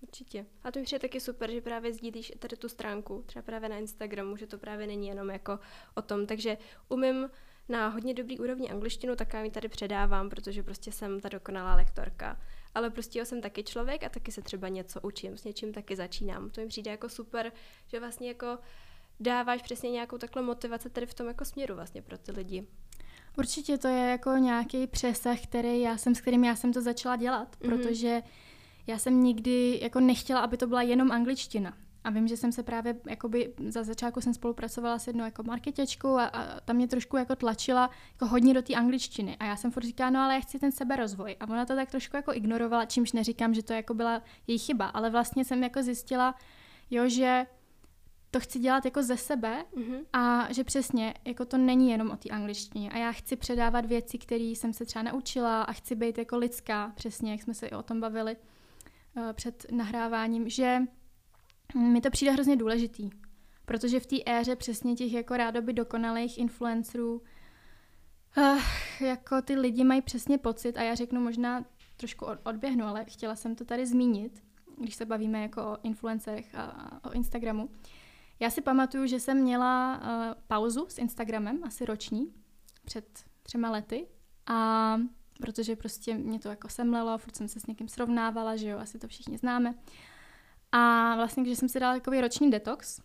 Určitě. 0.02 0.46
A 0.64 0.72
to 0.72 0.80
je 0.80 1.00
taky 1.00 1.20
super, 1.20 1.52
že 1.52 1.62
právě 1.62 1.94
sdílíš 1.94 2.34
tady 2.40 2.58
tu 2.58 2.70
stránku, 2.70 3.24
třeba 3.26 3.44
právě 3.44 3.70
na 3.70 3.78
Instagramu, 3.78 4.36
že 4.36 4.48
to 4.48 4.58
právě 4.58 4.88
není 4.88 5.08
jenom 5.08 5.30
jako 5.30 5.60
o 5.96 6.02
tom. 6.02 6.26
Takže 6.26 6.58
umím 6.90 7.30
na 7.70 7.88
hodně 7.88 8.14
dobrý 8.14 8.40
úrovni 8.40 8.70
angličtinu, 8.70 9.16
tak 9.16 9.34
já 9.34 9.42
mi 9.42 9.52
tady 9.52 9.70
předávám, 9.70 10.30
protože 10.30 10.64
prostě 10.64 10.92
jsem 10.92 11.20
ta 11.20 11.30
dokonalá 11.30 11.76
lektorka. 11.76 12.42
Ale 12.76 12.90
prostě 12.90 13.26
jsem 13.26 13.42
taky 13.42 13.64
člověk 13.64 14.04
a 14.04 14.10
taky 14.10 14.32
se 14.32 14.42
třeba 14.42 14.68
něco 14.68 15.02
učím, 15.02 15.38
s 15.38 15.44
něčím 15.44 15.74
taky 15.74 15.96
začínám. 15.96 16.50
To 16.50 16.62
mi 16.62 16.68
přijde 16.68 16.92
jako 16.92 17.10
super, 17.10 17.52
že 17.88 18.00
vlastně 18.00 18.28
jako 18.28 18.58
dáváš 19.20 19.62
přesně 19.62 19.92
nějakou 19.92 20.18
takhle 20.18 20.42
motivaci 20.42 20.90
tady 20.90 21.06
v 21.06 21.14
tom 21.14 21.28
jako 21.28 21.46
směru 21.46 21.76
vlastně 21.76 22.02
pro 22.02 22.18
ty 22.18 22.32
lidi. 22.32 22.68
Určitě 23.38 23.78
to 23.78 23.88
je 23.88 24.10
jako 24.10 24.30
nějaký 24.32 24.88
přesah, 24.88 25.44
který 25.44 25.82
já 25.82 25.98
jsem, 25.98 26.16
s 26.16 26.22
kterým 26.22 26.44
já 26.44 26.56
jsem 26.56 26.74
to 26.74 26.82
začala 26.82 27.16
dělat, 27.16 27.56
mm-hmm. 27.56 27.70
protože 27.70 28.22
já 28.90 28.98
jsem 28.98 29.24
nikdy 29.24 29.80
jako 29.82 30.00
nechtěla, 30.00 30.42
aby 30.42 30.58
to 30.58 30.68
byla 30.68 30.82
jenom 30.82 31.12
angličtina. 31.12 31.74
A 32.04 32.10
vím, 32.10 32.28
že 32.28 32.38
jsem 32.38 32.52
se 32.52 32.64
právě, 32.64 32.96
jakoby 33.10 33.54
za 33.68 33.84
začátku 33.84 34.22
jsem 34.22 34.34
spolupracovala 34.34 35.00
s 35.00 35.08
jednou 35.08 35.26
jako 35.26 35.44
marketěčkou 35.44 36.18
a, 36.18 36.26
a 36.26 36.60
tam 36.60 36.76
mě 36.76 36.88
trošku 36.88 37.18
jako 37.18 37.36
tlačila 37.36 37.90
jako 38.12 38.26
hodně 38.26 38.54
do 38.54 38.62
té 38.62 38.74
angličtiny. 38.74 39.38
A 39.38 39.46
já 39.46 39.56
jsem 39.56 39.72
furt 39.72 39.84
říkala, 39.84 40.10
no 40.10 40.20
ale 40.20 40.34
já 40.34 40.40
chci 40.40 40.60
ten 40.60 40.72
seberozvoj. 40.72 41.36
A 41.40 41.48
ona 41.50 41.66
to 41.66 41.76
tak 41.76 41.92
trošku 41.92 42.16
jako 42.16 42.34
ignorovala, 42.34 42.86
čímž 42.86 43.12
neříkám, 43.12 43.54
že 43.54 43.64
to 43.64 43.74
jako 43.74 43.94
byla 43.94 44.22
její 44.48 44.60
chyba. 44.60 44.86
Ale 44.86 45.10
vlastně 45.10 45.46
jsem 45.46 45.64
jako 45.64 45.84
zjistila, 45.84 46.36
jo, 46.92 47.10
že 47.10 47.46
to 48.32 48.40
chci 48.40 48.60
dělat 48.60 48.86
jako 48.86 49.04
ze 49.04 49.18
sebe 49.18 49.66
mm-hmm. 49.78 50.00
a 50.14 50.54
že 50.54 50.64
přesně, 50.64 51.14
jako 51.26 51.46
to 51.46 51.58
není 51.58 51.92
jenom 51.92 52.12
o 52.12 52.18
té 52.18 52.30
angličtině 52.30 52.92
a 52.92 52.98
já 52.98 53.12
chci 53.12 53.36
předávat 53.36 53.86
věci, 53.86 54.18
které 54.18 54.44
jsem 54.44 54.74
se 54.74 54.86
třeba 54.86 55.04
naučila 55.04 55.64
a 55.64 55.74
chci 55.74 55.96
být 55.96 56.18
jako 56.18 56.38
lidská, 56.38 56.92
přesně, 56.96 57.32
jak 57.32 57.42
jsme 57.42 57.54
se 57.54 57.68
i 57.68 57.72
o 57.72 57.84
tom 57.84 58.00
bavili 58.00 58.36
před 59.34 59.66
nahráváním, 59.72 60.50
že 60.50 60.80
mi 61.76 62.02
to 62.02 62.10
přijde 62.10 62.32
hrozně 62.32 62.56
důležitý, 62.56 63.10
protože 63.66 64.00
v 64.00 64.06
té 64.06 64.16
éře 64.26 64.56
přesně 64.56 64.96
těch 64.96 65.14
jako 65.14 65.38
rádoby 65.38 65.74
dokonalých 65.74 66.38
influencerů 66.38 67.22
uh, 68.38 68.62
jako 69.02 69.42
ty 69.42 69.56
lidi 69.56 69.84
mají 69.84 70.02
přesně 70.02 70.38
pocit 70.38 70.78
a 70.78 70.84
já 70.84 70.96
řeknu 70.96 71.22
možná 71.22 71.66
trošku 71.98 72.26
odběhnu, 72.44 72.86
ale 72.86 73.06
chtěla 73.06 73.36
jsem 73.36 73.56
to 73.56 73.66
tady 73.66 73.86
zmínit, 73.86 74.44
když 74.78 74.96
se 74.96 75.06
bavíme 75.06 75.42
jako 75.42 75.72
o 75.72 75.78
influencerech 75.84 76.56
a 76.56 77.00
o 77.10 77.12
Instagramu. 77.12 77.70
Já 78.40 78.50
si 78.50 78.62
pamatuju, 78.62 79.06
že 79.06 79.20
jsem 79.20 79.42
měla 79.42 79.98
uh, 79.98 80.42
pauzu 80.48 80.86
s 80.90 80.98
Instagramem, 80.98 81.64
asi 81.64 81.86
roční, 81.86 82.34
před 82.86 83.24
třema 83.44 83.72
lety 83.72 84.08
a 84.48 84.98
protože 85.42 85.76
prostě 85.76 86.14
mě 86.14 86.40
to 86.40 86.50
jako 86.50 86.70
semlelo, 86.70 87.18
furt 87.18 87.36
jsem 87.36 87.48
se 87.48 87.60
s 87.60 87.66
někým 87.66 87.88
srovnávala, 87.88 88.56
že 88.56 88.70
jo, 88.70 88.80
asi 88.80 89.00
to 89.00 89.08
všichni 89.08 89.38
známe. 89.38 89.76
A 90.72 91.16
vlastně, 91.16 91.44
když 91.44 91.60
jsem 91.60 91.70
si 91.70 91.80
dala 91.80 91.94
takový 91.94 92.22
roční 92.22 92.52
detox, 92.52 93.02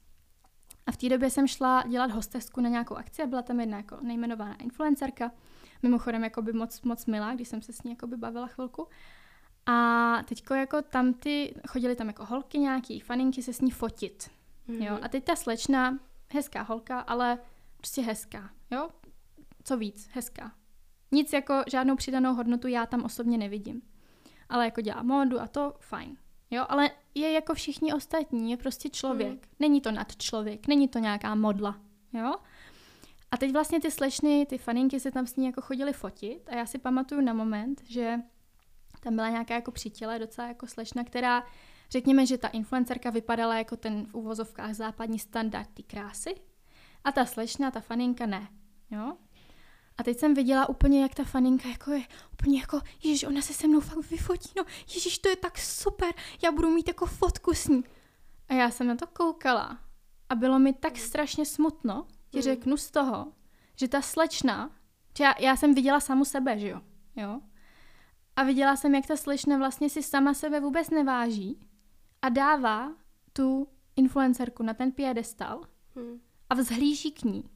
a 0.87 0.93
v 0.93 0.97
té 0.97 1.09
době 1.09 1.31
jsem 1.31 1.49
šla 1.49 1.85
dělat 1.89 2.11
hostesku 2.11 2.61
na 2.61 2.69
nějakou 2.69 2.95
akci 2.95 3.23
a 3.23 3.27
byla 3.27 3.43
tam 3.43 3.61
jedna 3.61 3.77
jako 3.77 3.99
nejmenovaná 4.03 4.55
influencerka, 4.55 5.31
mimochodem 5.83 6.25
jako 6.25 6.43
by 6.43 6.53
moc, 6.53 6.83
moc 6.83 7.07
milá, 7.07 7.35
když 7.35 7.49
jsem 7.49 7.63
se 7.63 7.73
s 7.73 7.83
ní 7.83 7.91
jako 7.91 8.07
by 8.07 8.17
bavila 8.17 8.47
chvilku. 8.47 8.89
A 9.67 10.19
teďko 10.25 10.55
jako 10.55 10.83
tam 10.83 11.15
ty, 11.15 11.55
chodili 11.69 11.97
tam 11.97 12.07
jako 12.07 12.25
holky 12.25 12.59
nějaký, 12.59 13.01
faninky 13.01 13.43
se 13.43 13.53
s 13.53 13.61
ní 13.61 13.71
fotit. 13.71 14.31
Mm-hmm. 14.69 14.85
Jo? 14.87 14.99
A 15.03 15.09
teď 15.09 15.25
ta 15.25 15.37
slečna, 15.37 15.99
hezká 16.33 16.63
holka, 16.63 17.01
ale 17.01 17.39
prostě 17.77 18.03
hezká, 18.03 18.51
jo? 18.71 18.89
Co 19.65 19.77
víc, 19.77 20.09
hezká. 20.13 20.53
Nic 21.15 21.33
jako 21.33 21.63
žádnou 21.71 21.97
přidanou 21.97 22.35
hodnotu 22.35 22.69
já 22.69 22.87
tam 22.87 23.05
osobně 23.05 23.39
nevidím. 23.39 23.83
Ale 24.49 24.65
jako 24.65 24.81
dělá 24.81 25.03
módu 25.03 25.41
a 25.41 25.47
to, 25.47 25.75
fajn. 25.81 26.17
Jo, 26.51 26.67
ale 26.69 26.91
je 27.15 27.33
jako 27.33 27.55
všichni 27.55 27.93
ostatní, 27.95 28.51
je 28.51 28.57
prostě 28.57 28.89
člověk. 28.89 29.31
Hmm. 29.31 29.55
Není 29.61 29.81
to 29.81 29.91
nad 29.91 30.17
člověk, 30.17 30.67
není 30.67 30.89
to 30.89 30.99
nějaká 30.99 31.35
modla, 31.35 31.81
jo. 32.13 32.35
A 33.31 33.37
teď 33.37 33.53
vlastně 33.53 33.81
ty 33.81 33.91
slečny, 33.91 34.47
ty 34.47 34.59
faninky 34.59 35.01
se 35.01 35.11
tam 35.11 35.27
s 35.27 35.37
ní 35.37 35.47
jako 35.47 35.61
chodili 35.61 35.93
fotit 35.93 36.49
a 36.49 36.57
já 36.57 36.67
si 36.67 36.79
pamatuju 36.79 37.21
na 37.21 37.33
moment, 37.33 37.83
že 37.85 38.21
tam 39.01 39.15
byla 39.15 39.29
nějaká 39.29 39.55
jako 39.55 39.71
přítěle, 39.71 40.19
docela 40.19 40.49
jako 40.49 40.67
slečna, 40.67 41.05
která, 41.05 41.45
řekněme, 41.91 42.27
že 42.27 42.39
ta 42.39 42.49
influencerka 42.49 43.11
vypadala 43.11 43.59
jako 43.59 43.77
ten 43.77 44.07
v 44.07 44.15
úvozovkách 44.15 44.75
západní 44.75 45.19
standard 45.19 45.71
ty 45.75 45.83
krásy 45.83 46.35
a 47.05 47.13
ta 47.13 47.25
slečna, 47.25 47.71
ta 47.71 47.81
faninka 47.81 48.27
ne, 48.27 48.49
jo. 48.91 49.17
A 49.99 50.03
teď 50.03 50.19
jsem 50.19 50.35
viděla 50.35 50.69
úplně, 50.69 51.03
jak 51.03 51.15
ta 51.15 51.25
faninka 51.25 51.69
jako 51.69 51.91
je 51.91 52.03
úplně 52.33 52.61
jako, 52.61 52.81
ježiš, 53.03 53.25
ona 53.25 53.41
se 53.41 53.53
se 53.53 53.69
mnou 53.69 53.81
fakt 53.81 54.11
vyfotí, 54.11 54.51
no 54.57 54.65
ježiš, 54.95 55.19
to 55.19 55.29
je 55.29 55.37
tak 55.37 55.59
super, 55.59 56.15
já 56.43 56.53
budu 56.53 56.71
mít 56.71 56.89
jako 56.89 57.07
fotku 57.07 57.55
s 57.55 57.69
ní. 57.69 57.85
A 58.49 58.55
já 58.55 58.71
jsem 58.71 58.87
na 58.87 58.97
to 58.97 59.07
koukala 59.07 59.79
a 60.29 60.35
bylo 60.35 60.59
mi 60.59 60.73
tak 60.73 60.99
strašně 60.99 61.47
smutno, 61.47 62.07
ti 62.31 62.39
hmm. 62.39 62.43
řeknu 62.43 62.77
z 62.77 62.91
toho, 62.91 63.33
že 63.77 63.89
ta 63.89 64.03
slečna, 64.03 64.71
že 65.19 65.25
já, 65.25 65.35
já 65.41 65.57
jsem 65.57 65.75
viděla 65.75 66.01
samu 66.01 66.25
sebe, 66.25 66.59
že 66.59 66.69
jo, 66.69 66.81
jo, 67.17 67.41
a 68.37 68.43
viděla 68.43 68.77
jsem, 68.77 68.95
jak 68.95 69.07
ta 69.07 69.17
slečna 69.17 69.59
vlastně 69.59 69.91
si 69.91 70.03
sama 70.03 70.35
sebe 70.35 70.61
vůbec 70.61 70.91
neváží 70.91 71.61
a 72.23 72.29
dává 72.29 72.93
tu 73.33 73.69
influencerku 73.97 74.63
na 74.63 74.75
ten 74.75 74.93
piedestal 74.93 75.63
hmm. 75.97 76.21
a 76.51 76.55
vzhlíží 76.55 77.13
k 77.13 77.23
ní. 77.23 77.51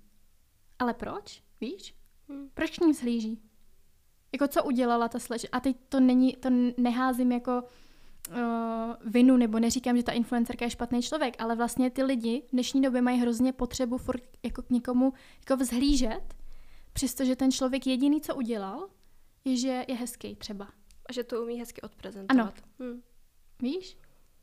Ale 0.79 0.95
proč? 0.95 1.43
Víš? 1.61 1.98
Hmm. 2.29 2.51
Proč 2.55 2.79
k 2.79 2.81
ní 2.81 2.93
vzhlíží? 2.93 3.43
Jako 4.33 4.49
co 4.49 4.65
udělala 4.65 5.09
ta 5.09 5.19
slečna? 5.19 5.49
A 5.53 5.61
teď 5.61 5.77
to 5.89 6.01
není, 6.01 6.33
to 6.33 6.49
neházím 6.77 7.33
jako 7.33 7.63
uh, 7.63 8.37
vinu, 9.05 9.37
nebo 9.37 9.59
neříkám, 9.59 9.97
že 9.97 10.03
ta 10.03 10.13
influencerka 10.13 10.65
je 10.65 10.71
špatný 10.71 11.03
člověk, 11.03 11.35
ale 11.39 11.57
vlastně 11.57 11.91
ty 11.91 12.03
lidi 12.03 12.43
v 12.49 12.51
dnešní 12.51 12.83
době 12.83 13.03
mají 13.03 13.21
hrozně 13.21 13.53
potřebu 13.53 13.99
furt 13.99 14.23
jako 14.43 14.63
k 14.63 14.71
někomu 14.71 15.13
jako 15.41 15.57
vzhlížet, 15.57 16.35
přestože 16.93 17.37
ten 17.37 17.53
člověk 17.53 17.87
jediný, 17.87 18.21
co 18.21 18.35
udělal, 18.35 18.89
je, 19.45 19.57
že 19.57 19.85
je 19.89 19.95
hezký 19.95 20.37
třeba. 20.37 20.69
A 21.09 21.13
že 21.13 21.25
to 21.25 21.43
umí 21.43 21.59
hezky 21.59 21.81
odprezentovat. 21.81 22.55
Ano. 22.81 22.91
Hmm. 22.91 23.03
Víš? 23.63 23.99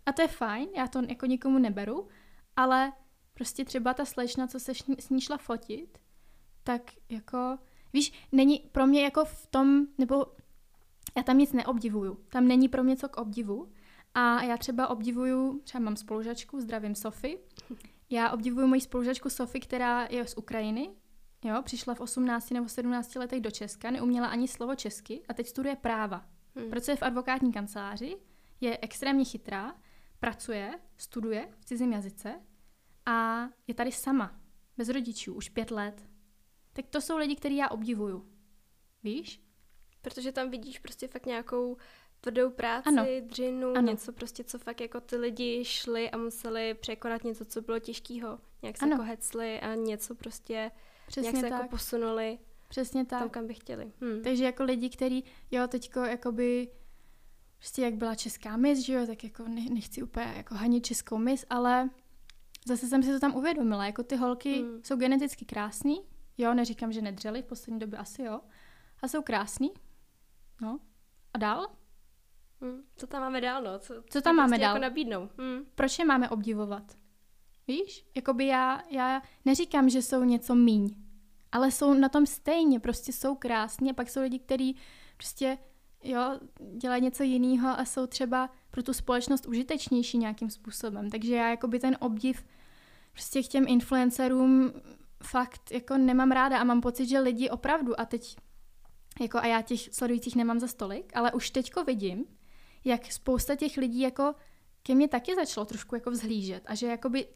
A 0.06 0.12
to 0.12 0.22
je 0.22 0.28
fajn, 0.28 0.70
já 0.78 0.88
to 0.88 1.02
jako 1.08 1.26
nikomu 1.26 1.60
neberu, 1.60 2.08
ale 2.56 2.94
prostě 3.34 3.66
třeba 3.66 3.94
ta 3.94 4.06
slečna, 4.06 4.48
co 4.48 4.60
se 4.60 4.74
s 5.00 5.10
ní 5.10 5.22
šla 5.22 5.38
fotit, 5.38 5.98
tak 6.64 6.82
jako 7.10 7.58
Víš, 7.96 8.14
není 8.32 8.60
pro 8.72 8.88
mě 8.88 9.04
jako 9.04 9.26
v 9.26 9.48
tom, 9.48 9.88
nebo 9.98 10.26
já 11.18 11.24
tam 11.24 11.38
nic 11.38 11.54
neobdivuju. 11.54 12.20
Tam 12.30 12.48
není 12.48 12.70
pro 12.70 12.84
mě 12.84 12.98
co 12.98 13.10
k 13.10 13.18
obdivu, 13.18 13.72
A 14.14 14.44
já 14.44 14.58
třeba 14.58 14.88
obdivuju, 14.88 15.62
třeba 15.64 15.84
mám 15.84 15.96
spolužačku, 15.96 16.62
zdravím 16.62 16.96
Sofy. 16.96 17.40
Já 18.10 18.32
obdivuju 18.32 18.68
moji 18.68 18.82
spolužačku 18.82 19.30
Sofy, 19.30 19.60
která 19.60 20.08
je 20.10 20.28
z 20.28 20.38
Ukrajiny. 20.38 20.90
Jo, 21.46 21.62
přišla 21.64 21.96
v 21.96 22.00
18 22.00 22.52
nebo 22.52 22.70
17 22.70 23.16
letech 23.16 23.42
do 23.42 23.52
Česka, 23.52 23.92
neuměla 23.92 24.28
ani 24.28 24.48
slovo 24.48 24.76
česky 24.76 25.22
a 25.28 25.34
teď 25.34 25.48
studuje 25.48 25.76
práva. 25.76 26.26
Hmm. 26.56 26.70
Pracuje 26.70 26.98
v 26.98 27.04
advokátní 27.04 27.54
kanceláři, 27.54 28.18
je 28.62 28.78
extrémně 28.82 29.26
chytrá, 29.26 29.76
pracuje, 30.20 30.80
studuje 30.98 31.50
v 31.60 31.66
cizím 31.66 31.94
jazyce 31.94 32.36
a 33.06 33.48
je 33.68 33.74
tady 33.74 33.92
sama, 33.92 34.40
bez 34.78 34.90
rodičů, 34.90 35.34
už 35.34 35.50
pět 35.50 35.72
let. 35.72 36.15
Tak 36.76 36.86
to 36.90 37.02
jsou 37.02 37.18
lidi, 37.18 37.36
který 37.36 37.56
já 37.56 37.70
obdivuju. 37.70 38.26
Víš? 39.04 39.42
Protože 40.02 40.32
tam 40.32 40.50
vidíš 40.50 40.80
prostě 40.80 41.08
fakt 41.08 41.26
nějakou 41.26 41.78
tvrdou 42.22 42.50
práci, 42.50 42.90
ano. 42.90 43.06
dřinu, 43.22 43.70
ano. 43.78 43.92
něco 43.92 44.14
prostě, 44.14 44.44
co 44.44 44.60
fakt 44.60 44.82
jako 44.82 45.02
ty 45.02 45.16
lidi 45.16 45.66
šli 45.66 46.12
a 46.12 46.18
museli 46.18 46.74
překonat 46.74 47.24
něco, 47.24 47.46
co 47.46 47.62
bylo 47.62 47.80
těžkého. 47.80 48.40
Nějak 48.62 48.78
se 48.78 48.86
ano. 48.86 48.92
jako 48.92 49.04
hecli 49.04 49.60
a 49.60 49.76
něco 49.76 50.16
prostě, 50.16 50.72
Přesně 51.08 51.22
nějak 51.22 51.36
se 51.36 51.46
jako 51.46 51.54
tak. 51.54 51.62
jako 51.62 51.70
posunuli. 51.70 52.40
Přesně 52.68 53.06
tak. 53.06 53.20
Tam, 53.20 53.30
kam 53.30 53.48
by 53.48 53.54
chtěli. 53.54 53.92
Hmm. 54.02 54.22
Takže 54.24 54.44
jako 54.44 54.64
lidi, 54.64 54.90
kteří, 54.90 55.24
jo, 55.52 55.68
teďko 55.68 56.00
jakoby, 56.00 56.68
prostě 57.58 57.82
jak 57.82 57.94
byla 57.94 58.16
česká 58.16 58.58
mis, 58.58 58.80
že 58.80 58.94
jo, 58.94 59.08
tak 59.08 59.24
jako 59.24 59.48
ne, 59.48 59.66
nechci 59.70 60.04
úplně 60.04 60.34
jako 60.38 60.56
hanit 60.56 60.86
českou 60.86 61.18
mis, 61.18 61.46
ale 61.50 61.90
zase 62.68 62.88
jsem 62.88 63.04
si 63.04 63.12
to 63.12 63.20
tam 63.20 63.36
uvědomila, 63.36 63.86
jako 63.86 64.04
ty 64.04 64.16
holky 64.16 64.54
hmm. 64.54 64.82
jsou 64.84 64.96
geneticky 64.96 65.46
krásný, 65.46 66.02
jo, 66.38 66.54
neříkám, 66.54 66.92
že 66.92 67.02
nedřeli, 67.02 67.42
v 67.42 67.46
poslední 67.46 67.80
době 67.80 68.00
asi 68.00 68.22
jo, 68.24 68.42
a 69.02 69.08
jsou 69.08 69.22
krásný, 69.22 69.72
no, 70.62 70.80
a 71.34 71.38
dál? 71.38 71.68
Hmm. 72.62 72.82
Co 72.96 73.08
tam 73.08 73.22
máme 73.22 73.42
dál, 73.42 73.64
no? 73.64 73.80
Co, 73.80 74.04
co 74.10 74.22
tam 74.22 74.36
máme 74.36 74.50
prostě 74.50 74.62
dál? 74.62 74.76
Jako 74.76 74.82
nabídnou. 74.82 75.30
Hmm. 75.38 75.66
Proč 75.76 76.00
je 76.00 76.06
máme 76.06 76.30
obdivovat? 76.30 76.98
Víš? 77.68 78.06
Jakoby 78.16 78.48
já, 78.48 78.82
já 78.90 79.22
neříkám, 79.46 79.90
že 79.90 80.02
jsou 80.02 80.24
něco 80.24 80.56
míň, 80.56 80.96
ale 81.52 81.72
jsou 81.72 81.94
na 81.94 82.10
tom 82.10 82.26
stejně, 82.26 82.80
prostě 82.80 83.14
jsou 83.14 83.36
krásní 83.36 83.92
a 83.92 83.94
pak 83.94 84.10
jsou 84.10 84.22
lidi, 84.22 84.40
kteří 84.40 84.78
prostě 85.18 85.58
jo, 86.04 86.40
dělají 86.78 87.04
něco 87.04 87.24
jiného 87.24 87.80
a 87.80 87.86
jsou 87.86 88.08
třeba 88.08 88.50
pro 88.72 88.84
tu 88.84 88.94
společnost 88.94 89.46
užitečnější 89.46 90.18
nějakým 90.18 90.50
způsobem. 90.50 91.10
Takže 91.10 91.36
já 91.36 91.50
jakoby 91.50 91.80
ten 91.80 91.98
obdiv 92.00 92.46
prostě 93.12 93.44
k 93.44 93.48
těm 93.48 93.66
influencerům 93.68 94.74
fakt 95.26 95.72
jako 95.72 95.98
nemám 95.98 96.32
ráda 96.32 96.60
a 96.60 96.64
mám 96.64 96.82
pocit, 96.82 97.06
že 97.06 97.20
lidi 97.20 97.50
opravdu 97.50 98.00
a 98.00 98.06
teď 98.06 98.38
jako 99.22 99.38
a 99.38 99.46
já 99.46 99.62
těch 99.62 99.80
sledujících 99.80 100.36
nemám 100.36 100.60
za 100.60 100.68
stolik, 100.68 101.12
ale 101.16 101.32
už 101.32 101.50
teďko 101.50 101.84
vidím, 101.84 102.26
jak 102.86 103.12
spousta 103.12 103.56
těch 103.56 103.78
lidí 103.78 104.00
jako 104.00 104.36
ke 104.84 104.96
mně 104.96 105.08
taky 105.08 105.36
začalo 105.36 105.66
trošku 105.66 105.96
jako 105.96 106.12
vzhlížet 106.12 106.64
a 106.66 106.76
že 106.76 106.88
jakoby 106.88 107.28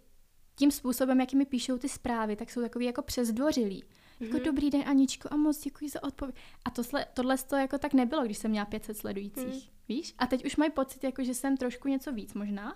tím 0.55 0.71
způsobem, 0.71 1.19
jaký 1.19 1.35
mi 1.35 1.45
píšou 1.45 1.77
ty 1.77 1.89
zprávy, 1.89 2.35
tak 2.35 2.51
jsou 2.51 2.61
takový 2.61 2.85
jako 2.85 3.01
přezdvořilí. 3.01 3.83
Mm-hmm. 3.83 4.25
Jako 4.25 4.37
mhm. 4.37 4.45
dobrý 4.45 4.69
den 4.69 4.83
Aničko 4.85 5.29
a 5.31 5.35
moc 5.35 5.61
děkuji 5.61 5.89
za 5.89 6.03
odpověď. 6.03 6.35
A 6.65 6.69
tohle, 6.69 7.05
tohle 7.13 7.37
to 7.37 7.55
jako 7.55 7.77
tak 7.77 7.93
nebylo, 7.93 8.25
když 8.25 8.37
jsem 8.37 8.51
měla 8.51 8.65
500 8.65 8.97
sledujících, 8.97 9.69
mm. 9.69 9.75
víš? 9.87 10.13
A 10.17 10.27
teď 10.27 10.45
už 10.45 10.55
mají 10.55 10.71
pocit, 10.71 11.03
jako, 11.03 11.23
že 11.23 11.33
jsem 11.33 11.57
trošku 11.57 11.87
něco 11.87 12.11
víc 12.11 12.33
možná, 12.33 12.75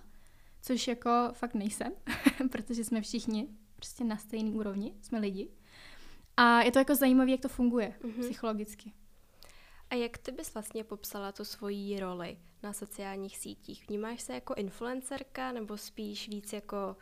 což 0.62 0.88
jako 0.88 1.10
fakt 1.34 1.54
nejsem, 1.54 1.94
protože 2.52 2.84
jsme 2.84 3.02
všichni 3.02 3.48
prostě 3.84 4.04
na 4.04 4.18
stejné 4.18 4.52
úrovni, 4.52 4.94
jsme 5.02 5.20
lidi. 5.20 5.50
A 6.38 6.62
je 6.62 6.72
to 6.72 6.80
jako 6.80 6.96
zajímavé, 6.96 7.32
jak 7.32 7.42
to 7.42 7.50
funguje 7.50 7.94
mm-hmm. 8.02 8.22
psychologicky. 8.22 8.94
A 9.90 9.96
jak 9.96 10.18
ty 10.18 10.32
bys 10.32 10.54
vlastně 10.54 10.84
popsala 10.84 11.32
tu 11.32 11.46
svoji 11.46 12.00
roli 12.00 12.38
na 12.64 12.74
sociálních 12.74 13.38
sítích? 13.38 13.88
Vnímáš 13.88 14.22
se 14.22 14.34
jako 14.34 14.54
influencerka 14.54 15.52
nebo 15.52 15.78
spíš 15.78 16.30
víc 16.30 16.54
jako 16.54 16.96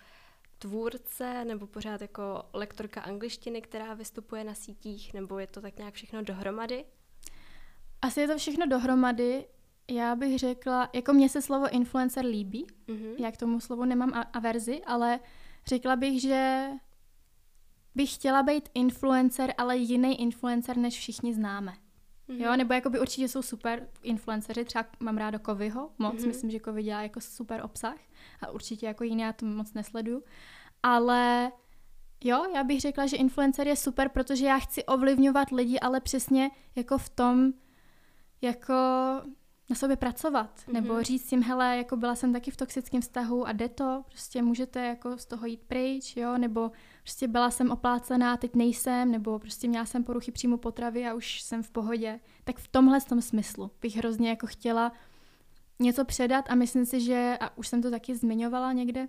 tvůrce 0.59 1.45
nebo 1.45 1.67
pořád 1.67 2.01
jako 2.01 2.43
lektorka 2.53 3.01
angličtiny, 3.01 3.61
která 3.61 3.93
vystupuje 3.93 4.43
na 4.43 4.53
sítích, 4.53 5.13
nebo 5.13 5.39
je 5.39 5.47
to 5.47 5.61
tak 5.61 5.77
nějak 5.77 5.93
všechno 5.93 6.23
dohromady? 6.23 6.85
Asi 8.01 8.21
je 8.21 8.27
to 8.27 8.37
všechno 8.37 8.65
dohromady. 8.65 9.45
Já 9.91 10.15
bych 10.15 10.39
řekla, 10.39 10.89
jako 10.93 11.13
mně 11.13 11.29
se 11.29 11.41
slovo 11.41 11.69
influencer 11.69 12.25
líbí, 12.25 12.67
mm-hmm. 12.87 13.15
já 13.19 13.31
k 13.31 13.37
tomu 13.37 13.59
slovu 13.59 13.85
nemám 13.85 14.25
averzi, 14.33 14.81
ale 14.85 15.19
řekla 15.65 15.95
bych, 15.95 16.21
že 16.21 16.67
bych 17.95 18.13
chtěla 18.13 18.43
být 18.43 18.69
influencer, 18.73 19.53
ale 19.57 19.77
jiný 19.77 20.21
influencer, 20.21 20.77
než 20.77 20.97
všichni 20.97 21.33
známe. 21.33 21.73
Mm-hmm. 22.29 22.43
Jo, 22.45 22.55
nebo 22.55 22.73
jakoby 22.73 22.99
určitě 22.99 23.27
jsou 23.27 23.41
super 23.41 23.87
influenceři, 24.03 24.65
třeba 24.65 24.85
mám 24.99 25.17
ráda 25.17 25.39
Kovyho 25.39 25.89
moc, 25.97 26.15
mm-hmm. 26.15 26.27
myslím, 26.27 26.51
že 26.51 26.59
Kovy 26.59 26.83
dělá 26.83 27.01
jako 27.01 27.21
super 27.21 27.61
obsah 27.63 27.97
a 28.41 28.49
určitě 28.51 28.85
jako 28.85 29.03
jiný 29.03 29.21
já 29.21 29.33
to 29.33 29.45
moc 29.45 29.73
nesleduju, 29.73 30.23
ale 30.83 31.51
jo, 32.23 32.45
já 32.55 32.63
bych 32.63 32.81
řekla, 32.81 33.05
že 33.05 33.17
influencer 33.17 33.67
je 33.67 33.75
super, 33.75 34.09
protože 34.09 34.45
já 34.45 34.59
chci 34.59 34.83
ovlivňovat 34.83 35.51
lidi, 35.51 35.79
ale 35.79 36.01
přesně 36.01 36.51
jako 36.75 36.97
v 36.97 37.09
tom, 37.09 37.53
jako 38.41 38.73
na 39.71 39.75
sobě 39.75 39.95
pracovat, 39.95 40.59
mm-hmm. 40.59 40.73
nebo 40.73 41.03
říct 41.03 41.31
jim, 41.31 41.43
hele, 41.43 41.77
jako 41.77 41.97
byla 41.97 42.15
jsem 42.15 42.33
taky 42.33 42.51
v 42.51 42.57
toxickém 42.57 43.01
vztahu 43.01 43.47
a 43.47 43.51
jde 43.51 43.69
to, 43.69 44.03
prostě 44.07 44.41
můžete 44.41 44.85
jako 44.85 45.17
z 45.17 45.25
toho 45.25 45.45
jít 45.45 45.61
pryč, 45.67 46.17
jo, 46.17 46.37
nebo 46.37 46.71
prostě 47.03 47.27
byla 47.27 47.51
jsem 47.51 47.71
oplácená, 47.71 48.37
teď 48.37 48.55
nejsem, 48.55 49.11
nebo 49.11 49.39
prostě 49.39 49.67
měla 49.67 49.85
jsem 49.85 50.03
poruchy 50.03 50.31
příjmu 50.31 50.57
potravy 50.57 51.07
a 51.07 51.13
už 51.13 51.41
jsem 51.41 51.63
v 51.63 51.71
pohodě. 51.71 52.19
Tak 52.43 52.57
v 52.57 52.67
tomhle 52.67 53.01
tom 53.01 53.21
smyslu 53.21 53.71
bych 53.81 53.95
hrozně 53.95 54.29
jako 54.29 54.47
chtěla 54.47 54.91
něco 55.79 56.05
předat 56.05 56.45
a 56.49 56.55
myslím 56.55 56.85
si, 56.85 57.01
že, 57.01 57.37
a 57.39 57.57
už 57.57 57.67
jsem 57.67 57.81
to 57.81 57.91
taky 57.91 58.15
zmiňovala 58.15 58.73
někde, 58.73 59.07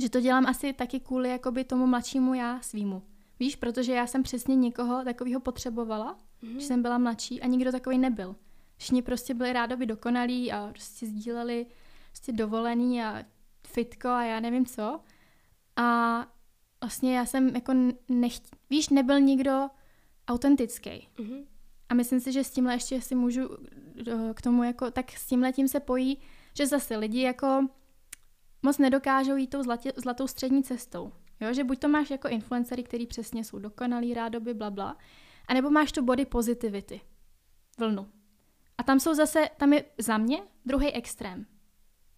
že 0.00 0.10
to 0.10 0.20
dělám 0.20 0.46
asi 0.46 0.72
taky 0.72 1.00
kvůli 1.00 1.28
jakoby 1.28 1.64
tomu 1.64 1.86
mladšímu 1.86 2.34
já 2.34 2.60
svýmu. 2.60 3.02
Víš, 3.40 3.56
protože 3.56 3.92
já 3.92 4.06
jsem 4.06 4.22
přesně 4.22 4.56
někoho 4.56 5.04
takového 5.04 5.40
potřebovala, 5.40 6.18
mm. 6.42 6.52
když 6.52 6.64
jsem 6.64 6.82
byla 6.82 6.98
mladší 6.98 7.42
a 7.42 7.46
nikdo 7.46 7.72
takový 7.72 7.98
nebyl. 7.98 8.36
Všichni 8.80 9.02
prostě 9.02 9.34
byli 9.34 9.52
rádoby 9.52 9.86
dokonalí 9.86 10.52
a 10.52 10.68
prostě 10.70 11.06
sdíleli 11.06 11.66
prostě 12.10 12.32
dovolený 12.32 13.02
a 13.02 13.24
fitko 13.66 14.08
a 14.08 14.24
já 14.24 14.40
nevím 14.40 14.66
co. 14.66 15.00
A 15.76 16.26
vlastně 16.80 17.16
já 17.16 17.26
jsem 17.26 17.48
jako 17.54 17.72
nechť... 18.08 18.42
Víš, 18.70 18.88
nebyl 18.88 19.20
nikdo 19.20 19.68
autentický. 20.28 20.90
Mm-hmm. 20.90 21.44
A 21.88 21.94
myslím 21.94 22.20
si, 22.20 22.32
že 22.32 22.44
s 22.44 22.50
tímhle 22.50 22.74
ještě 22.74 23.00
si 23.00 23.14
můžu 23.14 23.48
k 24.34 24.42
tomu 24.42 24.64
jako, 24.64 24.90
tak 24.90 25.12
s 25.12 25.26
tímhle 25.26 25.52
tím 25.52 25.68
se 25.68 25.80
pojí, 25.80 26.18
že 26.56 26.66
zase 26.66 26.96
lidi 26.96 27.20
jako 27.20 27.68
moc 28.62 28.78
nedokážou 28.78 29.36
jít 29.36 29.50
tou 29.50 29.62
zlatě, 29.62 29.92
zlatou 29.96 30.26
střední 30.26 30.62
cestou. 30.62 31.12
Jo, 31.40 31.52
že 31.52 31.64
buď 31.64 31.78
to 31.78 31.88
máš 31.88 32.10
jako 32.10 32.28
influencery, 32.28 32.82
který 32.82 33.06
přesně 33.06 33.44
jsou 33.44 33.58
dokonalí, 33.58 34.14
rádoby, 34.14 34.54
bla, 34.54 34.70
bla, 34.70 34.96
anebo 35.48 35.70
máš 35.70 35.92
tu 35.92 36.02
body 36.02 36.24
positivity, 36.24 37.00
vlnu. 37.78 38.19
A 38.80 38.82
tam 38.82 39.00
jsou 39.00 39.14
zase, 39.14 39.48
tam 39.56 39.72
je 39.72 39.84
za 39.98 40.18
mě 40.18 40.42
druhý 40.66 40.92
extrém. 40.92 41.46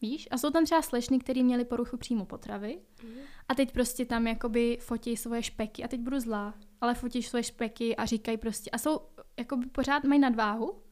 Víš? 0.00 0.28
A 0.30 0.38
jsou 0.38 0.50
tam 0.50 0.64
třeba 0.64 0.82
slešny, 0.82 1.18
který 1.18 1.44
měli 1.44 1.64
poruchu 1.64 1.96
příjmu 1.96 2.24
potravy 2.24 2.80
mm. 3.04 3.14
a 3.48 3.54
teď 3.54 3.72
prostě 3.72 4.04
tam 4.04 4.26
jakoby 4.26 4.78
fotí 4.80 5.16
svoje 5.16 5.42
špeky 5.42 5.84
a 5.84 5.88
teď 5.88 6.00
budu 6.00 6.20
zlá, 6.20 6.54
ale 6.80 6.94
fotíš 6.94 7.28
svoje 7.28 7.42
špeky 7.42 7.96
a 7.96 8.04
říkají 8.04 8.38
prostě, 8.38 8.70
a 8.70 8.78
jsou, 8.78 9.00
jakoby 9.38 9.66
pořád 9.66 10.04
mají 10.04 10.20
nadváhu, 10.20 10.82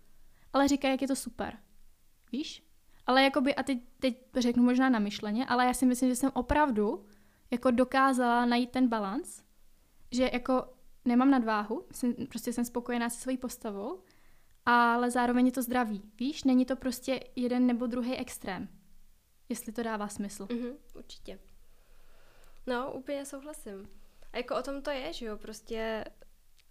ale 0.53 0.69
říkají, 0.69 0.93
jak 0.93 1.03
je 1.03 1.09
to 1.09 1.17
super. 1.17 1.59
Víš? 2.33 2.67
Ale 3.07 3.23
jakoby, 3.23 3.55
a 3.55 3.63
teď, 3.63 3.79
teď 3.99 4.21
řeknu 4.37 4.63
možná 4.63 4.89
na 4.89 4.99
myšleně, 4.99 5.47
ale 5.47 5.67
já 5.67 5.75
si 5.75 5.87
myslím, 5.87 6.09
že 6.09 6.17
jsem 6.17 6.31
opravdu 6.35 7.05
jako 7.51 7.71
dokázala 7.71 8.45
najít 8.47 8.71
ten 8.71 8.89
balans, 8.89 9.43
že 10.11 10.31
jako 10.33 10.65
nemám 11.05 11.31
nadváhu, 11.31 11.87
jsem, 11.93 12.15
prostě 12.29 12.53
jsem 12.53 12.65
spokojená 12.65 13.09
se 13.11 13.21
svojí 13.21 13.37
postavou, 13.37 14.03
ale 14.71 15.11
zároveň 15.11 15.47
je 15.47 15.53
to 15.53 15.63
zdraví. 15.63 16.03
Víš, 16.19 16.45
není 16.45 16.67
to 16.67 16.77
prostě 16.77 17.21
jeden 17.37 17.67
nebo 17.67 17.87
druhý 17.87 18.17
extrém. 18.17 18.69
Jestli 19.49 19.73
to 19.73 19.83
dává 19.83 20.09
smysl. 20.09 20.47
Mm-hmm, 20.47 20.75
určitě. 20.95 21.39
No, 22.67 22.93
úplně 22.93 23.27
souhlasím. 23.27 23.89
A 24.33 24.37
jako 24.37 24.57
o 24.57 24.63
tom 24.63 24.83
to 24.83 24.91
je, 24.91 25.13
že 25.13 25.27
jo, 25.27 25.37
prostě 25.37 26.05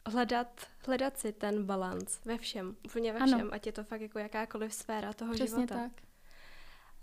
hledat, 0.06 0.68
hledat 0.88 1.18
si 1.18 1.32
ten 1.32 1.66
balans 1.66 2.26
ve 2.26 2.38
všem, 2.38 2.76
úplně 2.86 3.14
ve 3.14 3.26
všem, 3.26 3.42
ano. 3.42 3.54
ať 3.54 3.66
je 3.66 3.72
to 3.72 3.84
fakt 3.84 4.02
jako 4.02 4.20
jakákoliv 4.20 4.74
sféra 4.74 5.14
toho 5.14 5.34
Přesně 5.34 5.56
života. 5.56 5.76
tak. 5.76 5.92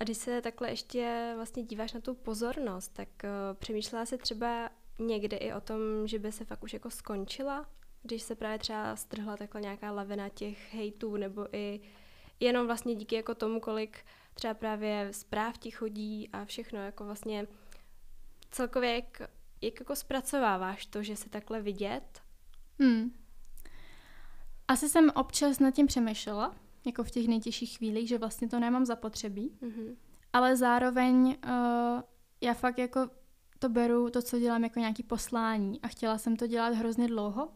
A 0.01 0.05
když 0.05 0.17
se 0.17 0.43
takhle 0.43 0.71
ještě 0.71 1.33
vlastně 1.37 1.63
díváš 1.63 1.93
na 1.93 2.01
tu 2.01 2.15
pozornost, 2.15 2.89
tak 2.89 3.09
uh, 3.09 3.57
přemýšlela 3.59 4.07
jsi 4.07 4.19
třeba 4.19 4.71
někdy 4.99 5.37
i 5.37 5.53
o 5.53 5.61
tom, 5.61 5.81
že 6.05 6.19
by 6.19 6.33
se 6.33 6.45
fakt 6.45 6.63
už 6.63 6.73
jako 6.73 6.91
skončila, 6.91 7.67
když 8.07 8.23
se 8.23 8.35
právě 8.35 8.59
třeba 8.59 8.97
strhla 8.97 9.37
takhle 9.37 9.61
nějaká 9.61 9.93
lavina 9.93 10.29
těch 10.29 10.75
hejtů, 10.75 11.17
nebo 11.17 11.57
i 11.57 11.81
jenom 12.41 12.67
vlastně 12.67 12.95
díky 12.95 13.15
jako 13.15 13.35
tomu, 13.35 13.61
kolik 13.61 13.99
třeba 14.35 14.55
právě 14.55 15.09
zpráv 15.13 15.59
ti 15.59 15.71
chodí 15.71 16.29
a 16.33 16.45
všechno, 16.45 16.79
jako 16.79 17.05
vlastně 17.05 17.47
celkově 18.51 18.95
jak, 18.95 19.21
jak 19.63 19.81
jako 19.81 19.97
zpracováváš 19.97 20.87
to, 20.87 21.03
že 21.03 21.17
se 21.17 21.29
takhle 21.29 21.63
vidět? 21.63 22.23
Hmm. 22.81 23.11
Asi 24.69 24.89
jsem 24.89 25.11
občas 25.15 25.59
nad 25.59 25.71
tím 25.71 25.87
přemýšlela, 25.87 26.55
jako 26.87 27.05
v 27.05 27.11
těch 27.11 27.29
nejtěžších 27.29 27.77
chvílích, 27.77 28.09
že 28.09 28.19
vlastně 28.19 28.49
to 28.49 28.61
nemám 28.61 28.87
zapotřebí. 28.87 29.59
Mm-hmm. 29.63 29.97
ale 30.33 30.57
zároveň 30.57 31.27
uh, 31.27 32.03
já 32.41 32.55
fakt 32.55 32.79
jako 32.79 33.11
to 33.59 33.69
beru, 33.69 34.11
to, 34.11 34.23
co 34.23 34.39
dělám, 34.39 34.65
jako 34.65 34.79
nějaký 34.79 35.03
poslání 35.03 35.81
a 35.81 35.89
chtěla 35.89 36.19
jsem 36.19 36.37
to 36.37 36.47
dělat 36.47 36.75
hrozně 36.75 37.09
dlouho. 37.09 37.49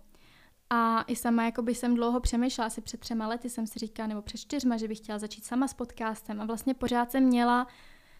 A 0.71 1.03
i 1.03 1.17
sama 1.17 1.45
jako 1.45 1.63
by 1.63 1.75
jsem 1.75 1.95
dlouho 1.95 2.21
přemýšlela, 2.21 2.67
asi 2.67 2.81
před 2.81 3.01
třema 3.01 3.27
lety 3.27 3.51
jsem 3.51 3.67
si 3.67 3.79
říkala, 3.79 4.07
nebo 4.07 4.23
před 4.23 4.39
čtyřma, 4.39 4.77
že 4.77 4.89
bych 4.89 4.99
chtěla 4.99 5.19
začít 5.19 5.45
sama 5.45 5.69
s 5.69 5.75
podcastem 5.75 6.41
a 6.41 6.45
vlastně 6.45 6.75
pořád 6.75 7.11
jsem 7.11 7.25
měla 7.25 7.67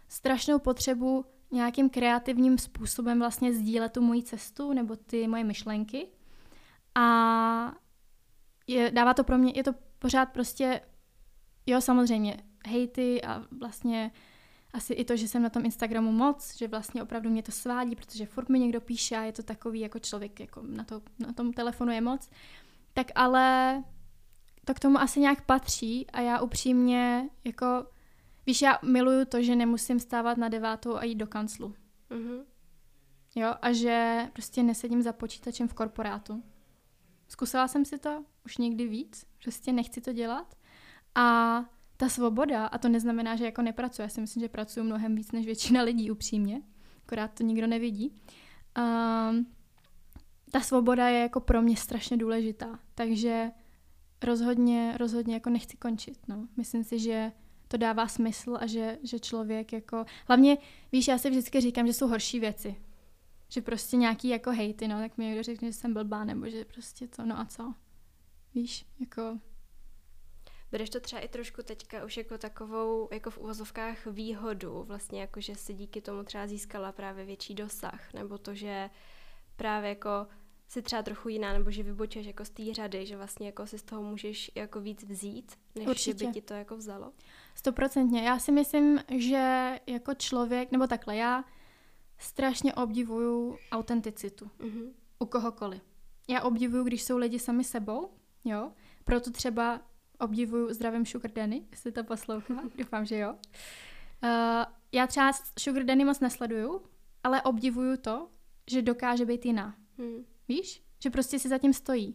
strašnou 0.09 0.59
potřebu 0.59 1.25
nějakým 1.51 1.91
kreativním 1.91 2.59
způsobem 2.59 3.19
vlastně 3.19 3.53
sdílet 3.53 3.93
tu 3.93 4.03
moji 4.03 4.23
cestu 4.23 4.73
nebo 4.73 4.97
ty 4.97 5.29
moje 5.29 5.45
myšlenky. 5.45 6.07
A 6.95 7.73
je, 8.67 8.91
dává 8.91 9.15
to 9.15 9.25
pro 9.25 9.39
mě, 9.39 9.53
je 9.57 9.65
to 9.65 9.73
pořád 9.99 10.27
prostě, 10.27 10.81
jo 11.67 11.81
samozřejmě, 11.81 12.37
hejty 12.67 13.23
a 13.23 13.45
vlastně 13.61 14.11
asi 14.73 14.93
i 14.93 15.05
to, 15.05 15.17
že 15.17 15.29
jsem 15.29 15.43
na 15.43 15.51
tom 15.51 15.65
Instagramu 15.65 16.13
moc, 16.13 16.57
že 16.57 16.69
vlastně 16.69 17.03
opravdu 17.03 17.31
mě 17.31 17.43
to 17.43 17.53
svádí, 17.53 17.97
protože 17.97 18.27
furt 18.27 18.49
mi 18.49 18.59
někdo 18.59 18.81
píše 18.81 19.17
a 19.17 19.23
je 19.23 19.33
to 19.33 19.43
takový 19.43 19.81
jako 19.81 19.99
člověk, 19.99 20.41
jako 20.41 20.63
na, 20.63 20.85
to, 20.85 21.03
na 21.19 21.33
tom 21.33 21.53
telefonu 21.53 21.93
je 21.93 22.01
moc. 22.01 22.31
Tak 22.93 23.07
ale 23.15 23.85
to 24.65 24.75
k 24.75 24.81
tomu 24.81 24.99
asi 24.99 25.21
nějak 25.21 25.47
patří 25.47 26.11
a 26.11 26.21
já 26.21 26.41
upřímně 26.41 27.31
jako, 27.45 27.87
víš, 28.47 28.63
já 28.63 28.79
miluju 28.83 29.25
to, 29.25 29.43
že 29.43 29.57
nemusím 29.57 30.01
stávat 30.01 30.39
na 30.39 30.49
devátou 30.49 30.97
a 30.97 31.05
jít 31.05 31.15
do 31.15 31.27
kanclu. 31.27 31.75
Mm-hmm. 32.11 32.45
Jo, 33.35 33.55
a 33.63 33.73
že 33.73 34.29
prostě 34.33 34.63
nesedím 34.63 35.03
za 35.03 35.13
počítačem 35.13 35.69
v 35.69 35.75
korporátu. 35.75 36.43
Zkusila 37.29 37.69
jsem 37.69 37.85
si 37.85 37.99
to 37.99 38.25
už 38.45 38.57
někdy 38.57 38.87
víc, 38.89 39.27
prostě 39.43 39.73
nechci 39.73 40.01
to 40.01 40.13
dělat. 40.13 40.55
A 41.15 41.65
ta 42.01 42.09
svoboda, 42.09 42.67
a 42.67 42.79
to 42.79 42.89
neznamená, 42.89 43.37
že 43.37 43.45
jako 43.45 43.63
nepracuji, 43.63 44.03
já 44.03 44.09
si 44.09 44.21
myslím, 44.21 44.41
že 44.41 44.49
pracuji 44.49 44.83
mnohem 44.83 45.15
víc 45.15 45.33
než 45.33 45.47
většina 45.47 45.83
lidí 45.83 46.11
upřímně, 46.11 46.63
akorát 47.07 47.35
to 47.35 47.45
nikdo 47.45 47.67
nevidí. 47.67 48.21
Um, 48.79 49.47
ta 50.51 50.61
svoboda 50.61 51.09
je 51.09 51.21
jako 51.21 51.41
pro 51.41 51.63
mě 51.63 51.77
strašně 51.77 52.17
důležitá, 52.17 52.79
takže 52.95 53.51
rozhodně, 54.23 54.95
rozhodně 54.97 55.35
jako 55.35 55.51
nechci 55.51 55.77
končit, 55.77 56.19
no. 56.29 56.49
Myslím 56.57 56.85
si, 56.85 56.99
že 56.99 57.33
to 57.69 57.77
dává 57.77 58.09
smysl 58.09 58.59
a 58.61 58.67
že, 58.67 58.99
že 59.03 59.19
člověk 59.19 59.73
jako... 59.73 60.05
Hlavně, 60.27 60.59
víš, 60.93 61.09
já 61.09 61.19
si 61.19 61.31
vždycky 61.31 61.61
říkám, 61.61 61.87
že 61.87 61.93
jsou 61.93 62.09
horší 62.09 62.41
věci. 62.41 62.77
Že 63.49 63.63
prostě 63.63 63.97
nějaký 63.97 64.29
jako 64.29 64.51
hejty, 64.51 64.89
no, 64.89 64.99
tak 64.99 65.19
mi 65.19 65.25
někdo 65.25 65.43
řekne, 65.43 65.69
že 65.69 65.73
jsem 65.73 65.95
blbá, 65.95 66.25
nebo 66.25 66.49
že 66.49 66.65
prostě 66.65 67.09
to, 67.09 67.27
no 67.27 67.41
a 67.41 67.45
co? 67.45 67.75
Víš, 68.55 68.87
jako 69.01 69.39
Bereš 70.73 70.91
to 70.91 71.01
třeba 71.01 71.23
i 71.23 71.29
trošku 71.29 71.63
teďka 71.63 72.05
už 72.05 72.17
jako 72.17 72.39
takovou, 72.39 73.09
jako 73.13 73.31
v 73.31 73.39
uvozovkách 73.39 74.07
výhodu, 74.07 74.83
vlastně 74.83 75.21
jako, 75.21 75.41
že 75.41 75.55
si 75.55 75.75
díky 75.75 76.01
tomu 76.01 76.23
třeba 76.25 76.47
získala 76.47 76.93
právě 76.93 77.25
větší 77.25 77.55
dosah, 77.55 78.13
nebo 78.13 78.39
to, 78.39 78.55
že 78.55 78.91
právě 79.57 79.89
jako 79.89 80.27
si 80.69 80.83
třeba 80.83 81.03
trochu 81.03 81.29
jiná, 81.29 81.53
nebo 81.53 81.71
že 81.71 81.83
vybočeš 81.83 82.27
jako 82.27 82.45
z 82.45 82.51
té 82.51 82.75
řady, 82.75 83.07
že 83.07 83.17
vlastně 83.17 83.47
jako 83.47 83.67
si 83.67 83.79
z 83.79 83.83
toho 83.83 84.03
můžeš 84.03 84.51
jako 84.55 84.81
víc 84.81 85.05
vzít, 85.05 85.59
než 85.75 85.87
Určitě. 85.87 86.27
by 86.27 86.33
ti 86.33 86.43
to 86.43 86.55
jako 86.55 86.77
vzalo? 86.77 87.13
Stoprocentně. 87.55 88.23
Já 88.23 88.39
si 88.39 88.53
myslím, 88.53 88.99
že 89.17 89.79
jako 89.87 90.15
člověk, 90.15 90.73
nebo 90.73 90.87
takhle, 90.87 91.17
já 91.17 91.45
strašně 92.19 92.75
obdivuju 92.75 93.59
autenticitu 93.73 94.51
mm-hmm. 94.59 94.93
u 95.19 95.27
kohokoliv. 95.27 95.83
Já 96.29 96.43
obdivuju, 96.43 96.85
když 96.85 97.03
jsou 97.03 97.17
lidi 97.17 97.39
sami 97.39 97.65
sebou, 97.65 98.11
jo, 98.45 98.73
proto 99.05 99.31
třeba 99.31 99.81
obdivuju 100.21 100.73
zdravím 100.73 101.07
Sugar 101.07 101.31
Danny, 101.31 101.67
jestli 101.71 101.93
to 101.93 102.05
poslouchá, 102.05 102.55
doufám, 102.79 103.05
že 103.05 103.19
jo. 103.19 103.33
Uh, 104.25 104.65
já 104.93 105.07
třeba 105.07 105.33
Sugar 105.59 105.83
Danny 105.83 106.05
moc 106.05 106.21
nesleduju, 106.21 106.83
ale 107.25 107.43
obdivuju 107.43 107.97
to, 107.97 108.29
že 108.71 108.83
dokáže 108.83 109.25
být 109.25 109.47
jiná. 109.47 109.75
Hmm. 109.99 110.25
Víš? 110.49 110.83
Že 111.03 111.11
prostě 111.11 111.39
si 111.39 111.49
zatím 111.49 111.73
stojí. 111.73 112.15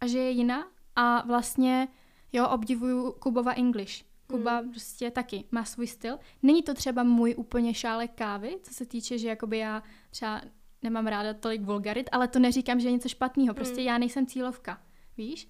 A 0.00 0.06
že 0.06 0.18
je 0.18 0.30
jiná 0.30 0.66
a 0.96 1.26
vlastně, 1.26 1.88
jo, 2.32 2.48
obdivuju 2.48 3.12
Kubova 3.12 3.52
English. 3.52 4.04
Kuba 4.26 4.58
hmm. 4.58 4.70
prostě 4.70 5.10
taky 5.10 5.44
má 5.50 5.64
svůj 5.64 5.86
styl. 5.86 6.18
Není 6.42 6.62
to 6.62 6.74
třeba 6.74 7.02
můj 7.02 7.34
úplně 7.38 7.74
šálek 7.74 8.10
kávy, 8.14 8.58
co 8.62 8.74
se 8.74 8.86
týče, 8.86 9.18
že 9.18 9.28
jakoby 9.28 9.58
já 9.58 9.82
třeba 10.10 10.42
nemám 10.82 11.06
ráda 11.06 11.34
tolik 11.34 11.62
vulgarit, 11.62 12.08
ale 12.12 12.28
to 12.28 12.38
neříkám, 12.38 12.80
že 12.80 12.88
je 12.88 12.92
něco 12.92 13.08
špatného. 13.08 13.54
Prostě 13.54 13.76
hmm. 13.76 13.86
já 13.86 13.98
nejsem 13.98 14.26
cílovka, 14.26 14.82
víš? 15.16 15.48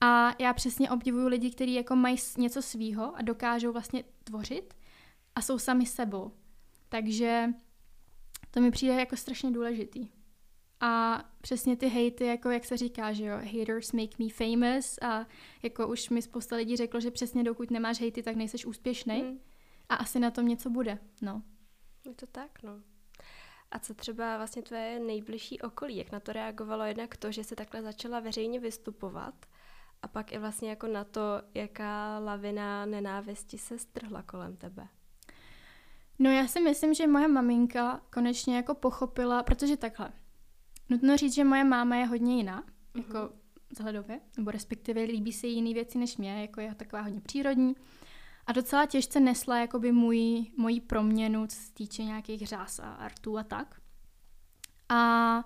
A 0.00 0.42
já 0.42 0.52
přesně 0.52 0.90
obdivuju 0.90 1.28
lidi, 1.28 1.50
kteří 1.50 1.74
jako 1.74 1.96
mají 1.96 2.16
něco 2.38 2.62
svýho 2.62 3.16
a 3.16 3.22
dokážou 3.22 3.72
vlastně 3.72 4.04
tvořit 4.24 4.74
a 5.34 5.40
jsou 5.40 5.58
sami 5.58 5.86
sebou. 5.86 6.32
Takže 6.88 7.48
to 8.50 8.60
mi 8.60 8.70
přijde 8.70 8.94
jako 8.94 9.16
strašně 9.16 9.50
důležitý. 9.50 10.08
A 10.80 11.24
přesně 11.40 11.76
ty 11.76 11.88
hejty, 11.88 12.26
jako 12.26 12.50
jak 12.50 12.64
se 12.64 12.76
říká, 12.76 13.12
že 13.12 13.24
jo, 13.24 13.36
haters 13.36 13.92
make 13.92 14.16
me 14.18 14.28
famous 14.28 14.98
a 15.02 15.26
jako 15.62 15.88
už 15.88 16.10
mi 16.10 16.22
spousta 16.22 16.56
lidí 16.56 16.76
řeklo, 16.76 17.00
že 17.00 17.10
přesně 17.10 17.44
dokud 17.44 17.70
nemáš 17.70 18.00
hejty, 18.00 18.22
tak 18.22 18.36
nejseš 18.36 18.66
úspěšný. 18.66 19.22
Mm. 19.22 19.38
A 19.88 19.94
asi 19.94 20.20
na 20.20 20.30
tom 20.30 20.48
něco 20.48 20.70
bude, 20.70 20.98
no. 21.22 21.42
Je 22.04 22.14
to 22.14 22.26
tak, 22.26 22.62
no. 22.62 22.80
A 23.70 23.78
co 23.78 23.94
třeba 23.94 24.36
vlastně 24.36 24.62
tvoje 24.62 24.98
nejbližší 24.98 25.60
okolí, 25.60 25.96
jak 25.96 26.12
na 26.12 26.20
to 26.20 26.32
reagovalo 26.32 26.84
jednak 26.84 27.16
to, 27.16 27.32
že 27.32 27.44
se 27.44 27.56
takhle 27.56 27.82
začala 27.82 28.20
veřejně 28.20 28.60
vystupovat 28.60 29.46
a 30.06 30.08
pak 30.08 30.32
i 30.32 30.38
vlastně 30.38 30.70
jako 30.70 30.86
na 30.86 31.04
to, 31.04 31.42
jaká 31.54 32.18
lavina 32.18 32.86
nenávisti 32.86 33.58
se 33.58 33.78
strhla 33.78 34.22
kolem 34.22 34.56
tebe. 34.56 34.88
No 36.18 36.30
já 36.30 36.46
si 36.46 36.60
myslím, 36.60 36.94
že 36.94 37.06
moje 37.06 37.28
maminka 37.28 38.00
konečně 38.12 38.56
jako 38.56 38.74
pochopila, 38.74 39.42
protože 39.42 39.76
takhle. 39.76 40.12
Nutno 40.88 41.16
říct, 41.16 41.34
že 41.34 41.44
moje 41.44 41.64
máma 41.64 41.96
je 41.96 42.06
hodně 42.06 42.36
jiná, 42.36 42.62
mm-hmm. 42.62 42.98
jako 42.98 43.32
vzhledově, 43.70 44.20
nebo 44.36 44.50
respektive 44.50 45.02
líbí 45.02 45.32
se 45.32 45.46
jiný 45.46 45.74
věci 45.74 45.98
než 45.98 46.16
mě, 46.16 46.40
jako 46.40 46.60
je 46.60 46.74
taková 46.74 47.02
hodně 47.02 47.20
přírodní. 47.20 47.76
A 48.46 48.52
docela 48.52 48.86
těžce 48.86 49.20
nesla 49.20 49.58
jakoby 49.58 49.92
můj, 49.92 50.46
moji 50.56 50.80
proměnu, 50.80 51.46
co 51.46 51.56
se 51.56 51.74
týče 51.74 52.04
nějakých 52.04 52.46
řás 52.46 52.78
a 52.78 52.92
artů 52.92 53.38
a 53.38 53.42
tak. 53.42 53.80
A 54.88 55.44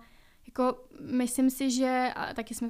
jako 0.50 0.84
myslím 1.00 1.50
si, 1.50 1.70
že, 1.70 2.12
a 2.16 2.34
taky 2.34 2.54
jsme 2.54 2.68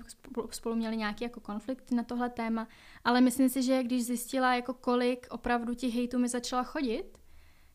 spolu 0.51 0.77
měli 0.77 0.97
nějaký 0.97 1.25
jako 1.25 1.41
konflikt 1.41 1.91
na 1.91 2.03
tohle 2.03 2.31
téma, 2.31 2.69
ale 3.05 3.21
myslím 3.21 3.49
si, 3.49 3.63
že 3.63 3.83
když 3.83 4.05
zjistila, 4.05 4.55
jako 4.55 4.75
kolik 4.75 5.27
opravdu 5.31 5.75
těch 5.75 5.95
hejtů 5.95 6.19
mi 6.19 6.29
začala 6.29 6.63
chodit, 6.63 7.19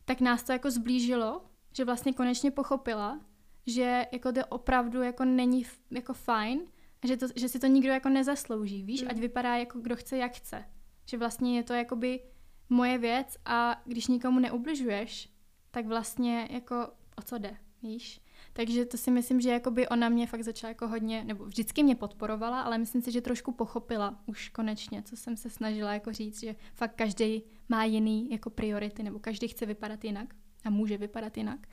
tak 0.04 0.20
nás 0.20 0.42
to 0.42 0.52
jako 0.52 0.70
zblížilo, 0.70 1.44
že 1.76 1.84
vlastně 1.84 2.12
konečně 2.12 2.50
pochopila, 2.50 3.20
že 3.66 4.06
jako 4.12 4.32
to 4.32 4.46
opravdu 4.46 5.02
jako 5.02 5.24
není 5.24 5.66
jako 5.90 6.14
fajn, 6.14 6.60
že, 7.04 7.16
to, 7.16 7.26
že 7.36 7.48
si 7.48 7.58
to 7.58 7.66
nikdo 7.66 7.92
jako 7.92 8.08
nezaslouží, 8.08 8.82
víš, 8.82 9.02
mm. 9.02 9.08
ať 9.10 9.18
vypadá 9.18 9.56
jako 9.56 9.80
kdo 9.80 9.96
chce, 9.96 10.16
jak 10.16 10.32
chce. 10.32 10.64
Že 11.06 11.18
vlastně 11.18 11.56
je 11.56 11.62
to 11.62 11.72
jakoby 11.72 12.20
moje 12.68 12.98
věc 12.98 13.36
a 13.44 13.82
když 13.84 14.06
nikomu 14.06 14.40
neubližuješ, 14.40 15.28
tak 15.70 15.86
vlastně 15.86 16.48
jako 16.50 16.88
o 17.16 17.22
co 17.22 17.38
jde, 17.38 17.56
víš? 17.82 18.20
Takže 18.56 18.84
to 18.84 18.96
si 18.96 19.10
myslím, 19.10 19.40
že 19.40 19.50
jakoby 19.50 19.88
ona 19.88 20.08
mě 20.08 20.26
fakt 20.26 20.44
začala 20.44 20.68
jako 20.68 20.88
hodně, 20.88 21.24
nebo 21.24 21.44
vždycky 21.44 21.82
mě 21.82 21.94
podporovala, 21.94 22.62
ale 22.62 22.78
myslím 22.78 23.02
si, 23.02 23.12
že 23.12 23.20
trošku 23.20 23.52
pochopila 23.52 24.20
už 24.26 24.48
konečně, 24.48 25.02
co 25.02 25.16
jsem 25.16 25.36
se 25.36 25.50
snažila 25.50 25.92
jako 25.92 26.12
říct, 26.12 26.40
že 26.40 26.56
fakt 26.74 26.94
každý 26.94 27.42
má 27.68 27.84
jiný 27.84 28.30
jako 28.30 28.50
priority, 28.50 29.02
nebo 29.02 29.18
každý 29.18 29.48
chce 29.48 29.66
vypadat 29.66 30.04
jinak 30.04 30.34
a 30.64 30.70
může 30.70 30.98
vypadat 30.98 31.36
jinak. 31.36 31.66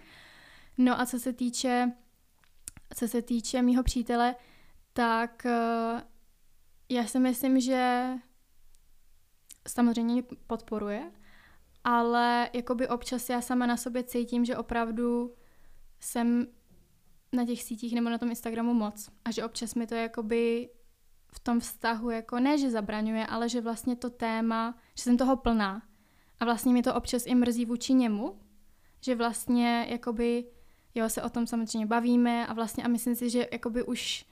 No 0.78 1.00
a 1.00 1.06
co 1.06 1.20
se 1.20 1.34
týče, 1.34 1.92
co 2.96 3.08
se 3.08 3.22
týče 3.22 3.62
mýho 3.62 3.84
přítele, 3.84 4.36
tak 4.94 5.46
uh, 5.46 6.02
já 6.90 7.06
si 7.08 7.20
myslím, 7.20 7.60
že 7.60 8.08
samozřejmě 9.68 10.14
mě 10.14 10.24
podporuje, 10.48 11.12
ale 11.84 12.50
jakoby 12.54 12.88
občas 12.88 13.30
já 13.30 13.42
sama 13.42 13.66
na 13.66 13.78
sobě 13.78 14.04
cítím, 14.04 14.46
že 14.46 14.58
opravdu 14.58 15.36
jsem 16.00 16.48
na 17.34 17.46
těch 17.46 17.64
sítích 17.64 17.96
nebo 17.96 18.10
na 18.10 18.18
tom 18.18 18.30
Instagramu 18.30 18.74
moc. 18.74 19.10
A 19.26 19.32
že 19.32 19.44
občas 19.44 19.76
mi 19.76 19.88
to 19.88 19.96
jakoby 19.96 20.70
v 21.34 21.40
tom 21.40 21.60
vztahu 21.60 22.10
jako 22.10 22.40
ne, 22.40 22.58
že 22.58 22.72
zabraňuje, 22.72 23.28
ale 23.28 23.50
že 23.50 23.62
vlastně 23.62 23.96
to 23.96 24.10
téma, 24.10 24.78
že 24.98 25.04
jsem 25.04 25.18
toho 25.18 25.36
plná. 25.36 25.82
A 26.40 26.46
vlastně 26.46 26.74
mi 26.74 26.84
to 26.84 26.96
občas 26.96 27.26
i 27.26 27.36
mrzí 27.36 27.66
vůči 27.66 27.94
němu, 27.94 28.40
že 29.02 29.16
vlastně 29.16 29.88
jakoby, 29.90 30.46
jo, 30.96 31.10
se 31.10 31.22
o 31.22 31.30
tom 31.30 31.48
samozřejmě 31.48 31.86
bavíme 31.86 32.48
a 32.48 32.54
vlastně 32.54 32.84
a 32.84 32.88
myslím 32.88 33.16
si, 33.16 33.30
že 33.30 33.48
jakoby 33.52 33.84
už, 33.84 34.26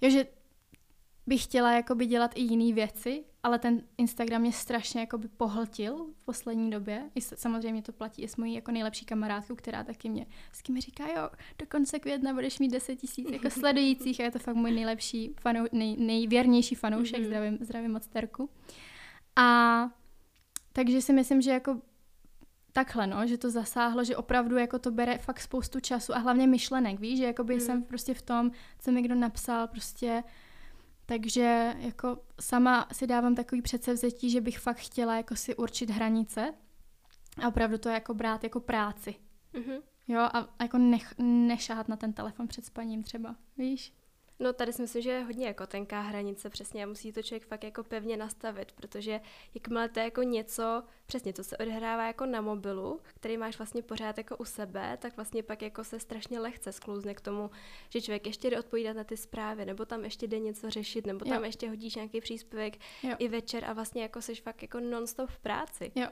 jo, 0.00 0.10
že 0.10 0.26
bych 1.26 1.44
chtěla 1.44 1.72
jakoby 1.72 2.06
dělat 2.06 2.30
i 2.34 2.40
jiné 2.40 2.74
věci, 2.74 3.24
ale 3.42 3.58
ten 3.58 3.82
Instagram 3.98 4.40
mě 4.40 4.52
strašně 4.52 5.00
jakoby 5.00 5.28
pohltil 5.28 6.06
v 6.16 6.24
poslední 6.24 6.70
době. 6.70 7.10
I 7.14 7.20
samozřejmě 7.20 7.82
to 7.82 7.92
platí 7.92 8.22
i 8.22 8.28
s 8.28 8.36
mojí 8.36 8.54
jako 8.54 8.70
nejlepší 8.70 9.04
kamarádkou, 9.04 9.54
která 9.54 9.84
taky 9.84 10.08
mě 10.08 10.26
s 10.52 10.62
kým 10.62 10.80
říká, 10.80 11.04
jo, 11.08 11.30
do 11.58 11.66
konce 11.66 11.98
května 11.98 12.34
budeš 12.34 12.58
mít 12.58 12.68
10 12.68 12.96
tisíc 12.96 13.30
jako 13.30 13.50
sledujících 13.60 14.20
a 14.20 14.24
je 14.24 14.30
to 14.30 14.38
fakt 14.38 14.56
můj 14.56 14.72
nejlepší, 14.72 15.34
fanou, 15.40 15.64
nej, 15.72 15.96
nejvěrnější 15.96 16.74
fanoušek, 16.74 17.20
mm-hmm. 17.20 17.26
zdravím, 17.26 17.58
zdravím 17.60 17.92
moc 17.92 18.06
terku. 18.06 18.50
A 19.36 19.90
takže 20.72 21.00
si 21.00 21.12
myslím, 21.12 21.42
že 21.42 21.50
jako 21.50 21.80
takhle, 22.72 23.06
no, 23.06 23.26
že 23.26 23.38
to 23.38 23.50
zasáhlo, 23.50 24.04
že 24.04 24.16
opravdu 24.16 24.56
jako 24.56 24.78
to 24.78 24.90
bere 24.90 25.18
fakt 25.18 25.40
spoustu 25.40 25.80
času 25.80 26.14
a 26.14 26.18
hlavně 26.18 26.46
myšlenek, 26.46 27.00
víš, 27.00 27.18
že 27.18 27.24
jakoby 27.24 27.54
hmm. 27.54 27.60
jsem 27.60 27.82
prostě 27.82 28.14
v 28.14 28.22
tom, 28.22 28.50
co 28.78 28.92
mi 28.92 29.02
kdo 29.02 29.14
napsal, 29.14 29.68
prostě 29.68 30.22
takže 31.06 31.74
jako 31.78 32.18
sama 32.40 32.88
si 32.92 33.06
dávám 33.06 33.34
takový 33.34 33.62
předsevzetí, 33.62 34.30
že 34.30 34.40
bych 34.40 34.58
fakt 34.58 34.76
chtěla 34.76 35.16
jako 35.16 35.36
si 35.36 35.56
určit 35.56 35.90
hranice 35.90 36.54
a 37.42 37.48
opravdu 37.48 37.78
to 37.78 37.88
jako 37.88 38.14
brát 38.14 38.44
jako 38.44 38.60
práci. 38.60 39.14
Mm-hmm. 39.54 39.82
Jo, 40.08 40.20
a, 40.20 40.38
a 40.58 40.62
jako 40.62 40.78
nech, 40.78 41.14
nešáhat 41.18 41.88
na 41.88 41.96
ten 41.96 42.12
telefon 42.12 42.48
před 42.48 42.64
spaním 42.64 43.02
třeba, 43.02 43.36
víš? 43.56 43.92
No 44.42 44.52
tady 44.52 44.72
si 44.72 44.82
myslím, 44.82 45.02
že 45.02 45.10
je 45.10 45.24
hodně 45.24 45.46
jako 45.46 45.66
tenká 45.66 46.00
hranice 46.00 46.50
přesně 46.50 46.84
a 46.84 46.86
musí 46.86 47.12
to 47.12 47.22
člověk 47.22 47.46
fakt 47.46 47.64
jako 47.64 47.84
pevně 47.84 48.16
nastavit, 48.16 48.72
protože 48.72 49.20
jakmile 49.54 49.88
to 49.88 50.00
je 50.00 50.04
jako 50.04 50.22
něco, 50.22 50.82
přesně 51.06 51.32
to 51.32 51.44
se 51.44 51.56
odehrává 51.56 52.06
jako 52.06 52.26
na 52.26 52.40
mobilu, 52.40 53.00
který 53.14 53.36
máš 53.36 53.58
vlastně 53.58 53.82
pořád 53.82 54.18
jako 54.18 54.36
u 54.36 54.44
sebe, 54.44 54.98
tak 55.00 55.16
vlastně 55.16 55.42
pak 55.42 55.62
jako 55.62 55.84
se 55.84 56.00
strašně 56.00 56.40
lehce 56.40 56.72
sklouzne 56.72 57.14
k 57.14 57.20
tomu, 57.20 57.50
že 57.88 58.00
člověk 58.00 58.26
ještě 58.26 58.50
jde 58.50 58.58
odpovídat 58.58 58.96
na 58.96 59.04
ty 59.04 59.16
zprávy, 59.16 59.64
nebo 59.66 59.84
tam 59.84 60.04
ještě 60.04 60.26
jde 60.26 60.38
něco 60.38 60.70
řešit, 60.70 61.06
nebo 61.06 61.24
tam 61.24 61.38
jo. 61.38 61.44
ještě 61.44 61.68
hodíš 61.68 61.94
nějaký 61.94 62.20
příspěvek 62.20 62.76
jo. 63.02 63.16
i 63.18 63.28
večer 63.28 63.64
a 63.64 63.72
vlastně 63.72 64.02
jako 64.02 64.22
seš 64.22 64.40
fakt 64.40 64.62
jako 64.62 64.80
non-stop 64.80 65.30
v 65.30 65.38
práci. 65.38 65.92
Jo. 65.94 66.06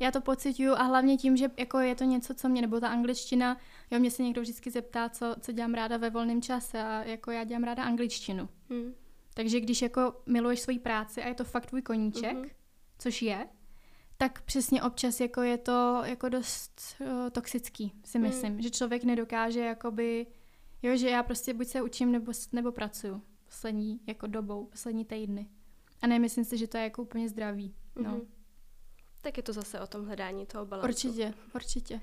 Já 0.00 0.10
to 0.10 0.20
pocituju 0.20 0.72
a 0.72 0.82
hlavně 0.82 1.16
tím, 1.16 1.36
že 1.36 1.50
jako 1.56 1.78
je 1.78 1.94
to 1.94 2.04
něco, 2.04 2.34
co 2.34 2.48
mě, 2.48 2.62
nebo 2.62 2.80
ta 2.80 2.88
angličtina, 2.88 3.56
jo, 3.90 3.98
mě 3.98 4.10
se 4.10 4.22
někdo 4.22 4.40
vždycky 4.40 4.70
zeptá, 4.70 5.08
co, 5.08 5.34
co 5.40 5.52
dělám 5.52 5.74
ráda 5.74 5.96
ve 5.96 6.10
volném 6.10 6.42
čase 6.42 6.82
a 6.82 7.04
jako 7.04 7.30
já 7.30 7.44
dělám 7.44 7.64
ráda 7.64 7.82
angličtinu. 7.82 8.48
Hmm. 8.70 8.94
Takže 9.34 9.60
když 9.60 9.82
jako 9.82 10.22
miluješ 10.26 10.60
svoji 10.60 10.78
práci 10.78 11.22
a 11.22 11.28
je 11.28 11.34
to 11.34 11.44
fakt 11.44 11.66
tvůj 11.66 11.82
koníček, 11.82 12.36
mm-hmm. 12.36 12.50
což 12.98 13.22
je, 13.22 13.48
tak 14.16 14.42
přesně 14.42 14.82
občas 14.82 15.20
jako 15.20 15.42
je 15.42 15.58
to 15.58 16.02
jako 16.04 16.28
dost 16.28 16.80
uh, 17.00 17.30
toxický, 17.30 17.92
si 18.04 18.18
hmm. 18.18 18.26
myslím, 18.26 18.52
mm. 18.52 18.62
že 18.62 18.70
člověk 18.70 19.04
nedokáže 19.04 19.60
jakoby, 19.60 20.26
jo, 20.82 20.96
že 20.96 21.10
já 21.10 21.22
prostě 21.22 21.54
buď 21.54 21.66
se 21.66 21.82
učím 21.82 22.12
nebo, 22.12 22.32
nebo 22.52 22.72
pracuju 22.72 23.22
poslední 23.46 24.00
jako 24.06 24.26
dobou, 24.26 24.64
poslední 24.64 25.04
týdny. 25.04 25.48
A 26.02 26.06
nemyslím 26.06 26.44
si, 26.44 26.58
že 26.58 26.66
to 26.66 26.76
je 26.76 26.82
jako 26.82 27.02
úplně 27.02 27.28
zdravý. 27.28 27.74
Mm-hmm. 27.96 28.02
No. 28.02 28.20
Tak 29.20 29.36
je 29.36 29.42
to 29.42 29.52
zase 29.52 29.80
o 29.80 29.86
tom 29.86 30.06
hledání 30.06 30.46
toho 30.46 30.66
balancu. 30.66 30.88
Určitě, 30.88 31.34
určitě. 31.54 32.00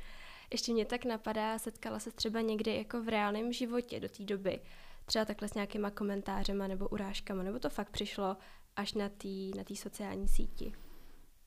Ještě 0.51 0.73
mě 0.73 0.85
tak 0.85 1.05
napadá, 1.05 1.59
setkala 1.59 1.99
se 1.99 2.11
třeba 2.11 2.41
někdy 2.41 2.75
jako 2.75 3.03
v 3.03 3.09
reálném 3.09 3.53
životě 3.53 3.99
do 3.99 4.09
té 4.09 4.23
doby, 4.23 4.59
třeba 5.05 5.25
takhle 5.25 5.47
s 5.47 5.53
nějakýma 5.53 5.91
komentářema 5.91 6.67
nebo 6.67 6.87
urážkama, 6.87 7.43
nebo 7.43 7.59
to 7.59 7.69
fakt 7.69 7.89
přišlo 7.89 8.37
až 8.75 8.93
na 8.93 9.09
té 9.09 9.27
na 9.57 9.63
tý 9.63 9.75
sociální 9.75 10.27
síti? 10.27 10.73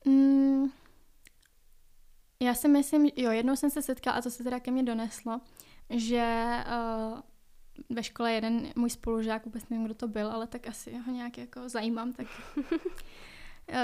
Mm, 0.05 0.71
já 2.41 2.53
si 2.53 2.67
myslím, 2.67 3.09
jo, 3.15 3.31
jednou 3.31 3.55
jsem 3.55 3.69
se 3.69 3.81
setkala, 3.81 4.17
a 4.17 4.21
to 4.21 4.31
se 4.31 4.43
teda 4.43 4.59
ke 4.59 4.71
mně 4.71 4.83
doneslo, 4.83 5.41
že 5.89 6.47
uh, 7.11 7.19
ve 7.89 8.03
škole 8.03 8.33
jeden 8.33 8.73
můj 8.75 8.89
spolužák, 8.89 9.45
vůbec 9.45 9.69
nevím, 9.69 9.85
kdo 9.85 9.93
to 9.93 10.07
byl, 10.07 10.31
ale 10.31 10.47
tak 10.47 10.67
asi 10.67 10.97
ho 10.97 11.11
nějak 11.11 11.37
jako 11.37 11.69
zajímám, 11.69 12.13
tak 12.13 12.27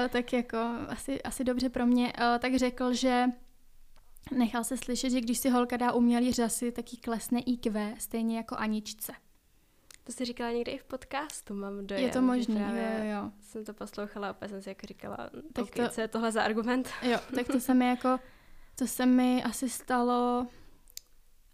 tak 0.10 0.34
jako 0.34 0.58
asi, 0.88 1.22
asi 1.22 1.44
dobře 1.44 1.70
pro 1.70 1.86
mě, 1.86 2.14
eh, 2.18 2.40
tak 2.40 2.56
řekl, 2.56 2.94
že 2.94 3.26
nechal 4.32 4.64
se 4.64 4.78
slyšet, 4.78 5.10
že 5.10 5.22
když 5.22 5.38
si 5.38 5.50
holka 5.50 5.78
dá 5.78 5.92
umělý 5.92 6.34
řasy, 6.34 6.72
tak 6.72 6.94
jí 6.94 7.00
klesne 7.00 7.40
IQ, 7.40 7.96
stejně 8.00 8.38
jako 8.38 8.56
Aničce. 8.56 9.14
To 10.04 10.12
jsi 10.12 10.26
říkala 10.26 10.52
někdy 10.52 10.72
i 10.72 10.78
v 10.78 10.84
podcastu, 10.84 11.54
mám 11.54 11.88
dojem. 11.88 12.04
Je 12.04 12.12
to 12.12 12.22
možný, 12.22 12.60
jo, 12.60 13.04
jo. 13.04 13.32
Jsem 13.42 13.66
to 13.66 13.74
poslouchala 13.74 14.28
a 14.28 14.32
opět 14.32 14.50
jsem 14.50 14.62
si 14.62 14.70
jako 14.70 14.88
říkala, 14.88 15.18
tak 15.54 15.66
okay, 15.66 15.88
to, 15.88 15.94
co 15.94 16.02
je 16.02 16.08
tohle 16.08 16.32
za 16.32 16.44
argument? 16.44 16.90
Jo, 17.02 17.20
tak 17.36 17.48
to 17.48 17.60
se 17.60 17.74
mi 17.74 17.88
jako, 17.88 18.20
to 18.76 18.88
se 18.88 19.06
mi 19.06 19.44
asi 19.44 19.70
stalo, 19.70 20.48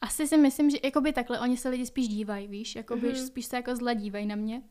asi 0.02 0.28
si 0.28 0.38
myslím, 0.38 0.70
že 0.70 0.78
jakoby 0.84 1.14
takhle 1.14 1.40
oni 1.40 1.58
se 1.58 1.70
lidi 1.70 1.86
spíš 1.86 2.08
dívají, 2.08 2.48
víš, 2.48 2.76
jakoby 2.76 3.14
mm-hmm. 3.14 3.28
spíš 3.28 3.46
se 3.46 3.56
jako 3.56 3.76
zle 3.76 3.96
dívají 3.96 4.26
na 4.26 4.36
mě. 4.36 4.62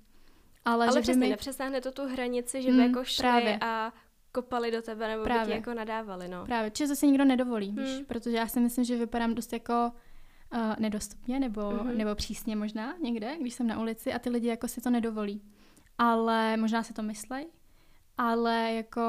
Ale, 0.64 0.86
Ale 0.86 0.96
že 0.96 1.00
přesně, 1.00 1.20
mi... 1.20 1.28
nepřesáhne 1.28 1.80
to 1.80 1.92
tu 1.92 2.06
hranici, 2.06 2.62
že 2.62 2.68
by 2.68 2.74
mm, 2.74 2.80
jako 2.80 3.04
šli 3.04 3.22
právě. 3.22 3.58
a 3.60 3.92
kopali 4.32 4.70
do 4.70 4.82
tebe, 4.82 5.08
nebo 5.08 5.24
právě. 5.24 5.44
by 5.44 5.46
ti 5.46 5.56
jako 5.56 5.74
nadávali, 5.74 6.28
no. 6.28 6.44
Právě, 6.44 6.70
čiže 6.70 6.86
zase 6.86 7.06
nikdo 7.06 7.24
nedovolí, 7.24 7.72
víš, 7.72 7.96
hmm. 7.96 8.04
protože 8.04 8.36
já 8.36 8.48
si 8.48 8.60
myslím, 8.60 8.84
že 8.84 8.96
vypadám 8.96 9.34
dost 9.34 9.52
jako 9.52 9.92
uh, 10.54 10.74
nedostupně, 10.78 11.40
nebo, 11.40 11.60
mm-hmm. 11.60 11.96
nebo 11.96 12.14
přísně 12.14 12.56
možná 12.56 12.94
někde, 13.02 13.36
když 13.40 13.54
jsem 13.54 13.66
na 13.66 13.80
ulici 13.80 14.12
a 14.12 14.18
ty 14.18 14.30
lidi 14.30 14.48
jako 14.48 14.68
si 14.68 14.80
to 14.80 14.90
nedovolí. 14.90 15.42
Ale 15.98 16.56
možná 16.56 16.82
si 16.82 16.92
to 16.92 17.02
myslej, 17.02 17.46
ale 18.18 18.72
jako 18.72 19.02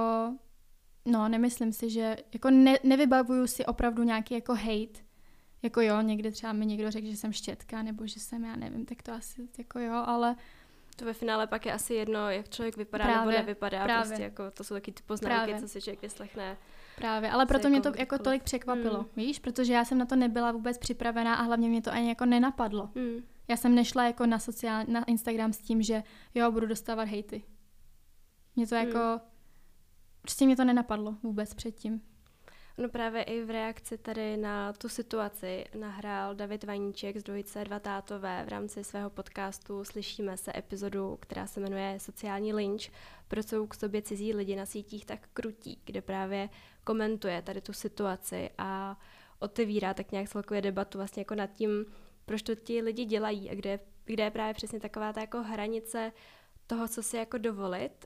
no, 1.06 1.30
nemyslím 1.30 1.73
si, 1.73 1.90
že 1.90 2.18
jako 2.34 2.49
ne, 2.49 2.78
nevybavuju 2.84 3.48
si 3.48 3.65
opravdu 3.65 4.03
nějaký 4.03 4.34
jako 4.34 4.53
hate, 4.53 5.02
jako 5.61 5.82
jo, 5.82 6.02
někdy 6.02 6.32
třeba 6.32 6.53
mi 6.53 6.65
někdo 6.65 6.91
řekl, 6.91 7.07
že 7.07 7.18
jsem 7.18 7.34
štětka, 7.34 7.84
nebo 7.84 8.07
že 8.07 8.19
jsem, 8.19 8.44
já 8.44 8.56
nevím, 8.56 8.86
tak 8.86 9.02
to 9.02 9.14
asi 9.14 9.48
jako 9.57 9.80
jo, 9.80 10.03
ale 10.06 10.36
to 10.95 11.05
ve 11.05 11.13
finále 11.13 11.47
pak 11.47 11.65
je 11.65 11.73
asi 11.73 11.93
jedno, 11.93 12.30
jak 12.30 12.49
člověk 12.49 12.77
vypadá 12.77 13.03
právě, 13.03 13.31
nebo 13.31 13.31
nevypadá. 13.31 13.84
Právě. 13.84 14.07
Prostě 14.07 14.23
jako, 14.23 14.51
to 14.51 14.63
jsou 14.63 14.76
taky 14.76 14.91
ty 14.91 15.03
poznámky, 15.03 15.35
právě. 15.35 15.59
co 15.59 15.68
si 15.68 15.81
člověk 15.81 16.01
vyslechne. 16.01 16.57
Právě, 16.95 17.31
ale 17.31 17.45
proto 17.45 17.69
mě 17.69 17.81
to 17.81 17.91
jako 17.97 18.18
tolik 18.18 18.43
překvapilo, 18.43 18.99
mm. 18.99 19.05
víš, 19.15 19.39
protože 19.39 19.73
já 19.73 19.85
jsem 19.85 19.97
na 19.97 20.05
to 20.05 20.15
nebyla 20.15 20.51
vůbec 20.51 20.77
připravená 20.77 21.35
a 21.35 21.41
hlavně 21.41 21.69
mě 21.69 21.81
to 21.81 21.91
ani 21.91 22.09
jako 22.09 22.26
nenapadlo. 22.26 22.89
Mm. 22.95 23.23
Já 23.47 23.57
jsem 23.57 23.76
nešla 23.76 24.03
jako 24.03 24.26
na 24.26 24.39
sociál, 24.39 24.84
na 24.88 25.03
Instagram 25.03 25.53
s 25.53 25.57
tím, 25.57 25.81
že 25.81 26.03
jo, 26.35 26.51
budu 26.51 26.68
dostávat 26.68 27.03
hejty. 27.03 27.43
Mě 28.55 28.68
to 28.68 28.76
mm. 28.76 28.81
jako, 28.88 29.22
prostě 30.22 30.45
mě 30.45 30.55
to 30.55 30.63
nenapadlo 30.63 31.15
vůbec 31.23 31.53
předtím. 31.53 32.01
No 32.77 32.89
právě 32.89 33.23
i 33.23 33.43
v 33.43 33.49
reakci 33.49 33.98
tady 33.98 34.38
na 34.38 34.73
tu 34.73 34.89
situaci 34.89 35.65
nahrál 35.80 36.35
David 36.35 36.64
Vaníček 36.64 37.18
z 37.18 37.23
dvojice 37.23 37.64
Dva 37.64 37.80
tátové. 37.80 38.43
V 38.45 38.49
rámci 38.49 38.84
svého 38.84 39.10
podcastu 39.10 39.84
Slyšíme 39.84 40.38
se 40.38 40.52
epizodu, 40.56 41.18
která 41.22 41.48
se 41.48 41.60
jmenuje 41.60 41.99
Sociální 41.99 42.53
lynč, 42.53 42.91
proč 43.27 43.48
jsou 43.48 43.68
k 43.68 43.76
sobě 43.76 44.02
cizí 44.02 44.34
lidi 44.34 44.56
na 44.56 44.65
sítích 44.65 45.06
tak 45.06 45.30
krutí, 45.34 45.81
kde 45.85 46.02
právě 46.02 46.49
komentuje 46.84 47.41
tady 47.41 47.61
tu 47.61 47.73
situaci 47.73 48.49
a 48.57 48.99
otevírá 49.39 49.93
tak 49.93 50.11
nějak 50.11 50.30
celkově 50.30 50.61
debatu 50.61 50.98
vlastně 50.98 51.22
jako 51.22 51.35
nad 51.35 51.48
tím, 51.48 51.85
proč 52.26 52.41
to 52.41 52.56
ti 52.56 52.81
lidi 52.81 53.06
dělají 53.06 53.49
a 53.49 53.56
kde, 53.56 53.80
kde 54.06 54.23
je 54.23 54.31
právě 54.31 54.53
přesně 54.53 54.80
taková 54.80 55.14
ta 55.14 55.22
jako 55.22 55.43
hranice 55.43 56.11
toho, 56.68 56.88
co 56.88 57.03
si 57.03 57.18
jako 57.18 57.38
dovolit 57.38 58.06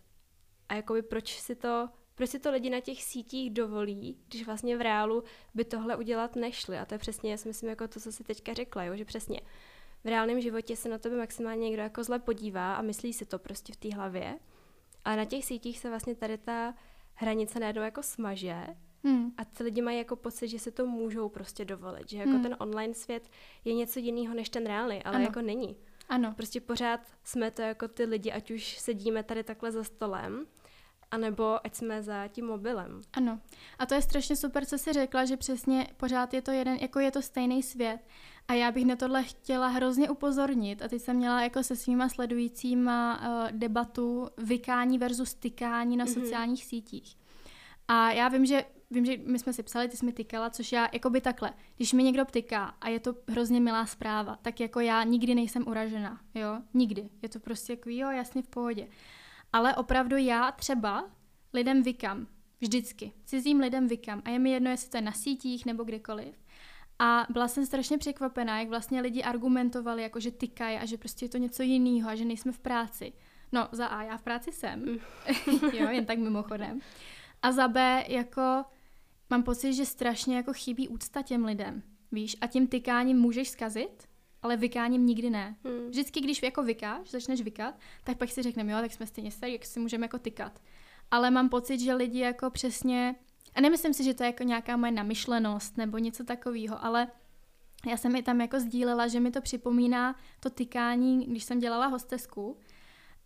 a 0.70 0.74
jakoby 0.74 1.02
proč 1.02 1.40
si 1.40 1.56
to 1.56 1.90
proč 2.16 2.30
si 2.30 2.40
to 2.40 2.52
lidi 2.52 2.70
na 2.70 2.80
těch 2.80 3.04
sítích 3.04 3.52
dovolí, 3.52 4.18
když 4.28 4.46
vlastně 4.46 4.78
v 4.78 4.82
reálu 4.82 5.24
by 5.54 5.66
tohle 5.66 5.96
udělat 5.96 6.36
nešli. 6.36 6.78
A 6.78 6.86
to 6.86 6.94
je 6.94 7.00
přesně, 7.00 7.32
já 7.32 7.38
si 7.38 7.48
myslím, 7.48 7.70
jako 7.70 7.88
to, 7.88 8.00
co 8.00 8.12
si 8.12 8.24
teďka 8.24 8.54
řekla, 8.54 8.84
jo? 8.84 8.96
že 8.96 9.06
přesně 9.06 9.42
v 10.04 10.08
reálném 10.08 10.42
životě 10.42 10.76
se 10.76 10.90
na 10.90 10.98
tebe 10.98 11.18
maximálně 11.18 11.70
někdo 11.70 11.82
jako 11.82 12.04
zle 12.04 12.20
podívá 12.20 12.76
a 12.76 12.82
myslí 12.82 13.14
si 13.14 13.26
to 13.26 13.40
prostě 13.40 13.74
v 13.74 13.78
té 13.78 13.96
hlavě. 13.96 14.40
A 15.06 15.16
na 15.16 15.26
těch 15.26 15.46
sítích 15.46 15.80
se 15.80 15.90
vlastně 15.90 16.16
tady 16.16 16.38
ta 16.38 16.74
hranice 17.14 17.60
najednou 17.60 17.82
jako 17.84 18.04
smaže 18.04 18.68
Hmm. 19.06 19.32
A 19.38 19.46
ty 19.46 19.64
lidi 19.64 19.82
mají 19.82 19.98
jako 19.98 20.16
pocit, 20.16 20.48
že 20.48 20.60
se 20.60 20.72
to 20.72 20.86
můžou 20.86 21.30
prostě 21.30 21.66
dovolit, 21.66 22.10
že 22.10 22.18
jako 22.18 22.30
hmm. 22.32 22.44
ten 22.44 22.56
online 22.60 22.94
svět 22.94 23.30
je 23.66 23.74
něco 23.74 24.00
jiného 24.00 24.34
než 24.34 24.50
ten 24.50 24.66
reálný, 24.66 25.04
ale 25.04 25.16
ano. 25.16 25.26
jako 25.26 25.42
není. 25.42 25.78
Ano. 26.10 26.34
Prostě 26.36 26.62
pořád 26.62 27.00
jsme 27.24 27.52
to 27.52 27.62
jako 27.62 27.88
ty 27.88 28.06
lidi, 28.06 28.32
ať 28.32 28.52
už 28.52 28.78
sedíme 28.80 29.24
tady 29.24 29.44
takhle 29.44 29.72
za 29.72 29.84
stolem 29.84 30.46
anebo 31.16 31.66
ať 31.66 31.76
jsme 31.76 32.04
za 32.04 32.28
tím 32.28 32.46
mobilem. 32.46 33.02
Ano. 33.14 33.40
A 33.80 33.86
to 33.86 33.94
je 33.94 34.02
strašně 34.02 34.36
super, 34.36 34.66
co 34.66 34.78
jsi 34.78 34.94
řekla, 34.94 35.26
že 35.26 35.38
přesně 35.38 35.88
pořád 35.98 36.34
je 36.34 36.42
to 36.42 36.52
jeden, 36.52 36.78
jako 36.82 37.00
je 37.00 37.12
to 37.12 37.22
stejný 37.22 37.64
svět. 37.64 38.00
A 38.48 38.54
já 38.54 38.72
bych 38.72 38.86
na 38.86 38.96
tohle 38.96 39.24
chtěla 39.24 39.68
hrozně 39.68 40.10
upozornit. 40.10 40.82
A 40.82 40.88
teď 40.88 41.02
jsem 41.02 41.16
měla 41.16 41.42
jako 41.42 41.64
se 41.64 41.76
svýma 41.76 42.10
sledujícíma 42.10 43.20
uh, 43.20 43.52
debatu 43.52 44.30
vykání 44.38 44.98
versus 44.98 45.34
tykání 45.34 45.98
na 45.98 46.06
mm-hmm. 46.06 46.14
sociálních 46.14 46.66
sítích. 46.66 47.18
A 47.88 48.12
já 48.12 48.28
vím, 48.28 48.46
že 48.46 48.66
vím, 48.92 49.06
že 49.06 49.18
my 49.26 49.40
jsme 49.40 49.54
si 49.54 49.64
psali, 49.64 49.88
ty 49.88 49.98
jsi 49.98 50.06
mi 50.06 50.12
tykala, 50.12 50.50
což 50.50 50.72
já 50.72 50.90
jako 50.94 51.10
by 51.10 51.22
takhle, 51.22 51.54
když 51.78 51.94
mi 51.94 52.04
někdo 52.04 52.26
ptyká 52.26 52.64
a 52.82 52.90
je 52.90 53.00
to 53.00 53.16
hrozně 53.28 53.60
milá 53.60 53.86
zpráva, 53.86 54.40
tak 54.42 54.60
jako 54.60 54.80
já 54.80 55.04
nikdy 55.04 55.36
nejsem 55.36 55.68
uražená, 55.68 56.22
jo, 56.34 56.62
nikdy. 56.74 57.10
Je 57.22 57.30
to 57.30 57.40
prostě 57.40 57.74
jako 57.74 57.90
jo, 57.90 58.10
jasně 58.12 58.42
v 58.42 58.48
pohodě. 58.48 58.88
Ale 59.56 59.76
opravdu 59.76 60.18
já 60.18 60.52
třeba 60.52 61.12
lidem 61.54 61.84
vykam. 61.84 62.28
Vždycky. 62.62 63.12
Cizím 63.26 63.60
lidem 63.60 63.88
vykam. 63.88 64.22
A 64.26 64.30
je 64.30 64.40
mi 64.40 64.50
jedno, 64.50 64.70
jestli 64.70 64.90
to 64.90 64.98
je 64.98 65.02
na 65.02 65.12
sítích 65.12 65.66
nebo 65.66 65.84
kdekoliv. 65.84 66.36
A 67.00 67.28
byla 67.30 67.48
jsem 67.48 67.66
strašně 67.66 67.98
překvapená, 67.98 68.60
jak 68.60 68.70
vlastně 68.70 69.02
lidi 69.02 69.24
argumentovali, 69.24 70.04
jako 70.04 70.20
že 70.20 70.32
tykají 70.32 70.78
a 70.78 70.86
že 70.86 70.98
prostě 70.98 71.26
je 71.26 71.30
to 71.30 71.38
něco 71.38 71.64
jiného 71.64 72.10
a 72.10 72.16
že 72.16 72.26
nejsme 72.26 72.52
v 72.52 72.60
práci. 72.60 73.14
No, 73.52 73.68
za 73.72 73.88
A, 73.88 74.04
já 74.04 74.18
v 74.18 74.22
práci 74.22 74.52
jsem. 74.52 74.86
Jo, 75.74 75.90
jen 75.90 76.06
tak 76.06 76.18
mimochodem. 76.18 76.80
A 77.42 77.52
za 77.52 77.68
B, 77.68 78.06
jako 78.08 78.66
mám 79.30 79.44
pocit, 79.44 79.74
že 79.74 79.86
strašně 79.86 80.36
jako 80.36 80.54
chybí 80.54 80.88
úcta 80.88 81.22
těm 81.22 81.46
lidem. 81.46 81.84
Víš, 82.12 82.38
a 82.42 82.48
tím 82.48 82.68
tykáním 82.68 83.18
můžeš 83.18 83.50
zkazit, 83.50 84.08
ale 84.46 84.58
vykáním 84.58 85.06
nikdy 85.06 85.30
ne. 85.30 85.56
Hmm. 85.64 85.88
Vždycky, 85.90 86.22
když 86.22 86.44
jako 86.44 86.64
vykáš, 86.64 87.10
začneš 87.10 87.42
vykat, 87.42 87.76
tak 88.04 88.18
pak 88.18 88.30
si 88.30 88.42
řekneme, 88.42 88.72
jo, 88.72 88.78
tak 88.82 88.94
jsme 88.94 89.08
stejně 89.08 89.32
starý, 89.32 89.54
jak 89.54 89.66
si 89.66 89.80
můžeme 89.80 90.06
jako 90.06 90.20
tykat. 90.20 90.62
Ale 91.12 91.32
mám 91.32 91.50
pocit, 91.50 91.80
že 91.80 91.94
lidi 91.94 92.20
jako 92.20 92.50
přesně 92.50 93.16
A 93.56 93.62
nemyslím 93.62 93.94
si, 93.94 94.04
že 94.04 94.14
to 94.14 94.24
je 94.24 94.28
jako 94.28 94.44
nějaká 94.44 94.78
moje 94.78 94.92
namyšlenost 94.92 95.78
nebo 95.78 95.98
něco 95.98 96.24
takového, 96.24 96.86
ale 96.86 97.08
já 97.88 97.98
jsem 97.98 98.14
mi 98.14 98.24
tam 98.24 98.42
jako 98.42 98.60
sdílela, 98.60 99.08
že 99.08 99.20
mi 99.20 99.32
to 99.32 99.42
připomíná 99.42 100.16
to 100.40 100.50
tykání, 100.50 101.26
když 101.26 101.44
jsem 101.44 101.60
dělala 101.60 101.88
hostesku 101.88 102.58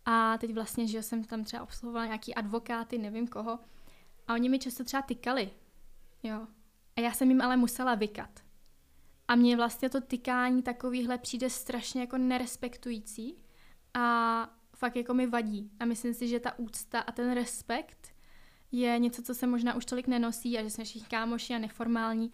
a 0.04 0.38
teď 0.38 0.54
vlastně, 0.54 0.86
že 0.86 1.02
jsem 1.02 1.24
tam 1.24 1.44
třeba 1.44 1.62
obsluhovala 1.62 2.06
nějaký 2.06 2.34
advokáty, 2.34 2.98
nevím 2.98 3.28
koho 3.28 3.58
a 4.28 4.34
oni 4.34 4.48
mi 4.48 4.58
často 4.58 4.84
třeba 4.84 5.02
tykali, 5.02 5.50
jo. 6.22 6.46
A 6.96 7.00
já 7.00 7.12
jsem 7.12 7.28
jim 7.30 7.40
ale 7.40 7.56
musela 7.56 7.94
vykat. 7.94 8.49
A 9.30 9.34
mně 9.34 9.56
vlastně 9.56 9.90
to 9.90 10.00
tykání 10.00 10.62
takovýhle 10.62 11.18
přijde 11.18 11.50
strašně 11.50 12.00
jako 12.00 12.18
nerespektující 12.18 13.36
a 13.94 14.48
fakt 14.76 14.96
jako 14.96 15.14
mi 15.14 15.26
vadí. 15.26 15.70
A 15.80 15.84
myslím 15.84 16.14
si, 16.14 16.28
že 16.28 16.40
ta 16.40 16.58
úcta 16.58 17.00
a 17.00 17.12
ten 17.12 17.32
respekt 17.32 18.14
je 18.72 18.98
něco, 18.98 19.22
co 19.22 19.34
se 19.34 19.46
možná 19.46 19.74
už 19.74 19.84
tolik 19.84 20.06
nenosí 20.06 20.58
a 20.58 20.62
že 20.62 20.70
jsme 20.70 20.84
všichni 20.84 21.08
kámoši 21.08 21.54
a 21.54 21.58
neformální. 21.58 22.32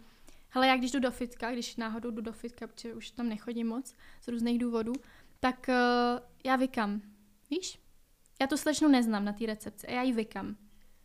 Hele, 0.49 0.67
já 0.67 0.77
když 0.77 0.91
jdu 0.91 1.01
do 1.01 1.11
fitka, 1.11 1.53
když 1.53 1.77
náhodou 1.77 2.11
jdu 2.11 2.23
do 2.23 2.33
fitka, 2.33 2.67
protože 2.67 2.95
už 2.95 3.11
tam 3.11 3.29
nechodím 3.29 3.69
moc 3.69 3.95
z 4.21 4.29
různých 4.29 4.59
důvodů, 4.59 4.93
tak 5.41 5.67
uh, 5.69 5.75
já 6.45 6.57
vykam. 6.57 7.03
Víš? 7.51 7.79
Já 8.41 8.47
tu 8.47 8.57
slečnu 8.57 8.89
neznám 8.89 9.25
na 9.25 9.33
té 9.33 9.47
recepci 9.47 9.87
a 9.87 9.91
já 9.91 10.03
ji 10.03 10.13
vykam. 10.13 10.57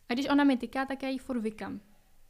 A 0.10 0.14
když 0.14 0.30
ona 0.30 0.44
mi 0.44 0.58
tyká, 0.58 0.86
tak 0.86 1.04
já 1.04 1.10
ji 1.10 1.18
furt 1.18 1.40
vykam. 1.40 1.82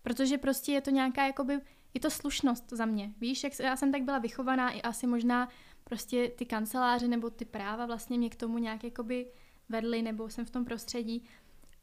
Protože 0.02 0.38
prostě 0.38 0.72
je 0.72 0.82
to 0.82 0.90
nějaká, 0.90 1.28
jakoby, 1.28 1.62
je 1.93 1.99
to 1.99 2.09
slušnost 2.09 2.69
za 2.69 2.85
mě. 2.85 3.13
Víš, 3.18 3.43
jak 3.43 3.59
já 3.59 3.76
jsem 3.76 3.91
tak 3.91 4.03
byla 4.03 4.19
vychovaná 4.19 4.72
i 4.72 4.81
asi 4.81 5.07
možná 5.07 5.49
prostě 5.84 6.30
ty 6.30 6.45
kanceláře 6.45 7.07
nebo 7.07 7.30
ty 7.30 7.45
práva 7.45 7.85
vlastně 7.85 8.18
mě 8.18 8.30
k 8.30 8.35
tomu 8.35 8.57
nějak 8.57 8.84
jakoby 8.84 9.31
vedly 9.69 10.01
nebo 10.01 10.30
jsem 10.30 10.45
v 10.45 10.49
tom 10.49 10.65
prostředí 10.65 11.23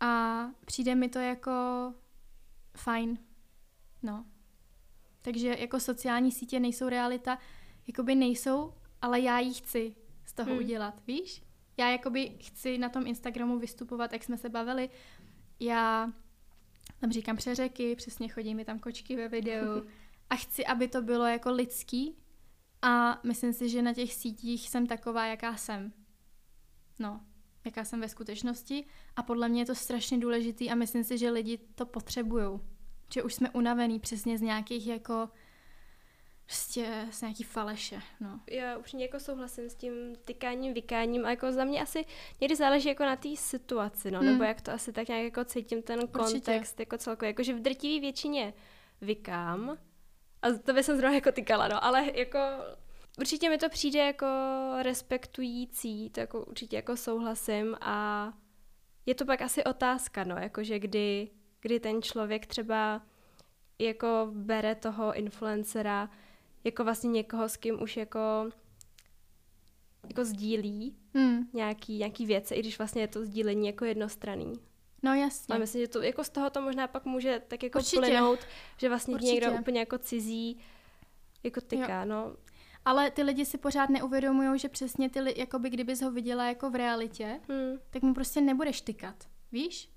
a 0.01 0.45
přijde 0.65 0.95
mi 0.95 1.09
to 1.09 1.19
jako 1.19 1.53
fajn. 2.77 3.19
No. 4.03 4.25
Takže 5.23 5.57
jako 5.59 5.81
sociální 5.81 6.33
sítě 6.33 6.61
nejsou 6.61 6.89
realita, 6.89 7.39
jakoby 7.87 8.15
nejsou, 8.15 8.75
ale 9.03 9.21
já 9.21 9.39
ji 9.39 9.55
chci 9.55 9.97
z 10.25 10.33
toho 10.33 10.51
hmm. 10.51 10.59
udělat, 10.59 11.03
víš? 11.07 11.43
Já 11.77 11.91
jakoby 11.91 12.39
chci 12.41 12.79
na 12.79 12.89
tom 12.89 13.07
Instagramu 13.07 13.59
vystupovat, 13.59 14.13
jak 14.13 14.25
jsme 14.25 14.37
se 14.39 14.49
bavili. 14.49 14.91
Já 15.61 16.13
tam 17.01 17.13
říkám 17.13 17.37
přeřeky, 17.37 17.97
přesně 17.97 18.29
chodí 18.29 18.55
mi 18.55 18.65
tam 18.65 18.79
kočky 18.79 19.17
ve 19.17 19.29
videu 19.29 19.87
a 20.31 20.37
chci, 20.37 20.67
aby 20.67 20.89
to 20.89 21.03
bylo 21.03 21.27
jako 21.27 21.51
lidský 21.53 22.17
a 22.83 23.21
myslím 23.25 23.53
si, 23.53 23.69
že 23.69 23.83
na 23.83 23.95
těch 23.95 24.15
sítích 24.15 24.69
jsem 24.69 24.87
taková, 24.87 25.27
jaká 25.27 25.57
jsem. 25.57 25.93
No, 26.99 27.21
jaká 27.65 27.85
jsem 27.85 28.01
ve 28.01 28.09
skutečnosti 28.09 28.85
a 29.17 29.23
podle 29.23 29.49
mě 29.49 29.61
je 29.63 29.67
to 29.67 29.75
strašně 29.75 30.19
důležitý 30.19 30.71
a 30.71 30.75
myslím 30.75 31.05
si, 31.05 31.19
že 31.19 31.31
lidi 31.31 31.59
to 31.75 31.87
potřebují. 31.87 32.61
Že 33.13 33.23
už 33.23 33.35
jsme 33.35 33.51
unavený 33.51 34.01
přesně 34.01 34.39
z 34.39 34.41
nějakých 34.41 34.87
jako 34.87 35.29
prostě 36.49 37.07
z 37.11 37.21
nějaký 37.21 37.43
faleše, 37.43 38.01
no. 38.21 38.41
Já 38.51 38.77
upřímně 38.77 39.05
jako 39.05 39.21
souhlasím 39.21 39.71
s 39.71 39.75
tím 39.75 40.17
tykáním, 40.25 40.75
vykáním 40.75 41.27
a 41.27 41.31
jako 41.31 41.53
za 41.53 41.65
mě 41.65 41.83
asi 41.83 42.05
někdy 42.41 42.57
záleží 42.57 42.89
jako 42.89 43.05
na 43.05 43.17
té 43.17 43.37
situaci, 43.37 44.11
no, 44.11 44.19
hmm. 44.19 44.29
nebo 44.29 44.45
jak 44.45 44.61
to 44.61 44.73
asi 44.73 44.93
tak 44.93 45.09
nějak 45.09 45.25
jako 45.25 45.45
cítím 45.45 45.83
ten 45.83 45.99
Určitě. 45.99 46.19
kontext 46.19 46.81
jako 46.81 46.99
celkově, 46.99 47.29
jako 47.29 47.43
že 47.43 47.55
v 47.55 47.61
drtivé 47.61 48.01
většině 48.01 48.55
vykám 49.01 49.79
a 50.43 50.53
to 50.65 50.73
by 50.73 50.83
jsem 50.83 50.97
zrovna 50.97 51.15
jako 51.15 51.33
tykala, 51.33 51.69
no, 51.69 51.85
ale 51.85 52.11
jako 52.15 52.39
určitě 53.19 53.49
mi 53.49 53.59
to 53.59 53.69
přijde 53.69 54.01
jako 54.01 54.27
respektující, 54.83 56.11
to 56.11 56.21
jako 56.21 56.45
určitě 56.45 56.77
jako 56.77 56.97
souhlasím 56.97 57.77
a 57.81 58.33
je 59.07 59.15
to 59.15 59.25
pak 59.25 59.43
asi 59.43 59.65
otázka, 59.65 60.25
no, 60.25 60.37
jakože 60.37 60.79
kdy, 60.79 61.31
kdy 61.61 61.81
ten 61.81 62.03
člověk 62.03 62.47
třeba 62.47 63.03
jako 63.79 64.29
bere 64.33 64.75
toho 64.75 65.15
influencera 65.15 66.11
jako 66.69 66.85
vlastně 66.85 67.11
někoho, 67.11 67.49
s 67.49 67.57
kým 67.57 67.83
už 67.83 67.97
jako 67.97 68.51
jako 70.09 70.25
sdílí 70.25 70.97
hmm. 71.15 71.49
nějaký, 71.53 71.99
nějaký 71.99 72.27
věci, 72.27 72.55
i 72.55 72.61
když 72.61 72.79
vlastně 72.79 73.03
je 73.03 73.09
to 73.09 73.25
sdílení 73.25 73.67
jako 73.67 73.85
jednostranný. 73.85 74.53
No 75.03 75.15
jasně. 75.15 75.55
A 75.55 75.59
myslím, 75.59 75.83
že 75.83 75.89
to 75.89 76.03
jako 76.03 76.25
z 76.25 76.29
toho 76.29 76.51
to 76.51 76.63
možná 76.63 76.87
pak 76.87 77.05
může 77.05 77.43
tak 77.49 77.63
jako 77.63 77.79
Určitě. 77.79 78.01
plynout, 78.01 78.39
že 78.77 78.89
vlastně 78.89 79.15
Určitě. 79.15 79.33
někdo 79.33 79.53
úplně 79.53 79.81
jako 79.81 79.99
cizí 79.99 80.59
jako 81.43 81.61
tyká, 81.61 82.01
jo. 82.01 82.09
no. 82.09 82.37
Ale 82.85 83.11
ty 83.11 83.23
lidi 83.23 83.45
si 83.45 83.59
pořád 83.59 83.91
neuvědomují, 83.91 84.59
že 84.59 84.69
přesně 84.69 85.11
ty 85.11 85.41
jako 85.41 85.59
by 85.59 85.71
kdybys 85.71 86.03
ho 86.03 86.11
viděla 86.11 86.49
jako 86.49 86.71
v 86.71 86.75
realitě, 86.75 87.41
hmm. 87.49 87.79
tak 87.91 88.03
mu 88.03 88.15
prostě 88.15 88.41
nebudeš 88.41 88.81
tykat, 88.81 89.29
víš? 89.53 89.91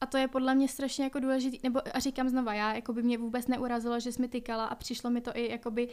A 0.00 0.06
to 0.06 0.16
je 0.16 0.28
podle 0.28 0.54
mě 0.54 0.68
strašně 0.68 1.04
jako 1.04 1.20
důležitý, 1.20 1.60
nebo 1.62 1.80
a 1.96 1.98
říkám 1.98 2.28
znova, 2.28 2.54
já 2.54 2.74
jako 2.74 2.92
by 2.92 3.02
mě 3.02 3.18
vůbec 3.18 3.46
neurazilo, 3.46 4.00
že 4.00 4.12
jsi 4.12 4.22
mi 4.22 4.28
tykala 4.28 4.66
a 4.66 4.74
přišlo 4.74 5.10
mi 5.10 5.20
to 5.20 5.36
i 5.36 5.50
jako 5.50 5.70
by 5.70 5.88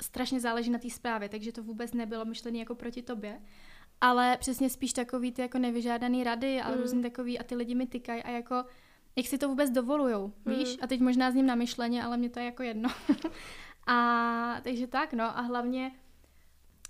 strašně 0.00 0.40
záleží 0.40 0.70
na 0.70 0.78
té 0.78 0.90
zprávě, 0.90 1.28
takže 1.28 1.52
to 1.52 1.62
vůbec 1.62 1.92
nebylo 1.92 2.24
myšlené 2.24 2.58
jako 2.58 2.74
proti 2.74 3.02
tobě. 3.02 3.40
Ale 4.00 4.36
přesně 4.40 4.70
spíš 4.70 4.92
takový 4.92 5.32
ty 5.32 5.42
jako 5.42 5.58
nevyžádaný 5.58 6.24
rady 6.24 6.60
a 6.60 6.70
mm. 6.70 6.76
různý 6.76 7.02
takový 7.02 7.38
a 7.38 7.42
ty 7.42 7.54
lidi 7.54 7.74
mi 7.74 7.86
tykají 7.86 8.22
a 8.22 8.30
jako 8.30 8.64
jak 9.16 9.26
si 9.26 9.38
to 9.38 9.48
vůbec 9.48 9.70
dovolujou, 9.70 10.32
mm. 10.44 10.54
víš? 10.54 10.76
A 10.80 10.86
teď 10.86 11.00
možná 11.00 11.30
s 11.30 11.34
ním 11.34 11.46
na 11.46 11.54
myšleně, 11.54 12.04
ale 12.04 12.16
mě 12.16 12.30
to 12.30 12.38
je 12.38 12.44
jako 12.44 12.62
jedno. 12.62 12.88
a 13.86 14.60
takže 14.62 14.86
tak, 14.86 15.12
no 15.12 15.24
a 15.24 15.40
hlavně 15.40 15.92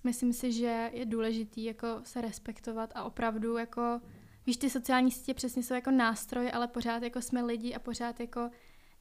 myslím 0.05 0.33
si, 0.33 0.53
že 0.53 0.91
je 0.93 1.07
důležitý 1.07 1.65
jako 1.65 1.87
se 2.05 2.21
respektovat 2.21 2.93
a 2.95 3.05
opravdu 3.05 3.57
jako 3.57 4.01
víš, 4.49 4.57
ty 4.57 4.71
sociální 4.71 5.11
sítě 5.11 5.35
přesně 5.35 5.63
jsou 5.63 5.75
jako 5.75 5.91
nástroj, 5.91 6.51
ale 6.55 6.69
pořád 6.69 7.03
jako 7.03 7.23
jsme 7.23 7.43
lidi 7.43 7.75
a 7.75 7.79
pořád 7.79 8.21
jako 8.21 8.51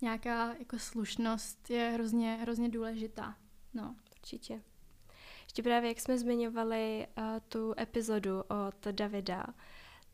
nějaká 0.02 0.56
jako 0.60 0.80
slušnost 0.80 1.70
je 1.70 1.90
hrozně, 1.94 2.38
hrozně 2.42 2.70
důležitá. 2.70 3.36
No. 3.74 3.96
Určitě. 4.12 4.62
Ještě 5.44 5.64
právě, 5.64 5.90
jak 5.90 6.00
jsme 6.00 6.18
zmiňovali 6.18 7.08
uh, 7.18 7.24
tu 7.50 7.74
epizodu 7.80 8.40
od 8.42 8.88
Davida, 8.92 9.46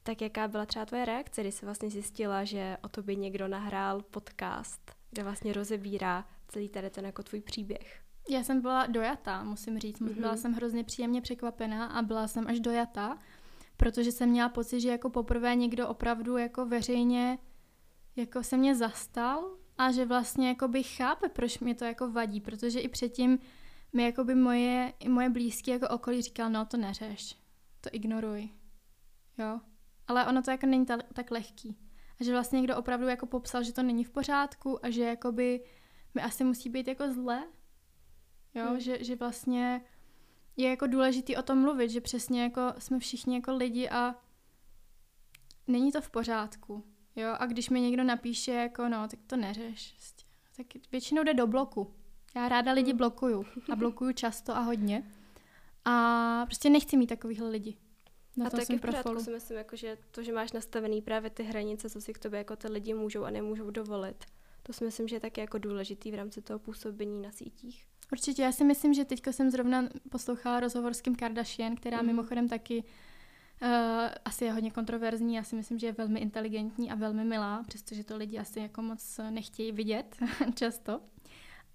tak 0.03 0.22
jaká 0.22 0.47
byla 0.47 0.65
třeba 0.65 0.85
tvoje 0.85 1.05
reakce, 1.05 1.41
když 1.41 1.55
jsi 1.55 1.65
vlastně 1.65 1.89
zjistila, 1.89 2.43
že 2.43 2.77
o 2.84 2.89
tobě 2.89 3.15
někdo 3.15 3.47
nahrál 3.47 4.01
podcast, 4.01 4.91
kde 5.11 5.23
vlastně 5.23 5.53
rozebírá 5.53 6.27
celý 6.47 6.69
tady 6.69 6.89
ten 6.89 7.05
jako 7.05 7.23
tvůj 7.23 7.41
příběh? 7.41 8.01
Já 8.30 8.43
jsem 8.43 8.61
byla 8.61 8.85
dojatá, 8.85 9.43
musím 9.43 9.80
říct. 9.80 10.01
Mm-hmm. 10.01 10.19
Byla 10.19 10.35
jsem 10.35 10.53
hrozně 10.53 10.84
příjemně 10.84 11.22
překvapená 11.22 11.85
a 11.85 12.01
byla 12.01 12.27
jsem 12.27 12.47
až 12.47 12.60
dojatá, 12.60 13.18
protože 13.78 14.12
jsem 14.12 14.30
měla 14.30 14.50
pocit, 14.50 14.80
že 14.80 14.90
jako 14.90 15.10
poprvé 15.10 15.56
někdo 15.56 15.88
opravdu 15.88 16.38
jako 16.38 16.66
veřejně 16.66 17.38
jako 18.16 18.44
se 18.44 18.58
mě 18.58 18.76
zastal 18.76 19.58
a 19.78 19.91
že 19.91 20.06
vlastně 20.06 20.48
jako 20.48 20.68
by 20.68 20.84
chápe, 20.84 21.30
proč 21.30 21.60
mě 21.60 21.76
to 21.76 21.86
jako 21.86 22.12
vadí, 22.12 22.41
protože 22.41 22.80
i 22.80 22.88
předtím 22.88 23.40
mi 23.94 24.04
jako 24.04 24.24
by 24.24 24.36
moje, 24.36 24.94
i 25.00 25.10
moje 25.10 25.30
blízké 25.30 25.72
jako 25.72 25.88
okolí 25.88 26.22
říkal, 26.22 26.50
no 26.50 26.66
to 26.66 26.78
neřeš, 26.78 27.36
to 27.82 27.90
ignoruj, 27.91 28.50
jo. 29.38 29.60
Ale 30.08 30.28
ono 30.28 30.41
to 30.41 30.52
jako 30.52 30.66
není 30.66 30.86
ta, 30.86 30.98
tak 31.14 31.32
lehký. 31.32 31.78
A 32.20 32.24
že 32.24 32.32
vlastně 32.32 32.58
někdo 32.58 32.78
opravdu 32.78 33.08
jako 33.08 33.26
popsal, 33.26 33.64
že 33.64 33.74
to 33.74 33.84
není 33.84 34.04
v 34.04 34.10
pořádku 34.10 34.86
a 34.86 34.90
že 34.90 35.04
jako 35.04 35.32
by 35.32 35.64
mi 36.14 36.22
asi 36.22 36.44
musí 36.44 36.70
být 36.70 36.88
jako 36.88 37.12
zle, 37.12 37.44
jo, 38.54 38.66
hmm. 38.68 38.80
že, 38.80 39.04
že 39.04 39.16
vlastně 39.16 39.82
je 40.57 40.69
jako 40.69 40.88
důležitý 40.88 41.35
o 41.35 41.41
tom 41.41 41.57
mluvit, 41.57 41.89
že 41.89 42.01
přesně 42.01 42.43
jako 42.43 42.61
jsme 42.77 42.99
všichni 42.99 43.35
jako 43.35 43.55
lidi 43.55 43.89
a 43.89 44.15
není 45.67 45.91
to 45.91 46.01
v 46.01 46.09
pořádku. 46.09 46.84
Jo, 47.15 47.35
a 47.39 47.45
když 47.45 47.69
mi 47.69 47.81
někdo 47.81 48.03
napíše 48.03 48.51
jako 48.51 48.89
no, 48.89 49.07
tak 49.07 49.19
to 49.27 49.35
neřeš, 49.35 49.91
prostě, 49.91 50.25
tak 50.57 50.91
většinou 50.91 51.23
jde 51.23 51.34
do 51.34 51.47
bloku. 51.47 51.93
Já 52.35 52.49
ráda 52.49 52.71
lidi 52.71 52.91
hmm. 52.91 52.97
blokuju 52.97 53.45
a 53.71 53.75
blokuju 53.75 54.13
často 54.13 54.55
a 54.55 54.59
hodně. 54.59 55.11
A 55.85 56.45
prostě 56.45 56.69
nechci 56.69 56.97
mít 56.97 57.07
takovýhle 57.07 57.49
lidi. 57.49 57.77
Na 58.38 58.47
a 58.47 58.49
taky 58.49 58.77
v 58.77 58.81
pořádku 58.81 59.19
si 59.19 59.31
myslím, 59.31 59.57
jako, 59.57 59.75
že 59.75 59.97
to, 60.11 60.23
že 60.23 60.34
máš 60.34 60.51
nastavený 60.51 61.01
právě 61.01 61.30
ty 61.30 61.43
hranice, 61.43 61.89
co 61.89 62.01
si 62.01 62.13
k 62.13 62.19
tobě 62.19 62.38
jako 62.38 62.55
ty 62.55 62.67
lidi 62.67 62.93
můžou 62.93 63.23
a 63.23 63.30
nemůžou 63.30 63.71
dovolit. 63.71 64.25
To 64.63 64.73
si 64.73 64.85
myslím, 64.85 65.07
že 65.07 65.15
je 65.15 65.19
taky 65.19 65.41
jako 65.41 65.57
důležitý 65.57 66.11
v 66.11 66.15
rámci 66.15 66.41
toho 66.41 66.59
působení 66.59 67.21
na 67.21 67.31
sítích. 67.31 67.85
Určitě, 68.14 68.41
já 68.41 68.52
si 68.52 68.64
myslím, 68.64 68.94
že 68.94 69.06
teďka 69.06 69.31
jsem 69.31 69.52
zrovna 69.52 69.84
poslouchala 70.10 70.60
rozhovor 70.60 70.94
s 70.94 71.02
Kim 71.02 71.15
Kardashian, 71.15 71.76
která 71.76 72.02
mm. 72.02 72.07
mimochodem 72.07 72.49
taky 72.49 72.84
uh, 73.61 73.68
asi 74.26 74.45
je 74.45 74.52
hodně 74.52 74.72
kontroverzní, 74.72 75.35
já 75.35 75.44
si 75.44 75.56
myslím, 75.56 75.80
že 75.80 75.88
je 75.88 75.91
velmi 75.91 76.19
inteligentní 76.19 76.91
a 76.91 76.95
velmi 76.95 77.26
milá, 77.26 77.64
přestože 77.68 78.03
to 78.03 78.18
lidi 78.18 78.40
asi 78.40 78.60
jako 78.60 78.81
moc 78.81 79.19
nechtějí 79.30 79.72
vidět 79.72 80.18
často. 80.56 81.02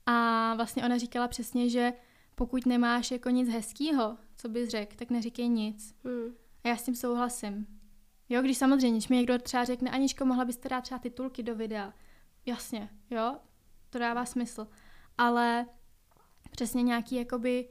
A 0.06 0.54
vlastně 0.54 0.84
ona 0.84 0.98
říkala 0.98 1.28
přesně, 1.28 1.70
že 1.70 1.92
pokud 2.34 2.66
nemáš 2.66 3.10
jako 3.10 3.30
nic 3.30 3.48
hezkého, 3.48 4.18
co 4.36 4.48
bys 4.48 4.68
řekl, 4.68 4.96
tak 4.96 5.10
neříkej 5.10 5.48
nic. 5.48 5.94
Mm. 6.04 6.34
A 6.64 6.68
já 6.68 6.76
s 6.76 6.82
tím 6.82 6.94
souhlasím. 6.94 7.66
Jo, 8.28 8.42
když 8.42 8.58
samozřejmě, 8.58 8.98
když 8.98 9.08
mi 9.08 9.16
někdo 9.16 9.38
třeba 9.38 9.64
řekne, 9.64 9.90
Aničko, 9.90 10.24
mohla 10.24 10.44
byste 10.44 10.68
dát 10.68 10.80
třeba 10.80 10.98
titulky 10.98 11.42
do 11.42 11.54
videa. 11.54 11.92
Jasně, 12.46 12.88
jo, 13.10 13.36
to 13.90 13.98
dává 13.98 14.24
smysl. 14.24 14.66
Ale 15.18 15.66
přesně 16.58 16.82
nějaký 16.82 17.14
jakoby, 17.14 17.68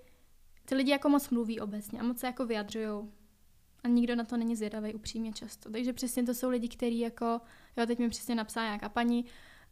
ty 0.66 0.76
lidi 0.76 0.92
jako 0.92 1.10
moc 1.10 1.30
mluví 1.30 1.60
obecně 1.60 2.00
a 2.00 2.04
moc 2.04 2.20
se 2.20 2.28
jako 2.28 2.46
vyjadřují. 2.46 3.12
A 3.84 3.88
nikdo 3.88 4.16
na 4.16 4.24
to 4.24 4.38
není 4.38 4.56
zvědavý 4.56 4.94
upřímně 4.94 5.34
často. 5.34 5.72
Takže 5.72 5.94
přesně 5.94 6.24
to 6.24 6.34
jsou 6.34 6.50
lidi, 6.50 6.68
kteří 6.68 7.00
jako, 7.00 7.42
jo, 7.78 7.86
teď 7.86 8.00
mi 8.00 8.10
přesně 8.10 8.36
napsala 8.36 8.66
nějaká 8.66 8.90
paní, 8.90 9.26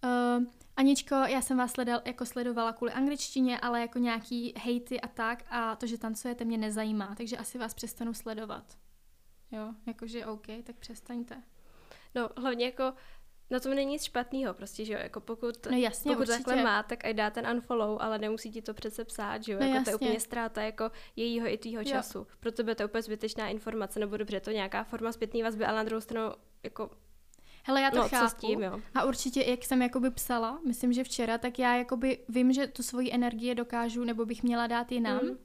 Uh, 0.04 0.44
Aničko, 0.76 1.16
já 1.16 1.42
jsem 1.42 1.58
vás 1.58 1.72
sledal, 1.72 2.02
jako 2.06 2.26
sledovala 2.26 2.74
kvůli 2.74 2.92
angličtině, 2.92 3.60
ale 3.60 3.82
jako 3.82 4.00
nějaký 4.00 4.54
hejty 4.58 5.02
a 5.02 5.08
tak 5.08 5.44
a 5.50 5.76
to, 5.76 5.88
že 5.88 5.98
tancujete, 5.98 6.46
mě 6.46 6.58
nezajímá, 6.58 7.16
takže 7.16 7.38
asi 7.38 7.58
vás 7.58 7.74
přestanu 7.74 8.14
sledovat. 8.14 8.78
Jo, 9.52 9.74
jakože 9.86 10.26
OK, 10.26 10.48
tak 10.64 10.76
přestaňte. 10.76 11.44
No, 12.16 12.30
hlavně 12.38 12.66
jako 12.66 12.94
na 13.50 13.60
tom 13.60 13.76
není 13.76 13.92
nic 13.92 14.04
špatného, 14.04 14.54
prostě, 14.54 14.86
že 14.86 14.94
jo, 14.94 15.00
jako 15.04 15.22
pokud, 15.22 15.66
no 15.72 15.78
jasně, 15.78 16.12
pokud 16.12 16.22
určitě. 16.22 16.44
takhle 16.44 16.64
má, 16.64 16.84
tak 16.84 17.06
ať 17.06 17.16
dá 17.16 17.30
ten 17.30 17.48
unfollow, 17.48 17.98
ale 18.02 18.20
nemusí 18.20 18.52
ti 18.52 18.62
to 18.62 18.74
přece 18.74 19.06
psát, 19.06 19.44
že 19.44 19.52
jo, 19.52 19.60
no 19.60 19.66
jako 19.66 19.76
jasně. 19.76 19.86
to 19.86 19.90
je 19.90 19.96
úplně 19.96 20.20
ztráta 20.20 20.62
jako 20.62 20.92
jejího 21.16 21.48
i 21.48 21.58
tvýho 21.58 21.84
času. 21.84 22.28
Pro 22.40 22.52
tebe 22.52 22.76
to 22.76 22.84
je 22.84 22.88
úplně 22.88 23.02
zbytečná 23.02 23.48
informace, 23.48 24.00
nebo 24.00 24.18
dobře, 24.18 24.40
to 24.40 24.52
nějaká 24.52 24.84
forma 24.84 25.12
zpětné 25.12 25.44
vazby, 25.44 25.66
ale 25.66 25.78
na 25.78 25.84
druhou 25.84 26.02
stranu 26.02 26.32
jako 26.64 26.90
Hele, 27.68 27.82
já 27.82 27.92
to 27.92 27.98
no, 27.98 28.10
chápu. 28.10 28.26
Co 28.26 28.30
s 28.30 28.34
tím, 28.34 28.62
jo? 28.62 28.82
A 28.94 29.04
určitě, 29.04 29.44
jak 29.48 29.64
jsem 29.64 29.82
jakoby 29.82 30.10
psala, 30.10 30.60
myslím, 30.68 30.94
že 30.94 31.04
včera, 31.04 31.38
tak 31.38 31.60
já 31.60 31.76
jakoby 31.76 32.20
vím, 32.30 32.54
že 32.54 32.68
tu 32.68 32.84
svoji 32.84 33.14
energie 33.14 33.56
dokážu, 33.56 34.04
nebo 34.04 34.26
bych 34.26 34.44
měla 34.44 34.68
dát 34.68 34.92
jinam. 34.92 35.20
Mm. 35.24 35.38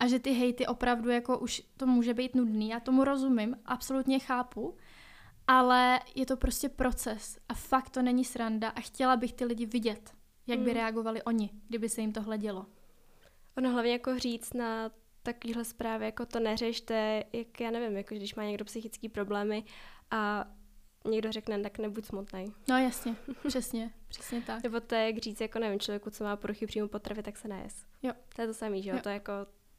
A 0.00 0.06
že 0.06 0.18
ty 0.18 0.32
hejty 0.32 0.66
opravdu 0.66 1.10
jako 1.10 1.38
už 1.38 1.62
to 1.76 1.86
může 1.86 2.14
být 2.14 2.34
nudný. 2.34 2.68
Já 2.68 2.80
tomu 2.80 3.04
rozumím, 3.04 3.56
absolutně 3.64 4.18
chápu. 4.18 4.76
Ale 5.46 6.00
je 6.14 6.26
to 6.26 6.36
prostě 6.36 6.68
proces 6.68 7.38
a 7.48 7.54
fakt 7.54 7.90
to 7.90 8.02
není 8.02 8.24
sranda 8.24 8.68
a 8.68 8.80
chtěla 8.80 9.16
bych 9.16 9.32
ty 9.32 9.44
lidi 9.44 9.66
vidět, 9.66 10.12
jak 10.46 10.58
by 10.58 10.70
mm. 10.70 10.76
reagovali 10.76 11.22
oni, 11.22 11.50
kdyby 11.68 11.88
se 11.88 12.00
jim 12.00 12.12
tohle 12.12 12.38
dělo. 12.38 12.66
Ono 13.56 13.70
hlavně 13.70 13.92
jako 13.92 14.18
říct 14.18 14.54
na 14.54 14.90
takovýhle 15.22 15.64
zprávy, 15.64 16.04
jako 16.04 16.26
to 16.26 16.40
neřešte, 16.40 17.24
jak 17.32 17.60
já 17.60 17.70
nevím, 17.70 17.96
jako 17.96 18.14
když 18.14 18.34
má 18.34 18.44
někdo 18.44 18.64
psychické 18.64 19.08
problémy 19.08 19.64
a 20.10 20.44
někdo 21.10 21.32
řekne, 21.32 21.62
tak 21.62 21.78
nebuď 21.78 22.04
smutný. 22.04 22.52
No 22.68 22.78
jasně, 22.78 23.16
přesně, 23.48 23.90
přesně 24.08 24.42
tak. 24.42 24.62
Nebo 24.62 24.80
to 24.80 24.94
je 24.94 25.06
jak 25.06 25.18
říct, 25.18 25.40
jako 25.40 25.58
nevím, 25.58 25.80
člověku, 25.80 26.10
co 26.10 26.24
má 26.24 26.36
poruchy 26.36 26.66
příjmu 26.66 26.88
potravy, 26.88 27.22
tak 27.22 27.36
se 27.36 27.48
nejes. 27.48 27.84
Jo. 28.02 28.12
To 28.36 28.42
je 28.42 28.48
to 28.48 28.54
samé, 28.54 28.82
že 28.82 28.90
jo? 28.90 28.96
jo? 28.96 29.02
To 29.02 29.08
jako, 29.08 29.32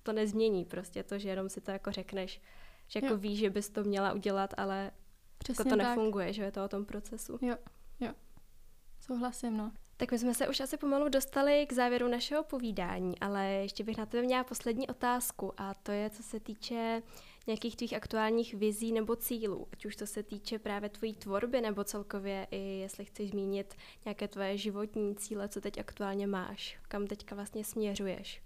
to 0.03 0.13
nezmění 0.13 0.65
prostě 0.65 1.03
to, 1.03 1.19
že 1.19 1.29
jenom 1.29 1.49
si 1.49 1.61
to 1.61 1.71
jako 1.71 1.91
řekneš, 1.91 2.41
že 2.87 2.99
jako 3.03 3.13
jo. 3.13 3.17
víš, 3.17 3.39
že 3.39 3.49
bys 3.49 3.69
to 3.69 3.83
měla 3.83 4.13
udělat, 4.13 4.53
ale 4.57 4.91
Přesně 5.37 5.61
jako 5.61 5.69
to 5.69 5.77
tak. 5.77 5.87
nefunguje, 5.87 6.33
že 6.33 6.43
je 6.43 6.51
to 6.51 6.65
o 6.65 6.67
tom 6.67 6.85
procesu. 6.85 7.39
Jo, 7.41 7.55
jo. 7.99 8.13
Souhlasím, 9.01 9.57
no. 9.57 9.71
Tak 9.97 10.11
my 10.11 10.19
jsme 10.19 10.33
se 10.33 10.47
už 10.47 10.59
asi 10.59 10.77
pomalu 10.77 11.09
dostali 11.09 11.65
k 11.69 11.73
závěru 11.73 12.07
našeho 12.07 12.43
povídání, 12.43 13.19
ale 13.19 13.45
ještě 13.45 13.83
bych 13.83 13.97
na 13.97 14.05
tebe 14.05 14.23
měla 14.23 14.43
poslední 14.43 14.87
otázku 14.87 15.53
a 15.57 15.73
to 15.73 15.91
je, 15.91 16.09
co 16.09 16.23
se 16.23 16.39
týče 16.39 17.01
nějakých 17.47 17.75
tvých 17.75 17.93
aktuálních 17.93 18.53
vizí 18.53 18.91
nebo 18.91 19.15
cílů, 19.15 19.67
ať 19.73 19.85
už 19.85 19.95
to 19.95 20.07
se 20.07 20.23
týče 20.23 20.59
právě 20.59 20.89
tvojí 20.89 21.15
tvorby 21.15 21.61
nebo 21.61 21.83
celkově 21.83 22.47
i 22.51 22.57
jestli 22.57 23.05
chceš 23.05 23.29
zmínit 23.29 23.75
nějaké 24.05 24.27
tvoje 24.27 24.57
životní 24.57 25.15
cíle, 25.15 25.49
co 25.49 25.61
teď 25.61 25.77
aktuálně 25.77 26.27
máš, 26.27 26.79
kam 26.87 27.07
teďka 27.07 27.35
vlastně 27.35 27.63
směřuješ. 27.63 28.41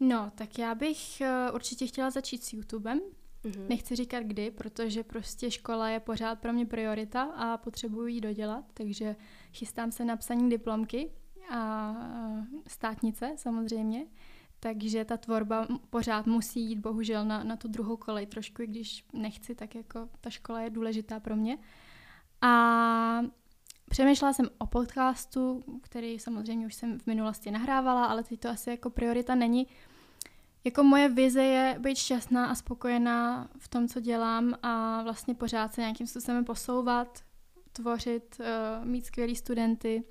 No, 0.00 0.32
tak 0.34 0.58
já 0.58 0.74
bych 0.74 0.98
uh, 1.20 1.54
určitě 1.54 1.86
chtěla 1.86 2.10
začít 2.10 2.44
s 2.44 2.52
YouTubem. 2.52 3.00
Mm-hmm. 3.46 3.68
Nechci 3.68 3.96
říkat 3.96 4.20
kdy, 4.20 4.50
protože 4.50 5.02
prostě 5.02 5.50
škola 5.50 5.88
je 5.88 6.00
pořád 6.00 6.38
pro 6.38 6.52
mě 6.52 6.66
priorita 6.66 7.22
a 7.22 7.56
potřebuji 7.56 8.06
ji 8.06 8.20
dodělat, 8.20 8.64
takže 8.74 9.16
chystám 9.52 9.92
se 9.92 10.04
na 10.04 10.16
psaní 10.16 10.50
diplomky 10.50 11.10
a 11.50 11.94
státnice 12.66 13.32
samozřejmě. 13.36 14.06
Takže 14.60 15.04
ta 15.04 15.16
tvorba 15.16 15.66
pořád 15.90 16.26
musí 16.26 16.60
jít 16.60 16.78
bohužel 16.78 17.24
na, 17.24 17.44
na 17.44 17.56
tu 17.56 17.68
druhou 17.68 17.96
kolej 17.96 18.26
trošku, 18.26 18.62
i 18.62 18.66
když 18.66 19.04
nechci, 19.12 19.54
tak 19.54 19.74
jako 19.74 20.08
ta 20.20 20.30
škola 20.30 20.60
je 20.60 20.70
důležitá 20.70 21.20
pro 21.20 21.36
mě. 21.36 21.58
A 22.40 23.22
přemýšlela 23.90 24.32
jsem 24.32 24.46
o 24.58 24.66
podcastu, 24.66 25.64
který 25.82 26.18
samozřejmě 26.18 26.66
už 26.66 26.74
jsem 26.74 26.98
v 26.98 27.06
minulosti 27.06 27.50
nahrávala, 27.50 28.06
ale 28.06 28.24
teď 28.24 28.40
to 28.40 28.48
asi 28.48 28.70
jako 28.70 28.90
priorita 28.90 29.34
není. 29.34 29.66
Jako 30.66 30.82
moje 30.82 31.08
vize 31.08 31.44
je 31.44 31.76
být 31.78 31.98
šťastná 31.98 32.46
a 32.46 32.54
spokojená 32.54 33.48
v 33.58 33.68
tom, 33.68 33.88
co 33.88 34.00
dělám 34.00 34.54
a 34.62 35.02
vlastně 35.02 35.34
pořád 35.34 35.74
se 35.74 35.80
nějakým 35.80 36.06
způsobem 36.06 36.44
posouvat, 36.44 37.20
tvořit, 37.72 38.40
uh, 38.40 38.86
mít 38.86 39.06
skvělý 39.06 39.36
studenty. 39.36 40.04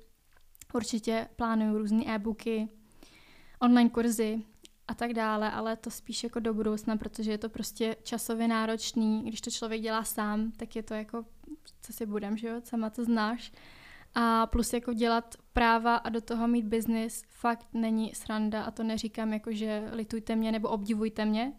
Určitě 0.74 1.28
plánuju 1.36 1.78
různé 1.78 2.04
e-booky, 2.14 2.68
online 3.60 3.90
kurzy 3.90 4.42
a 4.88 4.94
tak 4.94 5.14
dále, 5.14 5.50
ale 5.50 5.76
to 5.76 5.90
spíš 5.90 6.24
jako 6.24 6.40
do 6.40 6.54
budoucna, 6.54 6.96
protože 6.96 7.30
je 7.30 7.38
to 7.38 7.48
prostě 7.48 7.96
časově 8.02 8.48
náročný. 8.48 9.22
Když 9.22 9.40
to 9.40 9.50
člověk 9.50 9.82
dělá 9.82 10.04
sám, 10.04 10.52
tak 10.56 10.76
je 10.76 10.82
to 10.82 10.94
jako, 10.94 11.24
co 11.82 11.92
si 11.92 12.06
budem, 12.06 12.36
že 12.36 12.48
jo, 12.48 12.60
sama 12.64 12.90
to 12.90 13.04
znáš. 13.04 13.52
A 14.18 14.46
plus 14.46 14.72
jako 14.72 14.92
dělat 14.92 15.34
práva 15.52 15.96
a 15.96 16.08
do 16.08 16.20
toho 16.20 16.48
mít 16.48 16.66
biznis 16.66 17.24
fakt 17.28 17.66
není 17.72 18.14
sranda 18.14 18.62
a 18.62 18.70
to 18.70 18.82
neříkám 18.82 19.32
jako, 19.32 19.52
že 19.52 19.88
litujte 19.92 20.36
mě 20.36 20.52
nebo 20.52 20.68
obdivujte 20.68 21.24
mě, 21.24 21.52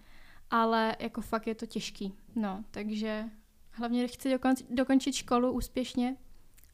ale 0.49 0.95
jako 0.99 1.21
fakt 1.21 1.47
je 1.47 1.55
to 1.55 1.65
těžký. 1.65 2.13
No, 2.35 2.63
takže 2.71 3.25
hlavně 3.71 4.07
chci 4.07 4.35
dokon- 4.35 4.65
dokončit 4.69 5.15
školu 5.15 5.51
úspěšně 5.51 6.15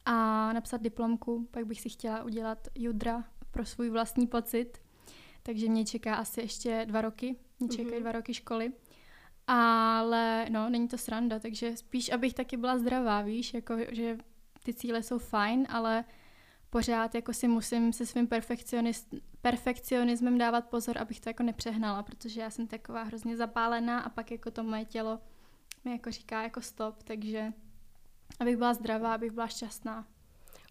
a 0.04 0.52
napsat 0.52 0.82
diplomku, 0.82 1.48
pak 1.50 1.66
bych 1.66 1.80
si 1.80 1.88
chtěla 1.88 2.22
udělat 2.22 2.68
judra 2.74 3.24
pro 3.50 3.64
svůj 3.64 3.90
vlastní 3.90 4.26
pocit 4.26 4.84
takže 5.46 5.68
mě 5.68 5.84
čeká 5.84 6.14
asi 6.14 6.40
ještě 6.40 6.86
dva 6.86 7.00
roky, 7.00 7.36
mě 7.60 7.68
čekají 7.68 7.96
mm-hmm. 7.96 8.00
dva 8.00 8.12
roky 8.12 8.34
školy. 8.34 8.72
Ale 9.46 10.46
no, 10.50 10.70
není 10.70 10.88
to 10.88 10.98
sranda, 10.98 11.38
takže 11.38 11.76
spíš, 11.76 12.12
abych 12.12 12.34
taky 12.34 12.56
byla 12.56 12.78
zdravá, 12.78 13.22
víš, 13.22 13.54
jako, 13.54 13.76
že 13.92 14.18
ty 14.64 14.74
cíle 14.74 15.02
jsou 15.02 15.18
fajn, 15.18 15.66
ale 15.70 16.04
pořád 16.70 17.14
jako 17.14 17.32
si 17.32 17.48
musím 17.48 17.92
se 17.92 18.06
svým 18.06 18.28
perfekcionismem 19.42 20.38
dávat 20.38 20.68
pozor, 20.68 20.98
abych 20.98 21.20
to 21.20 21.28
jako 21.28 21.42
nepřehnala, 21.42 22.02
protože 22.02 22.40
já 22.40 22.50
jsem 22.50 22.66
taková 22.66 23.02
hrozně 23.02 23.36
zapálená 23.36 24.00
a 24.00 24.08
pak 24.08 24.30
jako 24.30 24.50
to 24.50 24.62
moje 24.62 24.84
tělo 24.84 25.20
mi 25.84 25.92
jako 25.92 26.10
říká 26.10 26.42
jako 26.42 26.60
stop, 26.60 27.02
takže 27.02 27.52
abych 28.40 28.56
byla 28.56 28.74
zdravá, 28.74 29.14
abych 29.14 29.32
byla 29.32 29.48
šťastná. 29.48 30.06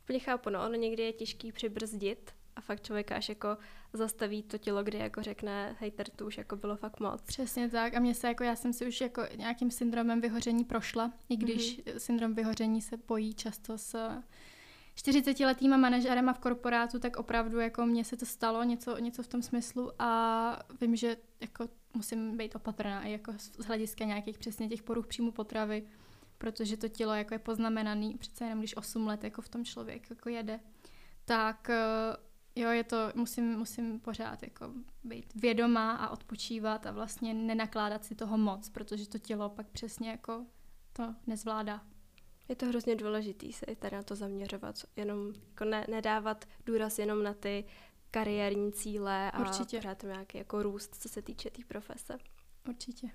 Úplně 0.03 0.19
chápu, 0.19 0.49
no, 0.49 0.65
ono 0.65 0.75
někdy 0.75 1.03
je 1.03 1.13
těžký 1.13 1.51
přibrzdit, 1.51 2.31
a 2.55 2.61
fakt 2.61 2.85
člověka 2.85 3.15
až 3.15 3.29
jako 3.29 3.57
zastaví 3.93 4.43
to 4.43 4.57
tělo, 4.57 4.83
kdy 4.83 4.97
jako 4.97 5.23
řekne, 5.23 5.75
hej, 5.79 5.91
to 6.15 6.25
už 6.25 6.37
jako 6.37 6.55
bylo 6.55 6.75
fakt 6.75 6.99
moc. 6.99 7.21
Přesně 7.21 7.69
tak 7.69 7.93
a 7.93 7.99
mě 7.99 8.15
se 8.15 8.27
jako, 8.27 8.43
já 8.43 8.55
jsem 8.55 8.73
si 8.73 8.87
už 8.87 9.01
jako 9.01 9.21
nějakým 9.35 9.71
syndromem 9.71 10.21
vyhoření 10.21 10.63
prošla, 10.63 11.13
i 11.29 11.37
když 11.37 11.79
mm-hmm. 11.79 11.97
syndrom 11.97 12.33
vyhoření 12.33 12.81
se 12.81 12.97
pojí 12.97 13.33
často 13.33 13.77
s 13.77 14.09
40-letýma 14.95 15.77
manažerema 15.77 16.33
v 16.33 16.39
korporátu, 16.39 16.99
tak 16.99 17.17
opravdu 17.17 17.59
jako 17.59 17.85
mně 17.85 18.03
se 18.03 18.17
to 18.17 18.25
stalo 18.25 18.63
něco, 18.63 18.97
něco 18.97 19.23
v 19.23 19.27
tom 19.27 19.41
smyslu 19.41 19.91
a 19.99 20.59
vím, 20.81 20.95
že 20.95 21.17
jako 21.41 21.69
musím 21.93 22.37
být 22.37 22.55
opatrná 22.55 23.03
i 23.03 23.11
jako 23.11 23.33
z 23.37 23.65
hlediska 23.65 24.05
nějakých 24.05 24.37
přesně 24.37 24.69
těch 24.69 24.83
poruch 24.83 25.07
příjmu 25.07 25.31
potravy, 25.31 25.83
protože 26.37 26.77
to 26.77 26.87
tělo 26.87 27.13
jako 27.13 27.33
je 27.33 27.39
poznamenaný, 27.39 28.17
přece 28.17 28.43
jenom 28.43 28.59
když 28.59 28.77
8 28.77 29.07
let 29.07 29.23
jako 29.23 29.41
v 29.41 29.49
tom 29.49 29.65
člověk 29.65 30.09
jako 30.09 30.29
jede, 30.29 30.59
tak 31.25 31.69
Jo, 32.55 32.69
je 32.69 32.83
to, 32.83 32.97
musím, 33.15 33.57
musím 33.57 33.99
pořád 33.99 34.43
jako 34.43 34.71
být 35.03 35.33
vědomá 35.35 35.95
a 35.95 36.09
odpočívat 36.09 36.85
a 36.85 36.91
vlastně 36.91 37.33
nenakládat 37.33 38.05
si 38.05 38.15
toho 38.15 38.37
moc, 38.37 38.69
protože 38.69 39.09
to 39.09 39.19
tělo 39.19 39.49
pak 39.49 39.67
přesně 39.67 40.09
jako 40.09 40.45
to 40.93 41.15
nezvládá. 41.27 41.81
Je 42.49 42.55
to 42.55 42.65
hrozně 42.65 42.95
důležitý 42.95 43.53
se 43.53 43.65
i 43.65 43.75
tady 43.75 43.95
na 43.95 44.03
to 44.03 44.15
zaměřovat, 44.15 44.75
jenom 44.95 45.33
jako 45.49 45.65
ne, 45.65 45.85
nedávat 45.89 46.45
důraz 46.65 46.99
jenom 46.99 47.23
na 47.23 47.33
ty 47.33 47.65
kariérní 48.11 48.71
cíle 48.71 49.31
a 49.31 49.39
Určitě. 49.39 49.77
pořád 49.77 50.03
nějaký 50.03 50.37
jako 50.37 50.63
růst, 50.63 50.95
co 50.95 51.09
se 51.09 51.21
týče 51.21 51.49
té 51.49 51.55
tý 51.55 51.63
profese. 51.63 52.17
Určitě. 52.69 53.07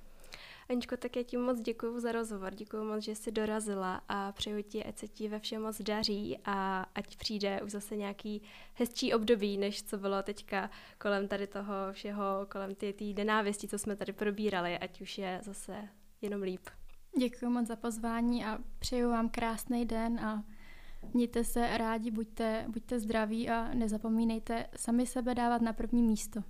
Aničko, 0.70 0.96
tak 0.96 1.16
já 1.16 1.22
ti 1.22 1.36
moc 1.36 1.60
děkuji 1.60 2.00
za 2.00 2.12
rozhovor, 2.12 2.54
děkuji 2.54 2.84
moc, 2.84 3.04
že 3.04 3.14
jsi 3.14 3.30
dorazila 3.30 4.02
a 4.08 4.32
přeju 4.32 4.62
ti, 4.62 4.84
ať 4.84 4.98
se 4.98 5.08
ti 5.08 5.28
ve 5.28 5.38
všem 5.38 5.62
moc 5.62 5.80
daří 5.82 6.38
a 6.44 6.86
ať 6.94 7.16
přijde 7.16 7.62
už 7.62 7.70
zase 7.70 7.96
nějaký 7.96 8.42
hezčí 8.74 9.14
období, 9.14 9.58
než 9.58 9.82
co 9.82 9.98
bylo 9.98 10.22
teďka 10.22 10.70
kolem 10.98 11.28
tady 11.28 11.46
toho 11.46 11.74
všeho, 11.92 12.46
kolem 12.48 12.74
té 12.74 12.92
nenávisti, 13.16 13.68
co 13.68 13.78
jsme 13.78 13.96
tady 13.96 14.12
probírali, 14.12 14.78
ať 14.78 15.00
už 15.00 15.18
je 15.18 15.40
zase 15.42 15.88
jenom 16.20 16.42
líp. 16.42 16.68
Děkuji 17.18 17.50
moc 17.50 17.66
za 17.66 17.76
pozvání 17.76 18.44
a 18.44 18.58
přeju 18.78 19.10
vám 19.10 19.28
krásný 19.28 19.86
den 19.86 20.20
a 20.20 20.44
mějte 21.14 21.44
se 21.44 21.78
rádi, 21.78 22.10
buďte, 22.10 22.64
buďte 22.68 23.00
zdraví 23.00 23.50
a 23.50 23.74
nezapomínejte 23.74 24.66
sami 24.76 25.06
sebe 25.06 25.34
dávat 25.34 25.62
na 25.62 25.72
první 25.72 26.02
místo. 26.02 26.40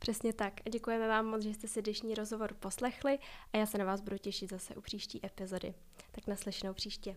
Přesně 0.00 0.32
tak. 0.32 0.60
A 0.66 0.70
děkujeme 0.70 1.08
vám 1.08 1.26
moc, 1.26 1.42
že 1.42 1.54
jste 1.54 1.68
si 1.68 1.82
dnešní 1.82 2.14
rozhovor 2.14 2.54
poslechli 2.54 3.18
a 3.52 3.56
já 3.56 3.66
se 3.66 3.78
na 3.78 3.84
vás 3.84 4.00
budu 4.00 4.18
těšit 4.18 4.50
zase 4.50 4.74
u 4.74 4.80
příští 4.80 5.26
epizody. 5.26 5.74
Tak 6.12 6.26
naslyšenou 6.26 6.74
příště. 6.74 7.16